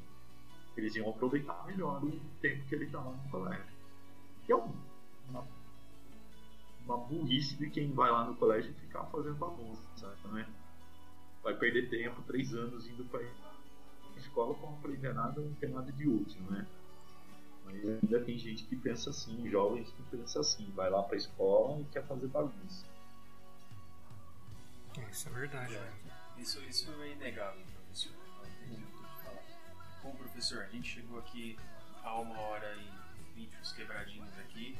eles 0.76 0.96
iam 0.96 1.10
aproveitar 1.10 1.66
melhor 1.66 2.04
o 2.04 2.20
tempo 2.42 2.66
que 2.68 2.76
ele 2.76 2.86
está 2.86 3.00
lá 3.00 3.12
no 3.12 3.30
colégio. 3.30 3.76
Que 4.46 4.52
é 4.52 4.56
uma, 4.56 5.48
uma 6.86 6.98
burrice 6.98 7.56
de 7.56 7.70
quem 7.70 7.92
vai 7.94 8.12
lá 8.12 8.26
no 8.26 8.36
colégio 8.36 8.74
ficar 8.76 9.06
fazendo 9.06 9.36
bagunça, 9.36 10.16
né? 10.26 10.48
Vai 11.42 11.56
perder 11.56 11.90
tempo, 11.90 12.22
três 12.24 12.54
anos 12.54 12.88
indo 12.88 13.06
para 13.06 13.22
escola 14.18 14.54
para 14.56 14.70
não 14.70 14.78
aprender 14.78 15.14
nada, 15.14 15.42
não 15.42 15.54
ter 15.56 15.70
nada 15.70 15.92
de 15.92 16.08
útil, 16.08 16.42
né? 16.50 16.68
Mas 17.66 17.84
ainda 17.84 18.20
tem 18.22 18.38
gente 18.38 18.64
que 18.64 18.76
pensa 18.76 19.10
assim, 19.10 19.50
jovens 19.50 19.90
que 19.92 20.04
pensam 20.18 20.42
assim, 20.42 20.72
vai 20.76 20.90
lá 20.90 21.04
pra 21.04 21.18
escola 21.18 21.82
e 21.82 21.86
quer 21.86 22.06
fazer 22.06 22.28
bagunça. 22.28 22.86
Isso 25.12 25.28
é 25.28 25.32
verdade, 25.32 25.76
é. 25.76 25.92
Isso, 26.38 26.62
isso 26.70 26.92
é 27.02 27.12
inegável, 27.12 27.62
professor. 27.74 28.12
Não 28.38 28.44
tem 28.44 28.68
muito 28.70 28.84
o 28.84 29.18
que 29.18 29.24
falar. 29.24 29.44
Bom, 30.04 30.16
professor, 30.16 30.62
a 30.64 30.68
gente 30.68 30.88
chegou 30.88 31.20
aqui 31.20 31.58
a 32.04 32.20
uma 32.20 32.40
hora 32.40 32.76
e 32.76 33.40
vinte 33.40 33.58
os 33.62 33.72
quebradinhos 33.74 34.30
aqui. 34.40 34.78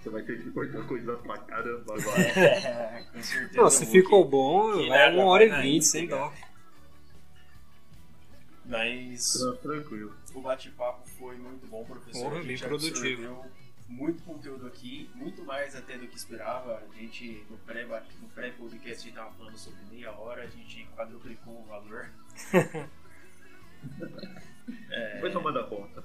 Você 0.00 0.10
vai 0.10 0.22
ter 0.22 0.42
que 0.42 0.50
cortar 0.50 0.84
coisa 0.86 1.16
pra 1.16 1.38
caramba 1.38 1.94
agora. 1.94 2.20
é, 2.20 3.04
com 3.12 3.22
certeza. 3.22 3.60
Não, 3.60 3.70
se 3.70 3.86
ficou 3.86 4.28
bom, 4.28 4.88
vai 4.88 5.14
uma 5.14 5.24
hora 5.24 5.44
e 5.44 5.62
vinte, 5.62 5.84
sem 5.84 6.08
dó. 6.08 6.32
Mas. 8.64 9.34
tranquilo. 9.60 10.14
O 10.34 10.40
bate-papo 10.40 11.08
foi 11.10 11.36
muito 11.36 11.66
bom, 11.66 11.84
professor. 11.84 12.30
Porra, 12.30 12.42
bem 12.42 12.58
produtivo. 12.58 13.44
Muito 13.88 14.22
conteúdo 14.22 14.66
aqui, 14.66 15.10
muito 15.14 15.44
mais 15.44 15.76
até 15.76 15.98
do 15.98 16.06
que 16.06 16.16
esperava. 16.16 16.78
A 16.78 16.94
gente, 16.96 17.44
no 17.50 17.58
pré-podcast, 17.58 18.18
no 18.22 18.28
pré 18.28 18.46
a 18.46 18.50
gente 18.94 19.08
estava 19.08 19.30
falando 19.32 19.58
sobre 19.58 19.84
meia 19.90 20.12
hora, 20.12 20.44
a 20.44 20.46
gente 20.46 20.88
quadruplicou 20.96 21.60
o 21.60 21.64
valor. 21.66 22.08
é... 24.90 25.14
Depois 25.14 25.34
eu 25.34 25.42
mando 25.42 25.58
a 25.58 25.64
conta. 25.64 26.02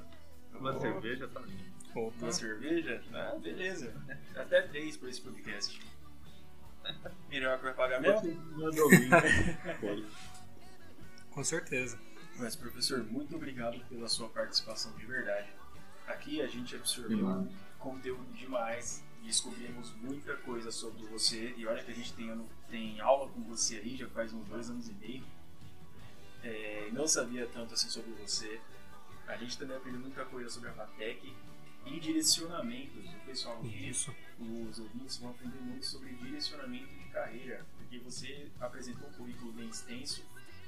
Uma 0.54 0.76
oh. 0.76 0.82
cerveja 0.82 1.28
tá 1.30 1.40
ali. 1.40 1.72
Uma 1.96 2.32
cerveja? 2.32 3.02
Ah, 3.14 3.38
beleza. 3.42 3.94
Até 4.36 4.64
três 4.64 4.98
por 4.98 5.08
esse 5.08 5.22
podcast. 5.22 5.80
Melhor 7.30 7.58
que 7.58 7.64
vai 7.64 7.74
pagar 7.74 8.02
mesmo? 8.02 8.38
Com 11.32 11.44
certeza. 11.44 12.00
Mas, 12.40 12.56
professor, 12.56 13.04
muito 13.04 13.36
obrigado 13.36 13.80
pela 13.90 14.08
sua 14.08 14.30
participação 14.30 14.92
de 14.94 15.06
verdade. 15.06 15.50
Aqui 16.06 16.40
a 16.42 16.48
gente 16.48 16.76
absorveu 16.76 17.48
conteúdo 17.80 18.32
demais, 18.34 19.04
descobrimos 19.24 19.92
muita 19.96 20.36
coisa 20.38 20.72
sobre 20.72 21.04
você. 21.08 21.54
E 21.58 21.66
olha 21.66 21.84
que 21.84 21.92
a 21.92 21.96
gente 21.96 22.14
tem, 22.14 22.48
tem 22.70 23.00
aula 23.02 23.28
com 23.30 23.42
você 23.44 23.78
aí 23.78 23.96
já 23.96 24.08
faz 24.10 24.34
uns 24.34 24.48
dois 24.48 24.70
anos 24.70 24.88
e 24.88 24.94
meio. 24.94 25.24
É, 26.44 26.90
não 26.94 27.08
sabia 27.08 27.48
tanto 27.48 27.74
assim 27.74 27.90
sobre 27.90 28.12
você. 28.12 28.62
A 29.28 29.36
gente 29.36 29.58
também 29.58 29.76
aprendeu 29.76 30.00
muita 30.00 30.24
coisa 30.26 30.50
sobre 30.50 30.70
a 30.70 30.74
FATEC 30.74 31.34
e 31.88 32.00
direcionamentos. 32.00 33.04
O 33.04 33.26
pessoal 33.26 33.58
aqui, 33.58 33.90
Isso. 33.90 34.16
os 34.40 34.80
ouvintes 34.80 35.18
vão 35.18 35.32
aprender 35.32 35.60
muito 35.60 35.86
sobre 35.86 36.14
direcionamento 36.14 36.88
de 36.88 37.10
carreira, 37.10 37.66
porque 37.78 37.98
você 37.98 38.48
apresentou 38.60 39.10
um 39.10 39.14
currículo 39.14 39.52
bem 39.54 39.68
extenso 39.70 40.24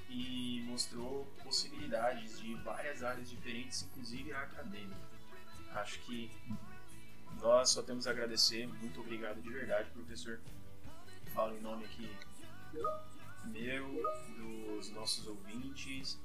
e 0.09 0.61
mostrou 0.67 1.25
possibilidades 1.43 2.39
de 2.39 2.55
várias 2.55 3.03
áreas 3.03 3.29
diferentes, 3.29 3.83
inclusive 3.83 4.33
a 4.33 4.41
acadêmica. 4.41 5.09
Acho 5.75 5.99
que 5.99 6.31
nós 7.41 7.69
só 7.69 7.81
temos 7.83 8.07
a 8.07 8.11
agradecer. 8.11 8.67
Muito 8.67 8.99
obrigado 8.99 9.41
de 9.41 9.49
verdade, 9.49 9.89
professor. 9.91 10.39
Falo 11.33 11.55
em 11.55 11.61
nome 11.61 11.85
aqui 11.85 12.09
meu, 13.45 14.03
dos 14.37 14.89
nossos 14.91 15.27
ouvintes. 15.27 16.19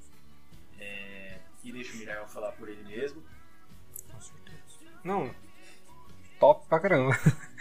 É, 0.78 1.38
e 1.62 1.72
deixa 1.72 1.92
o 1.94 1.96
Mirael 1.96 2.26
falar 2.26 2.52
por 2.52 2.68
ele 2.68 2.82
mesmo. 2.84 3.22
Com 4.10 4.20
certeza. 4.20 4.58
Não, 5.02 5.34
top 6.40 6.66
pra 6.68 6.80
caramba. 6.80 7.12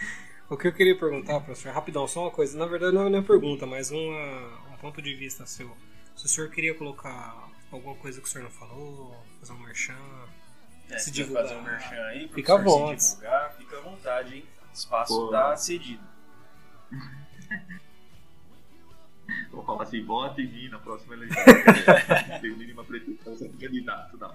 o 0.49 0.57
que 0.57 0.67
eu 0.67 0.73
queria 0.73 0.97
perguntar, 0.97 1.39
professor, 1.41 1.73
rapidão, 1.73 2.07
só 2.07 2.21
uma 2.23 2.31
coisa. 2.31 2.57
Na 2.57 2.65
verdade, 2.65 2.95
não 2.95 3.03
é 3.03 3.09
uma 3.09 3.23
pergunta, 3.23 3.65
mas 3.65 3.91
uma, 3.91 4.73
um 4.73 4.77
ponto 4.77 5.01
de 5.01 5.13
vista 5.13 5.45
seu. 5.45 5.75
Se 6.15 6.25
o 6.25 6.29
senhor 6.29 6.49
queria 6.49 6.73
colocar 6.75 7.49
alguma 7.71 7.95
coisa 7.95 8.21
que 8.21 8.27
o 8.27 8.29
senhor 8.29 8.43
não 8.45 8.51
falou, 8.51 9.23
fazer 9.39 9.53
um 9.53 9.59
merchan, 9.59 9.95
É, 10.89 10.97
Se 10.97 11.11
divulgar. 11.11 11.43
fazer 11.43 11.55
um 11.55 11.63
merchan 11.63 12.01
aí, 12.07 12.27
Fica 12.29 12.53
à 12.53 12.57
vontade. 12.57 13.03
se 13.03 13.15
divulgar, 13.15 13.53
fica 13.55 13.77
à 13.77 13.81
vontade, 13.81 14.35
hein? 14.35 14.45
Espaço 14.73 15.13
Pô. 15.25 15.31
tá 15.31 15.55
cedido. 15.57 16.03
Vou 19.51 19.63
falar 19.63 19.83
assim, 19.83 20.03
vota 20.03 20.41
em 20.41 20.47
mim 20.47 20.69
na 20.69 20.79
próxima 20.79 21.13
eleição. 21.13 21.43
Tenho 22.41 22.57
mínima 22.57 22.83
pretensão 22.83 23.35
ser 23.37 23.49
candidato, 23.53 24.17
não. 24.17 24.31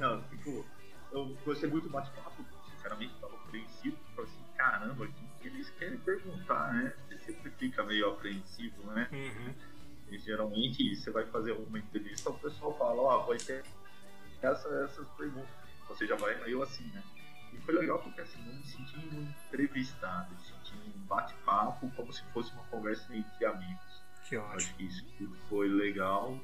Não, 0.00 0.22
tipo, 0.24 0.66
eu 1.12 1.36
gostei 1.44 1.68
muito 1.70 1.84
do 1.84 1.90
bate-papo, 1.90 2.44
sinceramente, 2.74 3.14
estava 3.14 3.34
apreensivo. 3.36 3.96
Falei 4.16 4.30
assim, 4.30 4.42
caramba, 4.56 5.04
o 5.04 5.12
que 5.40 5.46
eles 5.48 5.70
querem 5.70 5.98
perguntar, 5.98 6.72
né? 6.74 6.92
Você 7.08 7.18
sempre 7.32 7.50
fica 7.52 7.84
meio 7.84 8.10
apreensivo, 8.10 8.82
né? 8.92 9.08
Uhum. 9.12 9.54
E 10.12 10.18
geralmente 10.18 10.94
você 10.94 11.10
vai 11.10 11.24
fazer 11.26 11.52
uma 11.52 11.78
entrevista, 11.78 12.28
o 12.28 12.38
pessoal 12.38 12.76
fala, 12.76 13.00
ó, 13.00 13.18
vai 13.22 13.38
ter 13.38 13.64
essa, 14.42 14.68
essas 14.84 15.08
perguntas. 15.16 15.48
Você 15.88 16.06
já 16.06 16.16
vai 16.16 16.38
meio 16.42 16.62
assim, 16.62 16.84
né? 16.88 17.02
E 17.52 17.56
foi 17.62 17.74
legal 17.74 17.98
porque 17.98 18.20
assim, 18.20 18.38
eu 18.46 18.54
me 18.54 18.62
senti 18.62 18.96
entrevistado, 19.46 20.34
me 20.34 20.40
senti 20.40 20.74
um 20.74 21.00
bate-papo 21.06 21.90
como 21.96 22.12
se 22.12 22.22
fosse 22.32 22.52
uma 22.52 22.64
conversa 22.64 23.14
entre 23.16 23.46
amigos. 23.46 24.02
Que 24.28 24.36
ótimo. 24.36 24.54
Acho 24.54 24.74
que 24.74 24.84
isso 24.84 25.04
foi 25.48 25.68
legal, 25.68 26.38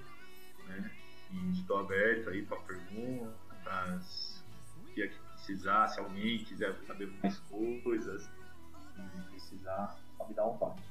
né? 0.67 0.91
E 1.31 1.53
estou 1.53 1.81
aberto 1.81 2.31
aí 2.31 2.43
para 2.47 2.57
perguntas, 2.61 4.43
o 4.79 4.95
que 4.95 5.03
é 5.03 5.09
que 5.09 5.19
precisar, 5.35 5.89
se 5.89 6.01
alguém 6.01 6.39
quiser 6.45 6.75
saber 6.87 7.13
mais 7.23 7.39
coisas, 7.41 8.23
se 8.23 9.23
precisar, 9.31 9.95
só 10.17 10.27
me 10.27 10.33
dá 10.33 10.47
um 10.47 10.57
toque. 10.57 10.83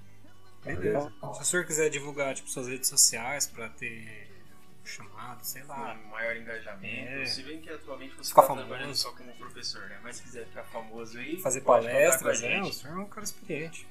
Beleza. 0.76 1.14
Se 1.34 1.42
o 1.42 1.46
senhor 1.46 1.66
quiser 1.66 1.90
divulgar 1.90 2.34
tipo, 2.36 2.50
suas 2.50 2.68
redes 2.68 2.90
sociais 2.90 3.48
pra 3.48 3.70
ter 3.70 4.28
chamado, 4.86 5.44
sei 5.44 5.64
lá. 5.64 5.96
Com 5.96 6.10
maior 6.10 6.36
engajamento. 6.38 7.10
É. 7.22 7.26
Se 7.26 7.44
bem 7.44 7.60
que 7.60 7.70
atualmente 7.70 8.16
você 8.16 8.30
Ficar 8.30 8.42
está 8.42 8.44
famoso. 8.44 8.68
trabalhando 8.68 8.96
só 8.96 9.12
como 9.12 9.34
professor, 9.36 9.82
né? 9.90 10.00
Mas 10.04 10.16
se 10.18 10.24
quiser 10.24 10.46
ficar 10.46 10.64
famoso 10.64 11.18
aí, 11.18 11.38
Fazer 11.42 11.62
palestras, 11.62 12.42
né? 12.42 12.62
O 12.62 12.72
senhor 12.74 12.98
é 12.98 13.02
um 13.02 13.06
cara 13.10 13.24
experiente. 13.26 13.88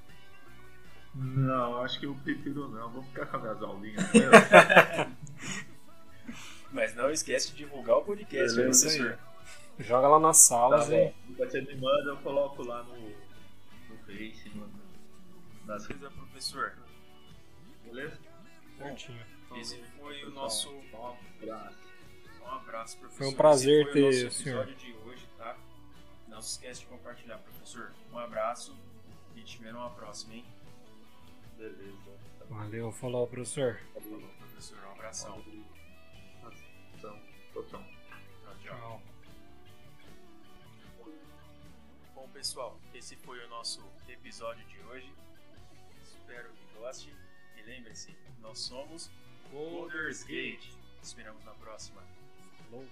Não, 1.15 1.83
acho 1.83 1.99
que 1.99 2.07
eu 2.07 2.15
prefiro 2.23 2.69
não, 2.69 2.91
vou 2.91 3.03
ficar 3.05 3.27
com 3.27 3.37
as 3.39 3.43
minhas 3.43 3.63
aulinhas. 3.63 4.03
né? 4.13 5.17
Mas 6.73 6.95
não 6.95 7.11
esquece 7.11 7.53
de 7.53 7.57
divulgar 7.59 7.97
o 7.99 8.03
podcast, 8.05 8.55
né, 8.57 8.63
Beleza, 8.63 8.87
professor. 8.91 9.19
Joga 9.79 10.09
lá 10.09 10.19
nas 10.19 10.39
Tá 10.39 10.45
salas 10.57 10.89
bom. 10.89 11.15
e. 11.29 11.33
Você 11.35 11.61
me 11.61 11.75
manda, 11.77 12.11
eu 12.11 12.17
coloco 12.19 12.63
lá 12.63 12.83
no, 12.83 12.97
no 12.99 13.97
Face, 14.07 14.51
no, 14.55 14.67
redes, 15.67 15.87
Beleza, 15.89 16.11
professor. 16.11 16.77
beleza? 17.85 18.19
Certinho. 18.79 19.27
Esse 19.57 19.83
foi 19.99 20.25
o 20.25 20.31
nosso. 20.31 20.71
Um 20.71 21.07
abraço. 21.41 21.79
Um 22.43 22.47
abraço, 22.49 22.99
professor. 22.99 23.19
Foi 23.19 23.27
um 23.29 23.35
prazer 23.37 23.83
Esse 23.87 23.93
foi 23.93 24.03
o 24.03 24.11
ter 24.11 24.25
nosso 24.25 24.27
o 24.27 24.31
senhor. 24.45 24.69
episódio 24.69 24.77
de 24.77 24.93
hoje, 25.09 25.29
tá? 25.39 25.57
Não 26.29 26.43
se 26.43 26.51
esquece 26.53 26.81
de 26.81 26.87
compartilhar, 26.87 27.39
professor. 27.39 27.93
Um 28.13 28.19
abraço 28.19 28.77
e 29.35 29.43
te 29.43 29.59
ver 29.59 29.73
numa 29.73 29.91
próxima, 29.91 30.35
hein? 30.35 30.45
Beleza. 31.57 32.17
Valeu, 32.49 32.93
falou, 32.93 33.27
professor. 33.27 33.81
Falou, 33.95 34.21
professor. 34.39 34.79
Um 34.87 34.91
abração. 34.93 35.43
Então, 36.95 37.21
tchau. 37.53 37.63
Tchau, 37.63 37.65
tchau. 37.65 38.55
Tchau. 38.63 39.03
Bom, 42.15 42.29
pessoal, 42.29 42.79
esse 42.95 43.17
foi 43.17 43.45
o 43.45 43.49
nosso 43.49 43.83
episódio 44.09 44.65
de 44.67 44.79
hoje. 44.83 45.13
Espero 46.27 46.51
que 46.55 46.79
goste. 46.81 47.15
E 47.57 47.63
lembre-se, 47.63 48.13
nós 48.41 48.59
somos 48.59 49.09
Boulders 49.53 50.25
Gate. 50.25 50.75
Esperamos 51.01 51.45
na 51.45 51.55
próxima. 51.55 52.03
Falou. 52.59 52.85